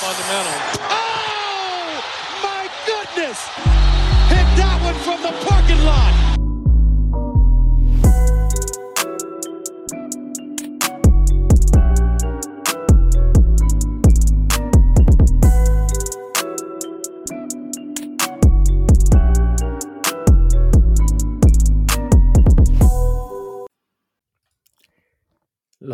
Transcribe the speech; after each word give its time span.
fundamental. 0.00 0.80
Oh, 0.88 2.00
my 2.42 2.64
goodness! 2.86 3.38
Hit 4.32 4.48
that 4.56 4.80
one 4.82 4.94
from 5.04 5.20
the 5.20 5.32
parking 5.44 5.84
lot. 5.84 6.29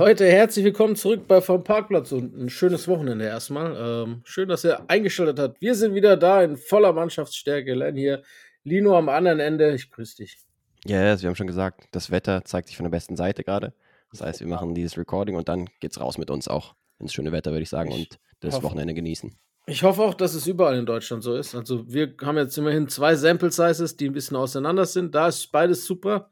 Leute, 0.06 0.24
herzlich 0.24 0.64
willkommen 0.64 0.94
zurück 0.94 1.26
bei 1.26 1.40
Vom 1.40 1.64
Parkplatz 1.64 2.12
und 2.12 2.32
ein 2.38 2.48
schönes 2.48 2.86
Wochenende 2.86 3.24
erstmal. 3.24 3.74
Ähm, 3.76 4.20
schön, 4.22 4.48
dass 4.48 4.64
ihr 4.64 4.88
eingeschaltet 4.88 5.40
habt. 5.40 5.60
Wir 5.60 5.74
sind 5.74 5.96
wieder 5.96 6.16
da 6.16 6.44
in 6.44 6.56
voller 6.56 6.92
Mannschaftsstärke. 6.92 7.74
Len 7.74 7.96
hier, 7.96 8.22
Lino 8.62 8.96
am 8.96 9.08
anderen 9.08 9.40
Ende. 9.40 9.74
Ich 9.74 9.90
grüße 9.90 10.18
dich. 10.18 10.38
Ja, 10.84 11.02
yes, 11.02 11.22
wir 11.22 11.28
haben 11.28 11.34
schon 11.34 11.48
gesagt, 11.48 11.88
das 11.90 12.12
Wetter 12.12 12.44
zeigt 12.44 12.68
sich 12.68 12.76
von 12.76 12.84
der 12.84 12.92
besten 12.92 13.16
Seite 13.16 13.42
gerade. 13.42 13.72
Das 14.12 14.20
heißt, 14.20 14.38
wir 14.38 14.46
machen 14.46 14.76
dieses 14.76 14.96
Recording 14.96 15.34
und 15.34 15.48
dann 15.48 15.66
geht's 15.80 16.00
raus 16.00 16.18
mit 16.18 16.30
uns 16.30 16.46
auch 16.46 16.76
ins 17.00 17.12
schöne 17.12 17.32
Wetter, 17.32 17.50
würde 17.50 17.64
ich 17.64 17.68
sagen, 17.68 17.90
und 17.90 18.20
das 18.38 18.54
hoffe- 18.54 18.62
Wochenende 18.66 18.94
genießen. 18.94 19.36
Ich 19.66 19.82
hoffe 19.82 20.02
auch, 20.02 20.14
dass 20.14 20.34
es 20.34 20.46
überall 20.46 20.78
in 20.78 20.86
Deutschland 20.86 21.24
so 21.24 21.34
ist. 21.34 21.56
Also 21.56 21.92
wir 21.92 22.14
haben 22.22 22.36
jetzt 22.36 22.56
immerhin 22.56 22.86
zwei 22.86 23.16
Sample 23.16 23.50
Sizes, 23.50 23.96
die 23.96 24.08
ein 24.08 24.12
bisschen 24.12 24.36
auseinander 24.36 24.86
sind. 24.86 25.16
Da 25.16 25.26
ist 25.26 25.50
beides 25.50 25.84
super. 25.84 26.30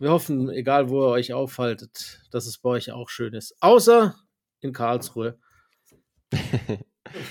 Ja, 0.00 0.06
Wir 0.06 0.10
hoffen, 0.12 0.48
egal 0.50 0.88
wo 0.88 1.02
ihr 1.04 1.10
euch 1.10 1.34
aufhaltet, 1.34 2.22
dass 2.30 2.46
es 2.46 2.56
bei 2.56 2.70
euch 2.70 2.90
auch 2.90 3.10
schön 3.10 3.34
ist. 3.34 3.54
Außer 3.60 4.14
in 4.60 4.72
Karlsruhe. 4.72 5.38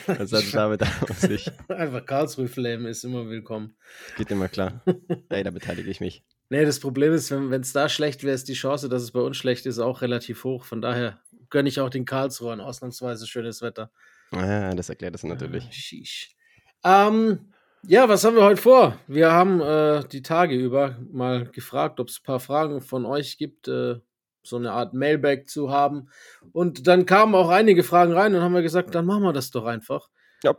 das 0.05 0.31
hat 0.31 0.53
damit 0.53 0.83
auf 0.83 1.17
sich. 1.19 1.49
Einfach 1.67 2.05
Karlsruhe 2.05 2.47
Flame 2.47 2.87
ist 2.87 3.03
immer 3.03 3.27
willkommen. 3.27 3.75
Geht 4.17 4.29
immer 4.29 4.49
klar. 4.49 4.83
Ey, 5.29 5.43
da 5.43 5.49
beteilige 5.49 5.89
ich 5.89 5.99
mich. 5.99 6.23
Nee, 6.49 6.63
das 6.63 6.79
Problem 6.79 7.11
ist, 7.11 7.31
wenn 7.31 7.61
es 7.61 7.73
da 7.73 7.89
schlecht 7.89 8.23
wäre, 8.23 8.35
ist 8.35 8.47
die 8.47 8.53
Chance, 8.53 8.87
dass 8.87 9.01
es 9.01 9.11
bei 9.11 9.21
uns 9.21 9.37
schlecht 9.37 9.65
ist, 9.65 9.79
auch 9.79 10.01
relativ 10.01 10.43
hoch. 10.43 10.65
Von 10.65 10.81
daher 10.81 11.19
gönne 11.49 11.69
ich 11.69 11.79
auch 11.79 11.89
den 11.89 12.05
Karlsruhern 12.05 12.61
ausnahmsweise 12.61 13.25
schönes 13.25 13.63
Wetter. 13.63 13.91
Ah, 14.31 14.75
das 14.75 14.89
erklärt 14.89 15.15
das 15.15 15.23
natürlich. 15.23 15.65
Ah, 15.65 15.71
sheesh. 15.71 16.35
Ähm, 16.83 17.51
ja, 17.87 18.09
was 18.09 18.23
haben 18.23 18.35
wir 18.35 18.43
heute 18.43 18.61
vor? 18.61 18.97
Wir 19.07 19.31
haben 19.31 19.61
äh, 19.61 20.03
die 20.11 20.21
Tage 20.21 20.55
über 20.55 20.97
mal 21.11 21.45
gefragt, 21.45 21.99
ob 21.99 22.09
es 22.09 22.19
ein 22.19 22.25
paar 22.25 22.39
Fragen 22.39 22.81
von 22.81 23.05
euch 23.05 23.37
gibt, 23.37 23.67
äh, 23.67 23.95
so 24.43 24.57
eine 24.57 24.71
Art 24.71 24.93
Mailback 24.93 25.49
zu 25.49 25.71
haben. 25.71 26.09
Und 26.51 26.87
dann 26.87 27.05
kamen 27.05 27.35
auch 27.35 27.49
einige 27.49 27.83
Fragen 27.83 28.13
rein 28.13 28.35
und 28.35 28.41
haben 28.41 28.53
wir 28.53 28.61
gesagt, 28.61 28.95
dann 28.95 29.05
machen 29.05 29.23
wir 29.23 29.33
das 29.33 29.51
doch 29.51 29.65
einfach. 29.65 30.09
Ja. 30.43 30.55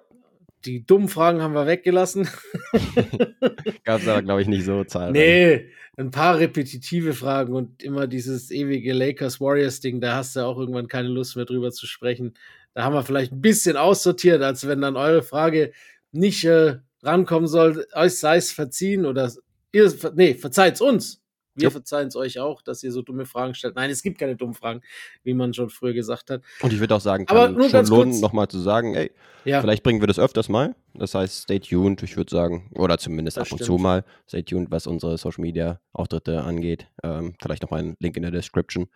Die 0.65 0.85
dummen 0.85 1.09
Fragen 1.09 1.43
haben 1.43 1.55
wir 1.55 1.67
weggelassen. 1.67 2.29
Gab 3.85 4.01
es 4.01 4.09
aber, 4.09 4.23
glaube 4.23 4.43
ich, 4.43 4.49
nicht 4.49 4.65
so 4.65 4.85
zahlreich. 4.85 5.13
Nee, 5.13 5.71
ein 5.97 6.11
paar 6.11 6.39
repetitive 6.39 7.15
Fragen 7.15 7.55
und 7.55 7.83
immer 7.83 8.07
dieses 8.07 8.51
ewige 8.51 8.93
Lakers-Warriors-Ding, 8.93 10.01
da 10.01 10.17
hast 10.17 10.37
du 10.37 10.41
auch 10.41 10.59
irgendwann 10.59 10.89
keine 10.89 11.09
Lust 11.09 11.37
mehr 11.37 11.47
drüber 11.47 11.71
zu 11.71 11.87
sprechen. 11.87 12.35
Da 12.75 12.85
haben 12.85 12.95
wir 12.95 13.03
vielleicht 13.03 13.33
ein 13.33 13.41
bisschen 13.41 13.77
aussortiert, 13.77 14.43
als 14.43 14.67
wenn 14.67 14.81
dann 14.81 14.97
eure 14.97 15.23
Frage 15.23 15.73
nicht 16.13 16.45
äh, 16.45 16.77
rankommen 17.03 17.49
soll, 17.49 17.87
euch 17.95 18.19
sei 18.19 18.37
es 18.37 18.53
verziehen 18.53 19.07
oder 19.07 19.31
ihr, 19.73 19.93
nee, 20.15 20.35
verzeiht's 20.35 20.81
uns. 20.81 21.19
Wir 21.57 21.65
Ja. 21.65 21.71
verzeihen 21.71 22.09
es 22.09 22.17
euch 22.17 22.39
auch, 22.39 22.63
dass 22.63 22.83
ihr 22.85 22.93
so 22.93 23.03
dumme 23.03 23.27
Fragen 23.27 23.55
stellt. 23.55 23.75
Nein, 23.75 23.91
es 23.91 24.03
gibt 24.03 24.19
keine 24.19 24.37
dummen 24.37 24.55
Fragen, 24.55 24.83
wie 25.25 25.35
man 25.35 25.53
schon 25.53 25.69
früher 25.69 25.93
gesagt 25.93 26.31
hat. 26.31 26.43
Und 26.63 26.73
ich 26.73 26.79
würde 26.79 26.95
auch 26.95 27.01
sagen, 27.01 27.27
Aber 27.29 27.47
kann 27.47 27.55
nur 27.55 27.63
schon 27.65 27.73
ganz 27.73 27.89
lohnen, 27.91 28.21
nochmal 28.21 28.47
zu 28.49 28.61
sagen, 28.61 28.95
ey, 28.95 29.11
Ja, 29.45 29.61
vielleicht 29.61 29.83
bringen 29.83 30.01
wir 30.01 30.07
das 30.07 30.19
öfters 30.21 30.49
mal. 30.49 30.77
Das 30.95 31.15
heißt, 31.15 31.43
stay 31.43 31.59
tuned, 31.59 32.03
ich 32.05 32.17
würde 32.17 32.31
sagen, 32.31 32.71
oder 32.77 32.99
zumindest 32.99 33.37
Das 33.37 33.49
ab 33.49 33.53
und 33.53 33.59
stimmt. 33.59 33.67
zu 33.67 33.83
mal, 33.83 34.05
stay 34.29 34.43
tuned, 34.45 34.71
was 34.71 34.87
unsere 34.87 35.19
Social 35.19 35.43
Media 35.43 35.81
Auftritte 35.93 36.43
angeht. 36.45 36.87
Ähm, 37.03 37.35
vielleicht 37.43 37.63
nochmal 37.63 37.81
ein 37.81 37.97
Link 37.99 38.17
in 38.17 38.23
der 38.23 38.31
Description 38.33 38.87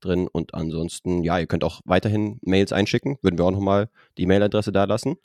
drin. 0.00 0.28
Und 0.30 0.54
ansonsten, 0.54 1.24
ja, 1.24 1.38
ihr 1.40 1.46
könnt 1.46 1.64
auch 1.64 1.80
weiterhin 1.84 2.38
Mails 2.42 2.72
einschicken. 2.72 3.18
Würden 3.22 3.38
wir 3.38 3.44
auch 3.44 3.50
nochmal 3.50 3.90
die 4.18 4.26
Mailadresse 4.26 4.70
da 4.72 4.84
lassen. 4.84 5.16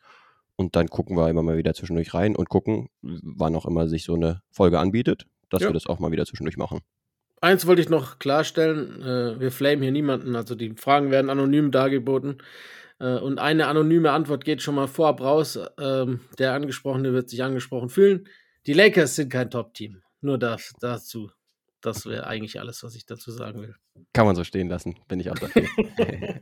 Und 0.59 0.75
dann 0.75 0.90
gucken 0.90 1.16
wir 1.16 1.30
immer 1.30 1.42
mal 1.42 1.56
wieder 1.56 1.74
zwischendurch 1.74 2.14
rein 2.14 2.36
und 2.36 2.50
gucken, 2.50 2.90
wann 3.02 3.56
auch 3.56 3.66
immer 3.66 3.88
sich 3.88 4.03
so 4.03 4.16
eine 4.16 4.42
Folge 4.52 4.78
anbietet, 4.78 5.25
dass 5.50 5.62
Ja. 5.62 5.70
wir 5.70 5.74
das 5.74 5.88
auch 5.88 6.00
mal 6.00 6.12
wieder 6.12 6.25
zwischendurch 6.25 6.58
machen. 6.58 6.81
Eins 7.40 7.66
wollte 7.66 7.81
ich 7.81 7.88
noch 7.88 8.20
klarstellen, 8.20 9.02
äh, 9.02 9.40
wir 9.40 9.53
flamen 9.53 9.81
hier 9.81 9.94
niemanden, 9.94 10.36
also 10.36 10.56
die 10.56 10.74
Fragen 10.75 11.12
werden 11.12 11.30
anonym 11.30 11.72
dargeboten. 11.72 12.40
Äh, 13.00 13.20
und 13.20 13.40
eine 13.40 13.68
anonyme 13.68 14.12
Antwort 14.12 14.44
geht 14.44 14.62
schon 14.62 14.75
mal 14.75 14.88
vorab 14.88 15.22
raus. 15.22 15.58
Ähm, 15.80 16.20
der 16.38 16.52
Angesprochene 16.52 17.14
wird 17.14 17.30
sich 17.30 17.41
angesprochen 17.41 17.88
fühlen. 17.88 18.28
Die 18.68 18.74
Lakers 18.74 19.16
sind 19.16 19.31
kein 19.31 19.50
Top-Team. 19.50 20.02
Nur 20.20 20.38
das, 20.38 20.74
dazu. 20.81 21.31
Das 21.80 22.06
wäre 22.06 22.28
eigentlich 22.28 22.59
alles, 22.59 22.84
was 22.84 22.96
ich 22.96 23.06
dazu 23.06 23.31
sagen 23.31 23.62
will. 23.62 23.76
Kann 24.12 24.26
man 24.26 24.36
so 24.36 24.44
stehen 24.44 24.68
lassen, 24.68 24.97
bin 25.08 25.22
ich 25.22 25.31
auch 25.31 25.40
dafür. 25.40 25.64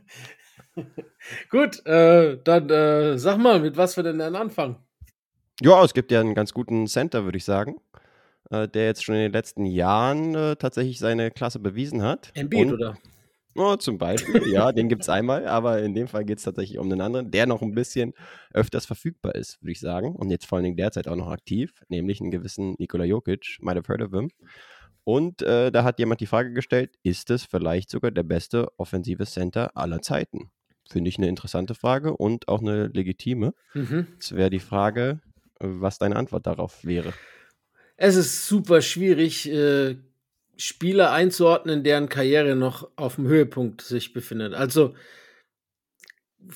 Gut, 1.50 1.84
äh, 1.86 2.38
dann 2.42 2.70
äh, 2.70 3.18
sag 3.18 3.38
mal, 3.38 3.60
mit 3.60 3.76
was 3.76 3.96
wir 3.96 4.04
denn 4.04 4.18
dann 4.18 4.36
anfangen? 4.36 4.76
Ja, 5.60 5.82
es 5.84 5.94
gibt 5.94 6.12
ja 6.12 6.20
einen 6.20 6.34
ganz 6.34 6.52
guten 6.54 6.86
Center, 6.86 7.24
würde 7.24 7.38
ich 7.38 7.44
sagen, 7.44 7.80
äh, 8.50 8.68
der 8.68 8.86
jetzt 8.86 9.04
schon 9.04 9.16
in 9.16 9.22
den 9.22 9.32
letzten 9.32 9.66
Jahren 9.66 10.34
äh, 10.34 10.56
tatsächlich 10.56 10.98
seine 10.98 11.30
Klasse 11.30 11.58
bewiesen 11.58 12.02
hat. 12.02 12.30
Embiid, 12.34 12.72
oder? 12.72 12.96
Oh, 13.56 13.74
zum 13.74 13.98
Beispiel, 13.98 14.46
ja, 14.52 14.70
den 14.70 14.88
gibt 14.88 15.02
es 15.02 15.08
einmal, 15.08 15.48
aber 15.48 15.82
in 15.82 15.92
dem 15.92 16.06
Fall 16.06 16.24
geht 16.24 16.38
es 16.38 16.44
tatsächlich 16.44 16.78
um 16.78 16.86
einen 16.86 17.00
anderen, 17.00 17.32
der 17.32 17.46
noch 17.46 17.60
ein 17.60 17.74
bisschen 17.74 18.14
öfters 18.54 18.86
verfügbar 18.86 19.34
ist, 19.34 19.60
würde 19.60 19.72
ich 19.72 19.80
sagen. 19.80 20.14
Und 20.14 20.30
jetzt 20.30 20.46
vor 20.46 20.56
allen 20.56 20.64
Dingen 20.64 20.76
derzeit 20.76 21.08
auch 21.08 21.16
noch 21.16 21.28
aktiv, 21.28 21.72
nämlich 21.88 22.20
einen 22.20 22.30
gewissen 22.30 22.76
Nikola 22.78 23.04
Jokic, 23.04 23.58
might 23.60 23.76
have 23.76 23.88
heard 23.88 24.02
of 24.02 24.12
him. 24.12 24.30
Und 25.08 25.40
äh, 25.40 25.72
da 25.72 25.84
hat 25.84 25.98
jemand 25.98 26.20
die 26.20 26.26
Frage 26.26 26.52
gestellt, 26.52 26.90
ist 27.02 27.30
es 27.30 27.42
vielleicht 27.42 27.88
sogar 27.88 28.10
der 28.10 28.24
beste 28.24 28.68
offensive 28.76 29.24
Center 29.24 29.74
aller 29.74 30.02
Zeiten? 30.02 30.50
Finde 30.86 31.08
ich 31.08 31.16
eine 31.16 31.28
interessante 31.28 31.74
Frage 31.74 32.14
und 32.14 32.46
auch 32.46 32.60
eine 32.60 32.88
legitime. 32.88 33.54
Mhm. 33.72 34.06
Jetzt 34.12 34.36
wäre 34.36 34.50
die 34.50 34.58
Frage, 34.58 35.22
was 35.60 35.96
deine 35.96 36.16
Antwort 36.16 36.46
darauf 36.46 36.84
wäre. 36.84 37.14
Es 37.96 38.16
ist 38.16 38.48
super 38.48 38.82
schwierig, 38.82 39.50
äh, 39.50 39.96
Spieler 40.58 41.10
einzuordnen, 41.12 41.84
deren 41.84 42.10
Karriere 42.10 42.54
noch 42.54 42.90
auf 42.96 43.14
dem 43.14 43.28
Höhepunkt 43.28 43.80
sich 43.80 44.12
befindet. 44.12 44.52
Also 44.52 44.94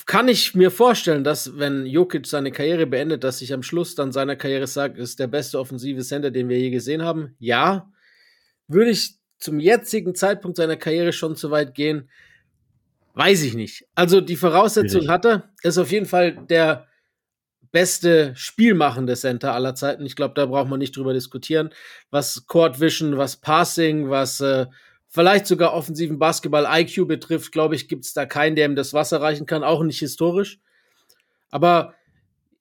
kann 0.04 0.28
ich 0.28 0.54
mir 0.54 0.70
vorstellen, 0.70 1.24
dass 1.24 1.56
wenn 1.58 1.86
Jokic 1.86 2.26
seine 2.26 2.52
Karriere 2.52 2.86
beendet, 2.86 3.24
dass 3.24 3.38
sich 3.38 3.54
am 3.54 3.62
Schluss 3.62 3.94
dann 3.94 4.12
seiner 4.12 4.36
Karriere 4.36 4.66
sagt, 4.66 4.98
ist 4.98 5.20
der 5.20 5.26
beste 5.28 5.58
offensive 5.58 6.02
Center, 6.02 6.30
den 6.30 6.50
wir 6.50 6.58
je 6.58 6.69
gesehen 6.69 7.00
haben. 7.00 7.34
Ja, 7.38 7.90
würde 8.69 8.91
ich 8.91 9.17
zum 9.39 9.59
jetzigen 9.61 10.15
Zeitpunkt 10.15 10.56
seiner 10.56 10.77
Karriere 10.77 11.12
schon 11.12 11.37
zu 11.37 11.50
weit 11.50 11.75
gehen, 11.75 12.09
weiß 13.15 13.43
ich 13.43 13.55
nicht. 13.55 13.87
Also 13.95 14.21
die 14.21 14.37
Voraussetzung 14.37 15.09
hat 15.09 15.25
er, 15.25 15.50
ist 15.62 15.78
auf 15.78 15.91
jeden 15.91 16.06
Fall 16.06 16.33
der 16.47 16.87
beste 17.73 18.34
spielmachende 18.37 19.15
Center 19.15 19.55
aller 19.55 19.75
Zeiten. 19.75 20.05
Ich 20.06 20.15
glaube, 20.15 20.34
da 20.34 20.47
braucht 20.47 20.69
man 20.69 20.78
nicht 20.78 20.97
drüber 20.97 21.12
diskutieren. 21.12 21.71
Was 22.11 22.47
Court 22.47 22.81
Vision, 22.81 23.17
was 23.17 23.37
Passing, 23.37 24.11
was 24.11 24.41
äh, 24.41 24.67
vielleicht 25.09 25.47
sogar 25.47 25.73
offensiven 25.73 26.19
Basketball 26.19 26.67
IQ 26.69 27.09
betrifft, 27.09 27.50
glaube 27.50 27.75
ich, 27.75 27.89
gibt 27.89 28.05
es 28.05 28.12
da 28.12 28.27
keinen, 28.27 28.56
der 28.56 28.67
ihm 28.67 28.77
das 28.77 28.94
Wasser 28.94 29.21
reichen 29.21 29.47
kann, 29.47 29.65
auch 29.65 29.83
nicht 29.83 29.99
historisch. 29.99 30.61
Aber 31.50 31.94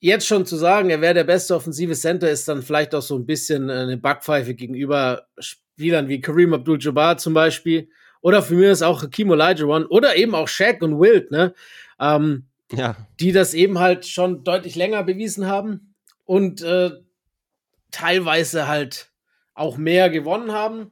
jetzt 0.00 0.26
schon 0.26 0.46
zu 0.46 0.56
sagen, 0.56 0.90
er 0.90 1.00
wäre 1.00 1.14
der 1.14 1.24
beste 1.24 1.54
offensive 1.54 1.94
Center, 1.94 2.30
ist 2.30 2.48
dann 2.48 2.62
vielleicht 2.62 2.94
auch 2.94 3.02
so 3.02 3.16
ein 3.16 3.26
bisschen 3.26 3.68
äh, 3.68 3.74
eine 3.74 3.96
Backpfeife 3.98 4.54
gegenüber 4.54 5.26
Spielern 5.74 6.08
wie 6.08 6.20
Kareem 6.20 6.54
Abdul-Jabbar 6.54 7.18
zum 7.18 7.34
Beispiel. 7.34 7.88
Oder 8.20 8.42
für 8.42 8.54
mich 8.54 8.68
ist 8.68 8.82
auch 8.82 9.02
Hakim 9.02 9.30
Olajuwon 9.30 9.86
oder 9.86 10.16
eben 10.16 10.34
auch 10.34 10.48
Shaq 10.48 10.82
und 10.82 11.00
Wilt, 11.00 11.30
ne? 11.30 11.54
Ähm, 11.98 12.44
Ja, 12.72 12.96
die 13.20 13.32
das 13.32 13.54
eben 13.54 13.78
halt 13.78 14.06
schon 14.06 14.44
deutlich 14.44 14.76
länger 14.76 15.02
bewiesen 15.02 15.46
haben 15.46 15.94
und 16.24 16.62
äh, 16.62 16.90
teilweise 17.90 18.68
halt 18.68 19.10
auch 19.54 19.76
mehr 19.76 20.08
gewonnen 20.08 20.52
haben 20.52 20.90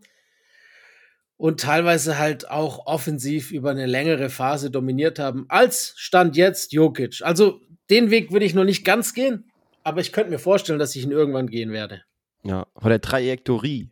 und 1.36 1.60
teilweise 1.60 2.18
halt 2.18 2.50
auch 2.50 2.86
offensiv 2.86 3.50
über 3.50 3.70
eine 3.70 3.86
längere 3.86 4.28
Phase 4.28 4.70
dominiert 4.70 5.18
haben, 5.18 5.46
als 5.48 5.94
Stand 5.96 6.36
jetzt 6.36 6.72
Jokic. 6.72 7.22
Also 7.22 7.60
den 7.88 8.10
Weg 8.10 8.32
würde 8.32 8.44
ich 8.44 8.54
noch 8.54 8.64
nicht 8.64 8.84
ganz 8.84 9.14
gehen, 9.14 9.50
aber 9.84 10.00
ich 10.00 10.12
könnte 10.12 10.30
mir 10.30 10.38
vorstellen, 10.38 10.78
dass 10.78 10.96
ich 10.96 11.04
ihn 11.04 11.12
irgendwann 11.12 11.48
gehen 11.48 11.72
werde. 11.72 12.02
Ja, 12.42 12.66
von 12.76 12.90
der 12.90 13.00
Trajektorie 13.00 13.88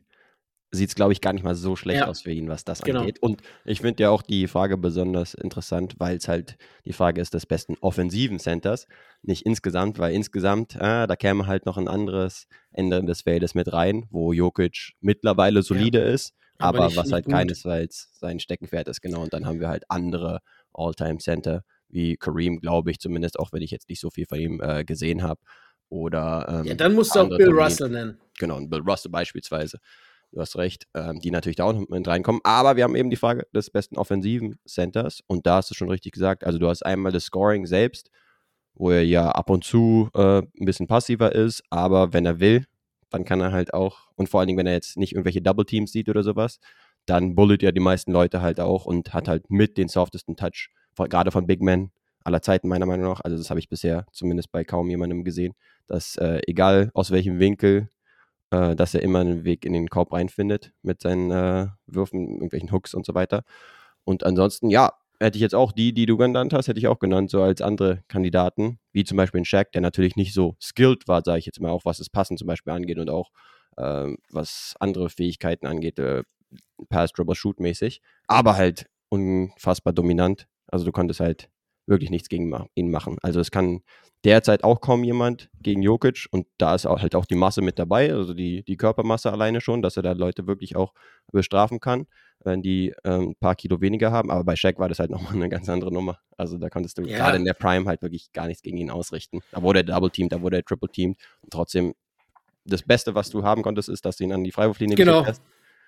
sieht 0.71 0.91
es, 0.91 0.95
glaube 0.95 1.13
ich, 1.13 1.21
gar 1.21 1.33
nicht 1.33 1.45
mal 1.45 1.55
so 1.55 1.77
schlecht 1.77 2.01
Ja. 2.01 2.07
aus 2.09 2.23
für 2.23 2.33
ihn, 2.33 2.49
was 2.49 2.65
das 2.65 2.83
Genau. 2.83 3.01
angeht. 3.01 3.23
Und 3.23 3.43
ich 3.65 3.81
finde 3.81 4.03
ja 4.03 4.11
auch 4.11 4.23
die 4.23 4.47
Frage 4.49 4.77
besonders 4.77 5.35
interessant, 5.35 5.95
weil 5.99 6.17
es 6.19 6.29
halt 6.29 6.57
die 6.85 6.93
Frage 6.93 7.21
ist 7.21 7.33
des 7.35 7.47
besten 7.47 7.77
offensiven 7.81 8.39
Centers, 8.39 8.87
nicht 9.23 9.47
insgesamt, 9.47 9.99
weil 9.99 10.15
insgesamt, 10.15 10.81
ah, 10.81 11.07
da 11.07 11.17
käme 11.17 11.47
halt 11.47 11.65
noch 11.65 11.79
ein 11.79 11.89
anderes 11.89 12.47
Ende 12.73 13.03
des 13.03 13.23
Feldes 13.23 13.55
mit 13.55 13.73
rein, 13.73 14.07
wo 14.11 14.33
Jokic 14.33 14.93
mittlerweile 15.01 15.63
solide 15.63 16.01
ist, 16.01 16.35
Aber 16.59 16.81
aber, 16.81 16.97
was 16.97 17.13
halt 17.13 17.25
gut. 17.25 17.35
keinesfalls 17.35 18.11
sein 18.15 18.41
Steckenpferd 18.41 18.89
ist, 18.89 19.01
genau. 19.01 19.23
Und 19.23 19.33
dann 19.33 19.47
haben 19.47 19.61
wir 19.61 19.69
halt 19.69 19.85
andere 19.89 20.41
All-Time-Center, 20.75 21.63
wie 21.89 22.17
Kareem, 22.17 22.61
glaube 22.61 22.91
ich 22.91 22.99
zumindest, 22.99 23.39
auch 23.39 23.53
wenn 23.53 23.63
ich 23.63 23.71
jetzt 23.71 23.89
nicht 23.89 24.01
so 24.01 24.11
viel 24.11 24.27
von 24.27 24.39
ihm 24.39 24.61
äh, 24.61 24.85
gesehen 24.85 25.23
habe. 25.23 25.41
Oder 25.89 26.47
ähm, 26.49 26.65
ja, 26.67 26.75
dann 26.75 26.95
musst 26.95 27.15
du 27.15 27.21
auch 27.21 27.29
Bill 27.29 27.51
Russell 27.51 27.89
nennen. 27.89 28.19
Genau, 28.39 28.61
Bill 28.61 28.81
Russell 28.81 29.11
beispielsweise. 29.11 29.79
Du 30.31 30.41
hast 30.41 30.57
recht, 30.57 30.87
ähm, 30.95 31.21
die 31.21 31.31
natürlich 31.31 31.57
da 31.57 31.65
auch 31.65 31.73
mit 31.73 32.07
reinkommen. 32.07 32.41
Aber 32.45 32.77
wir 32.77 32.85
haben 32.85 32.95
eben 32.97 33.11
die 33.11 33.17
Frage 33.17 33.47
des 33.55 33.71
besten 33.71 33.97
offensiven 33.97 34.59
Centers. 34.67 35.21
Und 35.27 35.47
da 35.47 35.57
hast 35.57 35.71
du 35.71 35.75
schon 35.75 35.89
richtig 35.91 36.13
gesagt. 36.13 36.45
Also, 36.45 36.59
du 36.59 36.69
hast 36.69 36.85
einmal 36.85 37.13
das 37.13 37.25
Scoring 37.25 37.67
selbst, 37.67 38.11
wo 38.75 38.91
er 38.91 39.05
ja 39.05 39.31
ab 39.31 39.51
und 39.51 39.65
zu 39.65 40.11
äh, 40.15 40.39
ein 40.39 40.65
bisschen 40.65 40.87
passiver 40.87 41.35
ist. 41.35 41.63
Aber 41.71 42.13
wenn 42.13 42.27
er 42.27 42.41
will, 42.41 42.67
dann 43.11 43.25
kann 43.25 43.41
er 43.41 43.53
halt 43.53 43.73
auch, 43.73 44.11
und 44.17 44.29
vor 44.29 44.41
allen 44.41 44.49
Dingen, 44.49 44.59
wenn 44.59 44.67
er 44.67 44.75
jetzt 44.75 44.97
nicht 44.97 45.13
irgendwelche 45.13 45.41
Double 45.41 45.65
Teams 45.65 45.93
sieht 45.93 46.09
oder 46.09 46.23
sowas, 46.23 46.59
dann 47.07 47.35
bullet 47.35 47.63
er 47.63 47.73
die 47.73 47.81
meisten 47.81 48.13
Leute 48.13 48.43
halt 48.43 48.61
auch 48.61 48.85
und 48.85 49.15
hat 49.15 49.29
halt 49.29 49.51
mit 49.51 49.79
den 49.79 49.89
softesten 49.89 50.37
Touch, 50.37 50.69
gerade 50.95 51.31
von 51.31 51.47
Big 51.47 51.63
Men 51.63 51.91
aller 52.23 52.43
Zeiten 52.43 52.69
meiner 52.69 52.87
Meinung 52.87 53.11
nach. 53.11 53.21
Also 53.23 53.39
das 53.39 53.49
habe 53.49 53.61
ich 53.61 53.69
bisher 53.69 54.07
zumindest 54.13 54.53
bei 54.53 54.65
kaum 54.65 54.91
jemandem 54.91 55.25
gesehen, 55.25 55.55
dass 55.87 56.17
äh, 56.17 56.41
egal 56.47 56.91
aus 56.93 57.11
welchem 57.11 57.39
Winkel, 57.39 57.89
äh, 58.51 58.75
dass 58.77 58.95
er 58.95 59.03
immer 59.03 59.21
einen 59.21 59.45
Weg 59.45 59.65
in 59.65 59.73
den 59.73 59.89
Korb 59.89 60.13
reinfindet 60.13 60.73
mit 60.83 61.01
seinen 61.03 61.31
äh, 61.31 61.67
Würfen, 61.87 62.29
irgendwelchen 62.35 62.73
Hooks 62.73 62.95
und 62.95 63.05
so 63.07 63.15
weiter. 63.15 63.45
Und 64.05 64.25
ansonsten, 64.25 64.71
ja, 64.71 64.93
hätte 65.21 65.37
ich 65.37 65.43
jetzt 65.43 65.55
auch 65.55 65.73
die, 65.73 65.93
die 65.93 66.07
du 66.07 66.17
genannt 66.17 66.53
hast, 66.53 66.69
hätte 66.69 66.79
ich 66.79 66.89
auch 66.89 66.99
genannt, 66.99 67.31
so 67.31 67.43
als 67.43 67.61
andere 67.61 68.03
Kandidaten, 68.09 68.79
wie 68.93 69.05
zum 69.05 69.17
Beispiel 69.17 69.41
ein 69.41 69.45
Shaq, 69.45 69.73
der 69.73 69.81
natürlich 69.81 70.17
nicht 70.17 70.33
so 70.33 70.57
skilled 70.61 71.09
war, 71.09 71.23
sage 71.25 71.41
ich 71.41 71.47
jetzt 71.47 71.61
mal, 71.61 71.71
auch 71.71 71.85
was 71.85 71.99
das 71.99 72.11
Passen 72.11 72.37
zum 72.37 72.47
Beispiel 72.47 72.73
angeht 72.73 72.99
und 72.99 73.11
auch 73.11 73.31
äh, 73.77 74.15
was 74.31 74.75
andere 74.81 75.11
Fähigkeiten 75.11 75.67
angeht, 75.67 75.99
äh, 75.99 76.23
Pass, 76.89 77.13
Dribble, 77.13 77.35
Shoot 77.35 77.61
mäßig, 77.61 78.01
aber 78.27 78.57
halt 78.57 78.87
unfassbar 79.11 79.93
dominant. 79.93 80.47
Also 80.67 80.85
du 80.85 80.93
konntest 80.93 81.21
halt 81.21 81.51
wirklich 81.89 82.11
nichts 82.11 82.29
gegen 82.29 82.53
ihn 82.75 82.91
machen. 82.91 83.17
Also 83.23 83.41
es 83.41 83.51
kann 83.51 83.81
derzeit 84.25 84.65
auch 84.65 84.81
kaum 84.81 85.05
jemand 85.05 85.49
gegen 85.61 85.83
Jokic 85.83 86.27
und 86.31 86.47
da 86.59 86.75
ist 86.75 86.87
auch 86.87 87.01
halt 87.01 87.15
auch 87.15 87.25
die 87.25 87.37
Masse 87.37 87.63
mit 87.63 87.79
dabei, 87.79 88.13
also 88.13 88.35
die, 88.35 88.65
die 88.65 88.77
Körpermasse 88.77 89.33
alleine 89.33 89.61
schon, 89.61 89.81
dass 89.81 89.97
er 89.97 90.03
da 90.03 90.13
Leute 90.13 90.47
wirklich 90.47 90.77
auch 90.77 90.93
bestrafen 91.33 91.81
kann, 91.81 92.07
wenn 92.41 92.63
die 92.63 92.95
ähm, 93.05 93.31
ein 93.31 93.35
paar 93.37 93.55
Kilo 93.55 93.81
weniger 93.81 94.11
haben. 94.11 94.31
Aber 94.31 94.45
bei 94.45 94.57
Shaq 94.57 94.79
war 94.79 94.89
das 94.89 94.99
halt 94.99 95.11
nochmal 95.11 95.35
eine 95.35 95.49
ganz 95.49 95.69
andere 95.69 95.93
Nummer. 95.93 96.19
Also 96.37 96.59
da 96.59 96.69
konntest 96.69 96.99
du 96.99 97.03
ja. 97.03 97.17
gerade 97.17 97.37
in 97.37 97.45
der 97.45 97.55
Prime 97.55 97.87
halt 97.87 98.03
wirklich 98.03 98.33
gar 98.33 98.47
nichts 98.47 98.63
gegen 98.63 98.79
ihn 98.79 98.91
ausrichten. 98.91 99.41
Da 99.53 99.63
wurde 99.63 99.81
er 99.81 99.85
Double 99.85 100.11
Teamed, 100.11 100.33
da 100.33 100.43
wurde 100.43 100.57
er 100.57 100.65
Triple 100.65 100.91
Teamed 100.91 101.17
und 101.43 101.53
trotzdem 101.53 101.95
das 102.65 102.83
Beste, 102.83 103.15
was 103.15 103.31
du 103.31 103.45
haben 103.45 103.63
konntest, 103.63 103.89
ist, 103.89 104.05
dass 104.05 104.17
du 104.17 104.25
ihn 104.25 104.33
an 104.33 104.45
die 104.45 104.53
Freiwurflinie 104.53 104.97
genau. 104.97 105.25
hast. 105.25 105.43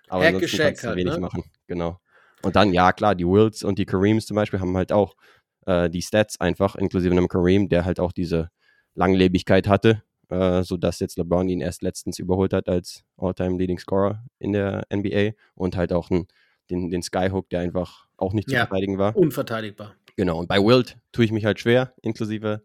Aber 0.09 0.25
ansonsten 0.25 0.59
kannst 0.59 0.83
du 0.83 0.89
halt, 0.89 0.97
wenig 0.97 1.15
ne? 1.15 1.21
machen. 1.21 1.45
Genau. 1.67 2.01
Und 2.43 2.57
dann, 2.57 2.73
ja, 2.73 2.93
klar, 2.93 3.15
die 3.15 3.27
Wills 3.27 3.63
und 3.63 3.79
die 3.79 3.85
Kareems 3.85 4.27
zum 4.27 4.35
Beispiel 4.35 4.61
haben 4.61 4.75
halt 4.77 4.93
auch 4.93 5.15
äh, 5.67 5.91
die 5.91 6.03
Stats 6.03 6.41
einfach, 6.41 6.77
inklusive 6.77 7.13
einem 7.13 7.29
Kareem, 7.29 7.69
der 7.69 7.85
halt 7.85 8.01
auch 8.01 8.13
diese 8.13 8.51
Langlebigkeit 8.95 9.69
hatte, 9.69 10.03
äh, 10.29 10.63
sodass 10.63 11.01
jetzt 11.01 11.19
LeBron 11.19 11.49
ihn 11.49 11.61
erst 11.61 11.83
letztens 11.83 12.19
überholt 12.19 12.53
hat 12.53 12.69
als 12.69 13.05
All-Time 13.17 13.59
Leading 13.59 13.79
Scorer 13.79 14.25
in 14.39 14.53
der 14.53 14.87
NBA 14.93 15.33
und 15.55 15.77
halt 15.77 15.93
auch 15.93 16.11
einen, 16.11 16.27
den, 16.71 16.91
den 16.91 17.03
Skyhook, 17.03 17.49
der 17.51 17.61
einfach 17.61 18.07
auch 18.17 18.33
nicht 18.33 18.49
zu 18.49 18.55
ja, 18.55 18.67
verteidigen 18.67 18.99
war. 18.99 19.17
Unverteidigbar. 19.17 19.95
Genau, 20.17 20.39
und 20.39 20.49
bei 20.49 20.59
Wilt 20.59 20.99
tue 21.13 21.25
ich 21.25 21.33
mich 21.33 21.45
halt 21.45 21.61
schwer, 21.61 21.95
inklusive 22.03 22.63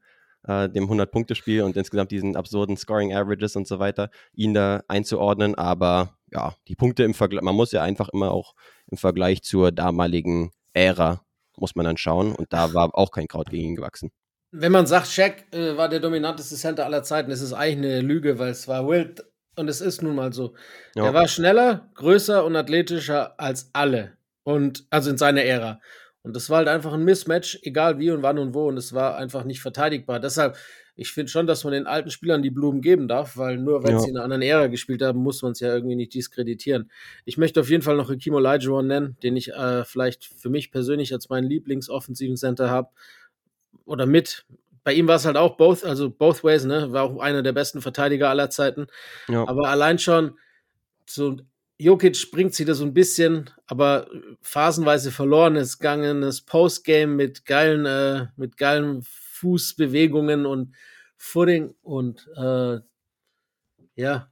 äh, 0.47 0.69
dem 0.69 0.89
100-Punkte-Spiel 0.89 1.63
und 1.63 1.77
insgesamt 1.77 2.11
diesen 2.11 2.35
absurden 2.35 2.77
Scoring-Averages 2.77 3.55
und 3.55 3.67
so 3.67 3.79
weiter, 3.79 4.09
ihn 4.33 4.53
da 4.53 4.83
einzuordnen. 4.87 5.55
Aber 5.55 6.17
ja, 6.31 6.55
die 6.67 6.75
Punkte 6.75 7.03
im 7.03 7.13
Vergleich, 7.13 7.41
man 7.41 7.55
muss 7.55 7.71
ja 7.71 7.81
einfach 7.81 8.09
immer 8.09 8.31
auch 8.31 8.53
im 8.87 8.97
Vergleich 8.97 9.43
zur 9.43 9.71
damaligen 9.71 10.51
Ära 10.73 11.24
muss 11.57 11.75
man 11.75 11.85
dann 11.85 11.97
schauen. 11.97 12.33
Und 12.35 12.51
da 12.51 12.73
war 12.73 12.89
auch 12.93 13.11
kein 13.11 13.27
Kraut 13.27 13.49
gegen 13.49 13.69
ihn 13.69 13.75
gewachsen. 13.75 14.11
Wenn 14.51 14.71
man 14.71 14.87
sagt, 14.87 15.07
Shaq 15.07 15.53
äh, 15.53 15.75
war 15.75 15.89
der 15.89 15.99
dominanteste 15.99 16.55
Center 16.55 16.85
aller 16.85 17.03
Zeiten, 17.03 17.31
ist 17.31 17.41
es 17.41 17.53
eigentlich 17.53 17.91
eine 17.91 18.01
Lüge, 18.01 18.39
weil 18.39 18.51
es 18.51 18.67
war 18.67 18.87
Wild 18.87 19.23
und 19.57 19.67
es 19.67 19.81
ist 19.81 20.01
nun 20.01 20.15
mal 20.15 20.33
so. 20.33 20.53
Ja. 20.95 21.05
Er 21.05 21.13
war 21.13 21.27
schneller, 21.27 21.89
größer 21.95 22.45
und 22.45 22.55
athletischer 22.55 23.39
als 23.39 23.69
alle. 23.73 24.17
Und 24.43 24.85
also 24.91 25.09
in 25.09 25.17
seiner 25.17 25.43
Ära. 25.43 25.79
Und 26.23 26.35
das 26.35 26.49
war 26.49 26.57
halt 26.57 26.67
einfach 26.67 26.93
ein 26.93 27.03
Mismatch, 27.03 27.59
egal 27.63 27.99
wie 27.99 28.11
und 28.11 28.23
wann 28.23 28.39
und 28.39 28.53
wo. 28.53 28.67
Und 28.67 28.77
es 28.77 28.93
war 28.93 29.17
einfach 29.17 29.43
nicht 29.43 29.61
verteidigbar. 29.61 30.19
Deshalb 30.19 30.57
ich 30.95 31.11
finde 31.11 31.29
schon, 31.29 31.45
dass 31.45 31.63
man 31.63 31.73
den 31.73 31.87
alten 31.87 32.09
Spielern 32.09 32.41
die 32.41 32.49
Blumen 32.49 32.81
geben 32.81 33.07
darf, 33.07 33.35
weil 33.37 33.57
nur 33.57 33.83
wenn 33.83 33.91
ja. 33.91 33.99
sie 33.99 34.09
in 34.09 34.15
einer 34.15 34.23
anderen 34.23 34.41
Ära 34.41 34.67
gespielt 34.67 35.01
haben, 35.01 35.19
muss 35.19 35.41
man 35.41 35.51
es 35.51 35.59
ja 35.59 35.73
irgendwie 35.73 35.95
nicht 35.95 36.13
diskreditieren. 36.13 36.89
Ich 37.25 37.37
möchte 37.37 37.59
auf 37.59 37.69
jeden 37.69 37.83
Fall 37.83 37.97
noch 37.97 38.09
Hakim 38.09 38.33
Olajuwon 38.33 38.87
nennen, 38.87 39.17
den 39.21 39.35
ich 39.35 39.51
äh, 39.51 39.83
vielleicht 39.83 40.25
für 40.25 40.49
mich 40.49 40.71
persönlich 40.71 41.11
als 41.13 41.29
meinen 41.29 41.49
Lieblingsoffensiven 41.49 42.37
Center 42.37 42.69
habe 42.69 42.89
oder 43.85 44.05
mit. 44.05 44.45
Bei 44.83 44.93
ihm 44.93 45.07
war 45.07 45.15
es 45.15 45.25
halt 45.25 45.35
auch 45.35 45.57
both, 45.57 45.83
also 45.83 46.09
both 46.09 46.43
ways, 46.43 46.63
ne? 46.63 46.91
War 46.91 47.03
auch 47.03 47.19
einer 47.19 47.41
der 47.41 47.53
besten 47.53 47.81
Verteidiger 47.81 48.29
aller 48.29 48.49
Zeiten. 48.49 48.87
Ja. 49.27 49.47
Aber 49.47 49.67
allein 49.67 49.99
schon 49.99 50.37
so 51.07 51.37
Jokic 51.77 52.31
bringt 52.31 52.53
sie 52.53 52.63
da 52.63 52.73
so 52.73 52.85
ein 52.85 52.93
bisschen, 52.93 53.49
aber 53.67 54.07
phasenweise 54.41 55.11
verlorenes, 55.11 55.79
gangenes 55.79 56.41
Postgame 56.41 57.13
mit 57.13 57.45
geilen, 57.45 57.85
äh, 57.85 58.27
mit 58.37 58.57
geilen 58.57 59.05
Fußbewegungen 59.35 60.45
und 60.45 60.75
Footing 61.17 61.73
und 61.81 62.27
äh, 62.37 62.79
ja, 63.95 64.29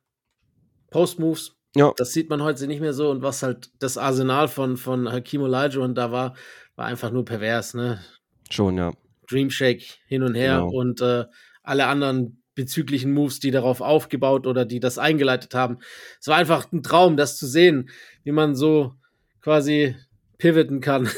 Postmoves. 0.90 1.56
Ja. 1.76 1.92
Das 1.98 2.14
sieht 2.14 2.30
man 2.30 2.44
heute 2.44 2.68
nicht 2.68 2.82
mehr 2.82 2.94
so. 2.94 3.10
Und 3.10 3.22
was 3.22 3.44
halt 3.44 3.72
das 3.80 3.98
Arsenal 3.98 4.48
von, 4.48 4.78
von 4.78 5.12
Hakim 5.12 5.42
Olajuwon 5.42 5.96
da 5.96 6.12
war, 6.12 6.36
war 6.76 6.86
einfach 6.86 7.12
nur 7.12 7.26
pervers, 7.26 7.74
ne? 7.74 8.02
Schon, 8.50 8.78
ja. 8.78 8.94
Dreamshake 9.30 9.84
hin 10.08 10.24
und 10.24 10.36
her 10.36 10.60
genau. 10.60 10.70
und 10.70 11.02
äh, 11.02 11.26
alle 11.64 11.88
anderen 11.88 12.44
bezüglichen 12.56 13.14
Moves, 13.14 13.40
die 13.40 13.52
darauf 13.52 13.82
aufgebaut 13.82 14.46
oder 14.46 14.66
die 14.66 14.80
das 14.80 15.00
eingeleitet 15.00 15.56
haben. 15.56 15.80
Es 16.20 16.28
war 16.28 16.38
einfach 16.38 16.72
ein 16.72 16.84
Traum, 16.84 17.18
das 17.18 17.38
zu 17.38 17.48
sehen, 17.48 17.90
wie 18.24 18.32
man 18.32 18.54
so 18.54 18.94
quasi 19.42 19.96
pivoten 20.38 20.82
kann. 20.82 21.10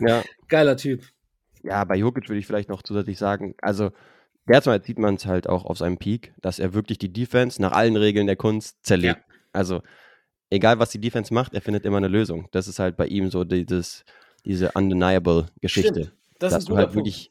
Ja. 0.00 0.24
Geiler 0.48 0.76
Typ 0.76 1.04
ja, 1.62 1.84
bei 1.84 1.96
Jokic 1.96 2.28
würde 2.28 2.38
ich 2.38 2.46
vielleicht 2.46 2.68
noch 2.68 2.82
zusätzlich 2.82 3.18
sagen, 3.18 3.54
also 3.60 3.90
derzeit 4.48 4.84
sieht 4.84 4.98
man 4.98 5.14
es 5.14 5.26
halt 5.26 5.48
auch 5.48 5.64
auf 5.64 5.78
seinem 5.78 5.98
Peak, 5.98 6.32
dass 6.40 6.58
er 6.58 6.74
wirklich 6.74 6.98
die 6.98 7.12
Defense 7.12 7.60
nach 7.60 7.72
allen 7.72 7.96
Regeln 7.96 8.26
der 8.26 8.36
Kunst 8.36 8.84
zerlegt. 8.84 9.18
Ja. 9.18 9.34
Also 9.52 9.82
egal, 10.50 10.78
was 10.78 10.90
die 10.90 11.00
Defense 11.00 11.32
macht, 11.32 11.54
er 11.54 11.62
findet 11.62 11.84
immer 11.84 11.98
eine 11.98 12.08
Lösung. 12.08 12.48
Das 12.52 12.68
ist 12.68 12.78
halt 12.78 12.96
bei 12.96 13.06
ihm 13.06 13.30
so 13.30 13.44
dieses, 13.44 14.04
diese 14.44 14.72
undeniable 14.72 15.46
Geschichte. 15.60 16.12
Das 16.38 16.52
dass 16.52 16.64
du 16.64 16.76
halt 16.76 16.88
Punkt. 16.88 16.96
wirklich 16.96 17.30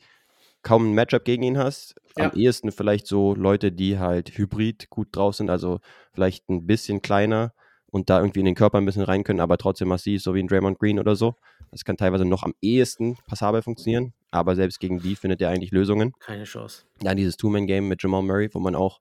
kaum 0.63 0.91
ein 0.91 0.93
Matchup 0.93 1.25
gegen 1.25 1.43
ihn 1.43 1.57
hast. 1.57 1.95
Ja. 2.17 2.25
Am 2.25 2.37
ehesten 2.37 2.71
vielleicht 2.71 3.07
so 3.07 3.35
Leute, 3.35 3.71
die 3.71 3.99
halt 3.99 4.37
hybrid 4.37 4.89
gut 4.89 5.09
drauf 5.11 5.35
sind, 5.35 5.49
also 5.49 5.79
vielleicht 6.13 6.49
ein 6.49 6.67
bisschen 6.67 7.01
kleiner 7.01 7.53
und 7.87 8.09
da 8.09 8.19
irgendwie 8.19 8.39
in 8.39 8.45
den 8.45 8.55
Körper 8.55 8.77
ein 8.77 8.85
bisschen 8.85 9.03
rein 9.03 9.23
können, 9.23 9.39
aber 9.39 9.57
trotzdem 9.57 9.89
massiv, 9.89 10.21
so 10.21 10.33
wie 10.33 10.39
ein 10.39 10.47
Draymond 10.47 10.79
Green 10.79 10.99
oder 10.99 11.15
so. 11.15 11.35
Das 11.71 11.85
kann 11.85 11.97
teilweise 11.97 12.25
noch 12.25 12.43
am 12.43 12.53
ehesten 12.61 13.17
passabel 13.27 13.61
funktionieren, 13.61 14.13
aber 14.31 14.55
selbst 14.55 14.79
gegen 14.79 14.99
die 14.99 15.15
findet 15.15 15.41
er 15.41 15.49
eigentlich 15.49 15.71
Lösungen. 15.71 16.13
Keine 16.19 16.45
Chance. 16.45 16.85
Ja, 17.03 17.13
dieses 17.13 17.37
Two-Man-Game 17.37 17.87
mit 17.87 18.01
Jamal 18.01 18.23
Murray, 18.23 18.49
wo 18.53 18.59
man 18.59 18.75
auch 18.75 18.99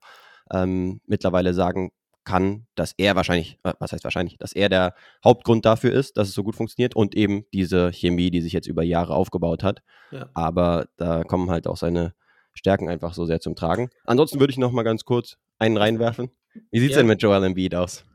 ähm, 0.51 1.01
mittlerweile 1.05 1.53
sagen 1.53 1.91
kann, 2.23 2.67
dass 2.75 2.93
er 2.97 3.15
wahrscheinlich, 3.15 3.57
äh, 3.63 3.73
was 3.79 3.93
heißt 3.93 4.03
wahrscheinlich, 4.03 4.37
dass 4.37 4.53
er 4.53 4.69
der 4.69 4.93
Hauptgrund 5.23 5.65
dafür 5.65 5.91
ist, 5.91 6.17
dass 6.17 6.27
es 6.27 6.33
so 6.33 6.43
gut 6.43 6.55
funktioniert 6.55 6.95
und 6.95 7.15
eben 7.15 7.45
diese 7.53 7.91
Chemie, 7.91 8.29
die 8.29 8.41
sich 8.41 8.53
jetzt 8.53 8.67
über 8.67 8.83
Jahre 8.83 9.15
aufgebaut 9.15 9.63
hat. 9.63 9.81
Ja. 10.11 10.29
Aber 10.33 10.87
da 10.97 11.23
kommen 11.23 11.49
halt 11.49 11.67
auch 11.67 11.77
seine 11.77 12.13
Stärken 12.53 12.89
einfach 12.89 13.13
so 13.13 13.25
sehr 13.25 13.39
zum 13.39 13.55
Tragen. 13.55 13.89
Ansonsten 14.05 14.39
würde 14.39 14.51
ich 14.51 14.57
noch 14.57 14.71
mal 14.71 14.83
ganz 14.83 15.05
kurz 15.05 15.37
einen 15.57 15.77
reinwerfen. 15.77 16.29
Wie 16.69 16.79
sieht 16.79 16.91
es 16.91 16.95
ja. 16.95 17.01
denn 17.01 17.07
mit 17.07 17.21
Joel 17.21 17.43
Embiid 17.43 17.75
aus? 17.75 18.05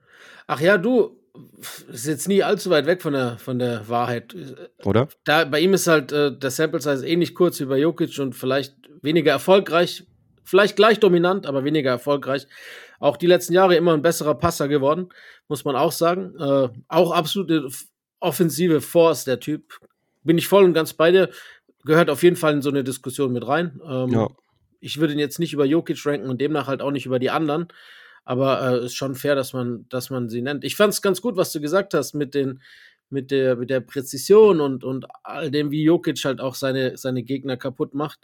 Ach 0.46 0.60
ja, 0.60 0.78
du, 0.78 1.18
ist 1.92 2.06
jetzt 2.06 2.28
nie 2.28 2.42
allzu 2.42 2.70
weit 2.70 2.86
weg 2.86 3.02
von 3.02 3.12
der, 3.12 3.38
von 3.38 3.58
der 3.58 3.88
Wahrheit. 3.88 4.34
Oder? 4.84 5.08
Da, 5.24 5.44
bei 5.44 5.60
ihm 5.60 5.74
ist 5.74 5.86
halt 5.86 6.12
äh, 6.12 6.36
der 6.36 6.50
Sample 6.50 6.80
Size 6.80 7.06
ähnlich 7.06 7.34
kurz 7.34 7.60
wie 7.60 7.64
bei 7.64 7.78
Jokic 7.78 8.18
und 8.18 8.34
vielleicht 8.34 8.74
weniger 9.02 9.32
erfolgreich, 9.32 10.04
vielleicht 10.44 10.76
gleich 10.76 11.00
dominant, 11.00 11.46
aber 11.46 11.64
weniger 11.64 11.90
erfolgreich. 11.90 12.46
Auch 12.98 13.16
die 13.16 13.26
letzten 13.26 13.52
Jahre 13.52 13.76
immer 13.76 13.94
ein 13.94 14.02
besserer 14.02 14.34
Passer 14.34 14.68
geworden, 14.68 15.08
muss 15.48 15.64
man 15.64 15.76
auch 15.76 15.92
sagen. 15.92 16.34
Äh, 16.38 16.68
auch 16.88 17.12
absolute 17.12 17.68
offensive 18.20 18.80
Force, 18.80 19.24
der 19.24 19.40
Typ. 19.40 19.78
Bin 20.24 20.38
ich 20.38 20.48
voll 20.48 20.64
und 20.64 20.72
ganz 20.72 20.94
bei 20.94 21.10
dir. 21.10 21.30
Gehört 21.84 22.10
auf 22.10 22.22
jeden 22.22 22.36
Fall 22.36 22.54
in 22.54 22.62
so 22.62 22.70
eine 22.70 22.84
Diskussion 22.84 23.32
mit 23.32 23.46
rein. 23.46 23.80
Ähm, 23.88 24.10
ja. 24.10 24.28
Ich 24.80 24.98
würde 24.98 25.12
ihn 25.12 25.18
jetzt 25.18 25.38
nicht 25.38 25.52
über 25.52 25.64
Jokic 25.64 26.04
ranken 26.04 26.28
und 26.28 26.40
demnach 26.40 26.66
halt 26.66 26.82
auch 26.82 26.90
nicht 26.90 27.06
über 27.06 27.18
die 27.18 27.30
anderen 27.30 27.68
aber 28.26 28.60
äh, 28.82 28.84
ist 28.84 28.96
schon 28.96 29.14
fair, 29.14 29.34
dass 29.36 29.54
man, 29.54 29.86
dass 29.88 30.10
man 30.10 30.28
sie 30.28 30.42
nennt. 30.42 30.64
Ich 30.64 30.76
fand 30.76 30.92
es 30.92 31.00
ganz 31.00 31.22
gut, 31.22 31.36
was 31.36 31.52
du 31.52 31.60
gesagt 31.60 31.94
hast 31.94 32.12
mit 32.12 32.34
den, 32.34 32.60
mit 33.08 33.30
der, 33.30 33.56
mit 33.56 33.70
der 33.70 33.80
Präzision 33.80 34.60
und, 34.60 34.84
und 34.84 35.06
all 35.22 35.50
dem, 35.50 35.70
wie 35.70 35.84
Jokic 35.84 36.24
halt 36.24 36.40
auch 36.40 36.56
seine, 36.56 36.96
seine 36.98 37.22
Gegner 37.22 37.56
kaputt 37.56 37.94
macht. 37.94 38.18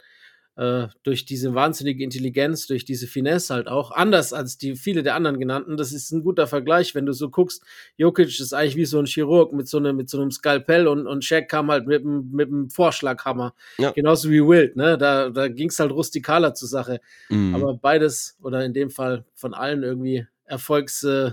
Äh, 0.55 0.87
durch 1.01 1.25
diese 1.25 1.55
wahnsinnige 1.55 2.03
Intelligenz, 2.03 2.67
durch 2.67 2.85
diese 2.85 3.07
Finesse 3.07 3.55
halt 3.55 3.67
auch, 3.67 3.91
anders 3.91 4.33
als 4.33 4.57
die 4.57 4.75
viele 4.75 5.01
der 5.01 5.15
anderen 5.15 5.39
genannten. 5.39 5.77
Das 5.77 5.91
ist 5.91 6.11
ein 6.11 6.23
guter 6.23 6.45
Vergleich, 6.45 6.93
wenn 6.93 7.05
du 7.05 7.13
so 7.13 7.29
guckst. 7.29 7.63
Jokic 7.97 8.39
ist 8.39 8.53
eigentlich 8.53 8.75
wie 8.75 8.85
so 8.85 8.99
ein 8.99 9.05
Chirurg 9.05 9.53
mit 9.53 9.67
so 9.67 9.77
einem, 9.77 9.95
mit 9.95 10.09
so 10.09 10.21
einem 10.21 10.31
Skalpell 10.31 10.87
und, 10.87 11.07
und 11.07 11.25
Shaq 11.25 11.49
kam 11.49 11.71
halt 11.71 11.87
mit, 11.87 12.05
mit 12.05 12.49
einem 12.49 12.69
Vorschlaghammer. 12.69 13.55
Ja. 13.77 13.91
Genauso 13.91 14.29
wie 14.29 14.45
Wild, 14.45 14.75
ne? 14.75 14.97
Da, 14.97 15.29
da 15.29 15.47
ging 15.47 15.69
es 15.69 15.79
halt 15.79 15.91
rustikaler 15.91 16.53
zur 16.53 16.67
Sache. 16.67 16.99
Mhm. 17.29 17.55
Aber 17.55 17.73
beides, 17.73 18.37
oder 18.41 18.63
in 18.63 18.73
dem 18.73 18.91
Fall 18.91 19.25
von 19.33 19.53
allen 19.53 19.81
irgendwie 19.81 20.27
Erfolgs, 20.45 21.03
äh, 21.03 21.31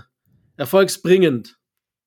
erfolgsbringend. 0.57 1.59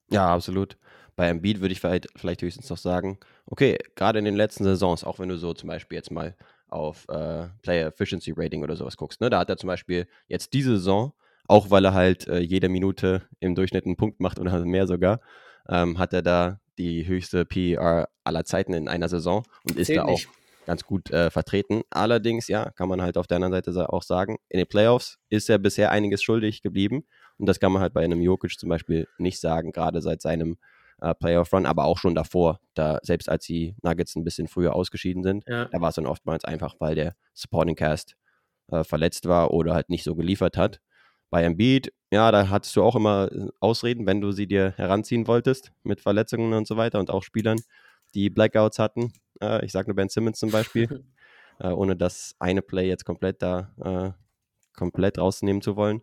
Ja, 0.10 0.34
absolut. 0.34 0.77
Bei 1.15 1.27
Embiid 1.27 1.62
würde 1.62 1.74
ich 1.74 1.79
vielleicht, 1.79 2.08
vielleicht 2.15 2.41
höchstens 2.41 2.70
noch 2.72 2.77
sagen, 2.77 3.20
okay, 3.46 3.77
gerade 3.96 4.17
in 4.17 4.25
den 4.25 4.36
letzten 4.36 4.63
Saisons, 4.63 5.03
auch 5.03 5.20
wenn 5.20 5.29
du 5.29 5.38
so 5.38 5.53
zum 5.53 5.67
Beispiel 5.67 5.96
jetzt 5.96 6.10
mal 6.10 6.36
auf 6.74 7.06
äh, 7.10 7.48
Player 7.62 7.88
Efficiency 7.88 8.34
Rating 8.36 8.63
oder 8.63 8.75
sowas 8.75 8.98
guckst, 8.98 9.22
ne, 9.22 9.30
da 9.30 9.39
hat 9.39 9.50
er 9.50 9.58
zum 9.58 9.68
Beispiel 9.68 10.08
jetzt 10.27 10.53
diese 10.53 10.77
Saison, 10.77 11.13
auch 11.48 11.70
weil 11.70 11.86
er 11.86 11.94
halt 11.94 12.27
äh, 12.27 12.39
jede 12.39 12.70
Minute 12.70 13.24
im 13.39 13.56
Durchschnitt 13.56 13.86
einen 13.86 13.98
Punkt 13.98 14.20
macht 14.20 14.39
oder 14.39 14.63
mehr 14.65 14.88
sogar, 14.88 15.20
ähm, 15.70 15.98
hat 16.00 16.13
er 16.13 16.22
da 16.22 16.60
die 16.77 17.06
höchste 17.08 17.46
PER 17.46 18.10
aller 18.24 18.46
Zeiten 18.46 18.74
in 18.74 18.88
einer 18.88 19.10
Saison 19.10 19.44
und 19.63 19.77
ist 19.77 19.88
Zählt 19.88 20.00
da 20.00 20.06
auch 20.06 20.20
ganz 20.65 20.84
gut 20.84 21.12
äh, 21.12 21.30
vertreten. 21.30 21.84
Allerdings, 21.89 22.48
ja, 22.48 22.72
kann 22.72 22.89
man 22.89 23.01
halt 23.01 23.18
auf 23.18 23.27
der 23.27 23.36
anderen 23.36 23.53
Seite 23.53 23.92
auch 23.92 24.03
sagen, 24.03 24.38
in 24.50 24.58
den 24.58 24.68
Playoffs 24.68 25.20
ist 25.30 25.50
er 25.50 25.58
bisher 25.58 25.92
einiges 25.92 26.24
schuldig 26.24 26.62
geblieben. 26.62 27.06
Und 27.38 27.48
das 27.48 27.60
kann 27.60 27.72
man 27.72 27.82
halt 27.82 27.94
bei 27.94 28.03
einem 28.03 28.22
Jokic 28.22 28.58
zum 28.58 28.70
Beispiel 28.70 29.08
nicht 29.18 29.39
sagen, 29.39 29.72
gerade 29.72 30.01
seit 30.01 30.22
seinem 30.22 30.58
äh, 31.03 31.13
Playoff-Run, 31.13 31.65
aber 31.65 31.83
auch 31.83 31.98
schon 31.98 32.15
davor, 32.15 32.60
da 32.74 33.00
selbst 33.03 33.29
als 33.29 33.45
die 33.45 33.75
Nuggets 33.83 34.15
ein 34.15 34.24
bisschen 34.24 34.48
früher 34.48 34.74
ausgeschieden 34.74 35.22
sind, 35.22 35.43
ja. 35.48 35.65
da 35.65 35.81
war 35.81 35.89
es 35.89 35.95
dann 35.95 36.05
oftmals 36.05 36.45
einfach, 36.45 36.75
weil 36.79 36.95
der 36.95 37.15
Supporting 37.33 37.75
Cast 37.75 38.15
äh, 38.72 38.83
verletzt 38.83 39.27
war 39.27 39.51
oder 39.51 39.74
halt 39.74 39.89
nicht 39.89 40.03
so 40.03 40.15
geliefert 40.15 40.57
hat. 40.57 40.79
Bei 41.29 41.43
Embiid, 41.43 41.91
ja, 42.12 42.31
da 42.31 42.50
hattest 42.50 42.75
du 42.75 42.83
auch 42.83 42.95
immer 42.95 43.29
äh, 43.31 43.48
Ausreden, 43.60 44.05
wenn 44.05 44.22
du 44.22 44.31
sie 44.31 44.48
dir 44.48 44.74
heranziehen 44.77 45.27
wolltest 45.27 45.74
mit 45.83 46.00
Verletzungen 46.00 46.53
und 46.53 46.67
so 46.67 46.77
weiter 46.77 47.00
und 47.00 47.10
auch 47.10 47.24
Spielern, 47.24 47.60
die 48.15 48.29
Blackouts 48.29 48.79
hatten. 48.79 49.12
Äh, 49.41 49.65
ich 49.65 49.74
sage 49.74 49.89
nur 49.89 49.95
Ben 49.95 50.10
Simmons 50.10 50.39
zum 50.39 50.51
Beispiel, 50.51 51.03
äh, 51.60 51.67
ohne 51.67 51.98
das 51.98 52.36
eine 52.39 52.62
Play 52.62 52.88
jetzt 52.88 53.03
komplett 53.03 53.41
da 53.41 53.74
äh, 53.83 54.12
komplett 54.77 55.19
rausnehmen 55.19 55.62
zu 55.62 55.75
wollen. 55.75 56.01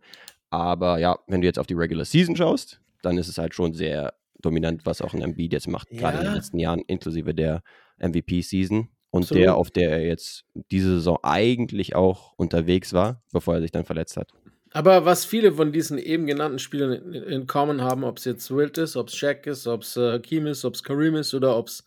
Aber 0.50 0.98
ja, 0.98 1.18
wenn 1.26 1.40
du 1.40 1.46
jetzt 1.46 1.58
auf 1.58 1.66
die 1.66 1.74
Regular 1.74 2.04
Season 2.04 2.36
schaust, 2.36 2.80
dann 3.02 3.16
ist 3.16 3.28
es 3.28 3.38
halt 3.38 3.54
schon 3.54 3.72
sehr 3.72 4.12
dominant, 4.42 4.86
was 4.86 5.02
auch 5.02 5.14
ein 5.14 5.22
Embiid 5.22 5.52
jetzt 5.52 5.68
macht, 5.68 5.90
ja. 5.90 6.00
gerade 6.00 6.18
in 6.18 6.24
den 6.24 6.34
letzten 6.34 6.58
Jahren, 6.58 6.82
inklusive 6.86 7.34
der 7.34 7.62
MVP-Season. 7.98 8.88
Und 9.12 9.22
Absolut. 9.22 9.42
der, 9.42 9.56
auf 9.56 9.70
der 9.72 9.90
er 9.90 10.06
jetzt 10.06 10.44
diese 10.70 10.94
Saison 10.94 11.18
eigentlich 11.24 11.96
auch 11.96 12.32
unterwegs 12.36 12.92
war, 12.92 13.24
bevor 13.32 13.54
er 13.56 13.60
sich 13.60 13.72
dann 13.72 13.84
verletzt 13.84 14.16
hat. 14.16 14.30
Aber 14.72 15.04
was 15.04 15.24
viele 15.24 15.52
von 15.52 15.72
diesen 15.72 15.98
eben 15.98 16.26
genannten 16.26 16.60
Spielern 16.60 16.92
in, 16.92 17.14
in 17.14 17.46
common 17.48 17.82
haben, 17.82 18.04
ob 18.04 18.18
es 18.18 18.24
jetzt 18.24 18.54
Wilt 18.54 18.78
ist, 18.78 18.96
ob 18.96 19.08
es 19.08 19.16
Shaq 19.16 19.46
ist, 19.48 19.66
ob 19.66 19.82
es 19.82 19.96
äh, 19.96 20.12
Hakim 20.12 20.46
ist, 20.46 20.64
ob 20.64 20.74
es 20.74 20.84
Kareem 20.84 21.16
ist 21.16 21.34
oder 21.34 21.56
ob 21.56 21.66
es 21.66 21.84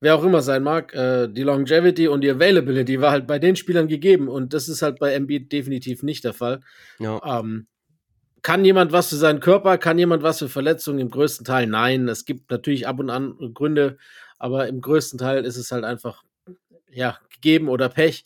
wer 0.00 0.14
auch 0.14 0.22
immer 0.24 0.42
sein 0.42 0.62
mag, 0.62 0.94
äh, 0.94 1.26
die 1.26 1.42
Longevity 1.42 2.06
und 2.06 2.20
die 2.20 2.30
Availability 2.30 3.00
war 3.00 3.10
halt 3.10 3.26
bei 3.26 3.38
den 3.38 3.56
Spielern 3.56 3.88
gegeben 3.88 4.28
und 4.28 4.52
das 4.52 4.68
ist 4.68 4.82
halt 4.82 4.98
bei 4.98 5.14
Embiid 5.14 5.50
definitiv 5.50 6.02
nicht 6.02 6.24
der 6.24 6.34
Fall. 6.34 6.60
Ja. 7.00 7.20
Ähm, 7.40 7.66
kann 8.46 8.64
jemand 8.64 8.92
was 8.92 9.08
für 9.08 9.16
seinen 9.16 9.40
Körper? 9.40 9.76
Kann 9.76 9.98
jemand 9.98 10.22
was 10.22 10.38
für 10.38 10.48
Verletzungen? 10.48 11.00
Im 11.00 11.10
größten 11.10 11.44
Teil 11.44 11.66
nein. 11.66 12.06
Es 12.06 12.24
gibt 12.24 12.48
natürlich 12.48 12.86
ab 12.86 13.00
und 13.00 13.10
an 13.10 13.36
Gründe, 13.52 13.98
aber 14.38 14.68
im 14.68 14.80
größten 14.80 15.18
Teil 15.18 15.44
ist 15.44 15.56
es 15.56 15.72
halt 15.72 15.82
einfach 15.82 16.22
ja 16.88 17.18
gegeben 17.28 17.68
oder 17.68 17.88
Pech. 17.88 18.24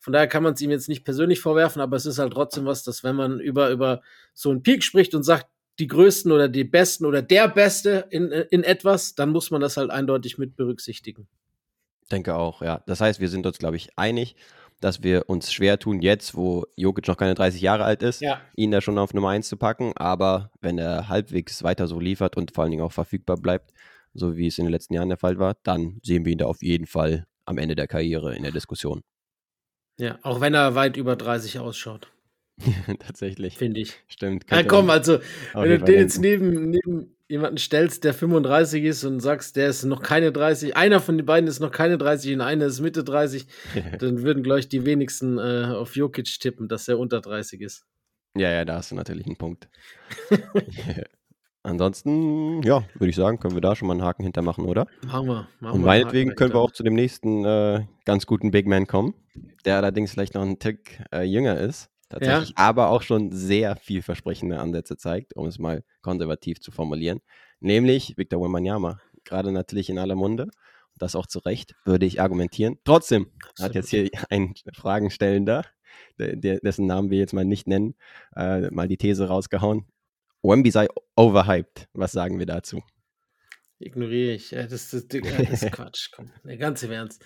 Von 0.00 0.12
daher 0.12 0.26
kann 0.26 0.42
man 0.42 0.54
es 0.54 0.60
ihm 0.60 0.72
jetzt 0.72 0.88
nicht 0.88 1.04
persönlich 1.04 1.38
vorwerfen, 1.38 1.80
aber 1.80 1.96
es 1.96 2.04
ist 2.04 2.18
halt 2.18 2.32
trotzdem 2.32 2.64
was, 2.64 2.82
dass 2.82 3.04
wenn 3.04 3.14
man 3.14 3.38
über, 3.38 3.70
über 3.70 4.02
so 4.34 4.50
einen 4.50 4.64
Peak 4.64 4.82
spricht 4.82 5.14
und 5.14 5.22
sagt, 5.22 5.46
die 5.78 5.86
Größten 5.86 6.32
oder 6.32 6.48
die 6.48 6.64
Besten 6.64 7.06
oder 7.06 7.22
der 7.22 7.46
Beste 7.46 8.06
in, 8.10 8.32
in 8.32 8.64
etwas, 8.64 9.14
dann 9.14 9.30
muss 9.30 9.52
man 9.52 9.60
das 9.60 9.76
halt 9.76 9.92
eindeutig 9.92 10.36
mit 10.36 10.56
berücksichtigen. 10.56 11.28
Denke 12.10 12.34
auch, 12.34 12.60
ja. 12.60 12.82
Das 12.88 13.00
heißt, 13.00 13.20
wir 13.20 13.28
sind 13.28 13.46
uns, 13.46 13.58
glaube 13.58 13.76
ich, 13.76 13.96
einig 13.96 14.34
dass 14.80 15.02
wir 15.02 15.28
uns 15.28 15.52
schwer 15.52 15.78
tun, 15.78 16.00
jetzt, 16.00 16.34
wo 16.34 16.64
Jokic 16.76 17.06
noch 17.06 17.16
keine 17.16 17.34
30 17.34 17.60
Jahre 17.60 17.84
alt 17.84 18.02
ist, 18.02 18.20
ja. 18.20 18.40
ihn 18.56 18.70
da 18.70 18.80
schon 18.80 18.98
auf 18.98 19.14
Nummer 19.14 19.30
1 19.30 19.48
zu 19.48 19.56
packen. 19.56 19.92
Aber 19.96 20.50
wenn 20.60 20.78
er 20.78 21.08
halbwegs 21.08 21.62
weiter 21.62 21.86
so 21.86 22.00
liefert 22.00 22.36
und 22.36 22.54
vor 22.54 22.64
allen 22.64 22.70
Dingen 22.70 22.82
auch 22.82 22.92
verfügbar 22.92 23.36
bleibt, 23.36 23.72
so 24.14 24.36
wie 24.36 24.46
es 24.46 24.58
in 24.58 24.64
den 24.64 24.72
letzten 24.72 24.94
Jahren 24.94 25.08
der 25.08 25.18
Fall 25.18 25.38
war, 25.38 25.56
dann 25.62 26.00
sehen 26.02 26.24
wir 26.24 26.32
ihn 26.32 26.38
da 26.38 26.46
auf 26.46 26.62
jeden 26.62 26.86
Fall 26.86 27.26
am 27.44 27.58
Ende 27.58 27.76
der 27.76 27.86
Karriere 27.86 28.34
in 28.34 28.42
der 28.42 28.52
Diskussion. 28.52 29.02
Ja, 29.98 30.18
auch 30.22 30.40
wenn 30.40 30.54
er 30.54 30.74
weit 30.74 30.96
über 30.96 31.14
30 31.14 31.58
ausschaut. 31.58 32.10
Tatsächlich. 32.98 33.56
Finde 33.56 33.80
ich. 33.80 33.98
Stimmt. 34.08 34.44
Ja, 34.50 34.62
komm, 34.62 34.90
also, 34.90 35.18
wenn 35.54 35.70
du 35.70 35.84
den 35.84 35.98
jetzt 36.00 36.20
neben, 36.20 36.70
neben 36.70 37.16
jemanden 37.28 37.58
stellst, 37.58 38.04
der 38.04 38.12
35 38.12 38.84
ist 38.84 39.04
und 39.04 39.20
sagst, 39.20 39.56
der 39.56 39.68
ist 39.68 39.84
noch 39.84 40.02
keine 40.02 40.32
30, 40.32 40.76
einer 40.76 41.00
von 41.00 41.16
den 41.16 41.26
beiden 41.26 41.48
ist 41.48 41.60
noch 41.60 41.70
keine 41.70 41.96
30 41.96 42.34
und 42.34 42.40
einer 42.40 42.66
ist 42.66 42.80
Mitte 42.80 43.04
30, 43.04 43.46
dann 43.98 44.22
würden, 44.22 44.42
glaube 44.42 44.60
ich, 44.60 44.68
die 44.68 44.84
wenigsten 44.84 45.38
äh, 45.38 45.72
auf 45.72 45.96
Jokic 45.96 46.26
tippen, 46.40 46.68
dass 46.68 46.88
er 46.88 46.98
unter 46.98 47.20
30 47.20 47.60
ist. 47.60 47.86
Ja, 48.36 48.50
ja, 48.50 48.64
da 48.64 48.76
hast 48.76 48.90
du 48.90 48.94
natürlich 48.94 49.26
einen 49.26 49.36
Punkt. 49.36 49.68
Ansonsten, 51.62 52.62
ja, 52.62 52.84
würde 52.94 53.10
ich 53.10 53.16
sagen, 53.16 53.38
können 53.38 53.54
wir 53.54 53.60
da 53.60 53.76
schon 53.76 53.86
mal 53.86 53.94
einen 53.94 54.02
Haken 54.02 54.22
hintermachen, 54.22 54.64
oder? 54.64 54.86
Machen 55.04 55.26
wir. 55.26 55.48
Machen 55.60 55.74
und 55.74 55.84
meinetwegen 55.84 56.34
können 56.34 56.54
wir 56.54 56.60
auch 56.60 56.70
zu 56.70 56.82
dem 56.82 56.94
nächsten 56.94 57.44
äh, 57.44 57.84
ganz 58.06 58.26
guten 58.26 58.50
Big 58.50 58.66
Man 58.66 58.86
kommen, 58.86 59.14
der 59.66 59.76
allerdings 59.76 60.12
vielleicht 60.12 60.34
noch 60.34 60.42
einen 60.42 60.58
Tick 60.58 61.02
äh, 61.12 61.22
jünger 61.22 61.58
ist 61.58 61.90
tatsächlich, 62.10 62.50
ja. 62.50 62.54
aber 62.56 62.90
auch 62.90 63.02
schon 63.02 63.32
sehr 63.32 63.76
vielversprechende 63.76 64.58
Ansätze 64.58 64.96
zeigt, 64.96 65.34
um 65.34 65.46
es 65.46 65.58
mal 65.58 65.82
konservativ 66.02 66.60
zu 66.60 66.70
formulieren, 66.70 67.20
nämlich 67.60 68.18
Victor 68.18 68.42
Wembanyama. 68.42 69.00
Gerade 69.24 69.52
natürlich 69.52 69.88
in 69.88 69.98
aller 69.98 70.16
Munde, 70.16 70.50
das 70.98 71.14
auch 71.14 71.26
zu 71.26 71.38
Recht, 71.38 71.74
würde 71.84 72.06
ich 72.06 72.20
argumentieren. 72.20 72.78
Trotzdem 72.84 73.30
hat 73.58 73.74
jetzt 73.74 73.90
hier 73.90 74.10
ein 74.28 74.54
Fragenstellender, 74.74 75.64
dessen 76.18 76.86
Namen 76.86 77.10
wir 77.10 77.18
jetzt 77.18 77.32
mal 77.32 77.44
nicht 77.44 77.66
nennen, 77.66 77.94
äh, 78.36 78.70
mal 78.70 78.88
die 78.88 78.96
These 78.96 79.28
rausgehauen. 79.28 79.86
Wemby 80.42 80.70
sei 80.70 80.88
overhyped. 81.16 81.88
Was 81.92 82.12
sagen 82.12 82.38
wir 82.38 82.46
dazu? 82.46 82.82
Ignoriere 83.78 84.34
ich. 84.34 84.50
Das, 84.50 84.68
das, 84.68 84.90
das, 84.90 85.02
ist 85.04 85.10
Quatsch. 85.72 86.10
Komm, 86.12 86.30
ganz 86.58 86.82
im 86.82 86.92
Ernst. 86.92 87.24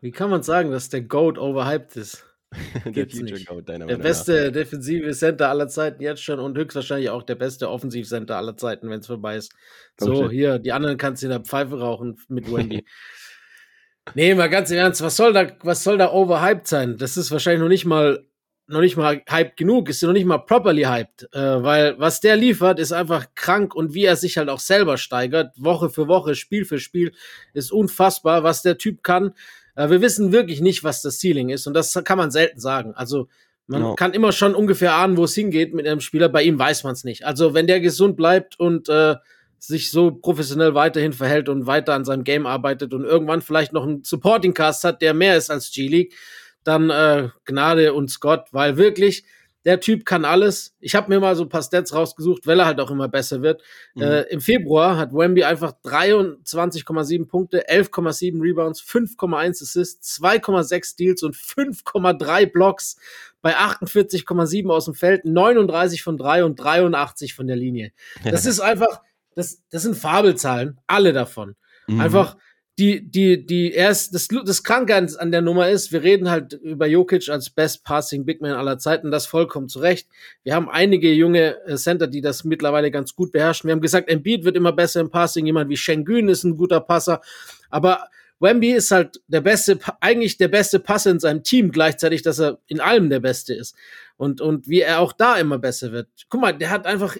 Wie 0.00 0.10
kann 0.10 0.30
man 0.30 0.42
sagen, 0.42 0.70
dass 0.70 0.88
der 0.88 1.02
Goat 1.02 1.38
overhyped 1.38 1.96
ist? 1.96 2.24
der 2.84 3.08
Future. 3.08 3.44
Goat, 3.44 3.68
deiner 3.68 3.86
Der 3.86 3.96
beste 3.96 4.46
nach. 4.46 4.52
defensive 4.52 5.10
Center 5.12 5.48
aller 5.48 5.68
Zeiten 5.68 6.02
jetzt 6.02 6.22
schon 6.22 6.38
und 6.38 6.56
höchstwahrscheinlich 6.56 7.10
auch 7.10 7.22
der 7.22 7.34
beste 7.34 7.70
Offensivcenter 7.70 8.36
aller 8.36 8.56
Zeiten, 8.56 8.90
wenn 8.90 9.00
es 9.00 9.06
vorbei 9.06 9.36
ist. 9.36 9.52
Komm 9.98 10.08
so, 10.08 10.22
shit. 10.24 10.32
hier, 10.32 10.58
die 10.58 10.72
anderen 10.72 10.96
kannst 10.96 11.22
du 11.22 11.26
in 11.26 11.30
der 11.30 11.40
Pfeife 11.40 11.78
rauchen 11.78 12.18
mit 12.28 12.52
Wendy. 12.52 12.84
nee, 14.14 14.34
mal 14.34 14.48
ganz 14.48 14.70
im 14.70 14.78
Ernst, 14.78 15.02
was 15.02 15.16
soll 15.16 15.32
da, 15.32 15.46
was 15.62 15.84
soll 15.84 15.98
da 15.98 16.12
overhyped 16.12 16.66
sein? 16.66 16.96
Das 16.98 17.16
ist 17.16 17.30
wahrscheinlich 17.30 17.60
noch 17.60 17.68
nicht 17.68 17.84
mal 17.84 18.24
noch 18.68 18.80
nicht 18.80 18.96
mal 18.96 19.22
hyped 19.28 19.56
genug, 19.56 19.88
ist 19.88 20.02
noch 20.02 20.12
nicht 20.12 20.24
mal 20.24 20.38
properly 20.38 20.82
hyped, 20.82 21.28
äh, 21.32 21.62
weil 21.62 21.98
was 21.98 22.20
der 22.20 22.36
liefert, 22.36 22.78
ist 22.78 22.92
einfach 22.92 23.26
krank 23.34 23.74
und 23.74 23.92
wie 23.92 24.04
er 24.04 24.16
sich 24.16 24.38
halt 24.38 24.48
auch 24.48 24.60
selber 24.60 24.96
steigert, 24.98 25.52
Woche 25.56 25.90
für 25.90 26.08
Woche, 26.08 26.34
Spiel 26.34 26.64
für 26.64 26.78
Spiel, 26.78 27.12
ist 27.52 27.72
unfassbar, 27.72 28.44
was 28.44 28.62
der 28.62 28.78
Typ 28.78 29.02
kann. 29.02 29.34
Äh, 29.74 29.90
wir 29.90 30.00
wissen 30.00 30.32
wirklich 30.32 30.60
nicht, 30.60 30.84
was 30.84 31.02
das 31.02 31.18
Ceiling 31.20 31.50
ist 31.50 31.66
und 31.66 31.74
das 31.74 31.92
kann 32.04 32.18
man 32.18 32.30
selten 32.30 32.60
sagen. 32.60 32.94
Also 32.94 33.28
man 33.66 33.82
no. 33.82 33.94
kann 33.94 34.12
immer 34.12 34.32
schon 34.32 34.54
ungefähr 34.54 34.94
ahnen, 34.94 35.16
wo 35.16 35.24
es 35.24 35.34
hingeht 35.34 35.72
mit 35.72 35.86
einem 35.86 36.00
Spieler. 36.00 36.28
Bei 36.28 36.42
ihm 36.42 36.58
weiß 36.58 36.84
man 36.84 36.92
es 36.92 37.04
nicht. 37.04 37.24
Also 37.24 37.54
wenn 37.54 37.66
der 37.66 37.80
gesund 37.80 38.16
bleibt 38.16 38.58
und 38.58 38.88
äh, 38.88 39.16
sich 39.58 39.90
so 39.92 40.10
professionell 40.10 40.74
weiterhin 40.74 41.12
verhält 41.12 41.48
und 41.48 41.66
weiter 41.66 41.94
an 41.94 42.04
seinem 42.04 42.24
Game 42.24 42.46
arbeitet 42.46 42.92
und 42.92 43.04
irgendwann 43.04 43.42
vielleicht 43.42 43.72
noch 43.72 43.84
einen 43.84 44.02
Supporting 44.02 44.54
Cast 44.54 44.82
hat, 44.82 45.00
der 45.00 45.14
mehr 45.14 45.36
ist 45.36 45.50
als 45.50 45.70
G-League, 45.70 46.14
dann 46.64 46.90
äh, 46.90 47.28
Gnade 47.44 47.94
und 47.94 48.10
Scott, 48.10 48.48
weil 48.50 48.76
wirklich 48.76 49.24
der 49.64 49.80
Typ 49.80 50.04
kann 50.04 50.24
alles. 50.24 50.74
Ich 50.80 50.94
habe 50.94 51.08
mir 51.08 51.20
mal 51.20 51.36
so 51.36 51.44
ein 51.44 51.48
paar 51.48 51.62
Stats 51.62 51.94
rausgesucht, 51.94 52.46
weil 52.46 52.58
er 52.58 52.66
halt 52.66 52.80
auch 52.80 52.90
immer 52.90 53.08
besser 53.08 53.42
wird. 53.42 53.62
Mhm. 53.94 54.02
Äh, 54.02 54.22
Im 54.22 54.40
Februar 54.40 54.96
hat 54.96 55.12
Wemby 55.12 55.44
einfach 55.44 55.72
23,7 55.84 57.26
Punkte, 57.26 57.68
11,7 57.68 58.40
Rebounds, 58.40 58.80
5,1 58.80 59.62
Assists, 59.62 60.20
2,6 60.20 60.84
Steals 60.84 61.22
und 61.22 61.36
5,3 61.36 62.46
Blocks 62.46 62.96
bei 63.40 63.56
48,7 63.56 64.70
aus 64.70 64.86
dem 64.86 64.94
Feld, 64.94 65.24
39 65.24 66.02
von 66.02 66.16
3 66.16 66.44
und 66.44 66.56
83 66.56 67.34
von 67.34 67.46
der 67.46 67.56
Linie. 67.56 67.92
Das 68.24 68.46
ist 68.46 68.60
einfach, 68.60 69.00
das, 69.34 69.62
das 69.70 69.82
sind 69.82 69.96
Fabelzahlen, 69.96 70.80
alle 70.86 71.12
davon. 71.12 71.56
Mhm. 71.86 72.00
Einfach 72.00 72.36
die, 72.78 73.02
die, 73.10 73.44
die 73.44 73.72
erst, 73.72 74.14
das, 74.14 74.28
das 74.28 74.62
Kranke 74.62 74.94
an 74.94 75.30
der 75.30 75.42
Nummer 75.42 75.68
ist, 75.68 75.92
wir 75.92 76.02
reden 76.02 76.30
halt 76.30 76.54
über 76.54 76.86
Jokic 76.86 77.28
als 77.28 77.50
Best 77.50 77.84
Passing 77.84 78.24
Big 78.24 78.40
Man 78.40 78.52
aller 78.52 78.78
Zeiten, 78.78 79.10
das 79.10 79.26
vollkommen 79.26 79.68
zu 79.68 79.80
Recht. 79.80 80.08
Wir 80.42 80.54
haben 80.54 80.70
einige 80.70 81.12
junge 81.12 81.62
äh, 81.66 81.76
Center, 81.76 82.06
die 82.06 82.22
das 82.22 82.44
mittlerweile 82.44 82.90
ganz 82.90 83.14
gut 83.14 83.32
beherrschen. 83.32 83.68
Wir 83.68 83.72
haben 83.72 83.82
gesagt, 83.82 84.08
Embiid 84.08 84.44
wird 84.44 84.56
immer 84.56 84.72
besser 84.72 85.00
im 85.00 85.10
Passing, 85.10 85.44
jemand 85.44 85.68
wie 85.68 85.76
Schengen 85.76 86.28
ist 86.28 86.44
ein 86.44 86.56
guter 86.56 86.80
Passer, 86.80 87.20
aber 87.68 88.08
Wemby 88.42 88.72
ist 88.72 88.90
halt 88.90 89.20
der 89.28 89.40
beste, 89.40 89.78
eigentlich 90.00 90.36
der 90.36 90.48
beste 90.48 90.80
Passer 90.80 91.12
in 91.12 91.20
seinem 91.20 91.44
Team, 91.44 91.70
gleichzeitig, 91.70 92.22
dass 92.22 92.40
er 92.40 92.58
in 92.66 92.80
allem 92.80 93.08
der 93.08 93.20
Beste 93.20 93.54
ist. 93.54 93.76
Und, 94.16 94.40
und 94.40 94.66
wie 94.66 94.80
er 94.80 94.98
auch 94.98 95.12
da 95.12 95.36
immer 95.36 95.58
besser 95.58 95.92
wird. 95.92 96.08
Guck 96.28 96.40
mal, 96.40 96.52
der 96.52 96.70
hat 96.70 96.84
einfach 96.84 97.16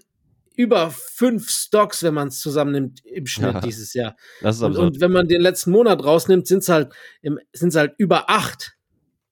über 0.57 0.91
fünf 0.91 1.51
Stocks, 1.51 2.03
wenn 2.03 2.15
man 2.15 2.29
es 2.29 2.41
zusammennimmt, 2.41 3.05
im 3.05 3.27
Schnitt 3.27 3.55
ja, 3.55 3.61
dieses 3.61 3.95
Jahr. 3.95 4.17
Und, 4.43 4.77
und, 4.77 5.01
wenn 5.01 5.13
man 5.13 5.29
den 5.29 5.41
letzten 5.41 5.71
Monat 5.71 6.05
rausnimmt, 6.05 6.47
sind 6.47 6.59
es 6.59 6.69
halt, 6.69 6.93
halt 7.25 7.95
über 7.99 8.31
acht. 8.31 8.77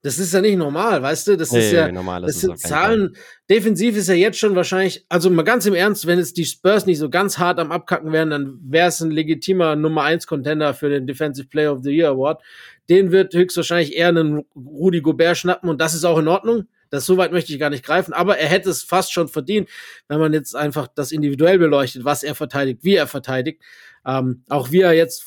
Das 0.02 0.18
ist 0.18 0.32
ja 0.32 0.40
nicht 0.40 0.56
normal, 0.56 1.02
weißt 1.02 1.28
du? 1.28 1.36
Das 1.36 1.52
nee, 1.52 1.58
ist 1.58 1.72
ja, 1.72 1.92
normal, 1.92 2.22
das, 2.22 2.32
das 2.32 2.40
sind 2.40 2.58
Zahlen. 2.58 3.16
Defensiv 3.50 3.96
ist 3.98 4.08
ja 4.08 4.14
jetzt 4.14 4.38
schon 4.38 4.56
wahrscheinlich, 4.56 5.04
also 5.10 5.28
mal 5.28 5.42
ganz 5.42 5.66
im 5.66 5.74
Ernst, 5.74 6.06
wenn 6.06 6.18
jetzt 6.18 6.38
die 6.38 6.46
Spurs 6.46 6.86
nicht 6.86 6.98
so 6.98 7.10
ganz 7.10 7.36
hart 7.36 7.58
am 7.58 7.70
Abkacken 7.70 8.10
wären, 8.10 8.30
dann 8.30 8.58
wäre 8.62 8.88
es 8.88 9.00
ein 9.02 9.10
legitimer 9.10 9.76
Nummer 9.76 10.04
1 10.04 10.26
Contender 10.26 10.72
für 10.72 10.88
den 10.88 11.06
Defensive 11.06 11.48
Player 11.48 11.74
of 11.74 11.82
the 11.82 11.90
Year 11.90 12.08
Award. 12.08 12.42
Den 12.88 13.12
wird 13.12 13.34
höchstwahrscheinlich 13.34 13.94
eher 13.94 14.08
einen 14.08 14.46
Rudi 14.56 15.02
Gobert 15.02 15.36
schnappen 15.36 15.68
und 15.68 15.82
das 15.82 15.92
ist 15.92 16.04
auch 16.04 16.18
in 16.18 16.28
Ordnung. 16.28 16.66
Das 16.90 17.06
so 17.06 17.16
weit 17.16 17.32
möchte 17.32 17.52
ich 17.52 17.58
gar 17.58 17.70
nicht 17.70 17.84
greifen, 17.84 18.12
aber 18.12 18.38
er 18.38 18.48
hätte 18.48 18.70
es 18.70 18.82
fast 18.82 19.12
schon 19.12 19.28
verdient, 19.28 19.68
wenn 20.08 20.18
man 20.18 20.32
jetzt 20.32 20.54
einfach 20.54 20.88
das 20.88 21.12
individuell 21.12 21.58
beleuchtet, 21.58 22.04
was 22.04 22.22
er 22.22 22.34
verteidigt, 22.34 22.80
wie 22.82 22.96
er 22.96 23.06
verteidigt. 23.06 23.62
Ähm, 24.04 24.42
auch 24.48 24.70
wie 24.70 24.80
er 24.80 24.92
jetzt 24.92 25.26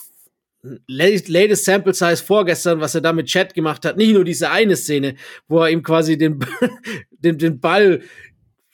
latest 0.87 1.65
Sample 1.65 1.93
Size 1.93 2.23
vorgestern, 2.23 2.79
was 2.79 2.95
er 2.95 3.01
da 3.01 3.11
mit 3.11 3.27
Chat 3.27 3.53
gemacht 3.53 3.85
hat. 3.85 3.97
Nicht 3.97 4.13
nur 4.13 4.23
diese 4.23 4.49
eine 4.49 4.75
Szene, 4.75 5.15
wo 5.47 5.59
er 5.59 5.69
ihm 5.69 5.83
quasi 5.83 6.17
den, 6.17 6.39
den, 7.11 7.37
den 7.37 7.59
Ball, 7.59 8.01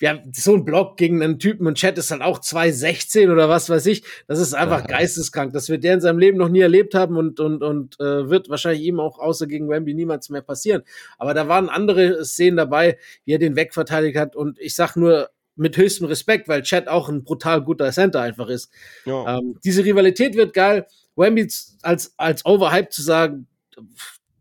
ja, 0.02 0.20
so 0.34 0.56
ein 0.56 0.66
Block 0.66 0.98
gegen 0.98 1.22
einen 1.22 1.40
Typen 1.40 1.68
und 1.68 1.76
Chat 1.76 1.98
ist 1.98 2.12
halt 2.12 2.22
auch 2.22 2.40
2,16 2.40 3.32
oder 3.32 3.50
was 3.50 3.70
weiß 3.70 3.86
ich. 3.88 4.04
Das 4.28 4.40
ist 4.40 4.54
einfach 4.54 4.82
ja. 4.82 4.88
geisteskrank. 4.88 5.54
Das 5.54 5.70
wird 5.70 5.84
der 5.84 5.96
in 5.96 6.02
seinem 6.02 6.20
Leben 6.20 6.38
noch 6.38 6.50
nie 6.50 6.62
erlebt 6.62 6.96
haben 6.96 7.18
und, 7.18 7.40
und, 7.40 7.62
und 7.62 8.00
äh, 8.00 8.30
wird 8.30 8.50
wahrscheinlich 8.50 8.84
ihm 8.84 9.00
auch 9.00 9.20
außer 9.20 9.48
gegen 9.48 9.70
Wemby 9.70 9.94
niemals 9.94 10.30
mehr 10.30 10.42
passieren. 10.42 10.84
Aber 11.18 11.34
da 11.34 11.48
waren 11.48 11.70
andere 11.70 12.24
Szenen 12.24 12.58
dabei, 12.58 12.98
wie 13.26 13.34
er 13.34 13.40
den 13.40 13.56
wegverteidigt 13.56 14.18
hat 14.18 14.36
und 14.36 14.60
ich 14.60 14.76
sag 14.76 14.96
nur, 14.96 15.30
mit 15.60 15.76
höchstem 15.76 16.08
Respekt, 16.08 16.48
weil 16.48 16.62
Chat 16.62 16.88
auch 16.88 17.10
ein 17.10 17.26
brutal 17.26 17.62
guter 17.62 17.92
Center 17.92 18.22
einfach 18.22 18.48
ist. 18.48 18.72
Ja. 19.04 19.38
Ähm, 19.38 19.60
diese 19.62 19.84
Rivalität 19.84 20.36
wird 20.36 20.54
geil. 20.54 20.88
Wemby 21.18 21.52
als, 21.82 22.14
als 22.16 22.46
Overhype 22.46 22.90
zu 22.90 23.02
sagen, 23.02 23.46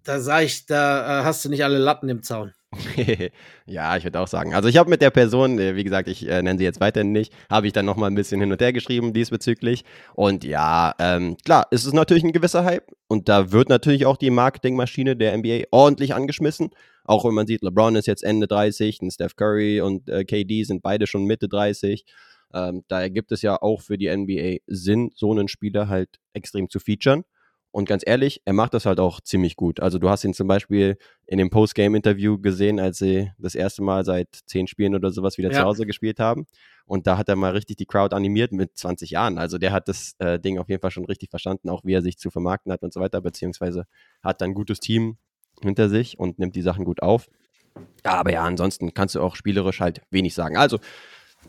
da 0.05 0.21
sag 0.21 0.45
ich, 0.45 0.67
da 0.67 1.21
äh, 1.21 1.25
hast 1.25 1.45
du 1.45 1.49
nicht 1.49 1.65
alle 1.65 1.79
Latten 1.79 2.09
im 2.09 2.23
Zaun. 2.23 2.53
Ja, 3.67 3.97
ich 3.97 4.05
würde 4.05 4.21
auch 4.21 4.29
sagen. 4.29 4.55
Also 4.55 4.69
ich 4.69 4.77
habe 4.77 4.91
mit 4.91 5.01
der 5.01 5.11
Person, 5.11 5.59
äh, 5.59 5.75
wie 5.75 5.85
gesagt, 5.85 6.07
ich 6.09 6.29
äh, 6.29 6.43
nenne 6.43 6.59
sie 6.59 6.65
jetzt 6.65 6.81
weiterhin 6.81 7.13
nicht, 7.13 7.33
habe 7.49 7.67
ich 7.67 7.73
dann 7.73 7.87
nochmal 7.87 8.11
ein 8.11 8.15
bisschen 8.15 8.41
hin 8.41 8.53
und 8.53 8.61
her 8.61 8.73
geschrieben 8.73 9.15
diesbezüglich. 9.15 9.85
Und 10.15 10.45
ja, 10.45 10.95
ähm, 10.99 11.37
klar, 11.45 11.67
es 11.71 11.87
ist 11.87 11.95
natürlich 11.95 12.25
ein 12.25 12.33
gewisser 12.33 12.65
Hype. 12.65 12.91
Und 13.09 13.29
da 13.29 13.53
wird 13.53 13.71
natürlich 13.71 14.05
auch 14.05 14.19
die 14.19 14.31
Marketingmaschine 14.31 15.17
der 15.17 15.37
NBA 15.37 15.63
ordentlich 15.71 16.15
angeschmissen. 16.15 16.71
Auch 17.05 17.25
wenn 17.25 17.35
man 17.35 17.47
sieht, 17.47 17.63
LeBron 17.63 17.97
ist 17.97 18.07
jetzt 18.07 18.23
Ende 18.23 18.47
30, 18.47 19.01
und 19.01 19.13
Steph 19.13 19.35
Curry 19.35 19.81
und 19.81 20.11
äh, 20.11 20.25
KD 20.25 20.65
sind 20.65 20.83
beide 20.83 21.07
schon 21.07 21.25
Mitte 21.25 21.49
30. 21.49 22.05
Ähm, 22.53 22.85
daher 22.89 23.09
gibt 23.09 23.33
es 23.33 23.41
ja 23.41 23.61
auch 23.61 23.81
für 23.81 23.97
die 23.97 24.15
NBA 24.15 24.59
Sinn, 24.67 25.11
so 25.15 25.31
einen 25.31 25.49
Spieler 25.49 25.89
halt 25.89 26.19
extrem 26.35 26.69
zu 26.69 26.81
featuren. 26.81 27.25
Und 27.71 27.87
ganz 27.87 28.03
ehrlich, 28.07 28.41
er 28.45 28.55
macht 28.55 28.73
das 28.73 28.87
halt 28.87 28.99
auch 28.99 29.21
ziemlich 29.21 29.55
gut. 29.55 29.81
Also 29.81 29.99
du 29.99 30.09
hast 30.09 30.25
ihn 30.25 30.33
zum 30.33 30.49
Beispiel 30.49 30.97
in 31.27 31.39
dem 31.39 31.51
Postgame-Interview 31.51 32.39
gesehen, 32.39 32.81
als 32.81 32.99
sie 32.99 33.31
das 33.39 33.55
erste 33.55 33.83
Mal 33.83 34.05
seit 34.05 34.29
zehn 34.47 34.67
Spielen 34.67 34.95
oder 34.95 35.11
sowas 35.11 35.37
wieder 35.37 35.51
ja. 35.53 35.61
zu 35.61 35.65
Hause 35.65 35.87
gespielt 35.87 36.19
haben. 36.19 36.47
Und 36.87 37.07
da 37.07 37.19
hat 37.19 37.29
er 37.29 37.37
mal 37.37 37.53
richtig 37.53 37.77
die 37.77 37.85
Crowd 37.85 38.17
animiert 38.17 38.53
mit 38.53 38.77
20 38.77 39.11
Jahren. 39.11 39.37
Also 39.37 39.59
der 39.59 39.73
hat 39.73 39.89
das 39.89 40.15
äh, 40.19 40.41
Ding 40.41 40.59
auf 40.59 40.69
jeden 40.71 40.81
Fall 40.81 40.91
schon 40.91 41.05
richtig 41.05 41.29
verstanden, 41.29 41.69
auch 41.69 41.85
wie 41.85 41.93
er 41.93 42.03
sich 42.03 42.19
zu 42.19 42.31
vermarkten 42.31 42.73
hat 42.73 42.83
und 42.83 42.93
so 42.93 43.01
weiter, 43.01 43.21
beziehungsweise 43.21 43.85
hat 44.23 44.41
dann 44.41 44.51
ein 44.51 44.55
gutes 44.55 44.81
Team 44.81 45.19
hinter 45.63 45.91
sich 45.91 46.19
und 46.19 46.39
nimmt 46.39 46.57
die 46.57 46.63
Sachen 46.63 46.87
gut 46.87 47.03
auf. 47.03 47.29
Ja, 48.05 48.13
aber 48.15 48.33
ja, 48.33 48.45
ansonsten 48.45 48.95
kannst 48.95 49.15
du 49.15 49.21
auch 49.21 49.37
spielerisch 49.37 49.81
halt 49.81 50.01
wenig 50.11 50.35
sagen. 50.35 50.57
Also 50.57 50.79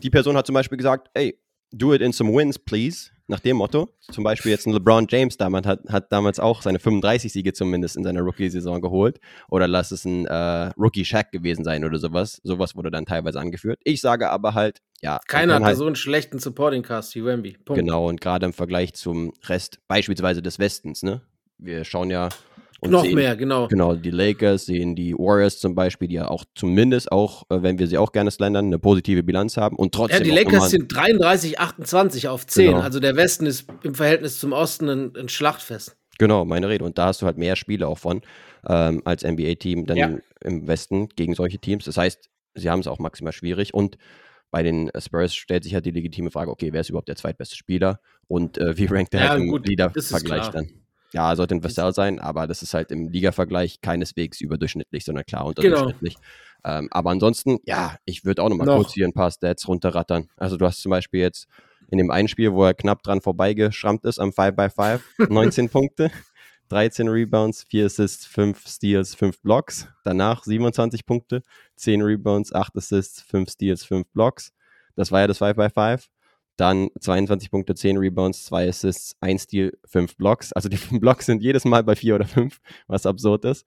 die 0.02 0.10
Person 0.10 0.36
hat 0.36 0.46
zum 0.46 0.54
Beispiel 0.54 0.78
gesagt, 0.78 1.08
ey, 1.14 1.38
do 1.72 1.94
it 1.94 2.02
in 2.02 2.12
some 2.12 2.32
wins, 2.32 2.58
please, 2.58 3.10
nach 3.30 3.40
dem 3.40 3.56
Motto. 3.56 3.88
Zum 4.00 4.24
Beispiel 4.24 4.50
jetzt 4.50 4.66
ein 4.66 4.72
LeBron 4.72 5.06
James 5.08 5.38
damals 5.38 5.66
hat, 5.66 5.80
hat 5.88 6.12
damals 6.12 6.38
auch 6.38 6.60
seine 6.60 6.78
35 6.78 7.32
Siege 7.32 7.52
zumindest 7.52 7.96
in 7.96 8.04
seiner 8.04 8.20
Rookie-Saison 8.20 8.80
geholt. 8.80 9.20
Oder 9.48 9.66
lass 9.66 9.92
es 9.92 10.04
ein 10.04 10.26
äh, 10.26 10.72
Rookie 10.76 11.04
Shaq 11.04 11.30
gewesen 11.30 11.64
sein 11.64 11.84
oder 11.84 11.98
sowas. 11.98 12.40
Sowas 12.42 12.76
wurde 12.76 12.90
dann 12.90 13.06
teilweise 13.06 13.40
angeführt. 13.40 13.80
Ich 13.84 14.00
sage 14.00 14.30
aber 14.30 14.54
halt, 14.54 14.82
ja. 15.00 15.20
Keiner 15.26 15.54
hat 15.54 15.62
halt, 15.62 15.76
so 15.76 15.86
einen 15.86 15.96
schlechten 15.96 16.38
Supporting 16.38 16.82
Cast 16.82 17.14
wie 17.14 17.24
Wemby. 17.24 17.56
Punkt. 17.64 17.80
Genau, 17.80 18.08
und 18.08 18.20
gerade 18.20 18.44
im 18.46 18.52
Vergleich 18.52 18.94
zum 18.94 19.32
Rest, 19.46 19.78
beispielsweise 19.88 20.42
des 20.42 20.58
Westens, 20.58 21.02
ne? 21.02 21.22
Wir 21.56 21.84
schauen 21.84 22.10
ja 22.10 22.30
und 22.80 22.90
Noch 22.90 23.02
sehen, 23.02 23.14
mehr, 23.14 23.36
genau. 23.36 23.68
Genau, 23.68 23.94
die 23.94 24.10
Lakers 24.10 24.64
sehen 24.64 24.96
die 24.96 25.14
Warriors 25.14 25.58
zum 25.58 25.74
Beispiel, 25.74 26.08
die 26.08 26.14
ja 26.14 26.28
auch 26.28 26.44
zumindest 26.54 27.12
auch, 27.12 27.42
äh, 27.50 27.62
wenn 27.62 27.78
wir 27.78 27.86
sie 27.86 27.98
auch 27.98 28.12
gerne 28.12 28.30
slendern, 28.30 28.66
eine 28.66 28.78
positive 28.78 29.22
Bilanz 29.22 29.58
haben 29.58 29.76
und 29.76 29.94
trotzdem. 29.94 30.18
Ja, 30.18 30.24
die 30.24 30.30
Lakers 30.30 30.70
sind 30.70 30.94
33, 30.94 31.58
28 31.58 32.28
auf 32.28 32.46
10. 32.46 32.66
Genau. 32.66 32.80
Also 32.80 32.98
der 32.98 33.16
Westen 33.16 33.44
ist 33.44 33.66
im 33.82 33.94
Verhältnis 33.94 34.38
zum 34.38 34.52
Osten 34.52 34.88
ein, 34.88 35.12
ein, 35.14 35.28
Schlachtfest. 35.28 35.96
Genau, 36.18 36.46
meine 36.46 36.70
Rede. 36.70 36.84
Und 36.84 36.96
da 36.96 37.06
hast 37.06 37.20
du 37.20 37.26
halt 37.26 37.36
mehr 37.36 37.54
Spiele 37.54 37.86
auch 37.86 37.98
von 37.98 38.22
ähm, 38.66 39.02
als 39.04 39.24
NBA-Team 39.24 39.84
dann 39.84 39.96
ja. 39.96 40.18
im 40.42 40.66
Westen 40.66 41.08
gegen 41.10 41.34
solche 41.34 41.58
Teams. 41.58 41.84
Das 41.84 41.98
heißt, 41.98 42.30
sie 42.54 42.70
haben 42.70 42.80
es 42.80 42.86
auch 42.86 42.98
maximal 42.98 43.32
schwierig 43.32 43.74
und 43.74 43.98
bei 44.50 44.62
den 44.62 44.90
Spurs 44.98 45.34
stellt 45.34 45.64
sich 45.64 45.74
halt 45.74 45.86
die 45.86 45.92
legitime 45.92 46.30
Frage, 46.30 46.50
okay, 46.50 46.72
wer 46.72 46.80
ist 46.80 46.88
überhaupt 46.88 47.08
der 47.08 47.16
zweitbeste 47.16 47.56
Spieler 47.56 48.00
und 48.26 48.58
äh, 48.58 48.76
wie 48.76 48.86
rankt 48.86 49.12
der 49.12 49.20
ja, 49.20 49.28
halt 49.30 49.42
im 49.42 49.62
Leader-Vergleich 49.62 50.48
dann? 50.48 50.70
Ja, 51.12 51.34
sollte 51.34 51.54
ein 51.54 51.64
Vassell 51.64 51.92
sein, 51.92 52.18
aber 52.18 52.46
das 52.46 52.62
ist 52.62 52.74
halt 52.74 52.90
im 52.90 53.08
Liga-Vergleich 53.08 53.80
keineswegs 53.80 54.40
überdurchschnittlich, 54.40 55.04
sondern 55.04 55.24
klar 55.24 55.42
genau. 55.42 55.48
unterdurchschnittlich. 55.48 56.14
Genau. 56.14 56.78
Ähm, 56.78 56.88
aber 56.90 57.10
ansonsten, 57.10 57.58
ja, 57.64 57.96
ich 58.04 58.24
würde 58.24 58.42
auch 58.42 58.48
nochmal 58.48 58.66
noch. 58.66 58.76
kurz 58.76 58.92
hier 58.92 59.06
ein 59.06 59.12
paar 59.12 59.30
Stats 59.30 59.66
runterrattern. 59.66 60.28
Also 60.36 60.56
du 60.56 60.66
hast 60.66 60.82
zum 60.82 60.90
Beispiel 60.90 61.20
jetzt 61.20 61.48
in 61.90 61.98
dem 61.98 62.10
einen 62.10 62.28
Spiel, 62.28 62.52
wo 62.52 62.64
er 62.64 62.74
knapp 62.74 63.02
dran 63.02 63.20
vorbeigeschrammt 63.20 64.04
ist 64.04 64.18
am 64.18 64.30
5x5, 64.30 65.00
19 65.28 65.68
Punkte. 65.70 66.10
13 66.68 67.08
Rebounds, 67.08 67.64
4 67.64 67.86
Assists, 67.86 68.26
5 68.26 68.64
Steals, 68.64 69.16
5 69.16 69.40
Blocks. 69.42 69.88
Danach 70.04 70.44
27 70.44 71.04
Punkte, 71.04 71.42
10 71.74 72.00
Rebounds, 72.00 72.52
8 72.52 72.76
Assists, 72.76 73.22
5 73.22 73.50
Steals, 73.50 73.84
5 73.84 74.06
Blocks. 74.12 74.52
Das 74.94 75.10
war 75.10 75.20
ja 75.20 75.26
das 75.26 75.40
5x5. 75.40 76.06
Dann 76.60 76.90
22 77.00 77.50
Punkte, 77.50 77.74
10 77.74 77.96
Rebounds, 77.96 78.44
2 78.44 78.68
Assists, 78.68 79.16
1 79.22 79.44
Steal, 79.44 79.72
5 79.86 80.18
Blocks. 80.18 80.52
Also 80.52 80.68
die 80.68 80.76
Blocks 81.00 81.24
sind 81.24 81.40
jedes 81.40 81.64
Mal 81.64 81.82
bei 81.82 81.96
4 81.96 82.16
oder 82.16 82.26
5, 82.26 82.60
was 82.86 83.06
absurd 83.06 83.46
ist. 83.46 83.64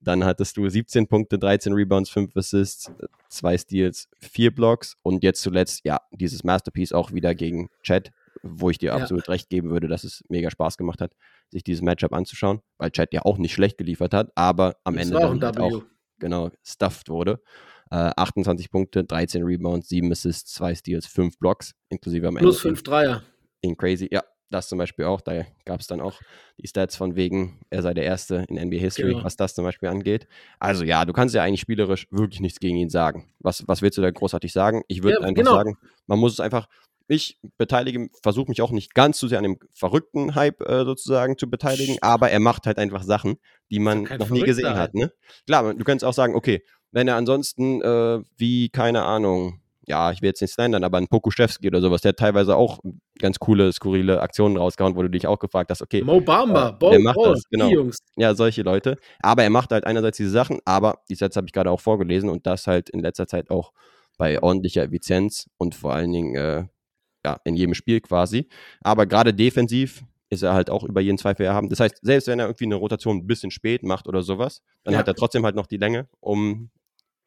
Dann 0.00 0.24
hattest 0.24 0.56
du 0.56 0.68
17 0.68 1.08
Punkte, 1.08 1.40
13 1.40 1.72
Rebounds, 1.72 2.08
5 2.08 2.36
Assists, 2.36 2.92
2 3.30 3.58
Steals, 3.58 4.08
4 4.20 4.54
Blocks. 4.54 4.94
Und 5.02 5.24
jetzt 5.24 5.42
zuletzt, 5.42 5.80
ja, 5.84 6.00
dieses 6.12 6.44
Masterpiece 6.44 6.92
auch 6.92 7.10
wieder 7.10 7.34
gegen 7.34 7.68
Chad, 7.82 8.12
wo 8.44 8.70
ich 8.70 8.78
dir 8.78 8.90
ja. 8.90 8.96
absolut 8.96 9.28
recht 9.28 9.50
geben 9.50 9.70
würde, 9.70 9.88
dass 9.88 10.04
es 10.04 10.22
mega 10.28 10.48
Spaß 10.48 10.76
gemacht 10.78 11.00
hat, 11.00 11.16
sich 11.50 11.64
dieses 11.64 11.82
Matchup 11.82 12.12
anzuschauen, 12.12 12.60
weil 12.78 12.92
Chad 12.92 13.12
ja 13.12 13.22
auch 13.22 13.38
nicht 13.38 13.54
schlecht 13.54 13.76
geliefert 13.76 14.14
hat, 14.14 14.30
aber 14.36 14.76
am 14.84 14.94
das 14.94 15.06
Ende 15.06 15.18
dann 15.18 15.42
halt 15.42 15.58
auch 15.58 15.82
genau 16.20 16.50
stuffed 16.62 17.08
wurde. 17.08 17.40
Äh, 17.90 18.12
28 18.16 18.70
Punkte, 18.70 19.04
13 19.04 19.42
Rebounds, 19.44 19.88
7 19.88 20.10
Assists, 20.10 20.54
2 20.54 20.74
Steals, 20.74 21.06
5 21.06 21.38
Blocks, 21.38 21.74
inklusive 21.88 22.28
am 22.28 22.34
Plus 22.34 22.40
Ende. 22.40 22.50
Plus 22.50 22.60
5 22.60 22.82
Dreier. 22.82 23.22
In 23.60 23.76
crazy, 23.76 24.08
ja, 24.10 24.22
das 24.50 24.68
zum 24.68 24.78
Beispiel 24.78 25.04
auch. 25.04 25.20
Da 25.20 25.44
gab 25.64 25.80
es 25.80 25.86
dann 25.86 26.00
auch 26.00 26.20
die 26.58 26.68
Stats 26.68 26.96
von 26.96 27.16
wegen, 27.16 27.58
er 27.70 27.82
sei 27.82 27.94
der 27.94 28.04
Erste 28.04 28.44
in 28.48 28.56
NBA 28.56 28.76
History, 28.76 29.12
genau. 29.12 29.24
was 29.24 29.36
das 29.36 29.54
zum 29.54 29.64
Beispiel 29.64 29.88
angeht. 29.88 30.26
Also 30.58 30.84
ja, 30.84 31.04
du 31.04 31.12
kannst 31.12 31.34
ja 31.34 31.42
eigentlich 31.42 31.60
spielerisch 31.60 32.06
wirklich 32.10 32.40
nichts 32.40 32.60
gegen 32.60 32.76
ihn 32.76 32.90
sagen. 32.90 33.32
Was, 33.40 33.66
was 33.66 33.82
willst 33.82 33.98
du 33.98 34.02
da 34.02 34.10
großartig 34.10 34.52
sagen? 34.52 34.82
Ich 34.88 35.02
würde 35.02 35.18
ja, 35.20 35.26
einfach 35.26 35.42
genau. 35.42 35.54
sagen, 35.54 35.78
man 36.06 36.18
muss 36.18 36.34
es 36.34 36.40
einfach. 36.40 36.68
Ich 37.08 37.38
beteilige, 37.56 38.08
versuche 38.20 38.48
mich 38.48 38.62
auch 38.62 38.72
nicht 38.72 38.92
ganz 38.92 39.18
zu 39.18 39.28
sehr 39.28 39.38
an 39.38 39.44
dem 39.44 39.58
verrückten 39.72 40.34
Hype 40.34 40.60
äh, 40.62 40.84
sozusagen 40.84 41.38
zu 41.38 41.48
beteiligen, 41.48 41.98
aber 42.00 42.32
er 42.32 42.40
macht 42.40 42.66
halt 42.66 42.78
einfach 42.78 43.04
Sachen, 43.04 43.36
die 43.70 43.78
man 43.78 44.08
noch 44.18 44.28
nie 44.28 44.42
gesehen 44.42 44.74
hat. 44.74 44.92
Ne? 44.94 45.12
Klar, 45.46 45.72
du 45.72 45.84
könntest 45.84 46.04
auch 46.04 46.12
sagen, 46.12 46.34
okay, 46.34 46.64
wenn 46.96 47.08
er 47.08 47.16
ansonsten 47.16 47.82
äh, 47.82 48.22
wie, 48.38 48.70
keine 48.70 49.02
Ahnung, 49.02 49.60
ja, 49.86 50.12
ich 50.12 50.22
will 50.22 50.28
jetzt 50.28 50.40
nicht 50.40 50.54
slendern, 50.54 50.82
aber 50.82 50.96
ein 50.96 51.08
Pokuschewski 51.08 51.68
oder 51.68 51.82
sowas, 51.82 52.00
der 52.00 52.08
hat 52.08 52.16
teilweise 52.16 52.56
auch 52.56 52.78
ganz 53.18 53.38
coole, 53.38 53.70
skurrile 53.70 54.22
Aktionen 54.22 54.56
rausgehauen, 54.56 54.96
wo 54.96 55.02
du 55.02 55.10
dich 55.10 55.26
auch 55.26 55.38
gefragt 55.38 55.70
hast, 55.70 55.82
okay. 55.82 56.02
Mo 56.02 56.22
Bamba, 56.22 56.70
äh, 56.70 56.72
Bo, 56.72 56.90
der 56.90 57.00
macht 57.00 57.16
Bo, 57.16 57.26
das, 57.26 57.42
genau. 57.50 57.68
Jungs. 57.68 57.98
Ja, 58.16 58.34
solche 58.34 58.62
Leute. 58.62 58.96
Aber 59.20 59.42
er 59.42 59.50
macht 59.50 59.72
halt 59.72 59.84
einerseits 59.84 60.16
diese 60.16 60.30
Sachen, 60.30 60.58
aber 60.64 61.02
die 61.10 61.16
Sätze 61.16 61.36
habe 61.36 61.46
ich 61.46 61.52
gerade 61.52 61.70
auch 61.70 61.80
vorgelesen 61.80 62.30
und 62.30 62.46
das 62.46 62.66
halt 62.66 62.88
in 62.88 63.00
letzter 63.00 63.26
Zeit 63.26 63.50
auch 63.50 63.72
bei 64.16 64.42
ordentlicher 64.42 64.82
Effizienz 64.84 65.50
und 65.58 65.74
vor 65.74 65.92
allen 65.92 66.12
Dingen 66.12 66.34
äh, 66.34 66.64
ja, 67.26 67.40
in 67.44 67.56
jedem 67.56 67.74
Spiel 67.74 68.00
quasi. 68.00 68.48
Aber 68.80 69.04
gerade 69.04 69.34
defensiv 69.34 70.02
ist 70.30 70.42
er 70.42 70.54
halt 70.54 70.70
auch 70.70 70.82
über 70.82 71.02
jeden 71.02 71.18
Zweifel 71.18 71.44
erhaben. 71.44 71.68
Das 71.68 71.78
heißt, 71.78 71.98
selbst 72.00 72.26
wenn 72.26 72.38
er 72.38 72.46
irgendwie 72.46 72.64
eine 72.64 72.76
Rotation 72.76 73.18
ein 73.18 73.26
bisschen 73.26 73.50
spät 73.50 73.82
macht 73.82 74.08
oder 74.08 74.22
sowas, 74.22 74.62
dann 74.82 74.94
ja. 74.94 74.98
hat 74.98 75.08
er 75.08 75.14
trotzdem 75.14 75.44
halt 75.44 75.56
noch 75.56 75.66
die 75.66 75.76
Länge, 75.76 76.08
um 76.20 76.70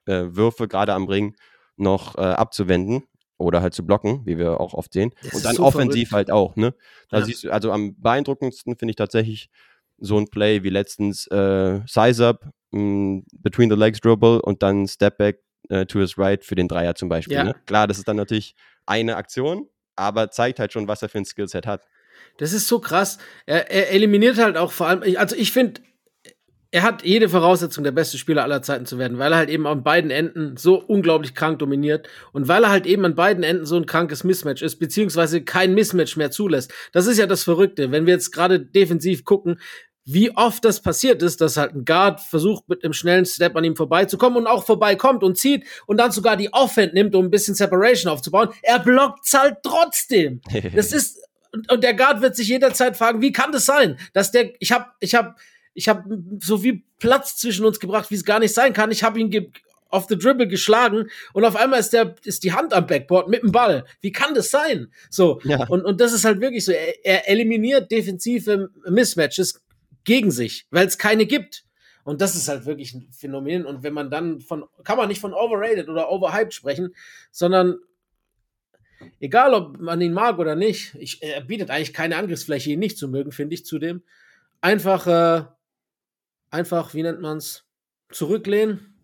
äh, 0.05 0.25
Würfe 0.29 0.67
gerade 0.67 0.93
am 0.93 1.05
Ring 1.05 1.35
noch 1.75 2.17
äh, 2.17 2.21
abzuwenden 2.21 3.03
oder 3.37 3.61
halt 3.61 3.73
zu 3.73 3.85
blocken, 3.85 4.25
wie 4.25 4.37
wir 4.37 4.59
auch 4.59 4.73
oft 4.73 4.93
sehen. 4.93 5.11
Das 5.23 5.33
und 5.33 5.45
dann 5.45 5.55
so 5.55 5.63
offensiv 5.63 6.09
verrückt. 6.09 6.29
halt 6.29 6.31
auch, 6.31 6.55
ne? 6.55 6.73
Da 7.09 7.19
ja. 7.19 7.25
siehst 7.25 7.45
du, 7.45 7.51
also 7.51 7.71
am 7.71 7.95
beeindruckendsten 7.99 8.75
finde 8.77 8.91
ich 8.91 8.95
tatsächlich 8.97 9.49
so 9.97 10.17
ein 10.17 10.27
Play 10.27 10.63
wie 10.63 10.69
letztens 10.69 11.27
äh, 11.27 11.79
Size 11.87 12.27
Up, 12.27 12.45
mh, 12.71 12.81
mm, 12.81 13.25
Between 13.41 13.69
the 13.69 13.75
Legs 13.75 14.01
Dribble 14.01 14.41
und 14.41 14.61
dann 14.61 14.87
Step 14.87 15.17
Back 15.17 15.39
äh, 15.69 15.85
to 15.85 15.99
his 15.99 16.17
right 16.17 16.43
für 16.43 16.55
den 16.55 16.67
Dreier 16.67 16.95
zum 16.95 17.09
Beispiel. 17.09 17.35
Ja. 17.35 17.43
Ne? 17.43 17.55
Klar, 17.65 17.87
das 17.87 17.97
ist 17.97 18.07
dann 18.07 18.17
natürlich 18.17 18.55
eine 18.85 19.15
Aktion, 19.15 19.67
aber 19.95 20.31
zeigt 20.31 20.59
halt 20.59 20.73
schon, 20.73 20.87
was 20.87 21.01
er 21.01 21.09
für 21.09 21.19
ein 21.19 21.25
Skillset 21.25 21.65
hat. 21.65 21.83
Das 22.37 22.53
ist 22.53 22.67
so 22.67 22.79
krass. 22.79 23.17
Er, 23.45 23.71
er 23.71 23.91
eliminiert 23.91 24.37
halt 24.37 24.57
auch 24.57 24.71
vor 24.71 24.87
allem, 24.87 25.03
also 25.17 25.35
ich 25.35 25.51
finde, 25.51 25.81
er 26.71 26.83
hat 26.83 27.03
jede 27.03 27.29
Voraussetzung, 27.29 27.83
der 27.83 27.91
beste 27.91 28.17
Spieler 28.17 28.43
aller 28.43 28.61
Zeiten 28.61 28.85
zu 28.85 28.99
werden, 28.99 29.17
weil 29.17 29.31
er 29.31 29.39
halt 29.39 29.49
eben 29.49 29.65
an 29.65 29.83
beiden 29.83 30.11
Enden 30.11 30.55
so 30.55 30.75
unglaublich 30.75 31.33
krank 31.33 31.57
dominiert 31.59 32.07
und 32.31 32.47
weil 32.47 32.63
er 32.63 32.69
halt 32.69 32.85
eben 32.85 33.05
an 33.05 33.15
beiden 33.15 33.43
Enden 33.43 33.65
so 33.65 33.75
ein 33.75 33.87
krankes 33.87 34.23
Mismatch 34.23 34.61
ist, 34.61 34.77
beziehungsweise 34.77 35.41
kein 35.41 35.73
Mismatch 35.73 36.15
mehr 36.15 36.29
zulässt. 36.29 36.71
Das 36.91 37.07
ist 37.07 37.17
ja 37.17 37.25
das 37.25 37.43
Verrückte. 37.43 37.91
Wenn 37.91 38.05
wir 38.05 38.13
jetzt 38.13 38.31
gerade 38.31 38.59
defensiv 38.59 39.25
gucken, 39.25 39.59
wie 40.05 40.35
oft 40.35 40.63
das 40.63 40.81
passiert 40.81 41.21
ist, 41.23 41.41
dass 41.41 41.57
halt 41.57 41.73
ein 41.75 41.85
Guard 41.85 42.19
versucht, 42.19 42.67
mit 42.67 42.83
einem 42.83 42.93
schnellen 42.93 43.25
Step 43.25 43.55
an 43.55 43.63
ihm 43.63 43.75
vorbeizukommen 43.75 44.37
und 44.37 44.47
auch 44.47 44.65
vorbeikommt 44.65 45.23
und 45.23 45.37
zieht 45.37 45.65
und 45.87 45.97
dann 45.97 46.11
sogar 46.11 46.37
die 46.37 46.53
Offhand 46.53 46.93
nimmt, 46.93 47.15
um 47.15 47.25
ein 47.25 47.31
bisschen 47.31 47.55
Separation 47.55 48.11
aufzubauen. 48.11 48.49
Er 48.61 48.79
blockt 48.79 49.27
halt 49.33 49.57
trotzdem. 49.63 50.41
Das 50.75 50.93
ist, 50.93 51.19
und 51.51 51.83
der 51.83 51.95
Guard 51.95 52.21
wird 52.21 52.35
sich 52.35 52.47
jederzeit 52.47 52.95
fragen, 52.95 53.21
wie 53.21 53.31
kann 53.31 53.51
das 53.51 53.65
sein, 53.65 53.97
dass 54.13 54.31
der, 54.31 54.51
ich 54.59 54.71
habe, 54.71 54.85
ich 54.99 55.15
habe, 55.15 55.35
ich 55.79 55.87
habe 55.87 56.21
so 56.41 56.57
viel 56.57 56.83
Platz 56.99 57.37
zwischen 57.37 57.65
uns 57.65 57.79
gebracht, 57.79 58.11
wie 58.11 58.15
es 58.15 58.25
gar 58.25 58.39
nicht 58.39 58.53
sein 58.53 58.73
kann. 58.73 58.91
Ich 58.91 59.01
habe 59.01 59.17
ihn 59.17 59.53
auf 59.87 60.07
the 60.09 60.17
Dribble 60.17 60.49
geschlagen 60.49 61.09
und 61.31 61.45
auf 61.45 61.55
einmal 61.55 61.79
ist 61.79 61.93
der 61.93 62.15
ist 62.25 62.43
die 62.43 62.51
Hand 62.51 62.73
am 62.73 62.85
Backboard 62.85 63.29
mit 63.29 63.43
dem 63.43 63.53
Ball. 63.53 63.85
Wie 64.01 64.11
kann 64.11 64.33
das 64.33 64.51
sein? 64.51 64.91
So 65.09 65.39
ja. 65.45 65.65
und 65.69 65.85
und 65.85 66.01
das 66.01 66.11
ist 66.11 66.25
halt 66.25 66.41
wirklich 66.41 66.65
so. 66.65 66.73
Er, 66.73 67.05
er 67.05 67.29
eliminiert 67.29 67.89
defensive 67.89 68.69
Mismatches 68.89 69.63
gegen 70.03 70.31
sich, 70.31 70.67
weil 70.69 70.85
es 70.85 70.97
keine 70.97 71.25
gibt. 71.25 71.63
Und 72.03 72.19
das 72.19 72.35
ist 72.35 72.49
halt 72.49 72.65
wirklich 72.65 72.93
ein 72.93 73.07
Phänomen. 73.11 73.65
Und 73.65 73.81
wenn 73.83 73.93
man 73.93 74.11
dann 74.11 74.41
von, 74.41 74.65
kann 74.83 74.97
man 74.97 75.07
nicht 75.07 75.21
von 75.21 75.33
overrated 75.33 75.87
oder 75.87 76.11
overhyped 76.11 76.53
sprechen, 76.53 76.93
sondern 77.31 77.77
egal, 79.21 79.53
ob 79.53 79.79
man 79.79 80.01
ihn 80.01 80.13
mag 80.13 80.39
oder 80.39 80.55
nicht, 80.55 80.95
ich, 80.95 81.23
er 81.23 81.41
bietet 81.41 81.69
eigentlich 81.69 81.93
keine 81.93 82.17
Angriffsfläche, 82.17 82.71
ihn 82.71 82.79
nicht 82.79 82.97
zu 82.97 83.07
mögen, 83.07 83.31
finde 83.31 83.53
ich 83.53 83.65
zudem. 83.65 84.01
Einfach, 84.61 85.07
äh, 85.07 85.45
einfach, 86.51 86.93
wie 86.93 87.03
nennt 87.03 87.21
man 87.21 87.37
es, 87.37 87.65
zurücklehnen, 88.11 88.95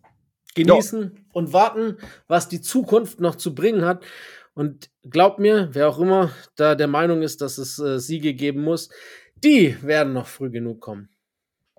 genießen 0.55 1.11
jo. 1.15 1.21
und 1.33 1.53
warten, 1.53 1.97
was 2.27 2.47
die 2.47 2.61
Zukunft 2.61 3.19
noch 3.19 3.35
zu 3.35 3.53
bringen 3.53 3.85
hat. 3.85 4.03
Und 4.53 4.89
glaubt 5.09 5.39
mir, 5.39 5.69
wer 5.73 5.89
auch 5.89 5.99
immer 5.99 6.31
da 6.55 6.75
der 6.75 6.87
Meinung 6.87 7.21
ist, 7.21 7.41
dass 7.41 7.57
es 7.57 7.77
äh, 7.77 7.99
Siege 7.99 8.33
geben 8.33 8.61
muss, 8.61 8.89
die 9.43 9.75
werden 9.83 10.13
noch 10.13 10.27
früh 10.27 10.49
genug 10.49 10.79
kommen. 10.79 11.09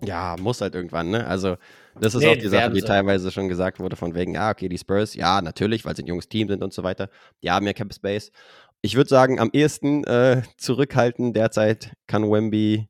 Ja, 0.01 0.35
muss 0.39 0.61
halt 0.61 0.75
irgendwann, 0.75 1.09
ne? 1.09 1.25
Also, 1.25 1.57
das 1.99 2.13
ist 2.13 2.21
nee, 2.21 2.29
auch 2.29 2.37
die 2.37 2.49
Sache, 2.49 2.69
die 2.71 2.81
teilweise 2.81 3.31
schon 3.31 3.49
gesagt 3.49 3.79
wurde, 3.79 3.95
von 3.95 4.13
wegen, 4.13 4.35
ja, 4.35 4.51
okay, 4.51 4.69
die 4.69 4.77
Spurs, 4.77 5.15
ja, 5.15 5.41
natürlich, 5.41 5.85
weil 5.85 5.95
sie 5.95 6.03
ein 6.03 6.07
junges 6.07 6.29
Team 6.29 6.47
sind 6.49 6.63
und 6.63 6.71
so 6.71 6.83
weiter. 6.83 7.09
Die 7.41 7.49
haben 7.49 7.65
ja 7.65 7.73
Cap 7.73 7.91
Space. 7.91 8.31
Ich 8.81 8.95
würde 8.95 9.09
sagen, 9.09 9.39
am 9.39 9.49
ehesten 9.53 10.03
äh, 10.03 10.43
zurückhalten 10.57 11.33
derzeit 11.33 11.93
kann 12.05 12.29
Wemby 12.29 12.87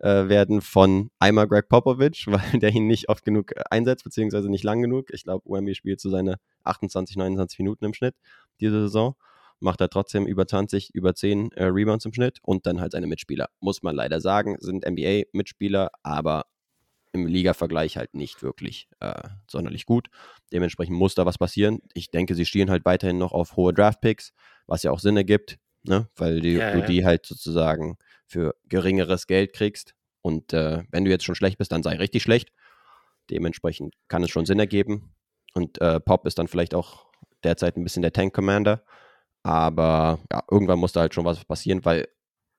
äh, 0.00 0.28
werden 0.28 0.60
von 0.60 1.10
einmal 1.18 1.46
Greg 1.46 1.68
Popovich, 1.68 2.26
weil 2.28 2.58
der 2.58 2.70
ihn 2.70 2.86
nicht 2.86 3.08
oft 3.08 3.24
genug 3.24 3.52
äh, 3.52 3.62
einsetzt, 3.70 4.04
beziehungsweise 4.04 4.50
nicht 4.50 4.64
lang 4.64 4.82
genug. 4.82 5.10
Ich 5.12 5.24
glaube, 5.24 5.48
Wemby 5.48 5.74
spielt 5.74 6.00
so 6.00 6.10
seine 6.10 6.36
28, 6.64 7.16
29 7.16 7.58
Minuten 7.60 7.84
im 7.84 7.94
Schnitt 7.94 8.14
diese 8.60 8.82
Saison 8.82 9.16
macht 9.60 9.80
er 9.80 9.90
trotzdem 9.90 10.26
über 10.26 10.46
20, 10.46 10.94
über 10.94 11.14
10 11.14 11.52
äh, 11.52 11.64
Rebounds 11.64 12.04
im 12.06 12.14
Schnitt 12.14 12.38
und 12.42 12.66
dann 12.66 12.80
halt 12.80 12.92
seine 12.92 13.06
Mitspieler. 13.06 13.50
Muss 13.60 13.82
man 13.82 13.94
leider 13.94 14.20
sagen, 14.20 14.56
sind 14.58 14.86
NBA-Mitspieler, 14.86 15.90
aber 16.02 16.46
im 17.12 17.26
Liga-Vergleich 17.26 17.96
halt 17.96 18.14
nicht 18.14 18.42
wirklich 18.42 18.88
äh, 19.00 19.28
sonderlich 19.48 19.84
gut. 19.84 20.08
Dementsprechend 20.52 20.96
muss 20.96 21.14
da 21.14 21.26
was 21.26 21.38
passieren. 21.38 21.80
Ich 21.92 22.10
denke, 22.10 22.34
sie 22.34 22.46
stehen 22.46 22.70
halt 22.70 22.84
weiterhin 22.84 23.18
noch 23.18 23.32
auf 23.32 23.56
hohe 23.56 23.74
Draft-Picks, 23.74 24.32
was 24.66 24.82
ja 24.82 24.92
auch 24.92 25.00
Sinn 25.00 25.16
ergibt, 25.16 25.58
ne? 25.82 26.08
weil 26.16 26.40
die, 26.40 26.52
ja, 26.52 26.72
du 26.72 26.78
ja. 26.78 26.86
die 26.86 27.04
halt 27.04 27.26
sozusagen 27.26 27.98
für 28.30 28.54
geringeres 28.68 29.26
Geld 29.26 29.52
kriegst. 29.52 29.94
Und 30.22 30.52
äh, 30.52 30.84
wenn 30.90 31.04
du 31.04 31.10
jetzt 31.10 31.24
schon 31.24 31.34
schlecht 31.34 31.58
bist, 31.58 31.72
dann 31.72 31.82
sei 31.82 31.96
richtig 31.96 32.22
schlecht. 32.22 32.52
Dementsprechend 33.30 33.94
kann 34.08 34.22
es 34.22 34.30
schon 34.30 34.46
Sinn 34.46 34.60
ergeben. 34.60 35.14
Und 35.54 35.80
äh, 35.80 36.00
Pop 36.00 36.26
ist 36.26 36.38
dann 36.38 36.48
vielleicht 36.48 36.74
auch 36.74 37.06
derzeit 37.42 37.76
ein 37.76 37.84
bisschen 37.84 38.02
der 38.02 38.12
Tank 38.12 38.34
Commander. 38.34 38.84
Aber 39.42 40.20
ja, 40.30 40.42
irgendwann 40.50 40.78
muss 40.78 40.92
da 40.92 41.00
halt 41.00 41.14
schon 41.14 41.24
was 41.24 41.44
passieren, 41.44 41.84
weil 41.84 42.06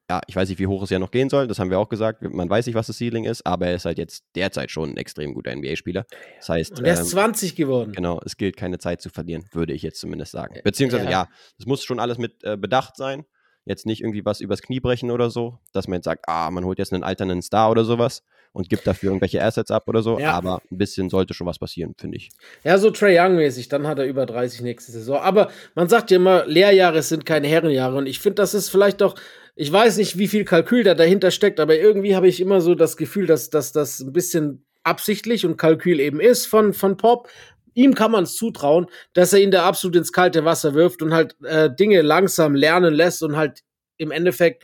ja, 0.09 0.19
ich 0.27 0.35
weiß 0.35 0.49
nicht, 0.49 0.59
wie 0.59 0.67
hoch 0.67 0.83
es 0.83 0.89
ja 0.89 0.99
noch 0.99 1.11
gehen 1.11 1.29
soll. 1.29 1.47
Das 1.47 1.57
haben 1.57 1.69
wir 1.69 1.79
auch 1.79 1.87
gesagt. 1.87 2.21
Man 2.21 2.49
weiß 2.49 2.65
nicht, 2.65 2.75
was 2.75 2.87
das 2.87 2.97
Ceiling 2.97 3.23
ist, 3.23 3.45
aber 3.45 3.67
er 3.67 3.75
ist 3.75 3.85
halt 3.85 3.97
jetzt 3.97 4.25
derzeit 4.35 4.69
schon 4.69 4.89
ein 4.89 4.97
extrem 4.97 5.33
guter 5.33 5.55
NBA-Spieler. 5.55 6.05
Das 6.37 6.49
heißt. 6.49 6.79
Und 6.79 6.85
er 6.85 6.95
ist 6.95 6.99
ähm, 6.99 7.05
20 7.05 7.55
geworden. 7.55 7.93
Genau, 7.93 8.19
es 8.25 8.35
gilt 8.35 8.57
keine 8.57 8.77
Zeit 8.77 9.01
zu 9.01 9.09
verlieren, 9.09 9.45
würde 9.53 9.71
ich 9.71 9.83
jetzt 9.83 10.01
zumindest 10.01 10.33
sagen. 10.33 10.59
Beziehungsweise, 10.65 11.09
ja, 11.09 11.29
es 11.57 11.63
ja, 11.63 11.69
muss 11.69 11.85
schon 11.85 12.01
alles 12.01 12.17
mit 12.17 12.43
äh, 12.43 12.57
Bedacht 12.57 12.97
sein. 12.97 13.23
Jetzt 13.71 13.85
nicht 13.85 14.01
irgendwie 14.01 14.25
was 14.25 14.41
übers 14.41 14.61
Knie 14.61 14.81
brechen 14.81 15.11
oder 15.11 15.29
so, 15.29 15.59
dass 15.71 15.87
man 15.87 15.97
jetzt 15.97 16.05
sagt, 16.05 16.25
ah, 16.27 16.51
man 16.51 16.65
holt 16.65 16.77
jetzt 16.77 16.91
einen 16.91 17.03
alternden 17.03 17.41
Star 17.41 17.71
oder 17.71 17.85
sowas 17.85 18.21
und 18.51 18.67
gibt 18.67 18.85
dafür 18.85 19.11
irgendwelche 19.11 19.41
Assets 19.41 19.71
ab 19.71 19.87
oder 19.87 20.01
so. 20.01 20.19
Ja. 20.19 20.33
Aber 20.33 20.61
ein 20.69 20.77
bisschen 20.77 21.09
sollte 21.09 21.33
schon 21.33 21.47
was 21.47 21.57
passieren, 21.57 21.95
finde 21.97 22.17
ich. 22.17 22.29
Ja, 22.65 22.77
so 22.77 22.91
Trey 22.91 23.17
Young-mäßig, 23.17 23.69
dann 23.69 23.87
hat 23.87 23.99
er 23.99 24.05
über 24.05 24.25
30 24.25 24.61
nächste 24.61 24.91
Saison. 24.91 25.19
Aber 25.19 25.49
man 25.73 25.87
sagt 25.87 26.11
ja 26.11 26.17
immer, 26.17 26.45
Lehrjahre 26.45 27.01
sind 27.01 27.25
keine 27.25 27.47
Herrenjahre. 27.47 27.97
Und 27.97 28.07
ich 28.07 28.19
finde, 28.19 28.35
das 28.35 28.53
ist 28.53 28.69
vielleicht 28.69 28.99
doch, 28.99 29.15
ich 29.55 29.71
weiß 29.71 29.97
nicht, 29.97 30.17
wie 30.17 30.27
viel 30.27 30.43
Kalkül 30.43 30.83
da 30.83 30.95
dahinter 30.95 31.31
steckt, 31.31 31.59
aber 31.59 31.77
irgendwie 31.77 32.15
habe 32.15 32.27
ich 32.27 32.41
immer 32.41 32.59
so 32.59 32.75
das 32.75 32.97
Gefühl, 32.97 33.25
dass, 33.25 33.49
das 33.49 33.99
ein 34.01 34.11
bisschen 34.11 34.65
absichtlich 34.83 35.45
und 35.45 35.57
Kalkül 35.57 35.99
eben 35.99 36.19
ist 36.19 36.45
von, 36.47 36.73
von 36.73 36.97
Pop, 36.97 37.29
ihm 37.73 37.95
kann 37.95 38.11
man 38.11 38.23
es 38.23 38.35
zutrauen, 38.35 38.87
dass 39.13 39.33
er 39.33 39.39
ihn 39.39 39.51
da 39.51 39.65
absolut 39.65 39.95
ins 39.95 40.11
kalte 40.11 40.45
Wasser 40.45 40.73
wirft 40.73 41.01
und 41.01 41.13
halt 41.13 41.35
äh, 41.43 41.69
Dinge 41.73 42.01
langsam 42.01 42.55
lernen 42.55 42.93
lässt 42.93 43.23
und 43.23 43.35
halt 43.35 43.61
im 43.97 44.11
Endeffekt 44.11 44.63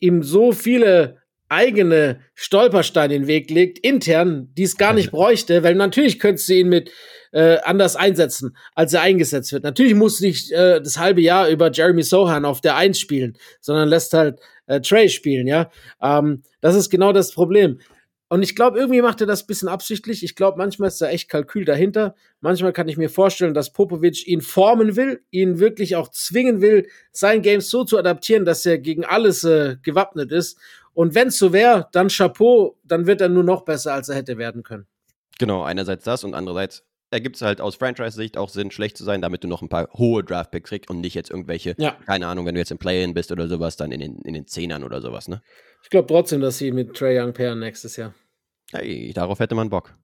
ihm 0.00 0.22
so 0.22 0.52
viele 0.52 1.22
eigene 1.48 2.20
Stolpersteine 2.34 3.14
in 3.14 3.22
den 3.22 3.28
Weg 3.28 3.50
legt, 3.50 3.78
intern, 3.78 4.48
die 4.56 4.62
es 4.62 4.78
gar 4.78 4.94
nicht 4.94 5.10
bräuchte, 5.10 5.62
weil 5.62 5.74
natürlich 5.74 6.18
könntest 6.18 6.48
du 6.48 6.54
ihn 6.54 6.70
mit 6.70 6.90
äh, 7.32 7.58
anders 7.62 7.94
einsetzen, 7.94 8.56
als 8.74 8.94
er 8.94 9.02
eingesetzt 9.02 9.52
wird. 9.52 9.62
Natürlich 9.62 9.94
musst 9.94 10.20
du 10.20 10.24
nicht 10.24 10.50
äh, 10.50 10.80
das 10.80 10.98
halbe 10.98 11.20
Jahr 11.20 11.48
über 11.48 11.70
Jeremy 11.70 12.02
Sohan 12.02 12.46
auf 12.46 12.62
der 12.62 12.76
Eins 12.76 12.98
spielen, 12.98 13.36
sondern 13.60 13.88
lässt 13.88 14.14
halt 14.14 14.40
äh, 14.66 14.80
Trey 14.80 15.10
spielen, 15.10 15.46
ja. 15.46 15.70
Ähm, 16.00 16.42
das 16.62 16.74
ist 16.74 16.88
genau 16.88 17.12
das 17.12 17.32
Problem. 17.32 17.80
Und 18.32 18.42
ich 18.42 18.56
glaube, 18.56 18.78
irgendwie 18.78 19.02
macht 19.02 19.20
er 19.20 19.26
das 19.26 19.42
ein 19.42 19.46
bisschen 19.46 19.68
absichtlich. 19.68 20.24
Ich 20.24 20.34
glaube, 20.34 20.56
manchmal 20.56 20.88
ist 20.88 21.02
da 21.02 21.10
echt 21.10 21.28
Kalkül 21.28 21.66
dahinter. 21.66 22.14
Manchmal 22.40 22.72
kann 22.72 22.88
ich 22.88 22.96
mir 22.96 23.10
vorstellen, 23.10 23.52
dass 23.52 23.74
Popovic 23.74 24.26
ihn 24.26 24.40
formen 24.40 24.96
will, 24.96 25.22
ihn 25.30 25.58
wirklich 25.58 25.96
auch 25.96 26.08
zwingen 26.08 26.62
will, 26.62 26.88
sein 27.10 27.42
Game 27.42 27.60
so 27.60 27.84
zu 27.84 27.98
adaptieren, 27.98 28.46
dass 28.46 28.64
er 28.64 28.78
gegen 28.78 29.04
alles 29.04 29.44
äh, 29.44 29.76
gewappnet 29.82 30.32
ist. 30.32 30.56
Und 30.94 31.14
wenn 31.14 31.28
es 31.28 31.36
so 31.36 31.52
wäre, 31.52 31.88
dann 31.92 32.08
Chapeau, 32.08 32.78
dann 32.84 33.06
wird 33.06 33.20
er 33.20 33.28
nur 33.28 33.44
noch 33.44 33.66
besser, 33.66 33.92
als 33.92 34.08
er 34.08 34.16
hätte 34.16 34.38
werden 34.38 34.62
können. 34.62 34.86
Genau, 35.38 35.62
einerseits 35.64 36.04
das 36.04 36.24
und 36.24 36.32
andererseits 36.32 36.86
ergibt 37.10 37.36
es 37.36 37.42
halt 37.42 37.60
aus 37.60 37.74
Franchise-Sicht 37.74 38.38
auch 38.38 38.48
Sinn, 38.48 38.70
schlecht 38.70 38.96
zu 38.96 39.04
sein, 39.04 39.20
damit 39.20 39.44
du 39.44 39.48
noch 39.48 39.60
ein 39.60 39.68
paar 39.68 39.90
hohe 39.92 40.24
Draft-Picks 40.24 40.70
kriegst 40.70 40.88
und 40.88 41.02
nicht 41.02 41.14
jetzt 41.14 41.30
irgendwelche, 41.30 41.74
ja. 41.76 41.98
keine 42.06 42.28
Ahnung, 42.28 42.46
wenn 42.46 42.54
du 42.54 42.60
jetzt 42.60 42.70
im 42.70 42.78
Play-In 42.78 43.12
bist 43.12 43.30
oder 43.30 43.46
sowas, 43.46 43.76
dann 43.76 43.92
in 43.92 44.00
den, 44.00 44.16
in 44.22 44.32
den 44.32 44.46
Zehnern 44.46 44.84
oder 44.84 45.02
sowas, 45.02 45.28
ne? 45.28 45.42
Ich 45.82 45.90
glaube 45.90 46.06
trotzdem, 46.06 46.40
dass 46.40 46.58
sie 46.58 46.72
mit 46.72 46.94
Trey 46.94 47.20
Young 47.20 47.34
pairen 47.34 47.58
nächstes 47.58 47.96
Jahr. 47.96 48.14
Hey, 48.72 49.12
darauf 49.12 49.38
hätte 49.38 49.54
man 49.54 49.68
Bock. 49.68 49.94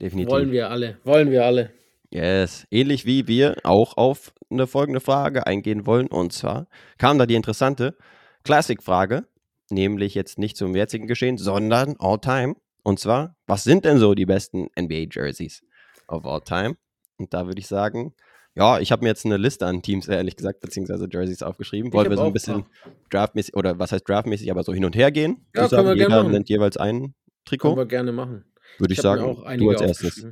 Definitiv. 0.00 0.30
Wollen 0.30 0.52
wir 0.52 0.70
alle. 0.70 0.98
Wollen 1.04 1.30
wir 1.30 1.44
alle. 1.46 1.70
Yes. 2.10 2.66
Ähnlich 2.70 3.06
wie 3.06 3.26
wir 3.26 3.56
auch 3.64 3.96
auf 3.96 4.34
eine 4.50 4.66
folgende 4.66 5.00
Frage 5.00 5.46
eingehen 5.46 5.86
wollen. 5.86 6.08
Und 6.08 6.34
zwar 6.34 6.66
kam 6.98 7.18
da 7.18 7.24
die 7.24 7.36
interessante 7.36 7.96
Classic-Frage, 8.44 9.24
nämlich 9.70 10.14
jetzt 10.14 10.38
nicht 10.38 10.58
zum 10.58 10.76
jetzigen 10.76 11.06
Geschehen, 11.06 11.38
sondern 11.38 11.96
all 11.98 12.18
time. 12.18 12.54
Und 12.82 12.98
zwar, 12.98 13.36
was 13.46 13.64
sind 13.64 13.86
denn 13.86 13.96
so 13.96 14.14
die 14.14 14.26
besten 14.26 14.68
NBA-Jerseys 14.78 15.62
of 16.06 16.26
all 16.26 16.42
time? 16.42 16.76
Und 17.16 17.32
da 17.32 17.46
würde 17.46 17.60
ich 17.60 17.66
sagen, 17.66 18.12
ja, 18.54 18.78
ich 18.78 18.92
habe 18.92 19.04
mir 19.04 19.08
jetzt 19.08 19.24
eine 19.24 19.38
Liste 19.38 19.64
an 19.64 19.80
Teams, 19.80 20.06
ehrlich 20.06 20.36
gesagt, 20.36 20.60
beziehungsweise 20.60 21.08
Jerseys 21.10 21.42
aufgeschrieben. 21.42 21.90
Wollen 21.94 22.10
wir 22.10 22.18
so 22.18 22.24
ein 22.24 22.34
bisschen 22.34 22.66
draftmäßig, 23.08 23.56
oder 23.56 23.78
was 23.78 23.92
heißt 23.92 24.06
draftmäßig, 24.06 24.50
aber 24.50 24.64
so 24.64 24.74
hin 24.74 24.84
und 24.84 24.94
her 24.94 25.10
gehen? 25.10 25.46
Ja, 25.54 25.68
können 25.68 25.86
wir 25.86 25.96
jeder 25.96 26.24
nennt 26.24 26.50
jeweils 26.50 26.76
einen 26.76 27.14
Trikot? 27.44 27.68
Können 27.68 27.78
wir 27.78 27.86
gerne 27.86 28.12
machen. 28.12 28.44
Würde 28.78 28.92
ich, 28.92 28.98
ich 28.98 29.02
sagen, 29.02 29.22
auch 29.22 29.44
du 29.56 29.70
als 29.70 29.80
erstes. 29.80 30.26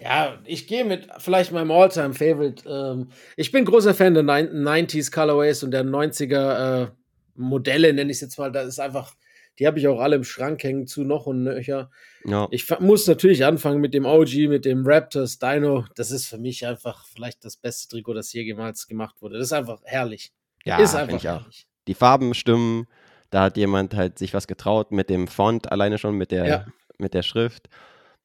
Ja, 0.00 0.38
ich 0.44 0.66
gehe 0.66 0.84
mit 0.84 1.08
vielleicht 1.18 1.52
meinem 1.52 1.70
Alltime 1.70 2.14
favorite 2.14 2.68
Ähm, 2.68 3.08
ich 3.36 3.52
bin 3.52 3.64
großer 3.64 3.94
Fan 3.94 4.14
der 4.14 4.24
90s 4.24 5.12
Colorways 5.12 5.62
und 5.62 5.70
der 5.70 5.84
90er 5.84 6.84
äh, 6.84 6.90
Modelle, 7.34 7.92
nenne 7.92 8.10
ich 8.10 8.16
es 8.16 8.20
jetzt 8.20 8.38
mal. 8.38 8.52
Da 8.52 8.62
ist 8.62 8.78
einfach, 8.78 9.14
die 9.58 9.66
habe 9.66 9.78
ich 9.78 9.88
auch 9.88 10.00
alle 10.00 10.16
im 10.16 10.24
Schrank 10.24 10.62
hängen 10.62 10.86
zu 10.86 11.04
noch 11.04 11.26
und 11.26 11.42
nöcher. 11.42 11.90
Ja. 12.24 12.48
Ich 12.50 12.68
muss 12.80 13.06
natürlich 13.06 13.44
anfangen 13.44 13.80
mit 13.80 13.94
dem 13.94 14.04
OG, 14.04 14.48
mit 14.48 14.64
dem 14.64 14.86
Raptors 14.86 15.38
Dino. 15.38 15.86
Das 15.96 16.10
ist 16.10 16.26
für 16.26 16.38
mich 16.38 16.66
einfach 16.66 17.06
vielleicht 17.06 17.44
das 17.44 17.56
beste 17.56 17.88
Trikot, 17.88 18.14
das 18.14 18.32
jemals 18.32 18.86
gemacht 18.86 19.20
wurde. 19.22 19.38
Das 19.38 19.46
ist 19.46 19.52
einfach 19.52 19.80
herrlich. 19.84 20.32
Ja, 20.64 20.78
ist 20.78 20.94
einfach 20.94 21.22
herrlich. 21.22 21.66
Die 21.88 21.94
Farben 21.94 22.34
stimmen, 22.34 22.86
Da 23.32 23.42
hat 23.44 23.56
jemand 23.56 23.94
halt 23.94 24.18
sich 24.18 24.34
was 24.34 24.46
getraut 24.46 24.92
mit 24.92 25.08
dem 25.10 25.26
Font 25.26 25.72
alleine 25.72 25.96
schon, 25.98 26.16
mit 26.16 26.30
der, 26.30 26.46
Ja. 26.46 26.66
mit 26.98 27.14
der 27.14 27.22
Schrift. 27.22 27.68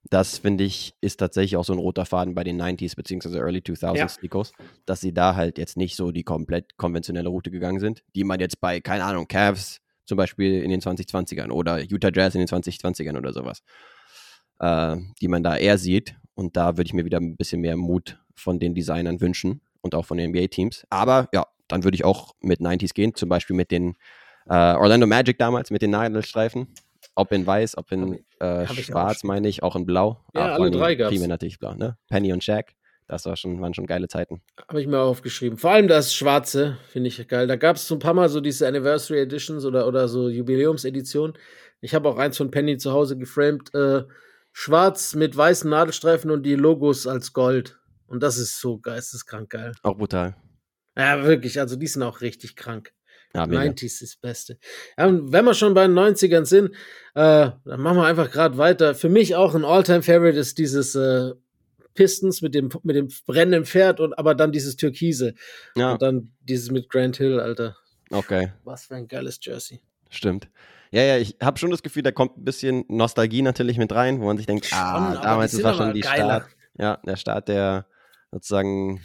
Das 0.10 0.38
finde 0.38 0.64
ich, 0.66 0.96
ist 1.02 1.18
tatsächlich 1.18 1.58
auch 1.58 1.64
so 1.66 1.74
ein 1.74 1.80
roter 1.80 2.06
Faden 2.06 2.36
bei 2.36 2.44
den 2.44 2.62
90s 2.62 2.96
bzw. 2.96 3.38
Early 3.38 3.60
2000s 3.60 3.98
Ja. 3.98 4.44
Dass 4.86 5.02
sie 5.02 5.14
da 5.14 5.36
halt 5.36 5.58
jetzt 5.58 5.78
nicht 5.78 5.96
so 5.96 6.12
die 6.12 6.24
komplett 6.24 6.78
konventionelle 6.78 7.30
Route 7.30 7.52
gegangen 7.52 7.80
sind, 7.80 8.04
die 8.16 8.24
man 8.26 8.40
jetzt 8.40 8.60
bei, 8.62 8.80
keine 8.82 9.06
Ahnung, 9.06 9.28
Cavs 9.28 9.80
zum 10.06 10.18
Beispiel 10.18 10.62
in 10.62 10.70
den 10.70 10.82
2020ern 10.82 11.52
oder 11.52 11.80
Utah 11.82 12.12
Jazz 12.14 12.36
in 12.36 12.40
den 12.40 12.48
2020ern 12.48 13.18
oder 13.18 13.34
sowas, 13.34 13.62
äh, 14.60 14.98
die 15.22 15.28
man 15.30 15.42
da 15.44 15.58
eher 15.58 15.78
sieht. 15.78 16.16
Und 16.36 16.56
da 16.58 16.78
würde 16.78 16.88
ich 16.88 16.94
mir 16.94 17.06
wieder 17.06 17.20
ein 17.20 17.36
bisschen 17.38 17.62
mehr 17.62 17.78
Mut 17.78 18.20
von 18.36 18.60
den 18.60 18.76
Designern 18.76 19.20
wünschen 19.22 19.62
und 19.82 19.96
auch 19.96 20.06
von 20.06 20.18
den 20.18 20.32
NBA-Teams. 20.32 20.86
Aber 20.90 21.28
ja, 21.34 21.48
dann 21.68 21.84
würde 21.84 21.96
ich 21.96 22.06
auch 22.06 22.36
mit 22.42 22.60
90s 22.60 22.94
gehen, 22.94 23.16
zum 23.16 23.30
Beispiel 23.30 23.56
mit 23.56 23.72
den 23.72 23.96
äh, 24.50 24.76
Orlando 24.76 25.08
Magic 25.08 25.38
damals, 25.38 25.72
mit 25.72 25.82
den 25.82 25.92
Nadelstreifen. 25.92 26.68
Ob 27.16 27.32
in 27.32 27.48
weiß, 27.48 27.78
ob 27.78 27.92
in 27.92 28.24
äh, 28.40 28.68
schwarz, 28.68 29.24
meine 29.24 29.48
ich, 29.48 29.64
auch 29.64 29.76
in 29.76 29.86
blau. 29.86 30.24
Ja, 30.36 30.54
alle 30.54 30.70
drei 30.70 30.96
gab's. 30.96 31.12
Primär 31.12 31.28
natürlich 31.28 31.58
blau, 31.58 31.74
ne? 31.74 31.98
Penny 32.10 32.32
und 32.32 32.44
Shaq, 32.44 32.76
das 33.08 33.26
war 33.26 33.36
schon, 33.36 33.60
waren 33.60 33.74
schon 33.74 33.88
geile 33.88 34.08
Zeiten. 34.08 34.42
Habe 34.68 34.82
ich 34.82 34.88
mir 34.88 35.00
aufgeschrieben. 35.00 35.58
Vor 35.58 35.72
allem 35.72 35.88
das 35.88 36.14
Schwarze 36.14 36.78
finde 36.90 37.08
ich 37.08 37.28
geil. 37.28 37.48
Da 37.48 37.56
gab 37.56 37.78
es 37.78 37.88
so 37.88 37.96
ein 37.96 38.00
paar 38.00 38.14
Mal 38.14 38.30
so 38.30 38.40
diese 38.40 38.68
Anniversary 38.68 39.20
Editions 39.22 39.66
oder, 39.66 39.88
oder 39.88 40.08
so 40.08 40.30
Jubiläumseditionen. 40.30 41.36
Ich 41.82 41.96
habe 41.96 42.08
auch 42.10 42.18
eins 42.18 42.38
von 42.38 42.52
Penny 42.52 42.78
zu 42.78 42.92
Hause 42.92 43.18
geframed. 43.18 43.74
Äh, 43.74 44.04
schwarz 44.52 45.16
mit 45.16 45.36
weißen 45.36 45.70
Nadelstreifen 45.70 46.30
und 46.30 46.44
die 46.44 46.56
Logos 46.56 47.08
als 47.08 47.34
Gold. 47.34 47.80
Und 48.08 48.22
das 48.24 48.38
ist 48.38 48.60
so 48.60 48.78
geisteskrank 48.78 49.50
geil. 49.50 49.74
Auch 49.84 49.98
brutal. 49.98 50.36
Ja, 50.96 51.24
wirklich. 51.24 51.60
Also 51.60 51.76
die 51.76 51.88
sind 51.88 52.04
auch 52.04 52.22
richtig 52.22 52.56
krank. 52.56 52.94
Ja, 53.36 53.46
mega. 53.46 53.62
90s 53.62 53.86
ist 53.86 54.02
das 54.02 54.16
Beste. 54.16 54.58
Ja, 54.98 55.06
und 55.08 55.32
wenn 55.32 55.46
wir 55.46 55.54
schon 55.54 55.74
bei 55.74 55.86
den 55.86 55.98
90ern 55.98 56.46
sind, 56.46 56.70
äh, 57.14 57.52
dann 57.66 57.80
machen 57.82 57.98
wir 57.98 58.06
einfach 58.06 58.32
gerade 58.32 58.58
weiter. 58.58 58.96
Für 58.96 59.10
mich 59.10 59.36
auch 59.36 59.54
ein 59.54 59.66
All-Time-Favorite 59.66 60.38
ist 60.40 60.58
dieses 60.58 60.96
äh, 60.96 61.34
Pistons 61.94 62.42
mit 62.42 62.56
dem, 62.56 62.70
mit 62.84 62.96
dem 62.96 63.10
brennenden 63.26 63.66
Pferd 63.66 64.00
und 64.00 64.18
aber 64.18 64.34
dann 64.36 64.52
dieses 64.52 64.76
Türkise. 64.78 65.34
Ja, 65.76 65.94
Und 65.94 66.02
dann 66.02 66.32
dieses 66.42 66.72
mit 66.72 66.90
Grant 66.90 67.18
Hill, 67.18 67.40
Alter. 67.40 67.76
okay. 68.12 68.54
Was 68.64 68.86
für 68.86 68.96
ein 68.96 69.08
geiles 69.08 69.40
Jersey. 69.42 69.82
Stimmt. 70.10 70.48
Ja, 70.92 71.02
ja, 71.04 71.18
ich 71.18 71.36
habe 71.42 71.60
schon 71.60 71.70
das 71.72 71.84
Gefühl, 71.84 72.04
da 72.04 72.12
kommt 72.12 72.38
ein 72.38 72.46
bisschen 72.46 72.86
Nostalgie 72.88 73.42
natürlich 73.42 73.78
mit 73.78 73.92
rein, 73.94 74.22
wo 74.22 74.26
man 74.26 74.38
sich 74.38 74.46
denkt, 74.46 74.66
Schon, 74.68 74.78
ah, 74.78 75.20
damals 75.22 75.62
war 75.62 75.74
schon 75.74 75.94
die 75.94 76.00
geiler. 76.00 76.42
Start, 76.42 76.46
ja, 76.80 77.00
der 77.06 77.16
Start 77.18 77.48
der 77.50 77.88
sozusagen 78.32 79.02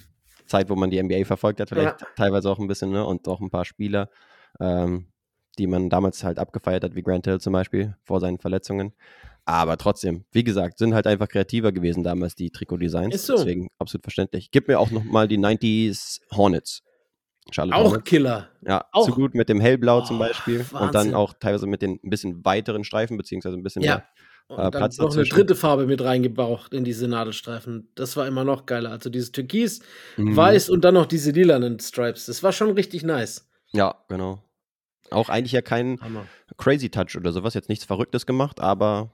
Zeit, 0.46 0.68
wo 0.70 0.76
man 0.76 0.90
die 0.90 1.02
NBA 1.02 1.24
verfolgt 1.24 1.60
hat, 1.60 1.68
vielleicht 1.68 2.04
teilweise 2.16 2.50
auch 2.50 2.58
ein 2.58 2.66
bisschen, 2.68 2.90
ne, 2.90 3.04
und 3.04 3.26
auch 3.28 3.40
ein 3.40 3.50
paar 3.50 3.64
Spieler, 3.64 4.08
ähm, 4.60 5.06
die 5.58 5.66
man 5.66 5.90
damals 5.90 6.24
halt 6.24 6.38
abgefeiert 6.38 6.84
hat, 6.84 6.94
wie 6.94 7.02
Grant 7.02 7.26
Hill 7.26 7.40
zum 7.40 7.52
Beispiel, 7.52 7.96
vor 8.02 8.20
seinen 8.20 8.38
Verletzungen. 8.38 8.92
Aber 9.44 9.76
trotzdem, 9.76 10.24
wie 10.30 10.44
gesagt, 10.44 10.78
sind 10.78 10.94
halt 10.94 11.06
einfach 11.06 11.28
kreativer 11.28 11.72
gewesen 11.72 12.04
damals 12.04 12.34
die 12.36 12.50
Trikot-Designs. 12.50 13.14
Ist 13.14 13.26
so. 13.26 13.36
Deswegen 13.36 13.68
absolut 13.78 14.04
verständlich. 14.04 14.50
Gib 14.52 14.68
mir 14.68 14.78
auch 14.78 14.90
nochmal 14.92 15.26
die 15.28 15.38
90s 15.38 16.20
Hornets. 16.32 16.82
Charlotte 17.50 17.76
Auch 17.76 17.84
Hornets. 17.86 18.04
Killer. 18.04 18.48
Ja, 18.64 18.84
Auch. 18.92 19.04
zu 19.04 19.12
gut 19.12 19.34
mit 19.34 19.48
dem 19.48 19.60
Hellblau 19.60 20.02
zum 20.02 20.16
Oh, 20.16 20.20
Beispiel. 20.20 20.60
Und 20.60 20.72
Wahnsinn. 20.72 20.92
dann 20.92 21.14
auch 21.14 21.34
teilweise 21.34 21.66
mit 21.66 21.82
den 21.82 21.98
ein 22.04 22.08
bisschen 22.10 22.44
weiteren 22.44 22.84
Streifen, 22.84 23.16
beziehungsweise 23.16 23.56
ein 23.56 23.64
bisschen 23.64 23.82
Ja. 23.82 23.96
mehr. 23.96 24.04
Und 24.48 24.58
Äh, 24.58 24.62
dann 24.62 24.70
Platz 24.72 24.98
noch 24.98 25.06
eine 25.06 25.16
dazwischen. 25.16 25.34
dritte 25.34 25.54
Farbe 25.54 25.86
mit 25.86 26.02
reingebraucht 26.02 26.74
in 26.74 26.84
diese 26.84 27.08
Nadelstreifen. 27.08 27.88
Das 27.94 28.16
war 28.16 28.26
immer 28.26 28.44
noch 28.44 28.66
geiler. 28.66 28.90
Also 28.90 29.08
dieses 29.10 29.32
Türkis, 29.32 29.80
Mhm. 30.16 30.36
Weiß 30.36 30.68
und 30.70 30.84
dann 30.84 30.94
noch 30.94 31.06
diese 31.06 31.30
lilanen 31.30 31.78
Stripes. 31.80 32.26
Das 32.26 32.42
war 32.42 32.52
schon 32.52 32.70
richtig 32.72 33.02
nice. 33.02 33.48
Ja, 33.72 33.94
genau. 34.08 34.42
Auch 35.10 35.28
eigentlich 35.28 35.52
ja 35.52 35.62
kein 35.62 36.00
Hammer. 36.00 36.26
Crazy 36.58 36.90
Touch 36.90 37.16
oder 37.16 37.32
sowas, 37.32 37.54
jetzt 37.54 37.68
nichts 37.68 37.84
Verrücktes 37.84 38.26
gemacht, 38.26 38.60
aber 38.60 39.10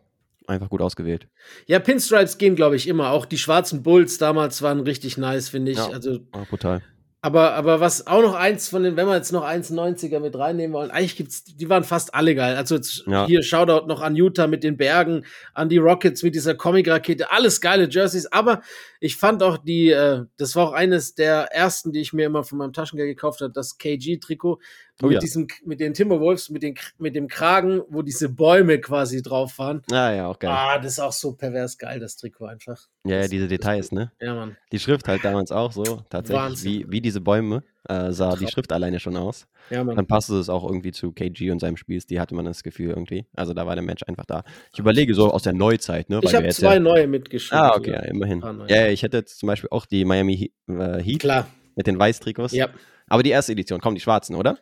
einfach 0.47 0.71
gut 0.71 0.81
ausgewählt. 0.81 1.29
Ja, 1.67 1.79
Pinstripes 1.79 2.39
gehen, 2.39 2.57
glaube 2.57 2.77
ich, 2.77 2.89
immer. 2.89 3.11
Auch 3.11 3.27
die 3.27 3.39
schwarzen 3.39 3.83
Bulls 3.83 4.19
damals 4.19 4.63
waren 4.63 4.81
richtig 4.81 5.19
nice, 5.19 5.49
finde 5.49 5.73
ich. 5.73 5.79
Ja. 5.79 5.89
Also, 5.91 6.21
brutal. 6.51 6.83
Aber, 7.21 7.55
aber 7.55 7.81
was 7.81 8.07
auch 8.07 8.23
noch 8.23 8.35
eins 8.35 8.69
von 8.69 8.85
den, 8.85 8.97
wenn 8.97 9.07
wir 9.09 9.17
jetzt 9.17 9.33
noch 9.33 9.45
1,90er 9.45 10.21
mit 10.21 10.39
reinnehmen 10.39 10.73
wollen, 10.73 10.93
eigentlich 10.93 11.17
gibt's, 11.17 11.43
die 11.43 11.69
waren 11.69 11.83
fast 11.83 12.15
alle 12.15 12.35
geil. 12.37 12.55
Also 12.55 12.77
jetzt 12.77 13.05
Ja. 13.07 13.27
hier 13.27 13.43
Shoutout 13.43 13.87
noch 13.89 14.01
an 14.03 14.15
Utah 14.15 14.47
mit 14.47 14.63
den 14.63 14.77
Bergen, 14.77 15.25
an 15.53 15.69
die 15.69 15.79
Rockets 15.79 16.23
mit 16.23 16.37
dieser 16.37 16.55
Comic-Rakete, 16.55 17.33
alles 17.33 17.61
geile 17.61 17.89
Jerseys. 17.89 18.31
Aber 18.31 18.63
ich 19.01 19.17
fand 19.17 19.43
auch 19.43 19.59
die, 19.59 19.91
äh, 19.91 20.27
das 20.37 20.55
war 20.55 20.69
auch 20.69 20.73
eines 20.73 21.17
der 21.17 21.53
ersten, 21.53 21.93
die 21.93 22.01
ich 22.01 22.13
mir 22.13 22.27
immer 22.27 22.45
von 22.45 22.59
meinem 22.59 22.73
Taschengeld 22.73 23.09
gekauft 23.09 23.41
habe, 23.41 23.53
das 23.53 23.79
KG-Trikot. 23.79 24.61
Oh 25.03 25.07
mit 25.07 25.15
ja. 25.15 25.21
diesem, 25.21 25.47
mit 25.65 25.79
den 25.79 25.95
Timberwolves, 25.95 26.51
mit, 26.51 26.63
den, 26.63 26.75
mit 26.99 27.15
dem 27.15 27.29
Kragen, 27.29 27.83
wo 27.89 28.03
diese 28.03 28.29
Bäume 28.29 28.81
quasi 28.81 29.23
drauf 29.23 29.59
waren. 29.59 29.83
Ja, 29.91 30.13
ja, 30.13 30.27
auch 30.27 30.39
geil. 30.39 30.51
Ah, 30.53 30.79
das 30.79 30.93
ist 30.93 30.99
auch 30.99 31.13
so 31.13 31.35
pervers 31.35 31.79
geil, 31.79 32.01
das 32.01 32.17
Trikot 32.17 32.47
einfach. 32.47 32.89
ja, 33.05 33.21
ja, 33.21 33.29
diese 33.29 33.47
Details, 33.47 33.93
ne? 33.93 34.11
Ja, 34.21 34.35
Mann. 34.35 34.57
Die 34.73 34.79
Schrift 34.81 35.07
halt 35.07 35.25
damals 35.25 35.53
auch 35.53 35.71
so, 35.71 36.03
tatsächlich, 36.11 36.45
Wahnsinn. 36.45 36.73
wie, 36.73 36.87
wie 36.91 37.01
diese 37.01 37.21
Bäume 37.21 37.63
äh, 37.89 38.13
sah 38.13 38.33
die 38.33 38.45
Traum. 38.45 38.49
Schrift 38.49 38.73
alleine 38.73 38.99
schon 38.99 39.17
aus. 39.17 39.47
Ja, 39.71 39.85
Mann. 39.85 39.95
Dann 39.95 40.07
passte 40.07 40.35
es 40.39 40.49
auch 40.49 40.65
irgendwie 40.65 40.91
zu 40.91 41.13
KG 41.13 41.53
und 41.53 41.61
seinem 41.61 41.77
Spielstil, 41.77 42.19
hatte 42.19 42.35
man 42.35 42.45
das 42.45 42.65
Gefühl 42.65 42.91
irgendwie. 42.91 43.27
Also 43.37 43.55
da 43.55 43.67
war 43.67 43.77
der 43.77 43.85
Mensch 43.85 44.03
einfach 44.07 44.27
da. 44.27 44.43
Ich 44.73 44.81
überlege 44.81 45.15
so 45.15 45.31
aus 45.31 45.45
der 45.45 45.53
Neuzeit, 45.53 46.11
ne? 46.11 46.21
Ich 46.23 46.35
habe 46.35 46.49
zwei 46.49 46.75
ja, 46.75 46.81
neue 46.81 47.07
mitgeschrieben. 47.07 47.65
Ah, 47.65 47.77
okay, 47.77 47.93
ja, 47.93 48.01
immerhin. 48.01 48.43
Ja, 48.67 48.89
ich 48.89 49.03
hätte 49.03 49.19
jetzt 49.19 49.39
zum 49.39 49.47
Beispiel 49.47 49.69
auch 49.71 49.87
die 49.87 50.05
Miami 50.05 50.37
Heat, 50.37 50.53
äh, 50.69 51.03
Heat 51.03 51.21
Klar. 51.21 51.47
mit 51.77 51.87
den 51.87 51.99
Weiß-Trikots. 51.99 52.53
Ja. 52.53 52.69
Aber 53.09 53.23
die 53.23 53.31
erste 53.31 53.53
Edition, 53.53 53.81
kommen 53.81 53.95
die 53.95 54.03
schwarzen, 54.03 54.35
oder? 54.35 54.59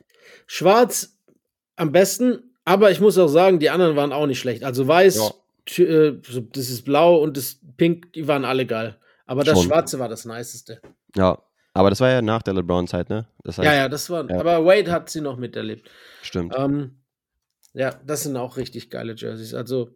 Schwarz 0.47 1.17
am 1.77 1.93
besten, 1.93 2.55
aber 2.65 2.91
ich 2.91 3.01
muss 3.01 3.19
auch 3.19 3.29
sagen, 3.29 3.59
die 3.59 3.71
anderen 3.71 3.97
waren 3.97 4.13
auch 4.13 4.27
nicht 4.27 4.39
schlecht. 4.41 4.65
Also 4.65 4.87
weiß, 4.89 5.33
Ja. 5.79 5.85
äh, 5.85 6.19
das 6.53 6.71
ist 6.71 6.85
blau 6.85 7.17
und 7.17 7.37
das 7.37 7.59
pink, 7.77 8.13
die 8.15 8.27
waren 8.29 8.45
alle 8.45 8.67
geil. 8.67 8.97
Aber 9.27 9.45
das 9.45 9.59
Schon. 9.59 9.67
Schwarze 9.69 9.99
war 9.99 10.09
das 10.09 10.25
niceste. 10.25 10.81
Ja. 11.17 11.39
Aber 11.75 11.91
das 11.91 12.01
war 12.01 12.09
ja 12.09 12.23
nach 12.23 12.41
der 12.43 12.55
LeBron-Zeit, 12.55 13.11
ne? 13.11 13.27
Das 13.45 13.59
heißt, 13.59 13.67
Ja, 13.67 13.75
ja, 13.75 13.89
das 13.91 14.09
war. 14.09 14.29
Ja. 14.31 14.41
Aber 14.41 14.65
Wade 14.65 14.91
hat 14.91 15.11
sie 15.11 15.21
noch 15.21 15.37
miterlebt. 15.37 15.91
stimmt. 16.23 16.55
Ähm, 16.57 16.97
ja, 17.75 17.91
das 18.07 18.23
sind 18.23 18.35
auch 18.39 18.57
richtig 18.57 18.89
geile 18.89 19.15
Jerseys. 19.15 19.53
Also, 19.53 19.91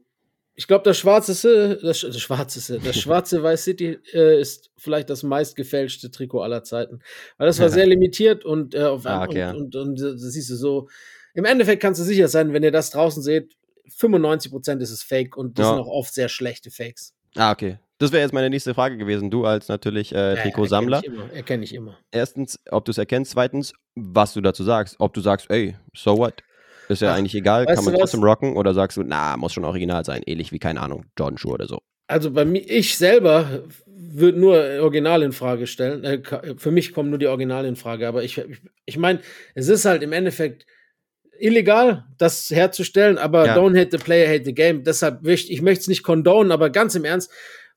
ich 0.61 0.67
glaube, 0.67 0.85
das 0.85 0.99
schwarzeste, 0.99 1.79
das, 1.83 2.01
das 2.03 2.21
schwarzeste, 2.21 2.79
das 2.81 2.97
schwarze 3.01 3.43
Vice 3.43 3.65
City 3.65 3.99
äh, 4.13 4.39
ist 4.39 4.71
vielleicht 4.77 5.09
das 5.09 5.23
meistgefälschte 5.23 6.11
Trikot 6.11 6.43
aller 6.43 6.63
Zeiten. 6.63 7.01
Weil 7.39 7.47
das 7.47 7.59
war 7.61 7.69
sehr 7.71 7.87
limitiert 7.87 8.45
und, 8.45 8.75
äh, 8.75 8.83
auf, 8.83 9.07
Ah, 9.07 9.25
okay, 9.25 9.39
ja. 9.39 9.51
und, 9.53 9.75
und, 9.75 9.77
und 9.77 10.01
das 10.01 10.21
siehst 10.21 10.51
du 10.51 10.57
so. 10.57 10.89
Im 11.33 11.47
Endeffekt 11.47 11.81
kannst 11.81 11.99
du 11.99 12.05
sicher 12.05 12.29
sein, 12.29 12.53
wenn 12.53 12.63
ihr 12.63 12.73
das 12.73 12.91
draußen 12.91 13.23
seht, 13.23 13.57
95% 13.99 14.81
ist 14.81 14.91
es 14.91 15.03
Fake 15.03 15.35
und 15.37 15.59
das 15.59 15.65
Ja. 15.65 15.71
sind 15.75 15.81
auch 15.83 15.89
oft 15.89 16.13
sehr 16.13 16.29
schlechte 16.29 16.71
Fakes. 16.71 17.15
Ah, 17.37 17.53
okay. 17.53 17.79
Das 17.97 18.13
wäre 18.13 18.23
jetzt 18.23 18.33
meine 18.33 18.51
nächste 18.51 18.75
Frage 18.75 18.99
gewesen. 18.99 19.31
Du 19.31 19.47
als 19.47 19.69
natürlich 19.69 20.15
äh, 20.15 20.35
Trikotsammler. 20.37 20.99
Erkenne 20.99 21.15
ich 21.17 21.23
immer. 21.25 21.33
Erkenne 21.35 21.65
ich 21.65 21.75
immer. 21.75 21.99
Erstens, 22.11 22.59
ob 22.71 22.85
du 22.85 22.91
es 22.91 22.99
erkennst. 22.99 23.31
Zweitens, 23.33 23.73
was 23.95 24.35
du 24.35 24.41
dazu 24.43 24.63
sagst. 24.65 24.97
Ob 24.99 25.15
du 25.15 25.21
sagst, 25.23 25.51
ey, 25.51 25.77
so 25.95 26.17
what? 26.19 26.43
Ist 26.91 27.03
ja 27.03 27.13
Ach, 27.13 27.17
eigentlich 27.19 27.35
egal, 27.35 27.67
kann 27.67 27.85
man 27.85 27.95
trotzdem 27.95 28.23
rocken. 28.25 28.57
Oder 28.57 28.75
sagst 28.75 28.97
du, 28.97 29.03
na, 29.05 29.37
muss 29.37 29.53
schon 29.53 29.65
original 29.65 30.05
sein. 30.05 30.23
Ähnlich 30.27 30.53
wie, 30.53 30.59
keine 30.59 30.81
Ahnung, 30.81 31.05
Jordan 31.19 31.39
Schuhe 31.39 31.55
oder 31.55 31.67
so. 31.67 31.79
Also 32.09 32.33
bei 32.33 32.45
mir, 32.45 32.69
ich 32.69 32.97
selber 32.99 33.63
würde 33.87 34.39
nur 34.41 34.57
Original 34.81 35.23
in 35.23 35.33
Frage 35.33 35.67
stellen. 35.69 36.03
Äh, 36.03 36.23
für 36.57 36.71
mich 36.73 36.93
kommen 36.93 37.11
nur 37.11 37.19
die 37.21 37.29
Originale 37.29 37.69
in 37.69 37.77
Frage. 37.77 38.09
Aber 38.09 38.25
ich, 38.25 38.39
ich, 38.39 38.61
ich 38.87 38.99
meine, 38.99 39.21
es 39.55 39.69
ist 39.69 39.85
halt 39.85 40.03
im 40.03 40.13
Endeffekt 40.13 40.67
illegal, 41.39 42.05
das 42.19 42.51
herzustellen, 42.51 43.17
aber 43.19 43.47
Ja. 43.47 43.57
don't 43.57 43.79
hate 43.79 43.97
the 43.97 44.03
player, 44.03 44.29
hate 44.29 44.45
the 44.45 44.55
game. 44.55 44.83
Deshalb 44.85 45.23
möchte 45.23 45.53
ich 45.53 45.63
möchte 45.63 45.83
es 45.83 45.89
nicht 45.89 46.03
condonen, 46.03 46.53
aber 46.53 46.71
ganz 46.71 46.95
im 46.97 47.05
Ernst, 47.05 47.31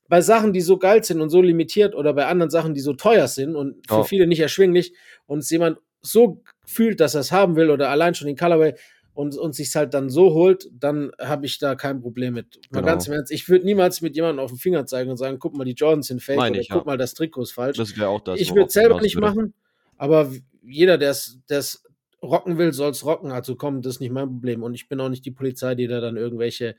bei 0.08 0.20
Sachen, 0.20 0.52
die 0.52 0.60
so 0.60 0.76
geil 0.76 1.02
sind 1.02 1.20
und 1.22 1.30
so 1.30 1.40
limitiert 1.40 1.94
oder 1.94 2.12
bei 2.12 2.26
anderen 2.26 2.50
Sachen, 2.50 2.74
die 2.74 2.80
so 2.80 2.92
teuer 2.92 3.26
sind 3.26 3.56
und 3.56 3.86
für 3.88 4.00
Oh. 4.00 4.04
viele 4.04 4.26
nicht 4.26 4.40
erschwinglich 4.40 4.94
und 5.26 5.38
es 5.38 5.48
jemand 5.50 5.78
so 6.02 6.42
fühlt, 6.66 7.00
dass 7.00 7.14
er 7.14 7.22
es 7.22 7.32
haben 7.32 7.56
will 7.56 7.70
oder 7.70 7.88
allein 7.88 8.14
schon 8.14 8.26
den 8.26 8.36
Colorway 8.36 8.74
und, 9.14 9.36
und 9.38 9.54
sich 9.54 9.74
halt 9.76 9.94
dann 9.94 10.10
so 10.10 10.34
holt, 10.34 10.68
dann 10.72 11.12
habe 11.20 11.46
ich 11.46 11.58
da 11.58 11.74
kein 11.76 12.00
Problem 12.02 12.34
mit. 12.34 12.56
Mal 12.70 12.80
Genau. 12.80 12.86
ganz 12.92 13.06
im 13.06 13.12
Ernst, 13.14 13.32
ich 13.32 13.48
würde 13.48 13.64
niemals 13.64 14.00
mit 14.00 14.16
jemandem 14.16 14.44
auf 14.44 14.50
den 14.50 14.58
Finger 14.58 14.84
zeigen 14.86 15.10
und 15.10 15.16
sagen, 15.16 15.38
guck 15.38 15.56
mal, 15.56 15.64
die 15.64 15.72
Jordans 15.72 16.08
sind 16.08 16.20
fake 16.22 16.36
Meine 16.36 16.52
oder 16.54 16.60
ich, 16.60 16.68
guck 16.68 16.80
ja. 16.82 16.84
mal, 16.84 16.98
das 16.98 17.14
Trikot 17.14 17.42
ist 17.42 17.52
falsch. 17.52 17.76
Das 17.78 17.96
wäre 17.96 18.08
auch 18.08 18.20
das. 18.20 18.40
ich 18.40 18.50
würde 18.54 18.66
es 18.66 18.72
selber 18.72 19.00
nicht 19.00 19.14
würde. 19.16 19.28
machen, 19.28 19.54
aber 19.96 20.30
jeder, 20.62 20.98
der 20.98 21.10
es 21.10 21.84
rocken 22.22 22.58
will, 22.58 22.72
soll 22.72 22.90
es 22.90 23.04
rocken. 23.04 23.30
Also 23.32 23.54
komm, 23.54 23.82
das 23.82 23.94
ist 23.96 24.00
nicht 24.00 24.10
mein 24.12 24.26
Problem. 24.28 24.62
Und 24.62 24.74
ich 24.74 24.88
bin 24.88 24.98
auch 25.00 25.08
nicht 25.10 25.24
die 25.24 25.30
Polizei, 25.30 25.74
die 25.74 25.86
da 25.86 26.00
dann 26.00 26.16
irgendwelche 26.16 26.74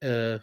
äh, 0.00 0.40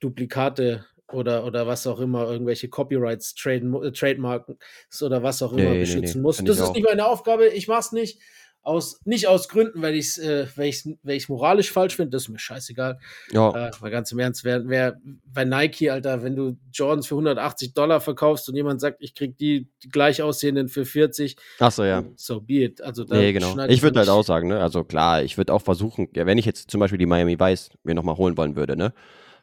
Duplikate 0.00 0.84
oder, 1.12 1.44
oder 1.44 1.66
was 1.66 1.86
auch 1.86 2.00
immer, 2.00 2.28
irgendwelche 2.30 2.68
Copyrights 2.68 3.34
traden, 3.34 3.68
mu- 3.70 3.82
äh, 3.82 3.92
trademarken 3.92 4.58
oder 5.02 5.22
was 5.22 5.42
auch 5.42 5.52
immer 5.52 5.62
Nee, 5.64 5.70
nee, 5.74 5.80
beschützen 5.80 6.20
nee, 6.20 6.22
muss. 6.22 6.36
find 6.36 6.48
Das 6.48 6.56
ist 6.56 6.62
auch. 6.62 6.74
nicht 6.74 6.84
meine 6.84 7.06
Aufgabe, 7.06 7.46
ich 7.48 7.68
mach's 7.68 7.92
nicht. 7.92 8.20
Aus, 8.64 8.98
nicht 9.04 9.28
aus 9.28 9.48
Gründen, 9.48 9.82
weil 9.82 9.94
ich 9.94 10.06
es 10.06 10.18
äh, 10.18 10.46
weil 10.56 10.68
ich's, 10.68 10.88
weil 11.02 11.16
ich's 11.16 11.28
moralisch 11.28 11.70
falsch 11.70 11.96
finde, 11.96 12.10
das 12.10 12.24
ist 12.24 12.28
mir 12.30 12.38
scheißegal. 12.38 12.98
Ja, 13.30 13.68
Äh, 13.68 13.70
mal 13.80 13.90
ganz 13.90 14.10
im 14.10 14.18
Ernst, 14.18 14.44
wer, 14.44 14.66
wer 14.66 14.98
bei 15.26 15.44
Nike, 15.44 15.90
Alter, 15.90 16.22
wenn 16.22 16.34
du 16.34 16.56
Jordans 16.72 17.06
für 17.06 17.14
180 17.14 17.74
Dollar 17.74 18.00
verkaufst 18.00 18.48
und 18.48 18.56
jemand 18.56 18.80
sagt, 18.80 18.96
ich 19.00 19.14
krieg 19.14 19.36
die, 19.36 19.68
die 19.82 19.88
gleich 19.88 20.22
aussehenden 20.22 20.68
für 20.68 20.84
40, 20.84 21.36
achso, 21.58 21.84
ja. 21.84 22.04
so 22.16 22.40
be 22.40 22.64
it. 22.64 22.80
Also 22.80 23.04
da 23.04 23.16
Nee, 23.16 23.32
genau. 23.32 23.58
Ich 23.66 23.82
würde 23.82 23.98
halt 23.98 24.08
auch 24.08 24.24
sagen, 24.24 24.48
ne? 24.48 24.60
Also 24.60 24.82
klar, 24.82 25.22
ich 25.22 25.36
würde 25.36 25.52
auch 25.52 25.62
versuchen, 25.62 26.08
ja, 26.14 26.26
wenn 26.26 26.38
ich 26.38 26.46
jetzt 26.46 26.70
zum 26.70 26.80
Beispiel 26.80 26.98
die 26.98 27.06
Miami 27.06 27.38
Vice 27.38 27.70
mir 27.82 27.94
nochmal 27.94 28.16
holen 28.16 28.36
wollen 28.36 28.56
würde, 28.56 28.76
ne? 28.76 28.92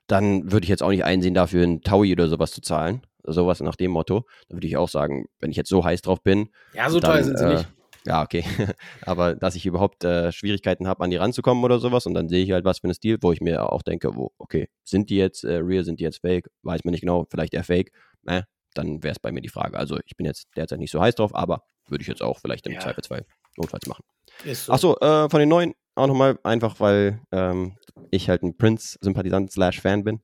Dann 0.07 0.51
würde 0.51 0.65
ich 0.65 0.69
jetzt 0.69 0.83
auch 0.83 0.89
nicht 0.89 1.05
einsehen, 1.05 1.33
dafür 1.33 1.63
einen 1.63 1.83
Taui 1.83 2.11
oder 2.11 2.27
sowas 2.27 2.51
zu 2.51 2.61
zahlen. 2.61 3.01
Sowas 3.23 3.61
nach 3.61 3.75
dem 3.75 3.91
Motto. 3.91 4.25
Dann 4.49 4.57
würde 4.57 4.67
ich 4.67 4.77
auch 4.77 4.89
sagen, 4.89 5.27
wenn 5.39 5.51
ich 5.51 5.57
jetzt 5.57 5.69
so 5.69 5.85
heiß 5.85 6.01
drauf 6.01 6.23
bin. 6.23 6.49
Ja, 6.73 6.89
so 6.89 6.99
dann, 6.99 7.11
teuer 7.11 7.23
sind 7.23 7.37
sie 7.37 7.45
äh, 7.45 7.53
nicht. 7.53 7.67
Ja, 8.05 8.23
okay. 8.23 8.43
Aber 9.05 9.35
dass 9.35 9.55
ich 9.55 9.65
überhaupt 9.65 10.03
äh, 10.03 10.31
Schwierigkeiten 10.31 10.87
habe, 10.87 11.03
an 11.03 11.11
die 11.11 11.17
ranzukommen 11.17 11.63
oder 11.63 11.79
sowas 11.79 12.05
und 12.05 12.13
dann 12.13 12.29
sehe 12.29 12.43
ich 12.43 12.51
halt 12.51 12.65
was 12.65 12.79
für 12.79 12.85
einen 12.85 12.93
Stil, 12.93 13.17
wo 13.21 13.31
ich 13.31 13.41
mir 13.41 13.71
auch 13.71 13.83
denke, 13.83 14.15
wo, 14.15 14.31
okay, 14.37 14.69
sind 14.83 15.09
die 15.09 15.17
jetzt 15.17 15.43
äh, 15.43 15.57
real, 15.57 15.83
sind 15.83 15.99
die 15.99 16.03
jetzt 16.03 16.21
fake? 16.21 16.49
Weiß 16.63 16.83
man 16.83 16.91
nicht 16.91 17.01
genau, 17.01 17.25
vielleicht 17.29 17.53
eher 17.53 17.63
fake. 17.63 17.91
Äh, 18.25 18.43
dann 18.73 19.03
wäre 19.03 19.11
es 19.11 19.19
bei 19.19 19.31
mir 19.31 19.41
die 19.41 19.49
Frage. 19.49 19.77
Also 19.77 19.99
ich 20.05 20.15
bin 20.15 20.25
jetzt 20.25 20.47
derzeit 20.55 20.79
nicht 20.79 20.91
so 20.91 21.01
heiß 21.01 21.15
drauf, 21.15 21.35
aber 21.35 21.63
würde 21.87 22.01
ich 22.01 22.07
jetzt 22.07 22.23
auch 22.23 22.39
vielleicht 22.39 22.65
im 22.67 22.73
Ja. 22.73 22.79
Zweifelsfall 22.79 23.25
notfalls 23.57 23.85
machen. 23.85 24.03
Ist 24.45 24.65
so. 24.65 24.73
Achso, 24.73 24.97
äh, 24.99 25.29
von 25.29 25.39
den 25.39 25.49
neuen 25.49 25.73
auch 25.95 26.07
nochmal, 26.07 26.39
einfach 26.43 26.79
weil 26.79 27.19
ähm, 27.31 27.75
ich 28.11 28.29
halt 28.29 28.43
ein 28.43 28.57
Prince-Sympathisant 28.57 29.51
slash 29.51 29.81
Fan 29.81 30.03
bin, 30.05 30.21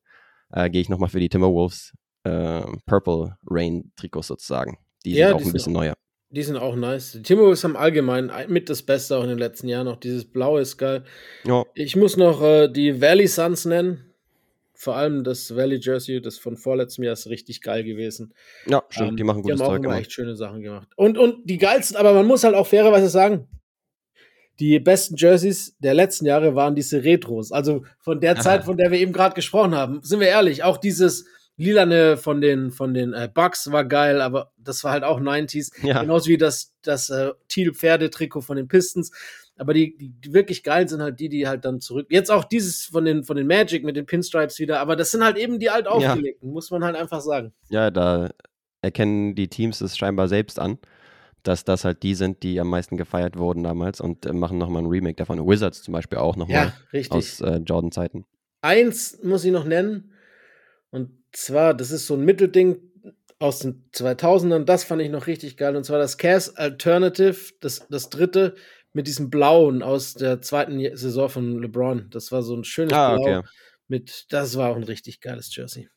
äh, 0.52 0.70
gehe 0.70 0.82
ich 0.82 0.90
nochmal 0.90 1.10
für 1.10 1.20
die 1.20 1.30
Timberwolves 1.30 1.94
äh, 2.24 2.62
Purple 2.86 3.38
Rain 3.46 3.92
Trikots 3.98 4.28
sozusagen. 4.28 4.78
Die 5.06 5.12
Ja, 5.12 5.28
sind 5.28 5.36
auch 5.36 5.42
die 5.42 5.50
ein 5.50 5.54
bisschen 5.54 5.74
neuer. 5.74 5.96
Die 6.30 6.44
sind 6.44 6.58
auch 6.58 6.76
nice. 6.76 7.14
Die 7.14 7.22
Timberwolves 7.22 7.64
haben 7.64 7.78
allgemein 7.78 8.30
ein- 8.30 8.52
mit 8.52 8.70
das 8.70 8.82
Beste 8.84 9.16
auch 9.18 9.24
in 9.24 9.30
den 9.30 9.38
letzten 9.38 9.70
Jahren. 9.70 9.88
Auch 9.88 9.96
dieses 9.96 10.26
Blaue 10.26 10.60
ist 10.62 10.78
geil. 10.78 11.04
Ja, 11.46 11.64
Ich 11.74 11.96
muss 11.96 12.18
noch 12.18 12.42
äh, 12.44 12.68
die 12.68 13.00
Valley 13.02 13.28
Suns 13.28 13.64
nennen. 13.66 14.04
Vor 14.74 14.96
allem 14.96 15.24
das 15.24 15.56
Valley 15.56 15.80
Jersey, 15.82 16.22
das 16.22 16.38
von 16.38 16.56
vorletztem 16.58 17.06
Jahr 17.06 17.14
ist 17.14 17.28
richtig 17.28 17.62
geil 17.62 17.84
gewesen. 17.84 18.34
ja 18.68 18.84
stimmt, 18.90 19.12
Ähm, 19.12 19.18
die 19.18 19.24
machen 19.24 19.42
gutes 19.42 19.58
die 19.58 19.64
haben 19.64 19.70
auch 19.72 19.76
Zeug 19.78 19.86
immer 19.86 19.98
echt 19.98 20.12
schöne 20.12 20.36
Sachen 20.36 20.62
gemacht. 20.62 20.88
Und, 20.98 21.18
und 21.18 21.50
die 21.50 21.58
geilsten, 21.58 21.98
aber 21.98 22.14
man 22.14 22.28
muss 22.28 22.44
halt 22.44 22.54
auch 22.56 22.68
fairerweise 22.68 23.10
sagen, 23.10 23.48
die 24.60 24.80
besten 24.80 25.16
Jerseys 25.16 25.76
der 25.80 25.94
letzten 25.94 26.26
Jahre 26.26 26.56
waren 26.56 26.76
diese 26.76 27.04
Retros. 27.04 27.52
Also 27.52 27.86
von 28.00 28.20
der. 28.20 28.36
Zeit, 28.38 28.64
von 28.66 28.76
der 28.78 28.92
wir 28.92 29.00
eben 29.00 29.14
gerade 29.14 29.34
gesprochen 29.36 29.74
haben. 29.76 30.02
Sind 30.04 30.20
wir 30.20 30.28
ehrlich, 30.28 30.64
auch 30.64 30.78
dieses 30.78 31.26
Lilane 31.58 32.18
von 32.18 32.40
den, 32.40 32.72
von 32.72 32.94
den 32.94 33.14
äh, 33.14 33.30
Bucks 33.34 33.72
war 33.72 33.84
geil, 33.84 34.22
aber 34.22 34.52
das 34.58 34.84
war 34.84 34.92
halt 34.92 35.04
auch 35.04 35.20
90s. 35.20 35.72
Ja. 35.84 36.02
Genauso 36.02 36.30
wie 36.30 36.38
das, 36.38 36.74
das 36.84 37.10
äh, 37.10 37.32
Teal-Pferde-Trikot 37.48 38.42
von 38.42 38.58
den 38.58 38.68
Pistons. 38.68 39.12
Aber 39.58 39.74
die, 39.74 39.98
die, 39.98 40.34
wirklich 40.34 40.64
geilen 40.64 40.88
sind 40.88 41.02
halt 41.02 41.20
die, 41.20 41.30
die 41.30 41.48
halt 41.48 41.66
dann 41.66 41.82
zurück. 41.82 42.08
Jetzt 42.12 42.30
auch 42.30 42.44
dieses 42.44 42.86
von 42.86 43.06
den, 43.06 43.24
von 43.24 43.38
den 43.38 43.48
Magic 43.48 43.84
mit 43.84 43.96
den 43.96 44.06
Pinstripes 44.06 44.60
wieder, 44.60 44.80
aber 44.80 44.96
das 44.96 45.10
sind 45.10 45.24
halt 45.24 45.36
eben 45.38 45.58
die 45.58 45.72
alt 45.72 45.88
aufgelegten, 45.88 46.52
muss 46.52 46.70
man 46.70 46.84
halt 46.84 46.96
einfach 46.96 47.22
sagen. 47.22 47.54
Ja, 47.70 47.90
da 47.90 48.30
erkennen 48.82 49.34
die 49.34 49.48
Teams 49.48 49.82
es 49.82 49.98
scheinbar 49.98 50.28
selbst 50.28 50.60
an, 50.60 50.78
dass 51.42 51.64
das 51.64 51.86
halt 51.86 52.04
die 52.04 52.14
sind, 52.14 52.44
die 52.44 52.60
am 52.60 52.70
meisten 52.70 52.98
gefeiert 52.98 53.36
wurden 53.36 53.64
damals 53.64 54.00
und 54.00 54.28
äh, 54.28 54.34
machen 54.34 54.60
nochmal 54.60 54.84
ein 54.84 54.88
Remake 54.90 55.16
davon. 55.16 55.40
Wizards 55.48 55.82
zum 55.82 55.94
Beispiel 55.94 56.20
auch 56.20 56.36
nochmal 56.36 56.68
Ja, 56.68 56.74
richtig. 56.94 57.18
aus 57.18 57.42
äh, 57.42 57.58
Jordan-Zeiten. 57.58 58.26
Eins 58.62 59.24
muss 59.24 59.44
ich 59.44 59.52
noch 59.52 59.66
nennen. 59.66 60.12
Und 60.92 61.17
zwar, 61.32 61.74
das 61.74 61.92
ist 61.92 62.08
so 62.08 62.16
ein 62.16 62.22
Mittelding 62.22 62.78
aus 63.40 63.60
den 63.60 63.84
2000ern. 63.94 64.64
Das 64.66 64.84
fand 64.84 65.02
ich 65.02 65.10
noch 65.10 65.28
richtig 65.28 65.58
geil. 65.58 65.76
Und 65.76 65.84
zwar 65.84 66.00
das 66.00 66.18
Cass 66.18 66.56
Alternative, 66.56 67.38
das, 67.62 67.86
das 67.90 68.10
dritte 68.10 68.56
mit 68.94 69.06
diesem 69.08 69.30
Blauen 69.30 69.84
aus 69.84 70.14
der 70.16 70.42
zweiten 70.42 70.80
Saison 70.98 71.30
von 71.30 71.62
LeBron. 71.62 72.10
Das 72.10 72.32
war 72.32 72.42
so 72.42 72.56
ein 72.56 72.64
schönes 72.64 72.94
Ah, 72.94 73.16
Blau. 73.16 73.22
okay. 73.22 73.48
Mit, 73.88 74.26
das 74.32 74.58
war 74.58 74.72
auch 74.72 74.76
ein 74.76 74.84
richtig 74.84 75.22
geiles 75.22 75.56
Jersey. 75.56 75.88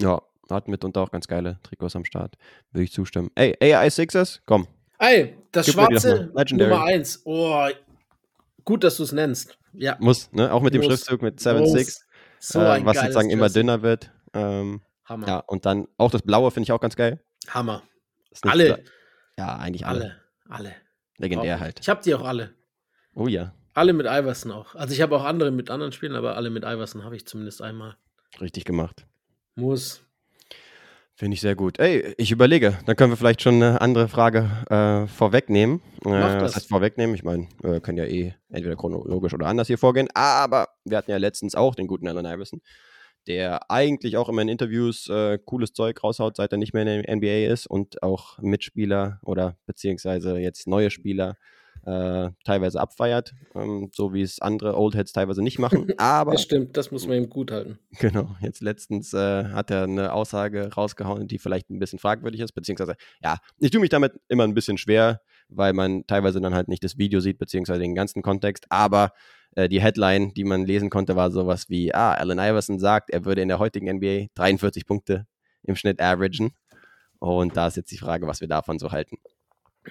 Ja, 0.00 0.22
hat 0.50 0.68
mitunter 0.68 1.00
auch 1.00 1.10
ganz 1.10 1.26
geile 1.26 1.58
Trikots 1.62 1.96
am 1.96 2.04
Start. 2.04 2.36
Würde 2.72 2.84
ich 2.84 2.92
zustimmen. 2.92 3.30
Ey, 3.34 3.56
AI 3.60 3.88
Sixers, 3.90 4.42
komm. 4.46 4.66
Ey, 4.98 5.34
das 5.52 5.66
Gib 5.66 5.74
schwarze. 5.74 6.30
Nummer 6.52 6.84
1. 6.84 7.22
Oh, 7.24 7.66
gut, 8.64 8.84
dass 8.84 8.98
du 8.98 9.04
es 9.04 9.12
nennst. 9.12 9.56
Ja. 9.72 9.96
Muss, 10.00 10.30
ne? 10.32 10.52
Auch 10.52 10.60
mit 10.62 10.74
dem 10.74 10.82
Muss. 10.82 10.88
Schriftzug 10.88 11.22
mit 11.22 11.34
Muss. 11.44 11.72
7-6, 11.74 12.00
So 12.40 12.60
äh, 12.60 12.84
was 12.84 12.98
sozusagen 12.98 13.30
immer 13.30 13.48
dünner 13.48 13.82
wird. 13.82 14.10
Ähm, 14.34 14.82
Hammer. 15.04 15.26
ja, 15.26 15.38
und 15.38 15.66
dann 15.66 15.88
auch 15.96 16.10
das 16.10 16.22
Blaue 16.22 16.50
finde 16.50 16.64
ich 16.64 16.72
auch 16.72 16.80
ganz 16.80 16.96
geil. 16.96 17.22
Hammer. 17.48 17.82
Alle. 18.42 18.68
so- 18.68 18.76
Ja, 19.38 19.56
eigentlich 19.56 19.86
alle. 19.86 20.00
Alle. 20.04 20.16
Alle. 20.48 20.74
Legendär 21.18 21.56
Auch- 21.56 21.60
halt. 21.60 21.80
Ich 21.80 21.88
habe 21.88 22.02
die 22.02 22.14
auch 22.14 22.22
alle. 22.22 22.54
Oh 23.14 23.26
ja, 23.26 23.54
Alle 23.74 23.92
mit 23.92 24.06
Iverson 24.06 24.50
auch. 24.52 24.74
Also 24.74 24.94
ich 24.94 25.00
habe 25.00 25.16
auch 25.16 25.24
andere 25.24 25.50
mit 25.50 25.70
anderen 25.70 25.92
Spielen, 25.92 26.14
aber 26.16 26.36
alle 26.36 26.50
mit 26.50 26.64
Iverson 26.64 27.04
habe 27.04 27.16
ich 27.16 27.26
zumindest 27.26 27.62
einmal. 27.62 27.96
richtig 28.40 28.64
gemacht. 28.64 29.06
Muss. 29.56 30.02
Finde 31.14 31.34
ich 31.34 31.40
sehr 31.42 31.54
gut. 31.54 31.78
Ey, 31.78 32.14
ich 32.16 32.30
überlege, 32.32 32.78
dann 32.86 32.96
können 32.96 33.12
wir 33.12 33.16
vielleicht 33.16 33.42
schon 33.42 33.56
eine 33.56 33.80
andere 33.82 34.08
Frage 34.08 34.48
äh, 34.70 35.06
vorwegnehmen. 35.06 35.82
Äh, 36.04 36.08
was 36.10 36.42
das. 36.42 36.56
heißt 36.56 36.68
vorwegnehmen? 36.68 37.14
Ich 37.14 37.22
meine, 37.24 37.48
wir 37.60 37.80
können 37.80 37.98
ja 37.98 38.04
eh 38.06 38.34
entweder 38.48 38.74
chronologisch 38.76 39.34
oder 39.34 39.46
anders 39.46 39.66
hier 39.66 39.76
vorgehen. 39.78 40.08
Aber 40.14 40.68
wir 40.84 40.96
hatten 40.96 41.10
ja 41.10 41.18
letztens 41.18 41.54
auch 41.54 41.74
den 41.74 41.86
guten 41.88 42.08
Allen 42.08 42.24
Iverson, 42.24 42.62
der 43.26 43.70
eigentlich 43.70 44.16
auch 44.16 44.28
immer 44.28 44.42
in 44.42 44.48
Interviews 44.48 45.08
äh, 45.08 45.38
cooles 45.38 45.72
Zeug 45.72 46.02
raushaut, 46.02 46.36
seit 46.36 46.52
er 46.52 46.58
nicht 46.58 46.74
mehr 46.74 46.82
in 46.82 47.02
der 47.02 47.16
NBA 47.16 47.52
ist 47.52 47.66
und 47.66 48.02
auch 48.02 48.38
Mitspieler 48.38 49.20
oder 49.22 49.56
beziehungsweise 49.66 50.38
jetzt 50.38 50.66
neue 50.66 50.90
Spieler 50.90 51.36
äh, 51.84 52.30
teilweise 52.44 52.80
abfeiert, 52.80 53.32
ähm, 53.54 53.90
so 53.94 54.12
wie 54.12 54.22
es 54.22 54.40
andere 54.40 54.76
Oldheads 54.76 55.12
teilweise 55.12 55.42
nicht 55.42 55.58
machen. 55.58 55.92
Aber 55.98 56.32
Das 56.32 56.42
stimmt, 56.42 56.76
das 56.76 56.90
muss 56.90 57.06
man 57.06 57.16
ihm 57.16 57.30
gut 57.30 57.50
halten. 57.50 57.78
Genau, 57.98 58.36
jetzt 58.42 58.60
letztens 58.60 59.14
äh, 59.14 59.44
hat 59.44 59.70
er 59.70 59.84
eine 59.84 60.12
Aussage 60.12 60.72
rausgehauen, 60.74 61.26
die 61.26 61.38
vielleicht 61.38 61.70
ein 61.70 61.78
bisschen 61.78 61.98
fragwürdig 61.98 62.40
ist, 62.40 62.52
beziehungsweise, 62.52 62.96
ja, 63.22 63.38
ich 63.58 63.70
tue 63.70 63.80
mich 63.80 63.90
damit 63.90 64.12
immer 64.28 64.44
ein 64.44 64.54
bisschen 64.54 64.78
schwer, 64.78 65.22
weil 65.48 65.72
man 65.72 66.06
teilweise 66.06 66.40
dann 66.40 66.54
halt 66.54 66.68
nicht 66.68 66.84
das 66.84 66.98
Video 66.98 67.20
sieht, 67.20 67.38
beziehungsweise 67.38 67.80
den 67.80 67.94
ganzen 67.94 68.22
Kontext, 68.22 68.66
aber 68.68 69.12
äh, 69.56 69.68
die 69.68 69.80
Headline, 69.80 70.32
die 70.34 70.44
man 70.44 70.64
lesen 70.64 70.90
konnte, 70.90 71.16
war 71.16 71.30
sowas 71.30 71.68
wie, 71.68 71.94
ah, 71.94 72.14
Allen 72.14 72.38
Iverson 72.38 72.78
sagt, 72.78 73.10
er 73.10 73.24
würde 73.24 73.42
in 73.42 73.48
der 73.48 73.58
heutigen 73.58 73.90
NBA 73.96 74.26
43 74.34 74.86
Punkte 74.86 75.26
im 75.62 75.76
Schnitt 75.76 76.00
averagen. 76.00 76.52
Und 77.18 77.56
da 77.56 77.66
ist 77.66 77.76
jetzt 77.76 77.90
die 77.90 77.98
Frage, 77.98 78.26
was 78.26 78.40
wir 78.40 78.48
davon 78.48 78.78
so 78.78 78.92
halten. 78.92 79.18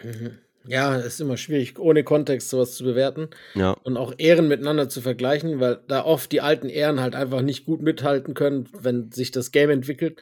Mhm. 0.03 0.39
Ja, 0.67 0.95
ist 0.95 1.21
immer 1.21 1.37
schwierig, 1.37 1.79
ohne 1.79 2.03
Kontext 2.03 2.49
sowas 2.49 2.75
zu 2.75 2.83
bewerten 2.83 3.29
Ja, 3.55 3.71
und 3.83 3.97
auch 3.97 4.13
Ehren 4.17 4.47
miteinander 4.47 4.89
zu 4.89 5.01
vergleichen, 5.01 5.59
weil 5.59 5.79
da 5.87 6.03
oft 6.03 6.31
die 6.31 6.41
alten 6.41 6.69
Ehren 6.69 6.99
halt 6.99 7.15
einfach 7.15 7.41
nicht 7.41 7.65
gut 7.65 7.81
mithalten 7.81 8.33
können, 8.33 8.67
wenn 8.79 9.11
sich 9.11 9.31
das 9.31 9.51
Game 9.51 9.69
entwickelt. 9.69 10.19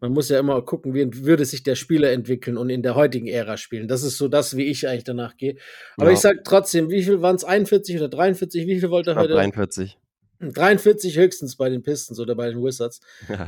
Man 0.00 0.12
muss 0.12 0.28
ja 0.28 0.38
immer 0.38 0.62
gucken, 0.62 0.94
wie 0.94 1.24
würde 1.24 1.44
sich 1.44 1.62
der 1.62 1.74
Spieler 1.74 2.12
entwickeln 2.12 2.56
und 2.56 2.70
in 2.70 2.82
der 2.82 2.94
heutigen 2.94 3.26
Ära 3.26 3.56
spielen. 3.56 3.88
Das 3.88 4.02
ist 4.02 4.16
so 4.16 4.28
das, 4.28 4.56
wie 4.56 4.64
ich 4.66 4.88
eigentlich 4.88 5.04
danach 5.04 5.36
gehe. 5.36 5.56
Aber 5.96 6.06
Ja. 6.06 6.12
ich 6.12 6.20
sag 6.20 6.44
trotzdem, 6.44 6.88
wie 6.90 7.02
viel 7.02 7.20
waren 7.20 7.36
es? 7.36 7.44
41 7.44 7.96
oder 7.96 8.08
43? 8.08 8.66
Wie 8.66 8.80
viel 8.80 8.90
wollte 8.90 9.10
er 9.10 9.16
heute? 9.16 9.34
43. 9.34 9.98
43 10.40 11.16
höchstens 11.16 11.56
bei 11.56 11.68
den 11.68 11.82
Pistons 11.82 12.18
oder 12.18 12.34
bei 12.34 12.48
den 12.50 12.62
Wizards. 12.62 13.00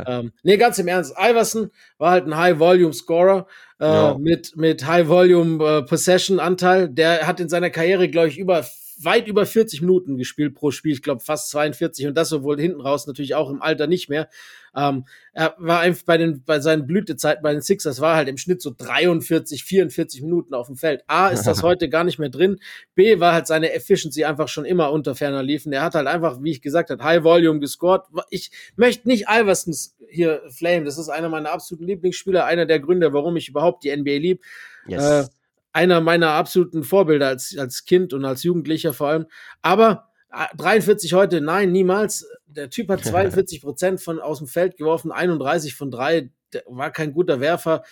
ähm, 0.06 0.32
nee, 0.42 0.56
ganz 0.56 0.78
im 0.78 0.88
Ernst. 0.88 1.14
Iverson 1.18 1.70
war 1.98 2.12
halt 2.12 2.26
ein 2.26 2.36
High-Volume-Scorer 2.36 3.46
äh, 3.80 3.84
Ja. 3.84 4.18
mit, 4.18 4.56
mit 4.56 4.86
High-Volume-Possession-Anteil. 4.86 6.88
Der 6.88 7.26
hat 7.26 7.40
in 7.40 7.48
seiner 7.48 7.70
Karriere, 7.70 8.08
glaube 8.08 8.28
ich, 8.28 8.38
über 8.38 8.64
weit 9.00 9.28
über 9.28 9.46
40 9.46 9.80
Minuten 9.80 10.16
gespielt 10.16 10.54
pro 10.54 10.70
Spiel. 10.70 10.92
Ich 10.92 11.02
glaube 11.02 11.20
fast 11.20 11.50
42 11.50 12.06
und 12.06 12.14
das 12.14 12.28
sowohl 12.28 12.60
hinten 12.60 12.80
raus 12.80 13.06
natürlich 13.06 13.34
auch 13.34 13.50
im 13.50 13.62
Alter 13.62 13.86
nicht 13.86 14.08
mehr. 14.08 14.28
Ähm, 14.74 15.04
er 15.32 15.54
war 15.58 15.80
einfach 15.80 16.04
bei 16.04 16.16
den 16.16 16.42
bei 16.44 16.60
seinen 16.60 16.86
Blütezeiten 16.86 17.42
bei 17.42 17.52
den 17.52 17.60
Sixers 17.60 18.00
war 18.00 18.16
halt 18.16 18.28
im 18.28 18.38
Schnitt 18.38 18.62
so 18.62 18.74
43, 18.76 19.64
44 19.64 20.22
Minuten 20.22 20.54
auf 20.54 20.66
dem 20.66 20.76
Feld. 20.76 21.04
A 21.06 21.28
ist 21.28 21.46
das 21.46 21.62
heute 21.62 21.88
gar 21.88 22.04
nicht 22.04 22.18
mehr 22.18 22.30
drin. 22.30 22.58
B 22.94 23.20
war 23.20 23.34
halt 23.34 23.46
seine 23.46 23.72
Efficiency 23.72 24.24
einfach 24.24 24.48
schon 24.48 24.64
immer 24.64 24.90
unter 24.92 25.14
ferner 25.14 25.42
liefen. 25.42 25.72
Er 25.72 25.82
hat 25.82 25.94
halt 25.94 26.06
einfach, 26.06 26.42
wie 26.42 26.50
ich 26.50 26.62
gesagt 26.62 26.90
habe, 26.90 27.02
High 27.02 27.22
Volume 27.24 27.60
gescored. 27.60 28.02
Ich 28.30 28.50
möchte 28.76 29.08
nicht 29.08 29.26
Iversons 29.28 29.96
hier 30.08 30.42
flame. 30.50 30.84
Das 30.84 30.98
ist 30.98 31.08
einer 31.08 31.28
meiner 31.28 31.50
absoluten 31.50 31.86
Lieblingsspieler, 31.86 32.44
einer 32.44 32.66
der 32.66 32.80
Gründe, 32.80 33.12
warum 33.12 33.36
ich 33.36 33.48
überhaupt 33.48 33.84
die 33.84 33.94
NBA 33.94 34.16
lieb. 34.16 34.42
Yes. 34.86 35.02
Äh, 35.02 35.24
einer 35.72 36.00
meiner 36.00 36.30
absoluten 36.30 36.84
Vorbilder 36.84 37.28
als, 37.28 37.56
als 37.56 37.84
Kind 37.84 38.12
und 38.12 38.24
als 38.24 38.42
Jugendlicher 38.42 38.92
vor 38.92 39.08
allem. 39.08 39.26
Aber 39.62 40.10
äh, 40.32 40.54
43 40.56 41.12
heute, 41.14 41.40
nein, 41.40 41.72
niemals. 41.72 42.26
Der 42.46 42.70
Typ 42.70 42.88
hat 42.88 43.04
42 43.04 43.62
Prozent 43.62 44.00
von 44.00 44.20
aus 44.20 44.38
dem 44.38 44.46
Feld 44.46 44.76
geworfen, 44.76 45.12
31 45.12 45.74
von 45.74 45.90
drei. 45.90 46.30
War 46.66 46.90
kein 46.90 47.12
guter 47.12 47.40
Werfer, 47.40 47.82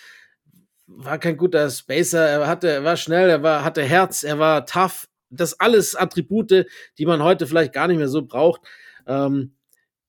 war 0.85 1.17
kein 1.17 1.37
guter 1.37 1.69
Spacer. 1.69 2.27
Er 2.27 2.47
hatte, 2.47 2.69
er 2.69 2.83
war 2.83 2.97
schnell, 2.97 3.29
er 3.29 3.43
war, 3.43 3.63
hatte 3.63 3.83
Herz, 3.83 4.23
er 4.23 4.39
war 4.39 4.65
tough. 4.65 5.07
Das 5.29 5.59
alles 5.59 5.95
Attribute, 5.95 6.65
die 6.97 7.05
man 7.05 7.23
heute 7.23 7.47
vielleicht 7.47 7.73
gar 7.73 7.87
nicht 7.87 7.97
mehr 7.97 8.09
so 8.09 8.21
braucht. 8.21 8.61
Ähm, 9.07 9.55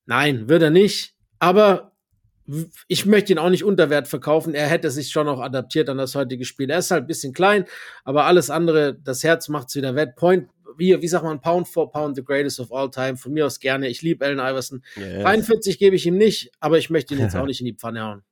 nein, 0.05 0.49
wird 0.49 0.63
er 0.63 0.71
nicht. 0.71 1.15
Aber 1.39 1.92
ich 2.89 3.07
möchte 3.07 3.33
ihn 3.33 3.39
auch 3.39 3.51
nicht 3.51 3.65
unter 3.65 3.91
Wert 3.91 4.09
verkaufen. 4.09 4.55
Er 4.55 4.67
hätte 4.67 4.91
sich 4.91 5.11
schon 5.11 5.29
auch 5.29 5.41
adaptiert 5.41 5.89
an 5.89 5.99
das 5.99 6.15
heutige 6.15 6.45
Spiel. 6.45 6.71
Er 6.71 6.79
ist 6.79 6.91
halt 6.91 7.05
ein 7.05 7.07
bisschen 7.07 7.33
klein, 7.33 7.65
aber 8.05 8.25
alles 8.25 8.51
andere, 8.51 8.95
das 8.95 9.23
Herz 9.23 9.49
macht 9.49 9.69
es 9.69 9.77
wieder 9.77 9.95
wett. 9.95 10.17
Point, 10.17 10.49
wie, 10.77 11.01
wie 11.01 11.09
sagt 11.09 11.25
man, 11.25 11.41
Pound 11.41 11.69
for 11.69 11.91
Pound, 11.91 12.17
the 12.17 12.25
greatest 12.25 12.59
of 12.61 12.73
all 12.73 12.91
time. 12.91 13.17
Von 13.17 13.33
mir 13.33 13.47
aus 13.47 13.61
gerne. 13.61 13.89
Ich 13.89 14.03
liebe 14.03 14.25
Allen 14.25 14.39
Iverson. 14.39 14.83
Yes. 14.97 15.23
43 15.23 15.79
gebe 15.79 15.97
ich 15.97 16.07
ihm 16.07 16.17
nicht, 16.17 16.51
aber 16.61 16.79
ich 16.79 16.91
möchte 16.91 17.15
ihn 17.15 17.21
jetzt 17.21 17.37
auch 17.37 17.47
nicht 17.47 17.61
in 17.61 17.67
die 17.67 17.75
Pfanne 17.75 18.03
hauen. 18.03 18.23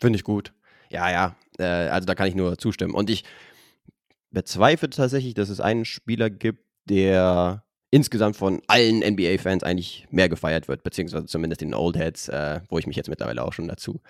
Finde 0.00 0.16
ich 0.16 0.24
gut. 0.24 0.52
Ja, 0.90 1.10
ja. 1.10 1.36
Äh, 1.58 1.64
also 1.64 2.06
da 2.06 2.14
kann 2.14 2.26
ich 2.26 2.34
nur 2.34 2.58
zustimmen. 2.58 2.94
Und 2.94 3.10
ich 3.10 3.24
bezweifle 4.30 4.90
tatsächlich, 4.90 5.34
dass 5.34 5.48
es 5.48 5.60
einen 5.60 5.84
Spieler 5.84 6.30
gibt, 6.30 6.64
der 6.88 7.64
insgesamt 7.92 8.36
von 8.36 8.62
allen 8.66 9.00
NBA-Fans 9.00 9.62
eigentlich 9.62 10.08
mehr 10.10 10.30
gefeiert 10.30 10.66
wird, 10.66 10.82
beziehungsweise 10.82 11.26
zumindest 11.26 11.60
den 11.60 11.74
Old 11.74 11.96
Heads, 11.96 12.28
äh, 12.28 12.60
wo 12.68 12.78
ich 12.78 12.86
mich 12.86 12.96
jetzt 12.96 13.10
mittlerweile 13.10 13.44
auch 13.44 13.52
schon 13.52 13.68
dazu 13.68 14.00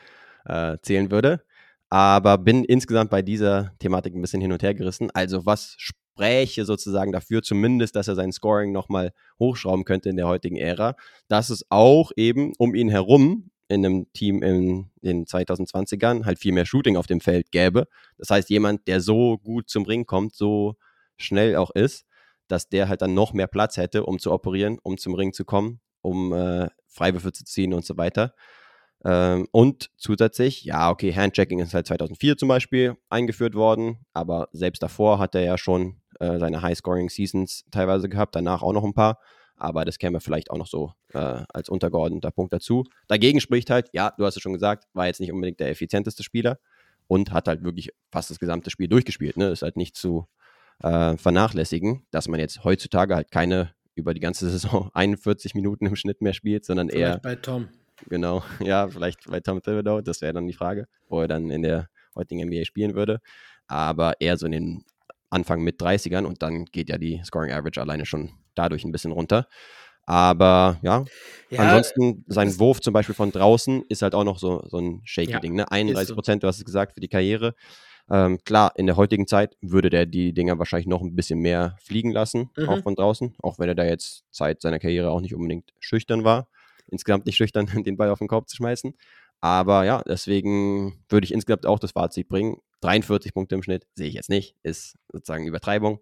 äh, 0.47 0.79
zählen 0.83 1.11
würde. 1.11 1.43
Aber 1.91 2.39
bin 2.39 2.65
insgesamt 2.65 3.11
bei 3.11 3.23
dieser 3.23 3.73
Thematik 3.81 4.15
ein 4.15 4.23
bisschen 4.23 4.41
hin 4.41 4.53
und 4.53 4.63
her 4.63 4.73
gerissen. 4.73 5.11
Also 5.13 5.45
was 5.47 5.75
spräche 5.79 6.65
sozusagen 6.65 7.11
dafür, 7.11 7.43
zumindest, 7.43 7.97
dass 7.97 8.07
er 8.07 8.15
sein 8.15 8.33
Scoring 8.33 8.71
nochmal 8.71 9.13
hochschrauben 9.41 9.85
könnte 9.85 10.09
in 10.09 10.17
der 10.17 10.29
heutigen 10.29 10.57
Ära, 10.57 10.95
dass 11.27 11.51
es 11.51 11.67
auch 11.69 12.13
eben 12.17 12.53
um 12.59 12.77
ihn 12.77 12.89
herum 12.89 13.51
in 13.67 13.85
einem 13.85 14.13
Team 14.13 14.43
in 14.43 14.91
den 15.03 15.25
2020ern 15.25 16.25
halt 16.25 16.39
viel 16.39 16.53
mehr 16.53 16.67
Shooting 16.67 16.97
auf 16.97 17.09
dem 17.09 17.21
Feld 17.21 17.51
gäbe. 17.51 17.89
Das 18.17 18.31
heißt, 18.31 18.49
jemand, 18.49 18.87
der 18.87 19.01
so 19.01 19.39
gut 19.39 19.69
zum 19.69 19.85
Ring 19.85 20.07
kommt, 20.07 20.37
so 20.37 20.77
schnell 21.17 21.57
auch 21.57 21.71
ist, 21.71 22.07
dass 22.53 22.69
der 22.69 22.89
halt 22.89 23.01
dann 23.01 23.15
noch 23.15 23.33
mehr 23.33 23.47
Platz 23.47 23.79
hätte, 23.79 24.05
um 24.05 24.19
zu 24.19 24.31
operieren, 24.31 24.79
um 24.83 24.99
zum 24.99 25.15
Ring 25.15 25.33
zu 25.33 25.47
kommen, 25.47 25.81
um 26.03 26.35
äh, 26.35 26.69
Freiwürfe 26.87 27.33
zu 27.33 27.45
ziehen 27.45 27.73
und 27.73 27.87
so 27.87 27.97
weiter. 27.97 28.35
Ähm, 29.07 29.49
und 29.53 29.91
zusätzlich, 29.97 30.63
ja, 30.65 30.91
okay, 30.91 31.15
Handchecking 31.15 31.61
ist 31.61 31.73
halt 31.73 31.87
2004 31.87 32.37
zum 32.37 32.49
Beispiel 32.49 32.99
eingeführt 33.09 33.55
worden, 33.55 34.05
aber 34.13 34.51
selbst 34.53 34.83
davor 34.83 35.19
hat 35.19 35.35
er 35.35 35.43
ja 35.43 35.57
schon 35.57 36.03
äh, 36.21 36.39
seine 36.39 36.61
High-Scoring-Seasons 36.61 37.65
teilweise 37.71 38.11
gehabt, 38.11 38.37
danach 38.37 38.63
auch 38.63 38.75
noch 38.75 38.85
ein 38.85 38.93
paar. 38.93 39.19
Aber 39.57 39.87
das 39.87 39.97
käme 39.99 40.21
vielleicht 40.21 40.51
auch 40.51 40.59
noch 40.59 40.67
so 40.67 40.93
äh, 41.15 41.45
als 41.49 41.71
untergeordneter 41.71 42.33
Punkt 42.33 42.53
dazu. 42.53 42.85
Dagegen 43.09 43.41
spricht 43.41 43.71
halt, 43.71 43.89
ja, 43.93 44.13
du 44.19 44.27
hast 44.27 44.37
es 44.37 44.43
schon 44.43 44.53
gesagt, 44.53 44.85
war 44.93 45.07
jetzt 45.07 45.21
nicht 45.21 45.33
unbedingt 45.33 45.59
der 45.59 45.71
effizienteste 45.71 46.23
Spieler 46.23 46.59
und 47.07 47.33
hat 47.33 47.49
halt 47.49 47.65
wirklich 47.65 47.91
fast 48.11 48.31
das 48.31 48.39
gesamte 48.39 48.71
Spiel 48.71 48.89
durchgespielt. 48.89 49.39
Ne? 49.39 49.49
Ist 49.49 49.63
halt 49.63 49.77
nicht 49.77 49.97
zu, 49.97 50.27
äh, 50.83 51.17
vernachlässigen, 51.17 52.05
dass 52.11 52.29
man 52.29 52.41
jetzt 52.41 52.65
heutzutage 52.65 53.15
halt 53.15 53.31
keine 53.31 53.73
über 53.95 54.15
die 54.15 54.21
ganze 54.21 54.49
Saison 54.51 54.91
41 54.95 55.55
Minuten 55.55 55.87
im 55.87 55.97
Schnitt 55.97 56.21
mehr 56.23 56.33
spielt, 56.33 56.65
sondern 56.65 56.89
vielleicht 56.89 57.15
eher. 57.15 57.21
bei 57.21 57.37
Tom. 57.37 57.69
Genau, 58.09 58.43
ja, 58.61 58.89
vielleicht 58.89 59.29
bei 59.29 59.41
Tom 59.41 59.63
Thibodeau, 59.63 60.01
das 60.01 60.21
wäre 60.21 60.33
dann 60.33 60.47
die 60.47 60.55
Frage, 60.55 60.87
wo 61.09 61.21
er 61.21 61.29
dann 61.29 61.51
in 61.51 61.63
der 61.63 61.89
heutigen 62.15 62.47
NBA 62.47 62.65
spielen 62.65 62.95
würde. 62.95 63.21
Aber 63.67 64.15
eher 64.21 64.37
so 64.37 64.47
in 64.47 64.53
den 64.53 64.85
Anfang 65.31 65.63
mit 65.63 65.81
30ern 65.81 66.25
und 66.25 66.43
dann 66.43 66.67
geht 66.67 66.89
ja 66.91 66.99
die 66.99 67.23
Scoring 67.25 67.53
Average 67.53 67.81
alleine 67.81 68.05
schon 68.05 68.31
dadurch 68.55 68.85
ein 68.85 68.93
bisschen 68.93 69.13
runter. 69.13 69.47
Aber 70.05 70.79
ja, 70.83 71.05
ja 71.51 71.61
ansonsten 71.61 72.25
sein 72.27 72.59
Wurf 72.59 72.81
zum 72.81 72.93
Beispiel 72.93 73.15
von 73.15 73.31
draußen 73.31 73.85
ist 73.89 74.03
halt 74.03 74.15
auch 74.15 74.25
noch 74.25 74.39
so, 74.39 74.65
so 74.69 74.79
ein 74.79 75.01
shaky 75.05 75.33
ja, 75.33 75.41
Ding. 75.41 75.55
Ne? 75.55 75.71
31 75.71 76.15
Prozent, 76.15 76.43
so. 76.43 76.47
du 76.47 76.49
hast 76.49 76.59
es 76.59 76.65
gesagt, 76.65 76.95
für 76.95 77.01
die 77.01 77.09
Karriere. 77.09 77.55
Ähm, 78.11 78.39
klar, 78.45 78.73
in 78.77 78.87
der 78.87 78.97
heutigen 78.97 79.27
Zeit 79.27 79.57
würde 79.61 79.91
der 79.91 80.07
die 80.07 80.33
Dinger 80.33 80.59
wahrscheinlich 80.59 80.87
noch 80.87 81.03
ein 81.03 81.15
bisschen 81.15 81.39
mehr 81.39 81.77
fliegen 81.83 82.13
lassen, 82.13 82.51
mhm. 82.57 82.69
auch 82.69 82.83
von 82.83 82.95
draußen, 82.95 83.35
auch 83.43 83.59
wenn 83.59 83.69
er 83.69 83.75
da 83.75 83.85
jetzt 83.85 84.25
Zeit 84.31 84.61
seiner 84.61 84.79
Karriere 84.79 85.11
auch 85.11 85.21
nicht 85.21 85.35
unbedingt 85.35 85.73
schüchtern 85.81 86.25
war. 86.25 86.49
Insgesamt 86.89 87.27
nicht 87.27 87.37
schüchtern, 87.37 87.67
den 87.87 87.97
Ball 87.97 88.11
auf 88.11 88.19
den 88.19 88.29
Korb 88.29 88.49
zu 88.49 88.57
schmeißen. 88.57 88.95
Aber 89.41 89.85
ja, 89.85 90.03
deswegen 90.07 91.03
würde 91.09 91.25
ich 91.25 91.33
insgesamt 91.33 91.67
auch 91.67 91.79
das 91.79 91.93
Fazit 91.93 92.29
bringen. 92.29 92.59
43 92.81 93.35
Punkte 93.35 93.55
im 93.55 93.63
Schnitt 93.63 93.87
sehe 93.95 94.09
ich 94.09 94.15
jetzt 94.15 94.29
nicht, 94.29 94.57
ist 94.63 94.97
sozusagen 95.13 95.47
Übertreibung. 95.47 96.01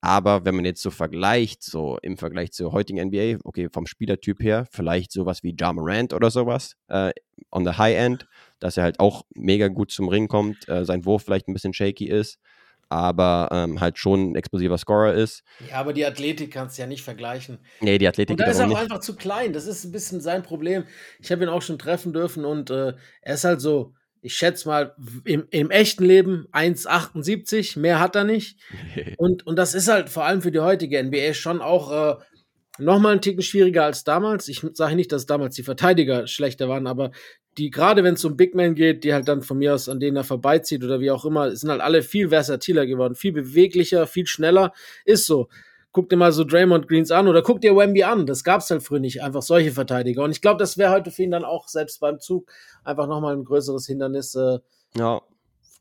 Aber 0.00 0.44
wenn 0.44 0.54
man 0.54 0.64
jetzt 0.64 0.82
so 0.82 0.90
vergleicht, 0.90 1.62
so 1.62 1.98
im 2.02 2.16
Vergleich 2.16 2.52
zur 2.52 2.72
heutigen 2.72 3.08
NBA, 3.08 3.40
okay, 3.44 3.68
vom 3.72 3.86
Spielertyp 3.86 4.40
her, 4.40 4.66
vielleicht 4.70 5.10
sowas 5.10 5.42
wie 5.42 5.56
Ja 5.58 5.72
Morant 5.72 6.14
oder 6.14 6.30
sowas, 6.30 6.76
äh, 6.88 7.10
on 7.50 7.64
the 7.64 7.72
high 7.72 7.96
end, 7.96 8.28
dass 8.60 8.76
er 8.76 8.84
halt 8.84 9.00
auch 9.00 9.24
mega 9.34 9.68
gut 9.68 9.90
zum 9.90 10.08
Ring 10.08 10.28
kommt, 10.28 10.68
äh, 10.68 10.84
sein 10.84 11.04
Wurf 11.04 11.24
vielleicht 11.24 11.48
ein 11.48 11.54
bisschen 11.54 11.74
shaky 11.74 12.08
ist, 12.08 12.38
aber 12.88 13.48
ähm, 13.52 13.80
halt 13.80 13.98
schon 13.98 14.32
ein 14.32 14.34
explosiver 14.34 14.78
Scorer 14.78 15.14
ist. 15.14 15.42
Ja, 15.68 15.76
aber 15.76 15.92
die 15.92 16.06
Athletik 16.06 16.52
kannst 16.52 16.78
du 16.78 16.82
ja 16.82 16.88
nicht 16.88 17.02
vergleichen. 17.02 17.58
Nee, 17.80 17.98
die 17.98 18.08
Athletik 18.08 18.34
und 18.34 18.40
da 18.40 18.46
ist 18.46 18.58
er 18.58 18.64
auch 18.64 18.70
nicht. 18.70 18.78
einfach 18.78 19.00
zu 19.00 19.16
klein. 19.16 19.52
Das 19.52 19.66
ist 19.66 19.84
ein 19.84 19.92
bisschen 19.92 20.20
sein 20.20 20.42
Problem. 20.42 20.84
Ich 21.20 21.30
habe 21.30 21.42
ihn 21.42 21.50
auch 21.50 21.62
schon 21.62 21.78
treffen 21.78 22.12
dürfen 22.12 22.44
und 22.44 22.70
äh, 22.70 22.94
er 23.20 23.34
ist 23.34 23.44
halt 23.44 23.60
so, 23.60 23.94
ich 24.20 24.34
schätze 24.34 24.68
mal, 24.68 24.94
im, 25.24 25.46
im 25.50 25.70
echten 25.70 26.04
Leben 26.04 26.46
1,78, 26.52 27.78
mehr 27.78 28.00
hat 28.00 28.16
er 28.16 28.24
nicht. 28.24 28.58
und, 29.16 29.46
und 29.46 29.56
das 29.56 29.74
ist 29.74 29.88
halt 29.88 30.08
vor 30.08 30.24
allem 30.24 30.42
für 30.42 30.50
die 30.50 30.60
heutige 30.60 31.02
NBA 31.02 31.34
schon 31.34 31.60
auch 31.60 31.92
äh, 31.92 32.22
nochmal 32.78 33.14
ein 33.14 33.20
Ticken 33.20 33.42
schwieriger 33.42 33.84
als 33.84 34.04
damals. 34.04 34.48
Ich 34.48 34.64
sage 34.72 34.96
nicht, 34.96 35.12
dass 35.12 35.26
damals 35.26 35.54
die 35.56 35.62
Verteidiger 35.62 36.26
schlechter 36.26 36.68
waren, 36.68 36.86
aber 36.86 37.10
die, 37.58 37.70
gerade 37.70 38.04
wenn 38.04 38.14
es 38.14 38.24
um 38.24 38.36
Big 38.36 38.54
Men 38.54 38.74
geht, 38.74 39.04
die 39.04 39.12
halt 39.12 39.28
dann 39.28 39.42
von 39.42 39.58
mir 39.58 39.74
aus 39.74 39.88
an 39.88 40.00
denen 40.00 40.16
er 40.16 40.24
vorbeizieht 40.24 40.84
oder 40.84 41.00
wie 41.00 41.10
auch 41.10 41.24
immer, 41.24 41.54
sind 41.54 41.70
halt 41.70 41.80
alle 41.80 42.02
viel 42.02 42.28
versatiler 42.28 42.86
geworden, 42.86 43.14
viel 43.14 43.32
beweglicher, 43.32 44.06
viel 44.06 44.26
schneller. 44.26 44.72
Ist 45.04 45.26
so 45.26 45.48
guck 45.92 46.08
dir 46.08 46.16
mal 46.16 46.32
so 46.32 46.44
Draymond 46.44 46.86
Greens 46.86 47.10
an 47.10 47.28
oder 47.28 47.42
guck 47.42 47.60
dir 47.60 47.76
Wemby 47.76 48.04
an. 48.04 48.26
Das 48.26 48.44
gab 48.44 48.60
es 48.60 48.70
halt 48.70 48.82
früher 48.82 49.00
nicht, 49.00 49.22
einfach 49.22 49.42
solche 49.42 49.72
Verteidiger. 49.72 50.22
Und 50.22 50.30
ich 50.30 50.40
glaube, 50.40 50.58
das 50.58 50.78
wäre 50.78 50.92
heute 50.92 51.10
für 51.10 51.22
ihn 51.22 51.30
dann 51.30 51.44
auch 51.44 51.68
selbst 51.68 52.00
beim 52.00 52.20
Zug 52.20 52.50
einfach 52.84 53.06
nochmal 53.06 53.34
ein 53.34 53.44
größeres 53.44 53.86
Hindernis. 53.86 54.34
Äh, 54.34 54.58
ja. 54.96 55.20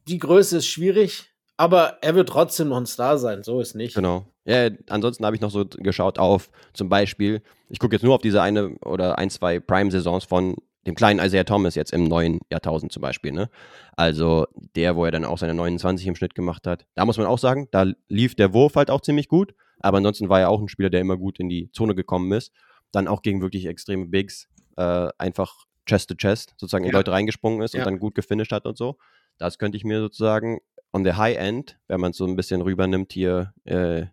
Die 0.07 0.17
Größe 0.17 0.57
ist 0.57 0.67
schwierig, 0.67 1.25
aber 1.57 1.97
er 2.01 2.15
wird 2.15 2.30
trotzdem 2.30 2.69
noch 2.69 2.78
ein 2.78 2.86
Star 2.86 3.17
sein, 3.17 3.43
so 3.43 3.59
ist 3.59 3.75
nicht. 3.75 3.95
Genau. 3.95 4.25
Ja, 4.45 4.69
ansonsten 4.89 5.25
habe 5.25 5.36
ich 5.36 5.41
noch 5.41 5.51
so 5.51 5.65
geschaut 5.65 6.17
auf 6.17 6.49
zum 6.73 6.88
Beispiel, 6.88 7.41
ich 7.69 7.80
gucke 7.80 7.95
jetzt 7.95 8.03
nur 8.03 8.15
auf 8.15 8.21
diese 8.21 8.41
eine 8.41 8.78
oder 8.86 9.17
ein, 9.17 9.30
zwei 9.30 9.59
Prime-Saisons 9.59 10.23
von 10.23 10.55
dem 10.88 10.95
kleinen 10.95 11.19
Isaiah 11.19 11.43
Thomas 11.43 11.75
jetzt 11.75 11.93
im 11.93 12.05
neuen 12.05 12.39
Jahrtausend 12.49 12.91
zum 12.91 13.01
Beispiel. 13.01 13.31
Ne? 13.31 13.49
Also 13.95 14.47
der, 14.75 14.95
wo 14.95 15.05
er 15.05 15.11
dann 15.11 15.25
auch 15.25 15.38
seine 15.38 15.53
29 15.53 16.07
im 16.07 16.15
Schnitt 16.15 16.33
gemacht 16.33 16.65
hat. 16.65 16.88
Da 16.95 17.05
muss 17.05 17.17
man 17.17 17.27
auch 17.27 17.38
sagen, 17.38 17.67
da 17.71 17.85
lief 18.07 18.35
der 18.35 18.53
Wurf 18.53 18.75
halt 18.75 18.89
auch 18.89 19.01
ziemlich 19.01 19.27
gut. 19.27 19.53
Aber 19.79 19.97
ansonsten 19.97 20.29
war 20.29 20.39
er 20.39 20.49
auch 20.49 20.61
ein 20.61 20.69
Spieler, 20.69 20.89
der 20.89 21.01
immer 21.01 21.17
gut 21.17 21.39
in 21.39 21.49
die 21.49 21.71
Zone 21.71 21.93
gekommen 21.93 22.31
ist. 22.31 22.51
Dann 22.91 23.07
auch 23.07 23.21
gegen 23.21 23.41
wirklich 23.41 23.67
extreme 23.67 24.07
Bigs 24.07 24.47
äh, 24.77 25.09
einfach 25.17 25.65
Chest 25.85 26.09
to 26.09 26.15
Chest 26.15 26.53
sozusagen 26.57 26.85
ja. 26.85 26.89
in 26.89 26.95
Leute 26.95 27.11
reingesprungen 27.11 27.61
ist 27.61 27.73
ja. 27.73 27.81
und 27.81 27.85
dann 27.85 27.99
gut 27.99 28.15
gefinisht 28.15 28.51
hat 28.51 28.65
und 28.65 28.77
so. 28.77 28.97
Das 29.38 29.59
könnte 29.59 29.77
ich 29.77 29.83
mir 29.83 29.99
sozusagen 29.99 30.59
on 30.93 31.03
the 31.03 31.13
high 31.13 31.38
end, 31.38 31.77
wenn 31.88 31.99
man 31.99 32.11
es 32.11 32.17
so 32.17 32.25
ein 32.25 32.35
bisschen 32.35 32.61
rübernimmt 32.61 33.11
hier 33.13 33.53
äh, 33.65 34.05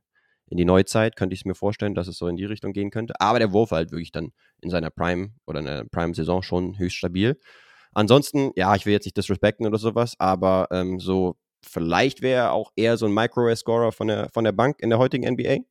in 0.50 0.56
die 0.56 0.64
Neuzeit, 0.64 1.16
könnte 1.16 1.34
ich 1.34 1.40
es 1.40 1.44
mir 1.44 1.54
vorstellen, 1.54 1.94
dass 1.94 2.08
es 2.08 2.18
so 2.18 2.28
in 2.28 2.36
die 2.36 2.44
Richtung 2.44 2.72
gehen 2.72 2.90
könnte. 2.90 3.14
Aber 3.20 3.38
der 3.38 3.52
Wurf 3.52 3.70
halt 3.70 3.90
wirklich 3.92 4.12
dann 4.12 4.32
in 4.60 4.70
seiner 4.70 4.90
Prime 4.90 5.30
oder 5.46 5.60
in 5.60 5.66
der 5.66 5.84
Prime-Saison 5.84 6.42
schon 6.42 6.78
höchst 6.78 6.96
stabil. 6.96 7.38
Ansonsten, 7.92 8.50
ja, 8.56 8.74
ich 8.74 8.86
will 8.86 8.92
jetzt 8.92 9.04
nicht 9.04 9.16
disrespekten 9.16 9.66
oder 9.66 9.78
sowas, 9.78 10.16
aber 10.18 10.68
ähm, 10.70 11.00
so 11.00 11.36
vielleicht 11.62 12.22
wäre 12.22 12.42
er 12.42 12.52
auch 12.52 12.72
eher 12.76 12.96
so 12.96 13.06
ein 13.06 13.14
Micro-Scorer 13.14 13.92
von 13.92 14.08
der, 14.08 14.28
von 14.30 14.44
der 14.44 14.52
Bank 14.52 14.80
in 14.80 14.90
der 14.90 14.98
heutigen 14.98 15.26
NBA, 15.32 15.64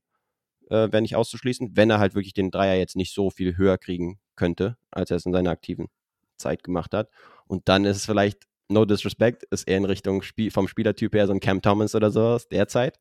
äh, 0.70 0.92
wäre 0.92 1.02
nicht 1.02 1.16
auszuschließen, 1.16 1.76
wenn 1.76 1.90
er 1.90 2.00
halt 2.00 2.16
wirklich 2.16 2.34
den 2.34 2.52
Dreier 2.52 2.76
jetzt 2.76 2.96
nicht 2.96 3.14
so 3.14 3.30
viel 3.30 3.58
höher 3.58 3.78
kriegen 3.78 4.20
könnte, 4.36 4.78
als 4.92 5.12
er 5.12 5.18
es 5.18 5.26
in 5.26 5.34
seiner 5.34 5.52
aktiven 5.52 5.90
Zeit 6.38 6.64
gemacht 6.64 6.94
hat. 6.94 7.10
Und 7.46 7.68
dann 7.70 7.86
ist 7.86 7.98
es 7.98 8.06
vielleicht, 8.06 8.44
no 8.70 8.86
disrespect, 8.86 9.44
ist 9.52 9.68
er 9.68 9.78
in 9.78 9.86
Richtung 9.86 10.22
Spiel, 10.22 10.50
vom 10.50 10.68
Spielertyp 10.68 11.14
her 11.14 11.28
so 11.28 11.34
ein 11.34 11.40
Cam 11.40 11.62
Thomas 11.62 11.94
oder 11.94 12.10
sowas 12.10 12.48
derzeit. 12.48 13.00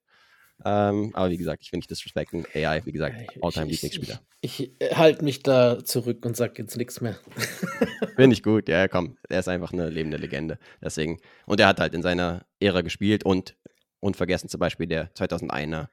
Ähm, 0.64 1.10
aber 1.14 1.30
wie 1.30 1.36
gesagt, 1.36 1.62
ich 1.62 1.72
will 1.72 1.78
nicht 1.78 1.90
disrespekten. 1.90 2.44
AI, 2.54 2.82
wie 2.84 2.92
gesagt, 2.92 3.16
Alltime 3.40 3.66
Lieblingsspieler. 3.66 4.20
Ich, 4.40 4.60
ich, 4.60 4.72
ich 4.80 4.96
halte 4.96 5.24
mich 5.24 5.42
da 5.42 5.84
zurück 5.84 6.24
und 6.24 6.36
sage 6.36 6.54
jetzt 6.58 6.76
nichts 6.76 7.00
mehr. 7.00 7.16
Finde 8.16 8.34
ich 8.34 8.42
gut, 8.42 8.68
ja, 8.68 8.88
komm. 8.88 9.16
Er 9.28 9.40
ist 9.40 9.48
einfach 9.48 9.72
eine 9.72 9.88
lebende 9.88 10.16
Legende. 10.16 10.58
Deswegen. 10.80 11.18
Und 11.46 11.60
er 11.60 11.68
hat 11.68 11.80
halt 11.80 11.94
in 11.94 12.02
seiner 12.02 12.44
Ära 12.60 12.82
gespielt 12.82 13.24
und 13.24 13.56
unvergessen 14.00 14.48
zum 14.48 14.60
Beispiel 14.60 14.86
der 14.86 15.12
2001er 15.14 15.88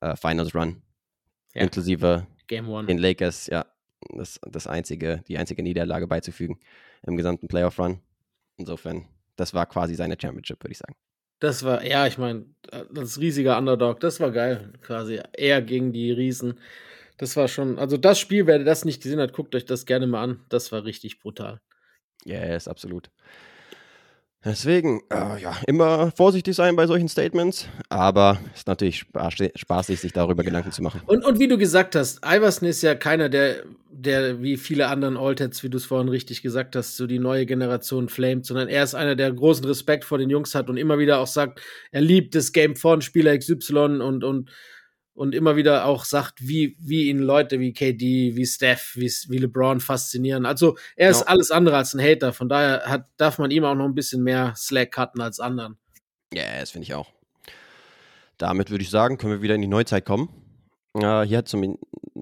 äh, 0.00 0.16
Finals 0.16 0.54
Run. 0.54 0.82
Ja. 1.54 1.62
Inklusive 1.62 2.26
den 2.50 2.98
Lakers, 2.98 3.46
ja, 3.46 3.66
das, 4.08 4.40
das 4.42 4.66
einzige, 4.66 5.22
die 5.28 5.38
einzige 5.38 5.62
Niederlage 5.62 6.06
beizufügen 6.06 6.58
im 7.06 7.16
gesamten 7.16 7.48
Playoff 7.48 7.78
Run. 7.78 8.00
Insofern, 8.56 9.06
das 9.36 9.54
war 9.54 9.66
quasi 9.66 9.94
seine 9.94 10.16
Championship, 10.20 10.62
würde 10.62 10.72
ich 10.72 10.78
sagen. 10.78 10.94
Das 11.40 11.64
war, 11.64 11.84
ja, 11.84 12.06
ich 12.06 12.18
meine, 12.18 12.44
das 12.92 13.18
riesige 13.18 13.56
Underdog, 13.56 14.00
das 14.00 14.20
war 14.20 14.30
geil, 14.30 14.72
quasi. 14.82 15.20
Er 15.32 15.62
gegen 15.62 15.92
die 15.92 16.12
Riesen. 16.12 16.60
Das 17.18 17.36
war 17.36 17.48
schon, 17.48 17.78
also 17.78 17.96
das 17.96 18.18
Spiel, 18.18 18.46
wer 18.46 18.58
das 18.60 18.84
nicht 18.84 19.02
gesehen 19.02 19.20
hat, 19.20 19.32
guckt 19.32 19.54
euch 19.54 19.64
das 19.66 19.86
gerne 19.86 20.06
mal 20.06 20.22
an. 20.22 20.44
Das 20.50 20.72
war 20.72 20.84
richtig 20.84 21.20
brutal. 21.20 21.60
Ja, 22.24 22.44
yes, 22.44 22.68
absolut. 22.68 23.10
Deswegen, 24.42 25.02
äh, 25.10 25.38
ja, 25.42 25.54
immer 25.66 26.12
vorsichtig 26.12 26.56
sein 26.56 26.74
bei 26.74 26.86
solchen 26.86 27.08
Statements, 27.08 27.68
aber 27.90 28.40
es 28.54 28.60
ist 28.60 28.68
natürlich 28.68 29.04
spaßig, 29.54 30.00
sich 30.00 30.14
darüber 30.14 30.42
Gedanken 30.42 30.72
zu 30.72 30.82
machen. 30.82 31.02
Und, 31.06 31.26
und 31.26 31.38
wie 31.38 31.46
du 31.46 31.58
gesagt 31.58 31.94
hast, 31.94 32.24
Iverson 32.24 32.66
ist 32.66 32.80
ja 32.80 32.94
keiner, 32.94 33.28
der, 33.28 33.64
der 33.90 34.40
wie 34.40 34.56
viele 34.56 34.88
anderen 34.88 35.18
Allteds, 35.18 35.62
wie 35.62 35.68
du 35.68 35.76
es 35.76 35.84
vorhin 35.84 36.08
richtig 36.08 36.40
gesagt 36.40 36.74
hast, 36.74 36.96
so 36.96 37.06
die 37.06 37.18
neue 37.18 37.44
Generation 37.44 38.08
flamet, 38.08 38.46
sondern 38.46 38.68
er 38.68 38.82
ist 38.82 38.94
einer, 38.94 39.14
der 39.14 39.30
großen 39.30 39.66
Respekt 39.66 40.06
vor 40.06 40.16
den 40.16 40.30
Jungs 40.30 40.54
hat 40.54 40.70
und 40.70 40.78
immer 40.78 40.98
wieder 40.98 41.18
auch 41.18 41.26
sagt, 41.26 41.60
er 41.92 42.00
liebt 42.00 42.34
das 42.34 42.52
Game 42.52 42.76
von 42.76 43.02
Spieler 43.02 43.36
XY 43.36 44.00
und, 44.00 44.24
und 44.24 44.50
und 45.20 45.34
immer 45.34 45.54
wieder 45.54 45.84
auch 45.84 46.06
sagt, 46.06 46.48
wie, 46.48 46.78
wie 46.80 47.10
ihn 47.10 47.18
Leute 47.18 47.60
wie 47.60 47.74
KD, 47.74 48.36
wie 48.36 48.46
Steph, 48.46 48.92
wie, 48.94 49.12
wie 49.28 49.36
LeBron 49.36 49.78
faszinieren. 49.78 50.46
Also 50.46 50.78
er 50.96 51.10
ist 51.10 51.20
ja. 51.20 51.26
alles 51.26 51.50
andere 51.50 51.76
als 51.76 51.92
ein 51.92 52.00
Hater. 52.00 52.32
Von 52.32 52.48
daher 52.48 52.84
hat, 52.86 53.04
darf 53.18 53.38
man 53.38 53.50
ihm 53.50 53.64
auch 53.64 53.74
noch 53.74 53.84
ein 53.84 53.94
bisschen 53.94 54.22
mehr 54.22 54.54
Slack 54.56 54.92
cutten 54.92 55.20
als 55.20 55.38
anderen. 55.38 55.76
Ja, 56.32 56.44
yeah, 56.44 56.60
das 56.60 56.70
finde 56.70 56.84
ich 56.84 56.94
auch. 56.94 57.12
Damit 58.38 58.70
würde 58.70 58.82
ich 58.82 58.88
sagen, 58.88 59.18
können 59.18 59.34
wir 59.34 59.42
wieder 59.42 59.54
in 59.54 59.60
die 59.60 59.68
Neuzeit 59.68 60.06
kommen. 60.06 60.30
Uh, 60.96 61.20
hier 61.20 61.36
hat 61.36 61.48
zum, 61.48 61.76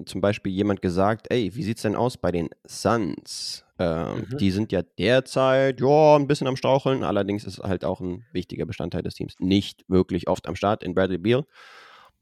zum 0.05 0.19
Beispiel 0.19 0.51
jemand 0.51 0.81
gesagt, 0.81 1.27
ey, 1.29 1.55
wie 1.55 1.63
sieht's 1.63 1.83
denn 1.83 1.95
aus 1.95 2.17
bei 2.17 2.33
den 2.33 2.49
Suns? 2.67 3.63
Ähm, 3.79 4.27
mhm. 4.29 4.37
Die 4.39 4.51
sind 4.51 4.73
ja 4.73 4.81
derzeit, 4.81 5.79
ja, 5.79 6.17
ein 6.17 6.27
bisschen 6.27 6.47
am 6.47 6.57
Straucheln. 6.57 7.05
Allerdings 7.05 7.45
ist 7.45 7.59
halt 7.59 7.85
auch 7.85 8.01
ein 8.01 8.25
wichtiger 8.33 8.65
Bestandteil 8.65 9.03
des 9.03 9.13
Teams 9.13 9.35
nicht 9.39 9.85
wirklich 9.87 10.27
oft 10.27 10.49
am 10.49 10.57
Start 10.57 10.83
in 10.83 10.93
Bradley 10.93 11.17
Beal. 11.17 11.45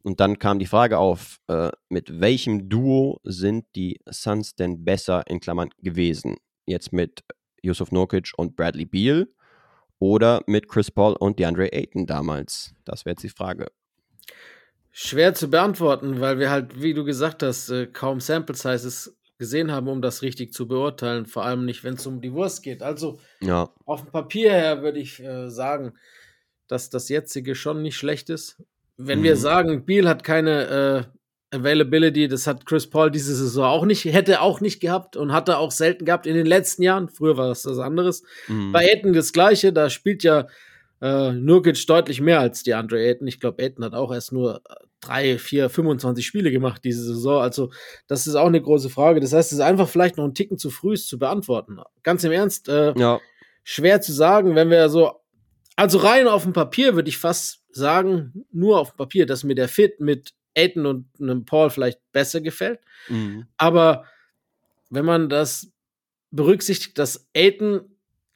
Und 0.07 0.21
dann 0.21 0.39
kam 0.39 0.57
die 0.57 0.67
Frage 0.67 0.99
auf, 0.99 1.41
äh, 1.49 1.69
mit 1.89 2.21
welchem 2.21 2.69
Duo 2.69 3.19
sind 3.25 3.65
die 3.75 3.99
Suns 4.09 4.55
denn 4.55 4.85
besser 4.85 5.27
in 5.27 5.41
Klammern 5.41 5.69
gewesen? 5.79 6.37
Jetzt 6.65 6.93
mit 6.93 7.25
Yusuf 7.61 7.91
Nurkic 7.91 8.31
und 8.37 8.55
Bradley 8.55 8.85
Beal 8.85 9.27
oder 9.99 10.43
mit 10.47 10.69
Chris 10.69 10.91
Paul 10.91 11.17
und 11.19 11.39
DeAndre 11.39 11.73
Ayton 11.73 12.05
damals? 12.05 12.73
Das 12.85 13.03
wäre 13.03 13.15
jetzt 13.15 13.23
die 13.23 13.29
Frage. 13.29 13.67
Schwer 14.93 15.33
zu 15.33 15.49
beantworten, 15.49 16.21
weil 16.21 16.39
wir 16.39 16.51
halt, 16.51 16.81
wie 16.81 16.93
du 16.93 17.03
gesagt 17.03 17.43
hast, 17.43 17.69
äh, 17.69 17.87
kaum 17.87 18.21
Sample 18.21 18.55
Sizes 18.55 19.13
gesehen 19.37 19.73
haben, 19.73 19.89
um 19.89 20.01
das 20.01 20.21
richtig 20.21 20.53
zu 20.53 20.69
beurteilen. 20.69 21.25
Vor 21.25 21.43
allem 21.43 21.65
nicht, 21.65 21.83
wenn 21.83 21.95
es 21.95 22.07
um 22.07 22.21
die 22.21 22.31
Wurst 22.31 22.63
geht. 22.63 22.81
Also 22.81 23.19
ja. 23.41 23.69
auf 23.83 24.03
dem 24.03 24.11
Papier 24.13 24.53
her 24.53 24.81
würde 24.83 24.99
ich 24.99 25.19
äh, 25.19 25.49
sagen, 25.49 25.97
dass 26.69 26.89
das 26.89 27.09
jetzige 27.09 27.55
schon 27.55 27.81
nicht 27.81 27.97
schlecht 27.97 28.29
ist 28.29 28.55
wenn 28.97 29.19
mhm. 29.19 29.23
wir 29.23 29.35
sagen, 29.37 29.85
Beal 29.85 30.07
hat 30.07 30.23
keine 30.23 31.07
äh, 31.51 31.55
Availability, 31.55 32.27
das 32.27 32.45
hat 32.45 32.65
Chris 32.65 32.89
Paul 32.89 33.09
diese 33.09 33.35
Saison 33.35 33.65
auch 33.65 33.85
nicht, 33.85 34.03
hätte 34.05 34.41
auch 34.41 34.59
nicht 34.59 34.81
gehabt 34.81 35.15
und 35.15 35.31
hatte 35.31 35.57
auch 35.57 35.71
selten 35.71 36.05
gehabt 36.05 36.27
in 36.27 36.35
den 36.35 36.45
letzten 36.45 36.83
Jahren. 36.83 37.07
Früher 37.07 37.37
war 37.37 37.47
das 37.47 37.65
was 37.65 37.79
anderes. 37.79 38.23
Mhm. 38.47 38.71
Bei 38.73 38.85
Aiden 38.91 39.13
das 39.13 39.31
Gleiche, 39.31 39.71
da 39.71 39.89
spielt 39.89 40.23
ja 40.23 40.47
äh, 41.01 41.31
Nurkic 41.31 41.85
deutlich 41.87 42.21
mehr 42.21 42.39
als 42.39 42.63
die 42.63 42.73
Andre 42.73 42.97
Aiden. 42.97 43.27
Ich 43.27 43.39
glaube, 43.39 43.63
Aiden 43.63 43.85
hat 43.85 43.93
auch 43.93 44.11
erst 44.11 44.33
nur 44.33 44.61
drei, 44.99 45.37
vier, 45.37 45.69
25 45.69 46.25
Spiele 46.25 46.51
gemacht 46.51 46.81
diese 46.83 47.03
Saison. 47.03 47.41
Also, 47.41 47.71
das 48.07 48.27
ist 48.27 48.35
auch 48.35 48.47
eine 48.47 48.61
große 48.61 48.89
Frage. 48.89 49.19
Das 49.19 49.31
heißt, 49.31 49.51
es 49.51 49.59
ist 49.59 49.63
einfach 49.63 49.87
vielleicht 49.87 50.17
noch 50.17 50.25
ein 50.25 50.33
Ticken 50.33 50.57
zu 50.57 50.69
früh, 50.69 50.93
es 50.93 51.07
zu 51.07 51.19
beantworten. 51.19 51.79
Ganz 52.03 52.23
im 52.23 52.31
Ernst, 52.31 52.67
äh, 52.67 52.93
ja. 52.97 53.19
schwer 53.63 54.01
zu 54.01 54.11
sagen, 54.11 54.55
wenn 54.55 54.69
wir 54.69 54.89
so, 54.89 55.11
also 55.75 55.99
rein 55.99 56.27
auf 56.27 56.43
dem 56.43 56.53
Papier 56.53 56.95
würde 56.95 57.09
ich 57.09 57.19
fast 57.19 57.63
sagen, 57.77 58.45
nur 58.51 58.79
auf 58.79 58.97
Papier, 58.97 59.25
dass 59.25 59.43
mir 59.43 59.55
der 59.55 59.67
Fit 59.67 59.99
mit 59.99 60.33
Aiden 60.55 60.85
und 60.85 61.07
einem 61.21 61.45
Paul 61.45 61.69
vielleicht 61.69 61.99
besser 62.11 62.41
gefällt. 62.41 62.79
Mhm. 63.09 63.45
Aber 63.57 64.05
wenn 64.89 65.05
man 65.05 65.29
das 65.29 65.71
berücksichtigt, 66.31 66.97
dass 66.97 67.27
Aiden 67.35 67.81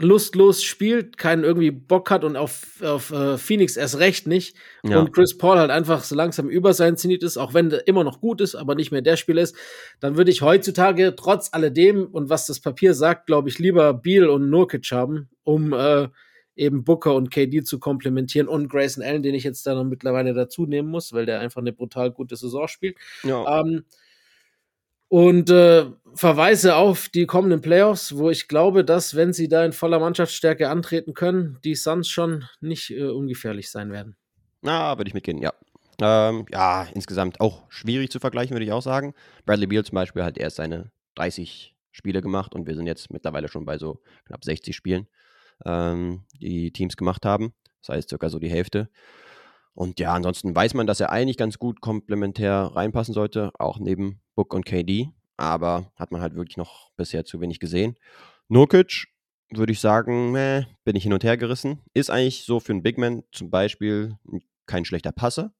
lustlos 0.01 0.63
spielt, 0.63 1.17
keinen 1.17 1.43
irgendwie 1.43 1.71
Bock 1.71 2.09
hat 2.09 2.23
und 2.23 2.35
auf, 2.35 2.81
auf 2.81 3.11
uh, 3.11 3.37
Phoenix 3.37 3.77
erst 3.77 3.99
recht 3.99 4.27
nicht. 4.27 4.55
Ja. 4.83 4.99
Und 4.99 5.13
Chris 5.13 5.37
Paul 5.37 5.59
halt 5.59 5.71
einfach 5.71 6.03
so 6.03 6.15
langsam 6.15 6.49
über 6.49 6.73
sein 6.73 6.97
Zenit 6.97 7.23
ist, 7.23 7.37
auch 7.37 7.53
wenn 7.53 7.69
der 7.69 7.87
immer 7.87 8.03
noch 8.03 8.19
gut 8.19 8.41
ist, 8.41 8.55
aber 8.55 8.75
nicht 8.75 8.91
mehr 8.91 9.01
der 9.01 9.17
Spieler 9.17 9.41
ist, 9.41 9.55
dann 9.99 10.17
würde 10.17 10.31
ich 10.31 10.41
heutzutage 10.41 11.15
trotz 11.15 11.49
alledem 11.53 12.07
und 12.07 12.29
was 12.29 12.47
das 12.47 12.59
Papier 12.59 12.93
sagt, 12.93 13.27
glaube 13.27 13.49
ich, 13.49 13.59
lieber 13.59 13.93
Beal 13.93 14.27
und 14.27 14.49
Nurkic 14.49 14.91
haben, 14.91 15.29
um 15.43 15.73
äh, 15.73 16.09
eben 16.55 16.83
Booker 16.83 17.15
und 17.15 17.31
KD 17.31 17.63
zu 17.63 17.79
komplementieren 17.79 18.47
und 18.47 18.69
Grayson 18.69 19.03
Allen, 19.03 19.23
den 19.23 19.35
ich 19.35 19.43
jetzt 19.43 19.65
da 19.65 19.73
noch 19.75 19.83
mittlerweile 19.83 20.33
dazu 20.33 20.65
nehmen 20.65 20.89
muss, 20.89 21.13
weil 21.13 21.25
der 21.25 21.39
einfach 21.39 21.61
eine 21.61 21.73
brutal 21.73 22.11
gute 22.11 22.35
Saison 22.35 22.67
spielt. 22.67 22.97
Ja. 23.23 23.61
Ähm, 23.61 23.85
und 25.07 25.49
äh, 25.49 25.87
verweise 26.15 26.77
auf 26.77 27.09
die 27.09 27.25
kommenden 27.25 27.59
Playoffs, 27.59 28.15
wo 28.15 28.29
ich 28.29 28.47
glaube, 28.47 28.85
dass, 28.85 29.13
wenn 29.15 29.33
sie 29.33 29.49
da 29.49 29.65
in 29.65 29.73
voller 29.73 29.99
Mannschaftsstärke 29.99 30.69
antreten 30.69 31.13
können, 31.13 31.57
die 31.65 31.75
Suns 31.75 32.07
schon 32.07 32.45
nicht 32.61 32.91
äh, 32.91 33.09
ungefährlich 33.09 33.69
sein 33.69 33.91
werden. 33.91 34.15
Na, 34.61 34.97
würde 34.97 35.09
ich 35.09 35.13
mitgehen, 35.13 35.39
ja. 35.39 35.53
Ähm, 36.01 36.45
ja, 36.51 36.87
insgesamt 36.93 37.41
auch 37.41 37.63
schwierig 37.69 38.09
zu 38.09 38.19
vergleichen, 38.19 38.55
würde 38.55 38.65
ich 38.65 38.71
auch 38.71 38.81
sagen. 38.81 39.13
Bradley 39.45 39.67
Beal 39.67 39.83
zum 39.83 39.95
Beispiel 39.95 40.23
hat 40.23 40.37
erst 40.37 40.55
seine 40.55 40.91
30 41.15 41.75
Spiele 41.91 42.21
gemacht 42.21 42.55
und 42.55 42.65
wir 42.65 42.75
sind 42.75 42.87
jetzt 42.87 43.11
mittlerweile 43.11 43.49
schon 43.49 43.65
bei 43.65 43.77
so 43.77 44.01
knapp 44.25 44.45
60 44.45 44.73
Spielen 44.73 45.07
ähm, 45.65 46.23
die 46.39 46.71
Teams 46.71 46.97
gemacht 46.97 47.25
haben. 47.25 47.53
Das 47.81 47.95
heißt, 47.95 48.09
circa 48.09 48.29
so 48.29 48.39
die 48.39 48.49
Hälfte. 48.49 48.89
Und 49.73 49.99
ja, 49.99 50.13
ansonsten 50.13 50.55
weiß 50.55 50.73
man, 50.73 50.87
dass 50.87 50.99
er 50.99 51.11
eigentlich 51.11 51.37
ganz 51.37 51.57
gut 51.57 51.81
komplementär 51.81 52.71
reinpassen 52.75 53.13
sollte, 53.13 53.51
auch 53.57 53.79
neben 53.79 54.21
Book 54.35 54.53
und 54.53 54.65
KD. 54.65 55.09
Aber 55.37 55.91
hat 55.95 56.11
man 56.11 56.21
halt 56.21 56.35
wirklich 56.35 56.57
noch 56.57 56.91
bisher 56.97 57.25
zu 57.25 57.41
wenig 57.41 57.59
gesehen. 57.59 57.97
Nurkic 58.47 59.07
würde 59.49 59.71
ich 59.71 59.79
sagen, 59.79 60.31
meh, 60.31 60.65
bin 60.83 60.95
ich 60.95 61.03
hin 61.03 61.13
und 61.13 61.23
her 61.23 61.37
gerissen. 61.37 61.81
Ist 61.93 62.09
eigentlich 62.09 62.43
so 62.45 62.59
für 62.59 62.73
einen 62.73 62.83
Big 62.83 62.97
Man 62.97 63.23
zum 63.31 63.49
Beispiel 63.49 64.17
kein 64.65 64.85
schlechter 64.85 65.11
Passer. 65.11 65.53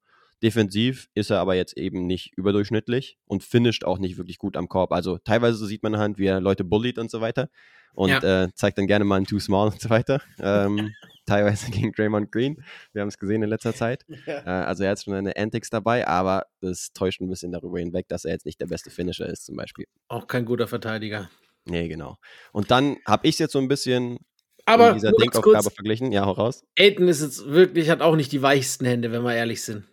Defensiv 0.44 1.08
ist 1.14 1.30
er 1.30 1.39
aber 1.39 1.56
jetzt 1.56 1.78
eben 1.78 2.08
nicht 2.08 2.34
überdurchschnittlich 2.36 3.18
und 3.26 3.44
finisht 3.44 3.84
auch 3.84 4.00
nicht 4.00 4.18
wirklich 4.18 4.38
gut 4.38 4.58
am 4.58 4.68
Korb. 4.68 4.92
Also 4.92 5.18
teilweise 5.20 5.66
sieht 5.66 5.84
man 5.84 5.98
halt, 5.98 6.18
wie 6.18 6.26
er 6.26 6.42
Leute 6.42 6.64
bullied 6.64 6.98
und 6.98 7.12
so 7.12 7.22
weiter 7.22 7.50
und 7.94 8.10
ja. 8.10 8.44
äh, 8.44 8.54
zeigt 8.54 8.78
dann 8.78 8.88
gerne 8.88 9.06
mal 9.06 9.18
ein 9.18 9.26
Too 9.26 9.39
Small 9.39 9.68
und 9.68 9.82
so 9.82 9.89
weiter. 9.89 10.22
Ähm, 10.44 10.92
teilweise 11.28 11.70
gegen 11.70 11.92
Draymond 11.92 12.32
Green. 12.32 12.64
Wir 12.94 13.02
haben 13.02 13.10
es 13.10 13.18
gesehen 13.18 13.44
in 13.44 13.50
letzter 13.50 13.76
Zeit. 13.76 14.06
Ja. 14.26 14.39
Äh, 14.39 14.66
also 14.66 14.84
er 14.84 14.92
hat 14.92 15.04
schon 15.04 15.14
eine 15.14 15.36
Antics 15.38 15.70
dabei, 15.70 16.08
aber 16.08 16.48
das 16.62 16.94
täuscht 16.94 17.22
ein 17.22 17.30
bisschen 17.30 17.52
darüber 17.52 17.80
hinweg, 17.80 18.08
dass 18.08 18.26
er 18.26 18.32
jetzt 18.32 18.46
nicht 18.46 18.60
der 18.60 18.66
beste 18.66 18.89
Finisher 18.89 19.28
ist 19.28 19.46
zum 19.46 19.56
Beispiel. 19.56 19.86
Auch 20.08 20.28
kein 20.28 20.46
guter 20.46 20.68
Verteidiger. 20.68 21.30
Nee, 21.66 21.88
genau. 21.88 22.18
Und 22.52 22.72
dann 22.72 22.98
habe 23.06 23.28
ich 23.28 23.36
es 23.36 23.39
jetzt 23.39 23.52
so 23.52 23.60
ein 23.60 23.68
bisschen 23.68 24.18
aber 24.66 24.89
in 24.89 24.96
dieser 24.96 25.12
Denkaufgabe 25.12 25.70
verglichen. 25.70 26.12
Ja, 26.12 26.26
hau 26.26 26.32
raus. 26.32 26.64
Aiden 26.78 27.08
ist 27.08 27.22
jetzt 27.22 27.46
wirklich, 27.46 27.89
hat 27.89 28.02
auch 28.02 28.16
nicht 28.16 28.32
die 28.32 28.42
weichsten 28.42 28.86
Hände, 28.86 29.12
wenn 29.12 29.22
wir 29.22 29.36
ehrlich 29.36 29.64
sind. 29.64 29.86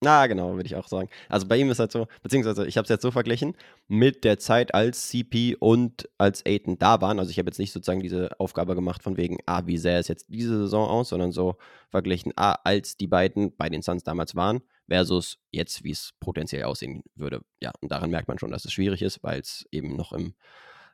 Na, 0.00 0.28
genau, 0.28 0.54
würde 0.54 0.66
ich 0.66 0.76
auch 0.76 0.86
sagen. 0.86 1.08
Also 1.28 1.48
bei 1.48 1.56
ihm 1.56 1.70
ist 1.70 1.80
halt 1.80 1.90
so, 1.90 2.06
beziehungsweise 2.22 2.66
ich 2.66 2.76
habe 2.76 2.84
es 2.84 2.88
jetzt 2.88 3.02
so 3.02 3.10
verglichen 3.10 3.56
mit 3.88 4.22
der 4.22 4.38
Zeit, 4.38 4.72
als 4.72 5.08
CP 5.08 5.56
und 5.56 6.08
als 6.18 6.46
Aiden 6.46 6.78
da 6.78 7.00
waren. 7.00 7.18
Also 7.18 7.32
ich 7.32 7.38
habe 7.38 7.48
jetzt 7.48 7.58
nicht 7.58 7.72
sozusagen 7.72 8.00
diese 8.00 8.30
Aufgabe 8.38 8.76
gemacht 8.76 9.02
von 9.02 9.16
wegen, 9.16 9.38
ah, 9.46 9.62
wie 9.66 9.76
sähe 9.76 9.98
es 9.98 10.06
jetzt 10.06 10.26
diese 10.28 10.56
Saison 10.56 10.88
aus, 10.88 11.08
sondern 11.08 11.32
so 11.32 11.56
verglichen, 11.90 12.32
ah, 12.36 12.58
als 12.62 12.96
die 12.96 13.08
beiden 13.08 13.56
bei 13.56 13.68
den 13.68 13.82
Suns 13.82 14.04
damals 14.04 14.36
waren, 14.36 14.60
versus 14.88 15.38
jetzt, 15.50 15.82
wie 15.82 15.90
es 15.90 16.12
potenziell 16.20 16.62
aussehen 16.62 17.02
würde. 17.16 17.40
Ja, 17.60 17.72
und 17.80 17.90
daran 17.90 18.10
merkt 18.10 18.28
man 18.28 18.38
schon, 18.38 18.52
dass 18.52 18.64
es 18.64 18.72
schwierig 18.72 19.02
ist, 19.02 19.24
weil 19.24 19.40
es 19.40 19.66
eben 19.72 19.96
noch 19.96 20.12
im 20.12 20.34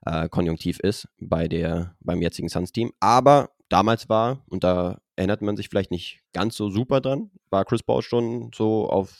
äh, 0.06 0.30
Konjunktiv 0.30 0.80
ist 0.80 1.08
bei 1.18 1.46
der, 1.46 1.94
beim 2.00 2.22
jetzigen 2.22 2.48
Suns-Team. 2.48 2.92
Aber 3.00 3.50
damals 3.68 4.08
war, 4.08 4.42
und 4.48 4.64
da 4.64 4.98
erinnert 5.16 5.42
man 5.42 5.56
sich 5.56 5.68
vielleicht 5.68 5.90
nicht 5.90 6.20
ganz 6.32 6.56
so 6.56 6.70
super 6.70 7.00
dran, 7.00 7.30
war 7.50 7.64
Chris 7.64 7.82
Paul 7.82 8.02
schon 8.02 8.50
so 8.54 8.88
auf 8.88 9.12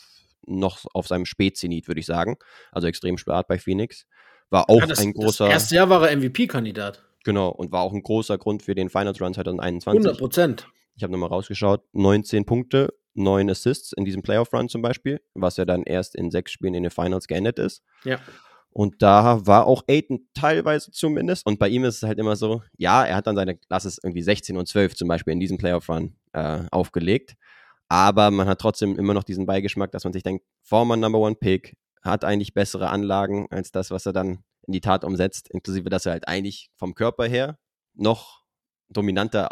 noch 0.47 0.85
auf 0.93 1.07
seinem 1.07 1.25
Spätzenit, 1.25 1.89
würde 1.89 2.01
ich 2.01 2.07
sagen. 2.07 2.37
Also 2.71 2.87
extrem 2.87 3.19
spät 3.19 3.47
bei 3.49 3.59
Phoenix. 3.59 4.07
War 4.51 4.69
auch 4.69 4.81
ja, 4.81 4.87
das, 4.87 4.99
ein 4.99 5.13
großer. 5.13 5.47
Das 5.47 5.55
erste 5.55 5.75
Jahr 5.77 5.89
war 5.89 6.09
er 6.09 6.17
MVP-Kandidat. 6.17 7.03
Genau, 7.25 7.49
und 7.49 7.73
war 7.73 7.81
auch 7.81 7.93
ein 7.93 8.03
großer 8.03 8.37
Grund 8.37 8.63
für 8.63 8.75
den 8.75 8.91
Finals 8.91 9.21
Run 9.21 9.33
2021. 9.33 10.01
100 10.01 10.19
Prozent. 10.19 10.69
Ich 10.97 11.03
habe 11.03 11.13
nochmal 11.13 11.31
rausgeschaut: 11.31 11.83
19 11.93 12.45
Punkte, 12.45 12.95
9 13.15 13.51
Assists 13.51 13.93
in 13.93 14.05
diesem 14.05 14.23
Playoff 14.23 14.53
Run 14.53 14.69
zum 14.69 14.83
Beispiel, 14.83 15.21
was 15.33 15.57
ja 15.57 15.65
dann 15.65 15.83
erst 15.85 16.15
in 16.15 16.31
sechs 16.31 16.53
Spielen 16.53 16.75
in 16.75 16.83
den 16.83 16.91
Finals 16.91 17.27
geendet 17.27 17.59
ist. 17.59 17.83
Ja. 18.05 18.21
Und 18.75 19.03
da 19.03 19.47
war 19.47 19.67
auch 19.67 19.85
Aiden 19.89 20.29
teilweise 20.35 20.91
zumindest. 20.91 21.47
Und 21.47 21.61
bei 21.61 21.69
ihm 21.69 21.85
ist 21.85 21.99
es 21.99 22.03
halt 22.03 22.19
immer 22.19 22.35
so, 22.35 22.61
ja, 22.77 23.05
er 23.05 23.15
hat 23.15 23.29
dann 23.29 23.37
seine, 23.37 23.57
lass 23.69 23.85
es 23.85 24.01
irgendwie 24.03 24.23
16 24.23 24.57
und 24.57 24.67
12 24.67 24.97
zum 24.97 25.07
Beispiel 25.07 25.33
in 25.33 25.39
diesem 25.39 25.59
Playoff-Run 25.59 26.17
äh, 26.33 26.63
aufgelegt. 26.73 27.37
Aber 27.89 28.33
man 28.33 28.49
hat 28.49 28.61
trotzdem 28.61 28.99
immer 28.99 29.15
noch 29.15 29.23
diesen 29.23 29.47
Beigeschmack, 29.47 29.93
dass 29.93 30.03
man 30.03 30.13
sich 30.13 30.25
denkt, 30.25 30.45
former 30.65 30.97
Number 30.97 31.21
One 31.21 31.37
Pick, 31.37 31.77
hat 32.03 32.25
eigentlich 32.25 32.53
bessere 32.53 32.91
Anlagen 32.91 33.47
als 33.51 33.71
das, 33.71 33.93
was 33.93 34.07
er 34.07 34.13
dann 34.13 34.43
in 34.67 34.73
die 34.73 34.81
Tat 34.81 35.05
umsetzt, 35.05 35.49
inklusive, 35.51 35.89
dass 35.89 36.05
er 36.05 36.13
halt 36.13 36.27
eigentlich 36.27 36.71
vom 36.77 36.97
Körper 36.97 37.27
her 37.27 37.59
noch 37.95 38.43
dominanter, 38.89 39.51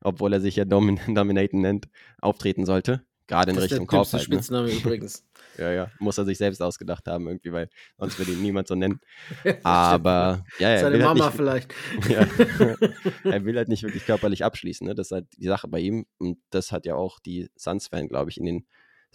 obwohl 0.00 0.32
er 0.32 0.40
sich 0.40 0.56
ja 0.56 0.64
Domin 0.66 0.98
Dominaten 1.06 1.60
nennt, 1.60 1.88
auftreten 2.20 2.66
sollte. 2.66 3.06
Gerade 3.28 3.50
in 3.50 3.56
Das 3.56 3.64
ist 3.64 3.70
der 3.70 3.78
Richtung 3.78 3.86
Korb 3.86 4.12
halt, 4.12 4.28
ne? 4.28 4.36
Spitzname 4.36 4.70
übrigens. 4.70 5.24
Ja, 5.58 5.72
ja. 5.72 5.90
Muss 5.98 6.18
er 6.18 6.24
sich 6.24 6.38
selbst 6.38 6.60
ausgedacht 6.62 7.06
haben 7.08 7.26
irgendwie, 7.26 7.52
weil 7.52 7.68
sonst 7.98 8.18
würde 8.18 8.32
ihn 8.32 8.42
niemand 8.42 8.68
so 8.68 8.74
nennen. 8.74 9.00
Stimmt. 9.40 9.60
Aber 9.64 10.44
ja, 10.58 10.68
er 10.70 10.80
Seine 10.80 10.94
will 10.98 11.04
halt 11.06 11.18
Mama 11.18 11.26
nicht, 11.26 11.36
vielleicht. 11.36 11.74
ja, 12.08 12.26
er 13.30 13.44
will 13.44 13.56
halt 13.56 13.68
nicht 13.68 13.82
wirklich 13.82 14.04
körperlich 14.04 14.44
abschließen. 14.44 14.86
Ne? 14.86 14.94
Das 14.94 15.08
ist 15.08 15.12
halt 15.12 15.26
die 15.36 15.46
Sache 15.46 15.68
bei 15.68 15.80
ihm. 15.80 16.06
Und 16.18 16.38
das 16.50 16.72
hat 16.72 16.86
ja 16.86 16.94
auch 16.94 17.18
die 17.20 17.48
Suns-Fan, 17.56 18.08
glaube 18.08 18.30
ich, 18.30 18.38
in 18.38 18.44
den 18.44 18.66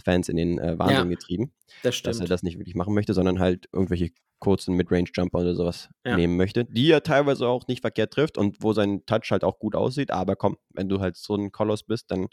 Fans 0.03 0.29
in 0.29 0.37
den 0.37 0.57
äh, 0.57 0.79
Wahnsinn 0.79 1.09
getrieben, 1.09 1.53
Das 1.83 2.01
dass 2.01 2.07
er 2.07 2.13
stimmt. 2.15 2.31
das 2.31 2.43
nicht 2.43 2.57
wirklich 2.57 2.73
machen 2.75 2.93
möchte, 2.95 3.13
sondern 3.13 3.39
halt 3.39 3.67
irgendwelche 3.71 4.09
kurzen 4.39 4.75
Midrange-Jumper 4.75 5.39
oder 5.39 5.53
sowas 5.53 5.89
Ja. 6.03 6.15
nehmen 6.15 6.37
möchte, 6.37 6.65
die 6.65 6.89
er 6.89 7.03
teilweise 7.03 7.47
auch 7.47 7.67
nicht 7.67 7.81
verkehrt 7.81 8.11
trifft 8.13 8.39
und 8.39 8.63
wo 8.63 8.73
sein 8.73 9.05
Touch 9.05 9.29
halt 9.29 9.43
auch 9.43 9.59
gut 9.59 9.75
aussieht. 9.75 10.09
Aber 10.09 10.35
komm, 10.35 10.57
wenn 10.73 10.89
du 10.89 10.99
halt 11.01 11.17
so 11.17 11.35
ein 11.35 11.51
Koloss 11.51 11.83
bist, 11.83 12.09
dann 12.09 12.29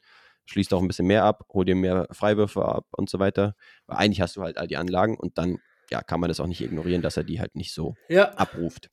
schließt 0.49 0.73
auch 0.75 0.83
ein 0.83 0.89
bisschen 0.89 1.07
mehr 1.07 1.25
ab, 1.25 1.47
hol 1.53 1.65
dir 1.65 1.77
mehr 1.77 2.07
Freiwürfe 2.13 2.65
ab 2.65 2.87
und 2.93 3.11
so 3.11 3.19
weiter. 3.19 3.55
Weil 3.87 3.99
eigentlich 3.99 4.21
hast 4.21 4.37
du 4.37 4.43
halt 4.43 4.59
all 4.59 4.67
die 4.67 4.77
Anlagen 4.77 5.17
und 5.17 5.39
dann 5.39 5.59
ja, 5.91 6.03
kann 6.03 6.21
man 6.21 6.29
das 6.29 6.41
auch 6.41 6.47
nicht 6.47 6.61
ignorieren, 6.61 7.03
dass 7.03 7.17
er 7.17 7.25
die 7.25 7.41
halt 7.41 7.55
nicht 7.55 7.73
so 7.73 7.97
Ja, 8.09 8.33
abruft. 8.37 8.91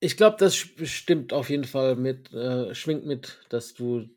ich 0.00 0.16
glaube, 0.16 0.36
das 0.38 0.56
stimmt 0.56 1.32
auf 1.32 1.50
jeden 1.50 1.64
Fall 1.64 1.96
mit, 1.96 2.32
äh, 2.32 2.74
schwingt 2.74 3.06
mit, 3.06 3.38
dass 3.50 3.74
du 3.74 4.08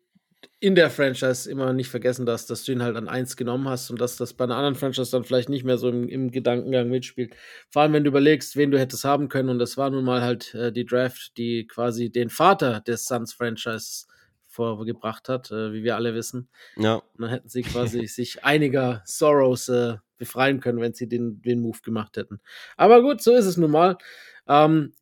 in 0.60 0.76
der 0.76 0.90
Franchise 0.90 1.50
immer 1.50 1.74
nicht 1.74 1.90
vergessen 1.90 2.26
darfst, 2.26 2.50
dass 2.50 2.64
du 2.64 2.72
ihn 2.74 2.84
halt 2.84 2.96
an 2.98 3.10
eins 3.10 3.38
genommen 3.38 3.68
hast 3.68 3.90
und 3.92 4.00
dass 4.00 4.18
das 4.18 4.34
bei 4.34 4.46
einer 4.46 4.56
anderen 4.56 4.76
Franchise 4.76 5.12
dann 5.12 5.24
vielleicht 5.26 5.50
nicht 5.50 5.66
mehr 5.66 5.78
so 5.78 5.90
im, 5.90 6.08
im 6.10 6.32
Gedankengang 6.32 6.90
mitspielt. 6.90 7.36
Vor 7.70 7.82
allem, 7.82 7.94
wenn 7.94 8.04
du 8.04 8.10
überlegst, 8.10 8.56
wen 8.56 8.72
du 8.72 8.80
hättest 8.80 9.04
haben 9.06 9.30
können 9.30 9.50
und 9.50 9.60
das 9.60 9.78
war 9.78 9.90
nun 9.90 10.06
mal 10.06 10.22
halt 10.22 10.54
äh, 10.56 10.72
die 10.72 10.86
Draft, 10.86 11.38
die 11.38 11.68
quasi 11.68 12.12
den 12.12 12.30
Vater 12.30 12.82
des 12.82 13.06
Suns-Franchise 13.06 14.06
vorgebracht 14.54 15.30
hat, 15.30 15.52
äh, 15.52 15.74
wie 15.74 15.84
wir 15.84 15.96
alle 15.96 16.14
wissen. 16.14 16.48
Ja, 16.78 16.96
Und 16.96 17.22
dann 17.22 17.30
hätten 17.30 17.50
sie 17.50 17.64
quasi 17.64 18.08
sich 18.08 18.44
einiger 18.46 19.02
Sorrows 19.06 19.70
äh, 19.70 19.98
befreien 20.18 20.60
können, 20.60 20.80
wenn 20.80 20.94
sie 20.94 21.08
den, 21.08 21.42
den 21.42 21.60
Move 21.60 21.80
gemacht 21.84 22.18
hätten. 22.18 22.40
Aber 22.78 23.02
gut, 23.02 23.22
so 23.22 23.34
ist 23.34 23.46
es 23.46 23.58
nun 23.58 23.72
mal. 23.72 23.98
Ähm, 24.48 24.94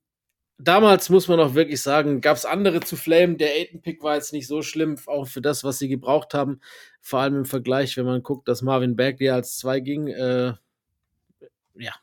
damals 0.57 1.09
muss 1.09 1.27
man 1.27 1.39
auch 1.39 1.53
wirklich 1.53 1.81
sagen, 1.81 2.21
gab 2.21 2.37
es 2.37 2.45
andere 2.45 2.79
zu 2.79 2.95
flamen. 2.95 3.37
Der 3.37 3.51
Aiden-Pick 3.51 4.01
war 4.03 4.15
jetzt 4.15 4.33
nicht 4.33 4.47
so 4.47 4.61
schlimm, 4.61 4.97
auch 5.07 5.27
für 5.27 5.41
das, 5.41 5.63
was 5.63 5.79
sie 5.79 5.89
gebraucht 5.89 6.33
haben. 6.33 6.61
Vor 7.01 7.19
allem 7.19 7.35
im 7.37 7.45
Vergleich, 7.45 7.97
wenn 7.97 8.05
man 8.05 8.23
guckt, 8.23 8.47
dass 8.47 8.61
Marvin 8.61 8.95
Bagley 8.95 9.29
als 9.29 9.57
zwei 9.57 9.79
ging. 9.79 10.07
Äh, 10.07 10.53
ja, 11.75 11.93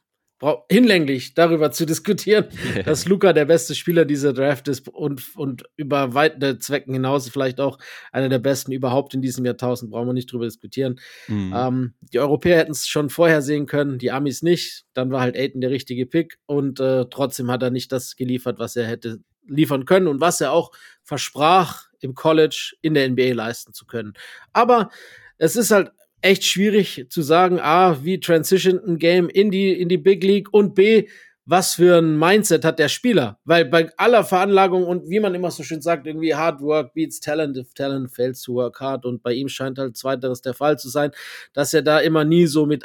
hinlänglich 0.68 1.34
darüber 1.34 1.70
zu 1.72 1.84
diskutieren, 1.84 2.46
dass 2.84 3.06
Luca 3.06 3.32
der 3.32 3.44
beste 3.44 3.74
Spieler 3.74 4.04
dieser 4.04 4.32
Draft 4.32 4.68
ist 4.68 4.88
und, 4.88 5.36
und 5.36 5.64
über 5.76 6.14
weite 6.14 6.58
Zwecken 6.58 6.92
hinaus 6.92 7.28
vielleicht 7.28 7.60
auch 7.60 7.78
einer 8.12 8.28
der 8.28 8.38
besten 8.38 8.72
überhaupt 8.72 9.14
in 9.14 9.22
diesem 9.22 9.44
Jahrtausend, 9.44 9.90
brauchen 9.90 10.06
wir 10.06 10.12
nicht 10.12 10.30
drüber 10.32 10.44
diskutieren. 10.44 11.00
Mhm. 11.26 11.52
Ähm, 11.56 11.94
die 12.00 12.20
Europäer 12.20 12.58
hätten 12.58 12.72
es 12.72 12.86
schon 12.86 13.10
vorher 13.10 13.42
sehen 13.42 13.66
können, 13.66 13.98
die 13.98 14.12
Amis 14.12 14.42
nicht. 14.42 14.84
Dann 14.94 15.10
war 15.10 15.20
halt 15.20 15.36
Aiden 15.36 15.60
der 15.60 15.70
richtige 15.70 16.06
Pick 16.06 16.38
und 16.46 16.78
äh, 16.80 17.06
trotzdem 17.10 17.50
hat 17.50 17.62
er 17.62 17.70
nicht 17.70 17.90
das 17.90 18.16
geliefert, 18.16 18.58
was 18.58 18.76
er 18.76 18.86
hätte 18.86 19.20
liefern 19.46 19.86
können 19.86 20.06
und 20.06 20.20
was 20.20 20.40
er 20.40 20.52
auch 20.52 20.70
versprach, 21.02 21.88
im 22.00 22.14
College 22.14 22.76
in 22.80 22.94
der 22.94 23.08
NBA 23.08 23.32
leisten 23.32 23.72
zu 23.72 23.84
können. 23.84 24.12
Aber 24.52 24.90
es 25.38 25.56
ist 25.56 25.70
halt 25.72 25.90
echt 26.20 26.44
schwierig 26.44 27.06
zu 27.10 27.22
sagen, 27.22 27.60
A, 27.60 28.04
wie 28.04 28.20
transitioned 28.20 28.84
ein 28.86 28.98
Game 28.98 29.28
in 29.28 29.50
die, 29.50 29.72
in 29.72 29.88
die 29.88 29.98
Big 29.98 30.22
League 30.24 30.52
und 30.52 30.74
B, 30.74 31.08
was 31.44 31.74
für 31.74 31.98
ein 31.98 32.18
Mindset 32.18 32.64
hat 32.64 32.78
der 32.78 32.88
Spieler? 32.88 33.38
Weil 33.44 33.64
bei 33.64 33.90
aller 33.96 34.22
Veranlagung 34.24 34.84
und 34.84 35.08
wie 35.08 35.18
man 35.20 35.34
immer 35.34 35.50
so 35.50 35.62
schön 35.62 35.80
sagt, 35.80 36.06
irgendwie 36.06 36.34
Hard 36.34 36.60
Work 36.60 36.92
beats 36.92 37.20
Talent 37.20 37.56
if 37.56 37.72
Talent 37.72 38.10
fails 38.10 38.42
to 38.42 38.52
work 38.54 38.78
hard 38.80 39.06
und 39.06 39.22
bei 39.22 39.32
ihm 39.32 39.48
scheint 39.48 39.78
halt 39.78 39.96
zweiteres 39.96 40.42
der 40.42 40.52
Fall 40.52 40.78
zu 40.78 40.90
sein, 40.90 41.10
dass 41.54 41.72
er 41.72 41.80
da 41.82 42.00
immer 42.00 42.24
nie 42.24 42.46
so 42.46 42.66
mit 42.66 42.84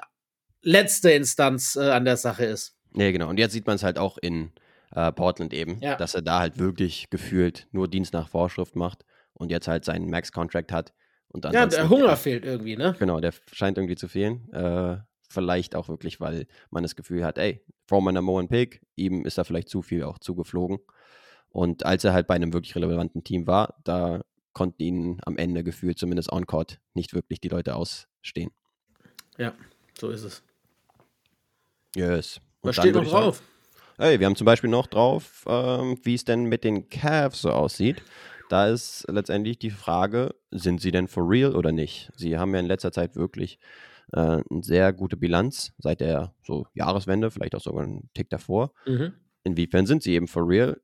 letzter 0.61 1.13
Instanz 1.13 1.75
äh, 1.75 1.81
an 1.89 2.05
der 2.05 2.15
Sache 2.17 2.45
ist. 2.45 2.75
Nee, 2.93 3.11
genau. 3.11 3.27
Und 3.29 3.37
jetzt 3.37 3.51
sieht 3.53 3.67
man 3.67 3.75
es 3.75 3.83
halt 3.83 3.97
auch 3.97 4.17
in 4.17 4.51
äh, 4.95 5.11
Portland 5.11 5.53
eben, 5.53 5.79
Ja. 5.81 5.95
dass 5.95 6.15
er 6.15 6.21
da 6.21 6.39
halt 6.39 6.57
wirklich 6.57 7.09
gefühlt 7.09 7.67
nur 7.71 7.89
Dienst 7.89 8.13
nach 8.13 8.29
Vorschrift 8.29 8.75
macht 8.75 9.03
und 9.33 9.49
jetzt 9.51 9.67
halt 9.67 9.83
seinen 9.83 10.09
Max-Contract 10.09 10.71
hat. 10.71 10.93
Und 11.33 11.45
Ja, 11.45 11.65
der 11.65 11.89
Hunger 11.89 12.15
fehlt 12.15 12.45
irgendwie, 12.45 12.77
ne? 12.77 12.95
Genau, 12.99 13.19
der 13.19 13.33
scheint 13.51 13.77
irgendwie 13.77 13.95
zu 13.95 14.07
fehlen. 14.07 14.49
Äh, 14.53 14.97
vielleicht 15.27 15.75
auch 15.75 15.89
wirklich, 15.89 16.21
weil 16.21 16.45
man 16.69 16.83
das 16.83 16.95
Gefühl 16.95 17.25
hat, 17.25 17.37
ey, 17.37 17.61
my 17.91 18.11
number 18.11 18.33
one 18.33 18.47
pick, 18.47 18.81
ihm 18.95 19.25
ist 19.25 19.37
da 19.37 19.43
vielleicht 19.43 19.67
zu 19.67 19.81
viel 19.81 20.03
auch 20.03 20.19
zugeflogen. 20.19 20.79
Und 21.49 21.85
als 21.85 22.03
er 22.03 22.13
halt 22.13 22.27
bei 22.27 22.35
einem 22.35 22.53
wirklich 22.53 22.75
relevanten 22.75 23.23
Team 23.23 23.47
war, 23.47 23.75
da 23.83 24.21
konnten 24.53 24.81
ihn 24.81 25.19
am 25.25 25.37
Ende 25.37 25.63
gefühlt, 25.63 25.97
zumindest 25.97 26.31
on-court, 26.31 26.79
nicht 26.93 27.13
wirklich 27.13 27.41
die 27.41 27.49
Leute 27.49 27.75
ausstehen. 27.75 28.51
Ja, 29.37 29.53
so 29.99 30.09
ist 30.09 30.23
es. 30.23 30.43
Yes. 31.95 32.39
Und 32.61 32.69
Was 32.69 32.75
steht 32.77 32.95
noch 32.95 33.03
ich 33.03 33.09
sagen, 33.09 33.25
drauf? 33.25 33.43
Hey, 33.97 34.19
wir 34.19 34.25
haben 34.25 34.35
zum 34.35 34.45
Beispiel 34.45 34.69
noch 34.69 34.87
drauf, 34.87 35.45
ähm, 35.47 35.99
wie 36.03 36.15
es 36.15 36.25
denn 36.25 36.45
mit 36.45 36.63
den 36.63 36.89
Cavs 36.89 37.41
so 37.41 37.51
aussieht. 37.51 38.01
Da 38.53 38.67
ist 38.67 39.07
letztendlich 39.09 39.57
die 39.57 39.71
Frage, 39.71 40.35
sind 40.51 40.79
sie 40.79 40.91
denn 40.91 41.07
for 41.07 41.27
real 41.27 41.55
oder 41.55 41.71
nicht? 41.71 42.11
Sie 42.15 42.37
haben 42.37 42.53
ja 42.53 42.59
in 42.59 42.67
letzter 42.67 42.91
Zeit 42.91 43.15
wirklich 43.15 43.57
äh, 44.11 44.19
eine 44.19 44.61
sehr 44.61 44.93
gute 44.93 45.17
Bilanz, 45.17 45.73
seit 45.79 46.01
der 46.01 46.35
so 46.43 46.67
Jahreswende, 46.75 47.31
vielleicht 47.31 47.55
auch 47.55 47.61
sogar 47.61 47.83
einen 47.83 48.11
Tick 48.13 48.29
davor. 48.29 48.71
Mhm. 48.85 49.13
Inwiefern 49.43 49.87
sind 49.87 50.03
sie 50.03 50.13
eben 50.13 50.27
for 50.27 50.47
real? 50.47 50.79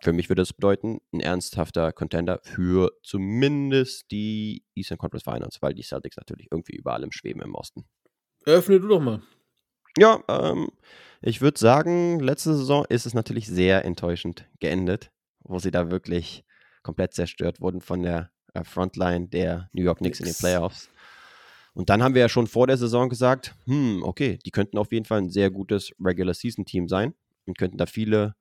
Für 0.00 0.14
mich 0.14 0.30
würde 0.30 0.40
das 0.40 0.54
bedeuten, 0.54 1.00
ein 1.12 1.20
ernsthafter 1.20 1.92
Contender 1.92 2.40
für 2.44 2.92
zumindest 3.02 4.10
die 4.10 4.64
Eastern 4.74 4.96
Conference 4.96 5.24
Finals, 5.24 5.60
weil 5.60 5.74
die 5.74 5.82
Celtics 5.82 6.16
natürlich 6.16 6.48
irgendwie 6.50 6.76
überall 6.76 7.02
im 7.02 7.12
Schweben 7.12 7.42
im 7.42 7.54
Osten. 7.54 7.84
Eröffne 8.46 8.80
du 8.80 8.88
doch 8.88 9.00
mal. 9.00 9.20
Ja, 9.98 10.24
ähm, 10.28 10.70
ich 11.20 11.42
würde 11.42 11.58
sagen, 11.58 12.20
letzte 12.20 12.54
Saison 12.54 12.86
ist 12.88 13.04
es 13.04 13.12
natürlich 13.12 13.48
sehr 13.48 13.84
enttäuschend 13.84 14.48
geendet, 14.60 15.10
wo 15.40 15.58
sie 15.58 15.70
da 15.70 15.90
wirklich 15.90 16.46
komplett 16.82 17.14
zerstört 17.14 17.60
wurden 17.60 17.80
von 17.80 18.02
der 18.02 18.30
äh, 18.54 18.64
Frontline 18.64 19.28
der 19.28 19.68
New 19.72 19.82
York 19.82 19.98
Knicks 19.98 20.20
in 20.20 20.26
den. 20.26 20.34
Playoffs. 20.34 20.90
Und 21.74 21.88
dann 21.88 22.02
haben 22.02 22.14
wir 22.14 22.20
ja 22.20 22.28
schon 22.28 22.46
vor 22.46 22.66
der 22.66 22.76
Saison 22.76 23.08
gesagt, 23.08 23.54
hm, 23.64 24.02
okay, 24.02 24.38
die 24.44 24.50
könnten 24.50 24.76
auf 24.76 24.92
jeden 24.92 25.06
Fall 25.06 25.18
ein 25.18 25.30
sehr 25.30 25.50
gutes 25.50 25.92
Regular 25.98 26.34
Season 26.34 26.64
Team 26.64 26.88
sein 26.88 27.14
und 27.46 27.56
könnten 27.56 27.78
da 27.78 27.86
viele 27.86 28.34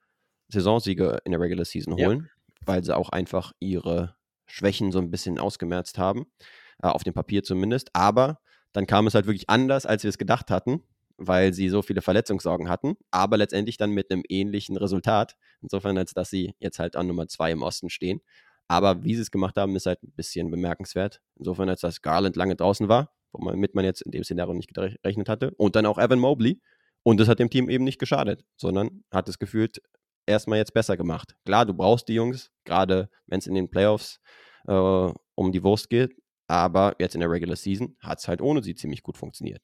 Saisonsiege 0.50 1.20
in 1.24 1.32
der 1.32 1.40
Regular 1.40 1.66
Season 1.66 1.98
Ja. 1.98 2.08
holen, 2.08 2.30
weil 2.66 2.84
sie 2.84 2.96
auch 2.96 3.10
einfach 3.10 3.54
ihre 3.60 4.16
Schwächen 4.48 4.92
so 4.92 5.00
ein 5.00 5.12
bisschen 5.12 5.40
ausgemerzt 5.40 5.98
haben, 5.98 6.26
äh, 6.84 6.88
auf 6.88 7.04
dem 7.04 7.14
Papier 7.14 7.44
zumindest. 7.44 7.90
Aber 7.94 8.40
dann 8.74 8.86
kam 8.86 9.08
es 9.08 9.14
halt 9.14 9.28
wirklich 9.28 9.50
anders, 9.50 9.86
als 9.86 10.04
wir 10.04 10.10
es 10.10 10.18
gedacht 10.18 10.52
hatten, 10.52 10.84
weil 11.22 11.54
sie 11.54 11.70
so 11.70 11.82
viele 11.82 12.02
Verletzungssorgen 12.02 12.68
hatten, 12.68 12.96
aber 13.12 13.38
letztendlich 13.38 13.78
dann 13.78 13.92
mit 13.92 14.12
einem 14.12 14.24
ähnlichen 14.28 14.76
Resultat. 14.76 15.36
Insofern, 15.62 15.98
als 15.98 16.14
dass 16.14 16.30
sie 16.30 16.56
jetzt 16.60 16.80
halt 16.80 16.96
an 16.96 17.08
Nummer 17.08 17.28
zwei 17.28 17.52
im 17.52 17.62
Osten 17.62 17.90
stehen. 17.90 18.22
Aber 18.68 19.04
wie 19.04 19.16
sie 19.16 19.22
es 19.22 19.32
gemacht 19.32 19.58
haben, 19.58 19.76
ist 19.76 19.86
halt 19.86 20.02
ein 20.02 20.14
bisschen 20.16 20.50
bemerkenswert. 20.50 21.22
Insofern, 21.38 21.70
als 21.70 21.82
dass 21.82 22.02
Garland 22.02 22.36
lange 22.36 22.56
draußen 22.56 22.88
war, 22.88 23.14
womit 23.34 23.76
man 23.76 23.86
jetzt 23.86 24.02
in 24.02 24.12
dem 24.12 24.24
Szenario 24.24 24.54
nicht 24.54 24.74
gerechnet 24.74 25.30
hatte. 25.30 25.52
Und 25.58 25.76
dann 25.76 25.86
auch 25.86 25.98
Evan 25.98 26.20
Mobley. 26.20 26.62
Und 27.04 27.20
das 27.20 27.28
hat 27.28 27.40
dem 27.40 27.50
Team 27.50 27.70
eben 27.70 27.84
nicht 27.84 28.00
geschadet, 28.00 28.44
sondern 28.58 29.04
hat 29.12 29.28
es 29.30 29.40
gefühlt 29.40 29.82
erstmal 30.26 30.60
jetzt 30.60 30.74
besser 30.74 30.98
gemacht. 30.98 31.36
Klar, 31.46 31.66
du 31.66 31.74
brauchst 31.74 32.08
die 32.08 32.14
Jungs, 32.14 32.52
gerade 32.64 33.10
wenn 33.28 33.40
es 33.40 33.48
in 33.48 33.56
den 33.56 33.70
Playoffs 33.70 34.20
äh, 34.68 34.74
um 34.74 35.52
die 35.52 35.64
Wurst 35.64 35.90
geht. 35.90 36.16
Aber 36.48 36.96
jetzt 37.00 37.16
in 37.16 37.22
der 37.22 37.30
Regular 37.30 37.56
Season 37.56 37.96
hat 38.02 38.20
es 38.20 38.28
halt 38.28 38.42
ohne 38.42 38.62
sie 38.62 38.76
ziemlich 38.76 39.04
gut 39.04 39.18
funktioniert. 39.18 39.62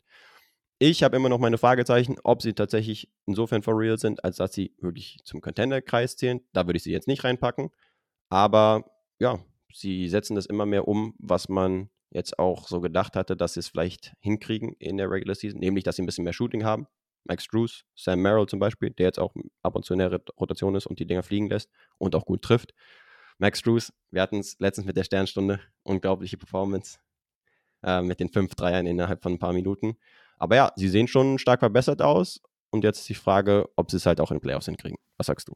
Ich 0.80 1.02
habe 1.02 1.16
immer 1.16 1.30
noch 1.30 1.40
meine 1.40 1.58
Fragezeichen, 1.58 2.18
ob 2.24 2.44
sie 2.44 2.54
tatsächlich 2.54 3.10
insofern 3.26 3.64
for 3.64 3.78
real 3.78 3.98
sind, 3.98 4.24
als 4.24 4.36
dass 4.38 4.54
sie 4.54 4.76
wirklich 4.80 5.20
zum 5.24 5.42
Contender-Kreis 5.42 6.18
zählen. 6.18 6.42
Da 6.54 6.68
würde 6.68 6.78
ich 6.78 6.84
sie 6.84 6.92
jetzt 6.92 7.08
nicht 7.08 7.24
reinpacken. 7.24 7.72
Aber 8.30 8.86
ja, 9.18 9.40
sie 9.74 10.08
setzen 10.08 10.36
das 10.36 10.46
immer 10.46 10.68
mehr 10.68 10.88
um, 10.88 11.16
was 11.18 11.50
man 11.50 11.90
jetzt 12.12 12.38
auch 12.38 12.68
so 12.68 12.80
gedacht 12.80 13.16
hatte, 13.16 13.36
dass 13.36 13.54
sie 13.54 13.62
es 13.62 13.70
vielleicht 13.70 14.14
hinkriegen 14.20 14.74
in 14.78 14.98
der 14.98 15.10
Regular 15.10 15.36
Season, 15.36 15.60
nämlich 15.60 15.84
dass 15.84 15.96
sie 15.96 16.04
ein 16.04 16.06
bisschen 16.06 16.24
mehr 16.24 16.34
Shooting 16.34 16.64
haben. 16.64 16.88
Max 17.24 17.48
Drews, 17.48 17.84
Sam 17.96 18.22
Merrill 18.22 18.46
zum 18.46 18.60
Beispiel, 18.60 18.92
der 18.92 19.08
jetzt 19.08 19.20
auch 19.20 19.34
ab 19.64 19.76
und 19.76 19.84
zu 19.84 19.94
in 19.94 20.00
der 20.00 20.12
Rot- 20.12 20.30
Rotation 20.40 20.76
ist 20.76 20.86
und 20.86 21.00
die 21.00 21.08
Dinger 21.08 21.24
fliegen 21.24 21.50
lässt 21.50 21.70
und 21.98 22.16
auch 22.16 22.26
gut 22.26 22.44
trifft. 22.44 22.74
Max 23.40 23.62
Drews, 23.62 23.92
wir 24.12 24.22
hatten 24.22 24.40
es 24.40 24.58
letztens 24.60 24.86
mit 24.86 24.96
der 24.96 25.04
Sternstunde, 25.04 25.60
unglaubliche 25.84 26.38
Performance 26.38 27.00
äh, 27.84 28.02
mit 28.02 28.20
den 28.20 28.30
fünf 28.30 28.56
Dreiern 28.56 28.86
innerhalb 28.86 29.22
von 29.22 29.34
ein 29.34 29.40
paar 29.40 29.54
Minuten. 29.54 29.98
Aber 30.38 30.56
ja, 30.56 30.72
sie 30.76 30.90
sehen 30.90 31.08
schon 31.08 31.38
stark 31.38 31.60
verbessert 31.60 32.02
aus. 32.02 32.42
Und 32.70 32.84
jetzt 32.84 33.00
ist 33.00 33.10
die 33.10 33.16
Frage, 33.16 33.70
ob 33.76 33.90
sie 33.90 33.98
es 33.98 34.06
halt 34.06 34.20
auch 34.20 34.30
in 34.30 34.38
den 34.38 34.42
Playoffs 34.42 34.66
hinkriegen. 34.66 34.98
Was 35.18 35.28
sagst 35.28 35.48
du? 35.48 35.54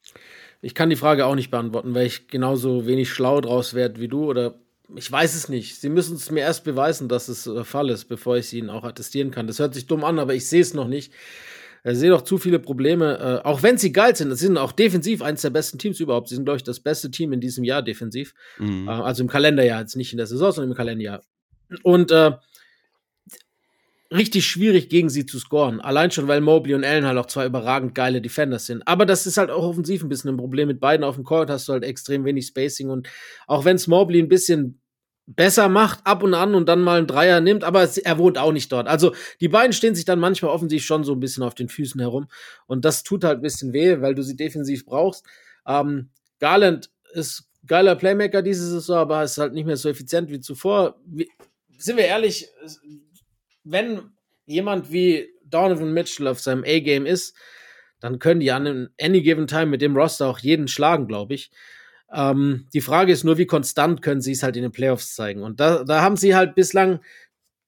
Ich 0.61 0.73
kann 0.73 0.89
die 0.89 0.95
Frage 0.95 1.25
auch 1.25 1.35
nicht 1.35 1.51
beantworten, 1.51 1.93
weil 1.93 2.07
ich 2.07 2.27
genauso 2.27 2.87
wenig 2.87 3.09
schlau 3.09 3.41
draus 3.41 3.73
werde 3.73 3.99
wie 3.99 4.07
du 4.07 4.25
oder 4.25 4.55
ich 4.95 5.11
weiß 5.11 5.35
es 5.35 5.49
nicht. 5.49 5.79
Sie 5.79 5.89
müssen 5.89 6.15
es 6.15 6.31
mir 6.31 6.41
erst 6.41 6.63
beweisen, 6.63 7.07
dass 7.07 7.27
es 7.27 7.43
der 7.43 7.63
Fall 7.63 7.89
ist, 7.89 8.05
bevor 8.05 8.37
ich 8.37 8.49
sie 8.49 8.59
ihnen 8.59 8.69
auch 8.69 8.83
attestieren 8.83 9.31
kann. 9.31 9.47
Das 9.47 9.59
hört 9.59 9.73
sich 9.73 9.87
dumm 9.87 10.03
an, 10.03 10.19
aber 10.19 10.33
ich 10.33 10.47
sehe 10.47 10.61
es 10.61 10.73
noch 10.73 10.87
nicht. 10.87 11.13
Ich 11.83 11.97
sehe 11.97 12.09
doch 12.11 12.21
zu 12.21 12.37
viele 12.37 12.59
Probleme, 12.59 13.41
äh, 13.43 13.47
auch 13.47 13.63
wenn 13.63 13.77
sie 13.77 13.91
geil 13.91 14.15
sind. 14.15 14.29
Sie 14.35 14.45
sind 14.45 14.57
auch 14.57 14.71
defensiv 14.71 15.21
eines 15.21 15.41
der 15.41 15.49
besten 15.49 15.79
Teams 15.79 15.99
überhaupt. 15.99 16.29
Sie 16.29 16.35
sind, 16.35 16.45
glaube 16.45 16.57
ich, 16.57 16.63
das 16.63 16.79
beste 16.79 17.09
Team 17.09 17.33
in 17.33 17.39
diesem 17.39 17.63
Jahr 17.63 17.81
defensiv. 17.81 18.33
Mhm. 18.59 18.87
Äh, 18.87 18.91
also 18.91 19.23
im 19.23 19.29
Kalenderjahr, 19.29 19.81
jetzt 19.81 19.95
nicht 19.95 20.13
in 20.13 20.17
der 20.17 20.27
Saison, 20.27 20.51
sondern 20.51 20.71
im 20.71 20.77
Kalenderjahr. 20.77 21.23
Und 21.83 22.11
äh, 22.11 22.33
richtig 24.11 24.45
schwierig, 24.45 24.89
gegen 24.89 25.09
sie 25.09 25.25
zu 25.25 25.39
scoren. 25.39 25.79
Allein 25.79 26.11
schon, 26.11 26.27
weil 26.27 26.41
Mobley 26.41 26.75
und 26.75 26.83
Allen 26.83 27.05
halt 27.05 27.17
auch 27.17 27.27
zwei 27.27 27.45
überragend 27.45 27.95
geile 27.95 28.21
Defenders 28.21 28.65
sind. 28.65 28.85
Aber 28.87 29.05
das 29.05 29.25
ist 29.25 29.37
halt 29.37 29.49
auch 29.49 29.63
offensiv 29.63 30.03
ein 30.03 30.09
bisschen 30.09 30.31
ein 30.31 30.37
Problem. 30.37 30.67
Mit 30.67 30.79
beiden 30.79 31.03
auf 31.03 31.15
dem 31.15 31.23
Court 31.23 31.49
hast 31.49 31.67
du 31.67 31.73
halt 31.73 31.83
extrem 31.83 32.25
wenig 32.25 32.47
Spacing. 32.47 32.89
Und 32.89 33.07
auch 33.47 33.65
wenn 33.65 33.77
es 33.77 33.87
Mobley 33.87 34.19
ein 34.19 34.27
bisschen 34.27 34.81
besser 35.27 35.69
macht, 35.69 36.05
ab 36.05 36.23
und 36.23 36.33
an 36.33 36.55
und 36.55 36.67
dann 36.67 36.81
mal 36.81 36.97
einen 36.97 37.07
Dreier 37.07 37.39
nimmt, 37.39 37.63
aber 37.63 37.87
er 38.03 38.17
wohnt 38.17 38.37
auch 38.37 38.51
nicht 38.51 38.71
dort. 38.71 38.87
Also 38.87 39.13
die 39.39 39.47
beiden 39.47 39.71
stehen 39.71 39.95
sich 39.95 40.03
dann 40.03 40.19
manchmal 40.19 40.51
offensiv 40.51 40.83
schon 40.83 41.03
so 41.03 41.13
ein 41.13 41.19
bisschen 41.19 41.43
auf 41.43 41.55
den 41.55 41.69
Füßen 41.69 42.01
herum. 42.01 42.27
Und 42.67 42.83
das 42.83 43.03
tut 43.03 43.23
halt 43.23 43.39
ein 43.39 43.43
bisschen 43.43 43.71
weh, 43.71 44.01
weil 44.01 44.15
du 44.15 44.23
sie 44.23 44.35
defensiv 44.35 44.85
brauchst. 44.85 45.25
Ähm, 45.65 46.09
Garland 46.39 46.89
ist 47.13 47.49
geiler 47.65 47.95
Playmaker 47.95 48.41
diese 48.41 48.67
Saison, 48.67 48.97
aber 48.97 49.23
ist 49.23 49.37
halt 49.37 49.53
nicht 49.53 49.65
mehr 49.65 49.77
so 49.77 49.89
effizient 49.89 50.29
wie 50.29 50.39
zuvor. 50.39 50.99
Wie, 51.05 51.29
sind 51.77 51.97
wir 51.97 52.05
ehrlich, 52.05 52.49
wenn 53.63 54.11
jemand 54.45 54.91
wie 54.91 55.29
Donovan 55.43 55.93
Mitchell 55.93 56.27
auf 56.27 56.39
seinem 56.39 56.63
A-Game 56.63 57.05
ist, 57.05 57.35
dann 57.99 58.19
können 58.19 58.39
die 58.39 58.51
an 58.51 58.89
any 58.99 59.21
given 59.21 59.47
time 59.47 59.67
mit 59.67 59.81
dem 59.81 59.95
Roster 59.95 60.27
auch 60.27 60.39
jeden 60.39 60.67
schlagen, 60.67 61.07
glaube 61.07 61.35
ich. 61.35 61.51
Ähm, 62.13 62.67
die 62.73 62.81
Frage 62.81 63.11
ist 63.11 63.23
nur, 63.23 63.37
wie 63.37 63.45
konstant 63.45 64.01
können 64.01 64.21
sie 64.21 64.31
es 64.31 64.43
halt 64.43 64.57
in 64.57 64.63
den 64.63 64.71
Playoffs 64.71 65.15
zeigen. 65.15 65.43
Und 65.43 65.59
da, 65.59 65.83
da 65.83 66.01
haben 66.01 66.17
sie 66.17 66.35
halt 66.35 66.55
bislang 66.55 66.99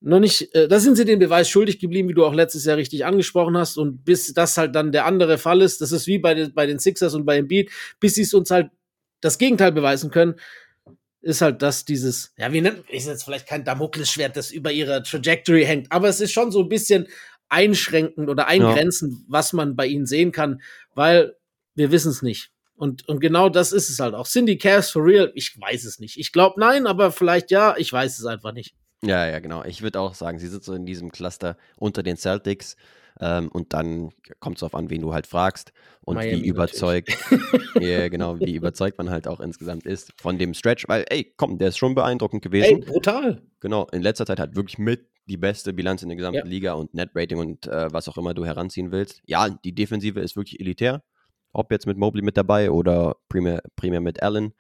noch 0.01 0.19
nicht, 0.19 0.53
äh, 0.53 0.67
da 0.67 0.79
sind 0.79 0.97
sie 0.97 1.05
den 1.05 1.19
Beweis 1.19 1.49
schuldig 1.49 1.79
geblieben, 1.79 2.09
wie 2.09 2.13
du 2.13 2.25
auch 2.25 2.33
letztes 2.33 2.65
Jahr 2.65 2.77
richtig 2.77 3.05
angesprochen 3.05 3.57
hast. 3.57 3.77
Und 3.77 4.03
bis 4.03 4.33
das 4.33 4.57
halt 4.57 4.75
dann 4.75 4.91
der 4.91 5.05
andere 5.05 5.37
Fall 5.37 5.61
ist, 5.61 5.79
das 5.81 5.91
ist 5.91 6.07
wie 6.07 6.19
bei, 6.19 6.33
den, 6.33 6.53
bei 6.53 6.65
den 6.65 6.79
Sixers 6.79 7.13
und 7.13 7.25
bei 7.25 7.41
Beat, 7.41 7.69
bis 7.99 8.15
sie 8.15 8.23
es 8.23 8.33
uns 8.33 8.51
halt 8.51 8.69
das 9.21 9.37
Gegenteil 9.37 9.71
beweisen 9.71 10.11
können, 10.11 10.35
ist 11.23 11.41
halt 11.41 11.61
das 11.61 11.85
dieses, 11.85 12.33
ja, 12.37 12.51
wie 12.51 12.61
nennt, 12.61 12.87
ist 12.89 13.07
jetzt 13.07 13.23
vielleicht 13.23 13.47
kein 13.47 13.63
Damoklesschwert, 13.63 14.35
das 14.35 14.51
über 14.51 14.71
ihrer 14.71 15.03
Trajectory 15.03 15.65
hängt, 15.65 15.91
aber 15.91 16.09
es 16.09 16.19
ist 16.21 16.33
schon 16.33 16.51
so 16.51 16.61
ein 16.61 16.69
bisschen 16.69 17.07
einschränkend 17.49 18.29
oder 18.29 18.47
eingrenzend, 18.47 19.13
ja. 19.13 19.19
was 19.27 19.53
man 19.53 19.75
bei 19.75 19.87
ihnen 19.87 20.05
sehen 20.05 20.31
kann, 20.31 20.61
weil 20.93 21.35
wir 21.75 21.91
wissen 21.91 22.11
es 22.11 22.21
nicht. 22.21 22.51
Und, 22.75 23.07
und 23.07 23.19
genau 23.21 23.49
das 23.49 23.71
ist 23.71 23.89
es 23.89 23.99
halt 23.99 24.15
auch. 24.15 24.25
Sind 24.25 24.47
die 24.47 24.57
Cavs 24.57 24.89
for 24.89 25.05
real? 25.05 25.31
Ich 25.35 25.59
weiß 25.59 25.85
es 25.85 25.99
nicht. 25.99 26.19
Ich 26.19 26.31
glaube 26.31 26.59
nein, 26.59 26.87
aber 26.87 27.11
vielleicht 27.11 27.51
ja. 27.51 27.75
Ich 27.77 27.93
weiß 27.93 28.19
es 28.19 28.25
einfach 28.25 28.51
nicht. 28.51 28.75
Ja, 29.03 29.27
ja, 29.27 29.39
genau. 29.39 29.63
Ich 29.65 29.81
würde 29.81 29.99
auch 29.99 30.13
sagen, 30.13 30.39
sie 30.39 30.47
sind 30.47 30.63
so 30.63 30.73
in 30.73 30.85
diesem 30.85 31.11
Cluster 31.11 31.57
unter 31.77 32.03
den 32.03 32.17
Celtics. 32.17 32.75
Ähm, 33.19 33.49
und 33.49 33.73
dann 33.73 34.09
kommt 34.39 34.57
es 34.57 34.61
darauf 34.61 34.73
an, 34.73 34.89
wen 34.89 35.01
du 35.01 35.13
halt 35.13 35.27
fragst 35.27 35.71
und 36.01 36.15
Miami 36.15 36.43
wie 36.43 36.47
überzeugt, 36.47 37.15
ja, 37.79 38.09
genau, 38.09 38.39
wie 38.39 38.55
überzeugt 38.55 38.97
man 38.97 39.11
halt 39.11 39.27
auch 39.27 39.39
insgesamt 39.39 39.85
ist 39.85 40.13
von 40.19 40.39
dem 40.39 40.55
Stretch, 40.55 40.87
weil, 40.87 41.05
ey, 41.09 41.31
komm, 41.37 41.59
der 41.59 41.67
ist 41.67 41.77
schon 41.77 41.93
beeindruckend 41.93 42.41
gewesen. 42.41 42.81
Ey, 42.81 42.85
brutal. 42.85 43.43
Genau, 43.59 43.87
in 43.91 44.01
letzter 44.01 44.25
Zeit 44.25 44.39
hat 44.39 44.55
wirklich 44.55 44.79
mit 44.79 45.07
die 45.27 45.37
beste 45.37 45.73
Bilanz 45.73 46.01
in 46.01 46.09
der 46.09 46.17
gesamten 46.17 46.39
ja. 46.39 46.45
Liga 46.45 46.73
und 46.73 46.93
Net-Rating 46.93 47.37
und 47.37 47.67
äh, 47.67 47.93
was 47.93 48.09
auch 48.09 48.17
immer 48.17 48.33
du 48.33 48.45
heranziehen 48.45 48.91
willst. 48.91 49.21
Ja, 49.25 49.47
die 49.47 49.75
Defensive 49.75 50.19
ist 50.19 50.35
wirklich 50.35 50.59
elitär, 50.59 51.03
ob 51.53 51.71
jetzt 51.71 51.85
mit 51.85 51.97
Mobley 51.97 52.23
mit 52.23 52.35
dabei 52.35 52.71
oder 52.71 53.15
primär, 53.29 53.61
primär 53.75 54.01
mit 54.01 54.23
Allen. 54.23 54.53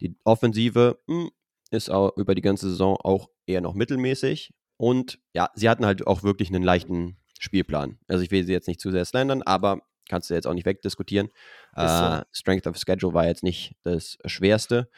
Die 0.00 0.14
Offensive 0.24 0.98
mh, 1.06 1.22
hm, 1.22 1.30
ist 1.74 1.90
auch 1.90 2.16
über 2.16 2.34
die 2.34 2.42
ganze 2.42 2.70
Saison 2.70 2.96
auch 2.96 3.28
eher 3.46 3.60
noch 3.60 3.74
mittelmäßig. 3.74 4.52
Und 4.76 5.18
ja, 5.34 5.50
sie 5.54 5.68
hatten 5.68 5.86
halt 5.86 6.06
auch 6.06 6.22
wirklich 6.22 6.48
einen 6.48 6.62
leichten 6.62 7.16
Spielplan. 7.38 7.98
Also 8.08 8.22
ich 8.22 8.30
will 8.30 8.44
sie 8.44 8.52
jetzt 8.52 8.68
nicht 8.68 8.80
zu 8.80 8.90
sehr 8.90 9.04
slandern, 9.04 9.42
aber 9.42 9.82
kannst 10.08 10.30
du 10.30 10.34
jetzt 10.34 10.46
auch 10.46 10.54
nicht 10.54 10.66
wegdiskutieren. 10.66 11.28
Äh, 11.74 12.22
Strength 12.32 12.66
of 12.66 12.76
Schedule 12.76 13.14
war 13.14 13.26
jetzt 13.26 13.42
nicht 13.42 13.76
das 13.82 14.18
Schwerste. 14.24 14.88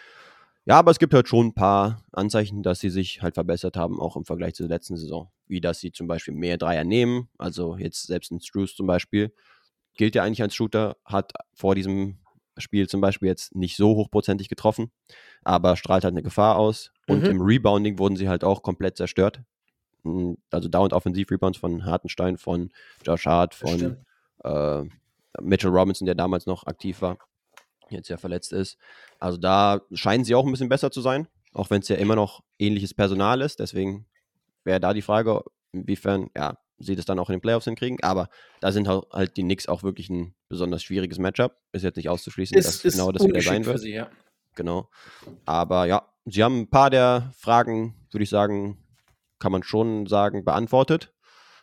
Ja, 0.65 0.79
aber 0.79 0.91
es 0.91 0.99
gibt 0.99 1.15
halt 1.15 1.29
schon 1.29 1.49
ein 1.49 1.55
paar 1.55 2.05
Anzeichen, 2.13 2.63
dass 2.63 2.81
sie 2.81 2.91
sich 2.91 3.23
halt 3.23 3.35
verbessert 3.35 3.77
haben, 3.77 4.01
auch 4.01 4.17
im 4.17 4.25
Vergleich 4.25 4.55
zur 4.55 4.69
letzten 4.69 4.97
Saison. 4.97 5.31
Wie 5.47 5.61
dass 5.61 5.79
sie 5.79 5.93
zum 5.93 6.09
Beispiel 6.09 6.35
mehr 6.35 6.59
Dreier 6.59 6.83
nehmen. 6.83 7.29
Also 7.39 7.77
jetzt 7.77 8.07
selbst 8.07 8.33
ein 8.33 8.41
Struce 8.41 8.75
zum 8.75 8.87
Beispiel 8.87 9.33
gilt 9.97 10.15
ja 10.15 10.23
eigentlich 10.23 10.43
als 10.43 10.55
Shooter, 10.55 10.97
hat 11.05 11.33
vor 11.55 11.75
diesem 11.75 12.19
Spiel 12.59 12.89
zum 12.89 13.01
Beispiel 13.01 13.29
jetzt 13.29 13.55
nicht 13.55 13.77
so 13.77 13.95
hochprozentig 13.97 14.49
getroffen, 14.49 14.91
aber 15.45 15.77
strahlt 15.77 16.05
halt 16.05 16.13
eine 16.13 16.23
Gefahr 16.23 16.57
aus. 16.57 16.93
Und 17.07 17.23
mhm. 17.23 17.31
im 17.31 17.41
Rebounding 17.41 17.99
wurden 17.99 18.17
sie 18.17 18.29
halt 18.29 18.45
auch 18.45 18.63
komplett 18.63 18.97
zerstört. 18.97 19.43
Hm, 20.03 20.39
also 20.51 20.69
und 20.81 20.93
Offensiv-Rebounds 20.93 21.59
von 21.59 21.85
Hartenstein, 21.85 22.39
von 22.39 22.71
Josh 23.05 23.27
Hart, 23.27 23.55
von 23.55 23.97
äh, 24.45 24.83
Mitchell 25.41 25.71
Robinson, 25.71 26.07
der 26.07 26.15
damals 26.15 26.47
noch 26.47 26.67
aktiv 26.67 27.03
war, 27.03 27.19
jetzt 27.91 28.09
ja 28.09 28.17
verletzt 28.17 28.53
ist. 28.53 28.79
Also 29.19 29.39
da 29.39 29.83
scheinen 29.93 30.25
sie 30.25 30.35
auch 30.35 30.45
ein 30.45 30.51
bisschen 30.51 30.69
besser 30.69 30.91
zu 30.91 31.01
sein, 31.01 31.29
auch 31.53 31.71
wenn 31.71 31.83
es 31.83 31.89
ja 31.89 31.97
immer 31.97 32.17
noch 32.17 32.43
ähnliches 32.59 32.95
Personal 32.95 33.41
ist. 33.41 33.61
Deswegen 33.61 34.07
wäre 34.65 34.81
da 34.81 34.93
die 34.95 35.03
Frage, 35.03 35.43
inwiefern, 35.73 36.31
ja, 36.37 36.59
sie 36.79 36.97
das 36.97 37.05
dann 37.05 37.19
auch 37.19 37.29
in 37.29 37.37
den 37.37 37.41
Playoffs 37.41 37.65
hinkriegen. 37.65 37.99
Aber 38.03 38.29
da 38.61 38.73
sind 38.73 38.89
halt 38.89 39.37
die 39.37 39.43
Knicks 39.43 39.67
auch 39.67 39.83
wirklich 39.83 40.11
ein 40.11 40.35
besonders 40.49 40.83
schwieriges 40.83 41.19
Matchup. 41.19 41.57
Ist 41.73 41.83
jetzt 41.83 41.97
nicht 41.97 42.09
auszuschließen, 42.09 42.57
ist, 42.57 42.85
dass 42.85 42.93
genau 42.93 43.13
das 43.13 43.27
wieder 43.27 43.41
sein 43.41 43.65
wird. 43.65 43.81
Sie, 43.81 43.93
ja. 43.93 44.11
Genau. 44.55 44.89
Aber 45.45 45.87
ja, 45.87 46.09
sie 46.25 46.43
haben 46.43 46.61
ein 46.61 46.71
paar 46.71 46.91
der 46.91 47.33
Fragen, 47.37 47.95
würde 48.11 48.25
ich 48.25 48.31
sagen, 48.31 48.79
kann 49.39 49.53
man 49.53 49.63
schon 49.63 50.07
sagen, 50.07 50.45
beantwortet. 50.45 51.13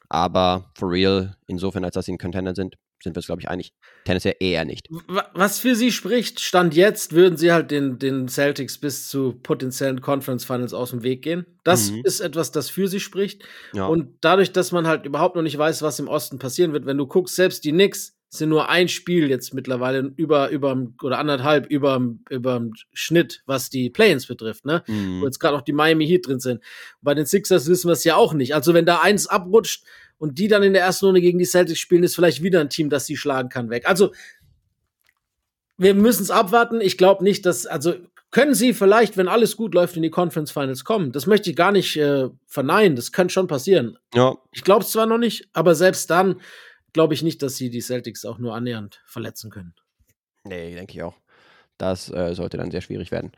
Aber 0.09 0.71
for 0.75 0.91
real, 0.91 1.35
insofern, 1.47 1.83
als 1.83 1.95
dass 1.95 2.05
sie 2.05 2.13
ein 2.13 2.19
Contender 2.19 2.53
sind, 2.53 2.77
sind 3.03 3.15
wir 3.15 3.19
uns, 3.19 3.25
glaube 3.25 3.41
ich, 3.41 3.49
einig. 3.49 3.73
Tennis 4.05 4.23
ja 4.23 4.31
eher 4.39 4.65
nicht. 4.65 4.87
Was 5.33 5.59
für 5.59 5.75
sie 5.75 5.91
spricht, 5.91 6.39
Stand 6.39 6.75
jetzt, 6.75 7.13
würden 7.13 7.37
sie 7.37 7.51
halt 7.51 7.71
den, 7.71 7.99
den 7.99 8.27
Celtics 8.27 8.77
bis 8.77 9.09
zu 9.09 9.33
potenziellen 9.33 10.01
Conference 10.01 10.45
Finals 10.45 10.73
aus 10.73 10.91
dem 10.91 11.03
Weg 11.03 11.21
gehen. 11.21 11.45
Das 11.63 11.91
mhm. 11.91 12.01
ist 12.03 12.19
etwas, 12.19 12.51
das 12.51 12.69
für 12.69 12.87
sie 12.87 12.99
spricht. 12.99 13.43
Ja. 13.73 13.87
Und 13.87 14.17
dadurch, 14.21 14.51
dass 14.51 14.71
man 14.71 14.87
halt 14.87 15.05
überhaupt 15.05 15.35
noch 15.35 15.43
nicht 15.43 15.57
weiß, 15.57 15.81
was 15.81 15.99
im 15.99 16.07
Osten 16.07 16.39
passieren 16.39 16.73
wird, 16.73 16.85
wenn 16.85 16.97
du 16.97 17.05
guckst, 17.05 17.35
selbst 17.35 17.63
die 17.65 17.71
Knicks 17.71 18.17
sind 18.33 18.49
nur 18.49 18.67
ein 18.67 18.87
Spiel 18.87 19.29
jetzt 19.29 19.53
mittlerweile 19.53 20.11
über, 20.15 20.49
über 20.49 20.75
oder 21.03 21.19
anderthalb 21.19 21.67
über, 21.67 22.01
über 22.31 22.57
dem 22.57 22.73
Schnitt, 22.91 23.43
was 23.45 23.69
die 23.69 23.91
Play-ins 23.91 24.25
betrifft, 24.25 24.65
ne? 24.65 24.83
Mhm. 24.87 25.21
Wo 25.21 25.25
jetzt 25.25 25.39
gerade 25.39 25.55
auch 25.55 25.61
die 25.61 25.71
Miami 25.71 26.07
Heat 26.07 26.25
drin 26.25 26.39
sind. 26.39 26.59
Bei 27.01 27.13
den 27.13 27.27
Sixers 27.27 27.67
wissen 27.67 27.89
wir 27.89 27.93
es 27.93 28.03
ja 28.03 28.15
auch 28.15 28.33
nicht. 28.33 28.55
Also 28.55 28.73
wenn 28.73 28.87
da 28.87 29.01
eins 29.01 29.27
abrutscht, 29.27 29.85
und 30.17 30.39
die 30.39 30.47
dann 30.47 30.63
in 30.63 30.73
der 30.73 30.83
ersten 30.83 31.05
Runde 31.05 31.21
gegen 31.21 31.39
die 31.39 31.45
Celtics 31.45 31.79
spielen, 31.79 32.03
ist 32.03 32.15
vielleicht 32.15 32.41
wieder 32.41 32.61
ein 32.61 32.69
Team, 32.69 32.89
das 32.89 33.05
sie 33.05 33.17
schlagen 33.17 33.49
kann, 33.49 33.69
weg. 33.69 33.87
Also, 33.87 34.11
wir 35.77 35.93
müssen 35.95 36.23
es 36.23 36.31
abwarten. 36.31 36.81
Ich 36.81 36.97
glaube 36.97 37.23
nicht, 37.23 37.45
dass, 37.45 37.65
also, 37.65 37.95
können 38.33 38.55
sie 38.55 38.73
vielleicht, 38.73 39.15
wenn 39.15 39.27
alles 39.27 39.55
gut 39.55 39.75
läuft, 39.75 39.95
in 39.95 40.01
die 40.01 40.09
Conference 40.09 40.51
Finals 40.51 40.83
kommen. 40.83 41.11
Das 41.11 41.27
möchte 41.27 41.51
ich 41.51 41.55
gar 41.55 41.71
nicht 41.71 41.95
äh, 41.97 42.29
verneinen. 42.47 42.95
Das 42.95 43.11
könnte 43.11 43.31
schon 43.31 43.47
passieren. 43.47 43.97
Ja. 44.13 44.35
Ich 44.51 44.63
glaube 44.63 44.83
es 44.83 44.91
zwar 44.91 45.05
noch 45.05 45.19
nicht, 45.19 45.49
aber 45.53 45.75
selbst 45.75 46.09
dann 46.09 46.41
glaube 46.93 47.13
ich 47.13 47.21
nicht, 47.21 47.43
dass 47.43 47.57
sie 47.57 47.69
die 47.69 47.81
Celtics 47.81 48.25
auch 48.25 48.39
nur 48.39 48.55
annähernd 48.55 49.01
verletzen 49.05 49.51
können. 49.51 49.75
Nee, 50.45 50.73
denke 50.73 50.93
ich 50.93 51.03
auch. 51.03 51.15
Das 51.77 52.11
äh, 52.11 52.33
sollte 52.33 52.57
dann 52.57 52.71
sehr 52.71 52.81
schwierig 52.81 53.11
werden. 53.11 53.31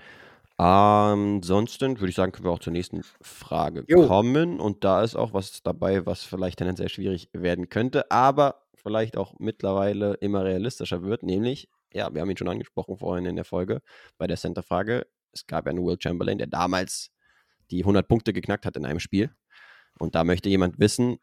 Ansonsten 0.58 2.00
würde 2.00 2.10
ich 2.10 2.16
sagen, 2.16 2.32
können 2.32 2.46
wir 2.46 2.52
auch 2.52 2.60
zur 2.60 2.72
nächsten 2.72 3.02
Frage 3.22 3.84
Jo. 3.88 4.08
kommen. 4.08 4.60
Und 4.60 4.84
da 4.84 5.04
ist 5.04 5.16
auch 5.16 5.34
was 5.34 5.62
dabei, 5.64 6.06
was 6.06 6.24
vielleicht 6.24 6.60
tendenziell 6.60 6.90
schwierig 6.90 7.30
werden 7.34 7.70
könnte, 7.70 8.10
aber 8.10 8.62
vielleicht 8.76 9.18
auch 9.18 9.34
mittlerweile 9.40 10.14
immer 10.16 10.46
realistischer 10.46 11.04
wird. 11.04 11.24
Nämlich, 11.24 11.68
ja, 11.94 12.14
wir 12.14 12.22
haben 12.22 12.30
ihn 12.30 12.38
schon 12.38 12.48
angesprochen 12.48 12.98
vorhin 12.98 13.26
in 13.26 13.36
der 13.36 13.46
Folge 13.46 13.82
bei 14.18 14.28
der 14.28 14.38
Center-Frage. 14.38 15.08
Es 15.34 15.46
gab 15.46 15.66
ja 15.66 15.72
einen 15.72 15.86
Will 15.86 15.98
Chamberlain, 16.00 16.38
der 16.38 16.48
damals 16.48 17.12
die 17.72 17.84
100 17.84 18.08
Punkte 18.08 18.32
geknackt 18.32 18.66
hat 18.66 18.78
in 18.78 18.86
einem 18.86 19.00
Spiel. 19.00 19.32
Und 20.00 20.16
da 20.16 20.24
möchte 20.24 20.50
jemand 20.50 20.80
wissen, 20.80 21.18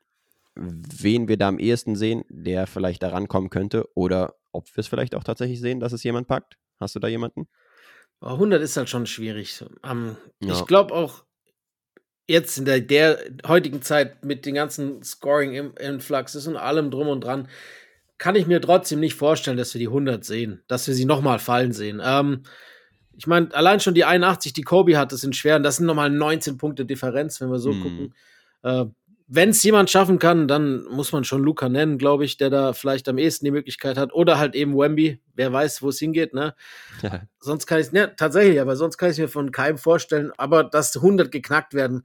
wen 0.55 1.29
wir 1.29 1.39
da 1.39 1.49
am 1.49 1.59
ehesten 1.59 1.97
sehen, 1.97 2.25
der 2.29 2.67
vielleicht 2.67 3.03
da 3.03 3.09
rankommen 3.09 3.49
könnte 3.49 3.89
oder 3.95 4.35
ob 4.51 4.67
wir 4.77 4.81
es 4.81 4.89
vielleicht 4.89 5.15
auch 5.15 5.25
tatsächlich 5.25 5.61
sehen, 5.61 5.81
dass 5.81 5.93
es 5.93 6.03
jemand 6.03 6.29
packt. 6.29 6.59
Hast 6.79 6.95
du 6.95 6.99
da 6.99 7.09
jemanden? 7.09 7.49
100 8.23 8.63
ist 8.63 8.77
halt 8.77 8.89
schon 8.89 9.07
schwierig. 9.07 9.63
Um, 9.83 10.17
ja. 10.41 10.53
Ich 10.53 10.67
glaube 10.67 10.95
auch 10.95 11.25
jetzt 12.27 12.57
in 12.57 12.65
der, 12.65 12.81
der, 12.81 13.19
heutigen 13.47 13.83
Zeit 13.83 14.25
mit 14.25 14.47
den 14.47 14.55
ganzen 14.55 15.03
Scoring-Influxes 15.03 16.47
und 16.47 16.57
allem 16.57 16.91
drum 16.91 17.09
und 17.09 17.23
dran, 17.25 17.49
kann 18.19 18.37
ich 18.37 18.47
mir 18.47 18.61
trotzdem 18.61 19.01
nicht 19.01 19.15
vorstellen, 19.15 19.57
dass 19.57 19.75
wir 19.75 19.81
die 19.81 19.89
100 19.89 20.25
sehen, 20.25 20.63
dass 20.69 20.87
wir 20.87 20.95
sie 20.95 21.05
nochmal 21.05 21.41
fallen 21.41 21.73
sehen. 21.73 22.01
Ähm, 22.03 22.45
ich 23.17 23.27
meine, 23.27 23.53
allein 23.55 23.81
schon 23.81 23.95
die 23.95 24.05
81, 24.05 24.53
die 24.53 24.63
Kobe 24.63 24.97
hat, 24.97 25.13
das 25.13 25.21
sind 25.21 25.37
schwer 25.37 25.57
und 25.57 25.65
das 25.65 25.77
sind 25.77 25.87
nochmal 25.87 26.09
19 26.09 26.57
Punkte 26.57 26.87
Differenz, 26.87 27.41
wenn 27.41 27.51
wir 27.51 27.59
so 27.59 27.73
hm. 27.73 27.83
gucken. 27.83 28.15
Äh, 28.63 28.85
wenn 29.35 29.49
es 29.49 29.63
jemand 29.63 29.89
schaffen 29.89 30.19
kann, 30.19 30.47
dann 30.47 30.85
muss 30.91 31.11
man 31.13 31.25
schon 31.25 31.43
Luca 31.43 31.71
nennen, 31.71 31.97
glaube 31.97 32.27
ich, 32.27 32.37
der 32.37 32.51
da 32.51 32.75
vielleicht 32.75 33.09
am 33.09 33.17
ehesten 33.17 33.47
die 33.47 33.51
Möglichkeit 33.51 33.97
hat. 33.97 34.13
Oder 34.13 34.39
halt 34.39 34.55
eben 34.55 34.77
Wemby. 34.77 35.21
Wer 35.35 35.51
weiß, 35.51 35.81
wo 35.81 35.89
es 35.89 35.99
hingeht, 35.99 36.35
ne? 36.35 36.55
Ja. 37.01 37.23
Sonst 37.41 37.67
kann 37.67 37.81
ich 37.81 37.87
es, 37.87 37.93
ne, 37.93 38.15
tatsächlich, 38.15 38.61
aber 38.61 38.77
sonst 38.77 38.99
kann 38.99 39.11
ich 39.11 39.17
mir 39.17 39.29
von 39.29 39.51
keinem 39.51 39.79
vorstellen. 39.79 40.33
Aber 40.37 40.65
dass 40.65 40.97
100 40.97 41.33
geknackt 41.33 41.73
werden, 41.73 42.05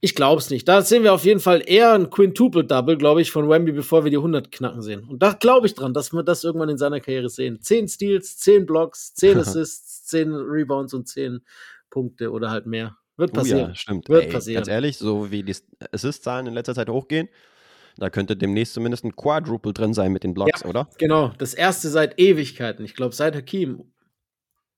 ich 0.00 0.14
glaube 0.14 0.40
es 0.40 0.48
nicht. 0.48 0.66
Da 0.66 0.80
sehen 0.80 1.02
wir 1.02 1.12
auf 1.12 1.24
jeden 1.24 1.40
Fall 1.40 1.62
eher 1.66 1.92
ein 1.92 2.08
Quintuple-Double, 2.08 2.96
glaube 2.96 3.20
ich, 3.20 3.30
von 3.30 3.50
Wemby, 3.50 3.72
bevor 3.72 4.04
wir 4.04 4.10
die 4.10 4.16
100 4.16 4.50
knacken 4.50 4.80
sehen. 4.80 5.04
Und 5.04 5.22
da 5.22 5.34
glaube 5.34 5.66
ich 5.66 5.74
dran, 5.74 5.92
dass 5.92 6.14
wir 6.14 6.22
das 6.22 6.44
irgendwann 6.44 6.70
in 6.70 6.78
seiner 6.78 7.00
Karriere 7.00 7.28
sehen. 7.28 7.60
10 7.60 7.88
Steals, 7.88 8.38
10 8.38 8.64
Blocks, 8.64 9.12
10 9.12 9.36
Assists, 9.40 10.06
10 10.06 10.32
Rebounds 10.32 10.94
und 10.94 11.08
10 11.08 11.40
Punkte 11.90 12.32
oder 12.32 12.50
halt 12.50 12.64
mehr. 12.64 12.96
Wird 13.16 13.32
passieren. 13.32 13.64
Oh 13.64 13.68
ja, 13.68 13.74
stimmt. 13.74 14.08
Wird 14.08 14.24
Ey, 14.26 14.32
passieren. 14.32 14.56
Ganz 14.60 14.68
ehrlich, 14.68 14.98
so 14.98 15.30
wie 15.30 15.42
die 15.42 15.56
Assist-Zahlen 15.92 16.46
in 16.46 16.54
letzter 16.54 16.74
Zeit 16.74 16.88
hochgehen, 16.88 17.28
da 17.96 18.10
könnte 18.10 18.36
demnächst 18.36 18.74
zumindest 18.74 19.04
ein 19.04 19.16
Quadruple 19.16 19.72
drin 19.72 19.94
sein 19.94 20.12
mit 20.12 20.22
den 20.22 20.34
Blocks, 20.34 20.60
Ja. 20.62 20.68
oder? 20.68 20.88
Genau, 20.98 21.32
das 21.38 21.54
erste 21.54 21.88
seit 21.88 22.18
Ewigkeiten. 22.20 22.84
Ich 22.84 22.94
glaube, 22.94 23.14
seit 23.14 23.34
Hakim. 23.34 23.92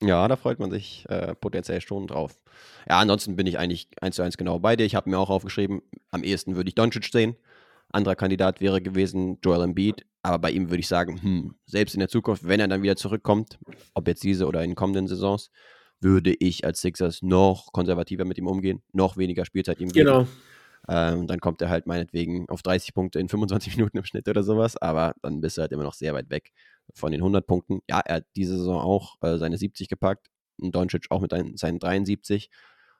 Ja, 0.01 0.29
da 0.29 0.37
freut 0.37 0.61
man 0.61 0.71
sich 0.71 1.05
äh, 1.09 1.35
potenziell 1.35 1.81
schon 1.81 2.07
drauf. 2.07 2.41
Ja, 2.89 3.01
ansonsten 3.01 3.35
bin 3.35 3.49
ich 3.49 3.59
eigentlich 3.59 3.89
eins 4.01 4.15
zu 4.15 4.23
eins 4.23 4.37
genau 4.37 4.61
bei 4.61 4.77
dir. 4.77 4.85
Ich 4.85 4.95
habe 4.95 5.11
mir 5.11 5.19
auch 5.19 5.31
aufgeschrieben, 5.31 5.83
am 6.11 6.23
ehesten 6.23 6.55
würde 6.55 6.69
ich 6.69 6.77
Doncic 6.77 7.05
sehen. 7.07 7.37
Anderer 7.91 8.15
Kandidat 8.15 8.61
wäre 8.61 8.81
gewesen 8.81 9.39
Joel 9.45 9.63
Embiid. 9.63 10.07
Aber 10.23 10.39
bei 10.39 10.51
ihm 10.53 10.69
würde 10.71 10.81
ich 10.81 10.89
sagen, 10.89 11.21
hm, 11.21 11.55
selbst 11.67 11.95
in 11.95 12.01
der 12.01 12.09
Zukunft, 12.09 12.47
wenn 12.47 12.61
er 12.61 12.69
dann 12.69 12.83
wieder 12.83 12.97
zurückkommt, 12.97 13.59
ob 13.95 14.07
jetzt 14.07 14.23
diese 14.23 14.47
oder 14.47 14.63
in 14.63 14.75
kommenden 14.77 15.09
Saisons, 15.09 15.51
würde 16.01 16.35
ich 16.39 16.65
als 16.65 16.81
Sixers 16.81 17.23
noch 17.23 17.73
konservativer 17.73 18.25
mit 18.25 18.39
ihm 18.39 18.47
umgehen, 18.47 18.83
noch 18.93 19.17
weniger 19.17 19.45
Spielzeit 19.45 19.81
ihm 19.81 19.89
geben. 19.89 20.07
Genau. 20.07 20.27
Ähm, 20.89 21.27
dann 21.27 21.41
kommt 21.41 21.61
er 21.61 21.69
halt 21.69 21.87
meinetwegen 21.87 22.49
auf 22.49 22.63
30 22.63 22.95
Punkte 22.95 23.19
in 23.19 23.29
25 23.29 23.77
Minuten 23.77 23.99
im 23.99 24.05
Schnitt 24.05 24.29
oder 24.29 24.43
sowas, 24.43 24.77
aber 24.77 25.15
dann 25.23 25.41
bist 25.41 25.57
du 25.57 25.63
halt 25.63 25.73
immer 25.73 25.83
noch 25.83 25.95
sehr 25.95 26.15
weit 26.15 26.31
weg 26.31 26.53
von 26.95 27.13
den 27.13 27.21
100 27.21 27.47
Punkten. 27.47 27.81
Ja, 27.89 28.01
er 28.01 28.17
hat 28.17 28.25
diese 28.37 28.57
Saison 28.57 28.81
auch 28.81 29.17
äh, 29.23 29.37
seine 29.37 29.59
70 29.59 29.89
gepackt, 29.89 30.29
und 30.61 30.75
Doncic 30.75 31.07
auch 31.11 31.21
mit 31.21 31.33
ein, 31.33 31.57
seinen 31.57 31.79
73. 31.79 32.51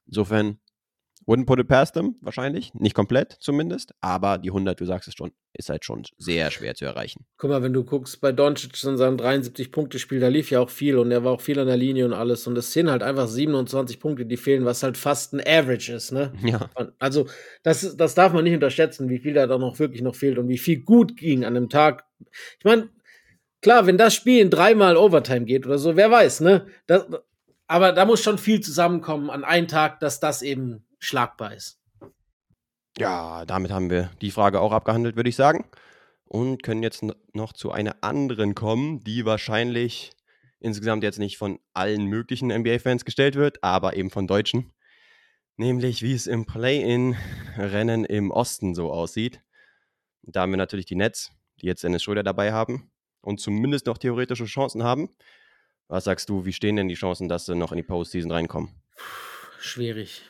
Insofern, 0.07 0.59
wouldn't 1.29 1.45
put 1.45 1.61
it 1.61 1.69
past 1.69 1.93
them, 1.93 2.17
wahrscheinlich. 2.23 2.73
Nicht 2.73 2.95
komplett 2.95 3.37
zumindest, 3.39 3.93
aber 4.01 4.39
die 4.39 4.49
100, 4.49 4.81
du 4.81 4.87
sagst 4.87 5.09
es 5.09 5.15
schon, 5.15 5.31
ist 5.53 5.69
halt 5.69 5.85
schon 5.85 6.05
sehr 6.17 6.51
schwer 6.51 6.75
zu 6.75 6.87
erreichen. 6.87 7.27
Guck 7.37 7.51
mal, 7.51 7.63
wenn 7.63 7.75
du 7.75 7.85
guckst, 7.85 8.21
bei 8.23 8.33
Doncic 8.33 8.83
in 8.83 8.97
seinem 8.97 9.19
73-Punkte-Spiel, 9.19 10.21
da 10.21 10.29
lief 10.29 10.51
ja 10.51 10.61
auch 10.61 10.71
viel 10.71 10.97
und 10.97 11.13
er 11.13 11.25
war 11.25 11.33
auch 11.33 11.43
viel 11.43 11.59
an 11.59 11.67
der 11.67 11.77
Linie 11.77 12.07
und 12.07 12.15
alles. 12.15 12.47
Und 12.47 12.57
es 12.57 12.73
sind 12.73 12.91
halt 12.91 13.03
einfach 13.03 13.29
27 13.29 14.01
Punkte, 14.01 14.25
die 14.25 14.39
fehlen, 14.39 14.65
was 14.65 14.83
halt 14.83 14.97
fast 14.97 15.35
ein 15.35 15.41
Average 15.47 15.93
ist, 15.93 16.13
ne? 16.13 16.33
Ja, 16.43 16.71
Also, 16.99 17.27
das, 17.63 17.97
das 17.97 18.15
darf 18.15 18.33
man 18.33 18.45
nicht 18.45 18.55
unterschätzen, 18.55 19.11
wie 19.11 19.19
viel 19.19 19.35
da 19.35 19.47
dann 19.47 19.61
noch 19.61 19.79
wirklich 19.79 20.01
noch 20.01 20.17
fehlt 20.17 20.39
und 20.39 20.49
wie 20.49 20.59
viel 20.59 20.81
gut 20.81 21.17
ging 21.17 21.45
an 21.45 21.55
dem 21.55 21.69
Tag. 21.69 22.05
Ich 22.59 22.65
meine, 22.65 22.89
klar, 23.61 23.87
wenn 23.87 23.99
das 23.99 24.15
Spiel 24.15 24.41
in 24.41 24.49
dreimal 24.49 24.97
Overtime 24.97 25.45
geht 25.45 25.67
oder 25.67 25.79
so, 25.79 25.95
wer 25.95 26.11
weiß, 26.11 26.41
ne? 26.41 26.67
Das, 26.87 27.07
aber 27.67 27.93
da 27.93 28.07
muss 28.07 28.23
schon 28.23 28.39
viel 28.39 28.61
zusammenkommen 28.61 29.29
an 29.29 29.45
einem 29.45 29.69
Tag, 29.69 30.01
dass 30.01 30.21
das 30.21 30.41
eben 30.41 30.87
schlagbar 30.99 31.55
ist. 31.55 31.81
Ja, 32.99 33.45
damit 33.45 33.71
haben 33.71 33.91
wir 33.91 34.11
die 34.21 34.31
Frage 34.31 34.61
auch 34.61 34.73
abgehandelt, 34.73 35.17
würde 35.17 35.29
ich 35.29 35.37
sagen. 35.37 35.69
Und 36.25 36.63
können 36.63 36.83
jetzt 36.83 37.05
noch 37.33 37.53
zu 37.53 37.71
einer 37.71 37.97
anderen 38.03 38.55
kommen, 38.55 39.01
die 39.01 39.25
wahrscheinlich 39.25 40.13
insgesamt 40.61 41.03
jetzt 41.03 41.19
nicht 41.19 41.39
von 41.39 41.59
allen 41.73 42.07
möglichen 42.07 42.49
NBA-Fans 42.49 43.05
gestellt 43.05 43.37
wird, 43.37 43.63
aber 43.63 43.97
eben 43.97 44.11
von 44.11 44.27
Deutschen. 44.27 44.73
Nämlich, 45.57 46.03
wie 46.03 46.13
es 46.13 46.27
im 46.27 46.45
Play-In-Rennen 46.45 48.05
im 48.05 48.31
Osten 48.31 48.75
so 48.75 48.93
aussieht. 48.93 49.41
Da 50.23 50.43
haben 50.43 50.53
wir 50.53 50.57
natürlich 50.57 50.87
die 50.87 50.97
Nets, 50.97 51.33
die 51.61 51.67
jetzt 51.67 51.85
Dennis 51.85 52.03
Schröder 52.03 52.23
dabei 52.23 52.53
haben 52.53 52.91
und 53.21 53.41
zumindest 53.41 53.87
noch 53.87 53.99
theoretische 53.99 54.45
Chancen 54.45 54.83
haben. 54.83 55.09
Was 55.89 56.05
sagst 56.05 56.29
du, 56.29 56.45
wie 56.45 56.53
stehen 56.53 56.77
denn 56.77 56.89
die 56.89 56.95
Chancen, 56.95 57.29
dass 57.29 57.47
sie 57.47 57.55
noch 57.55 57.73
in 57.73 57.79
die 57.79 57.83
Postseason 57.83 58.31
reinkommen? 58.31 58.71
Schwierig. 59.59 60.23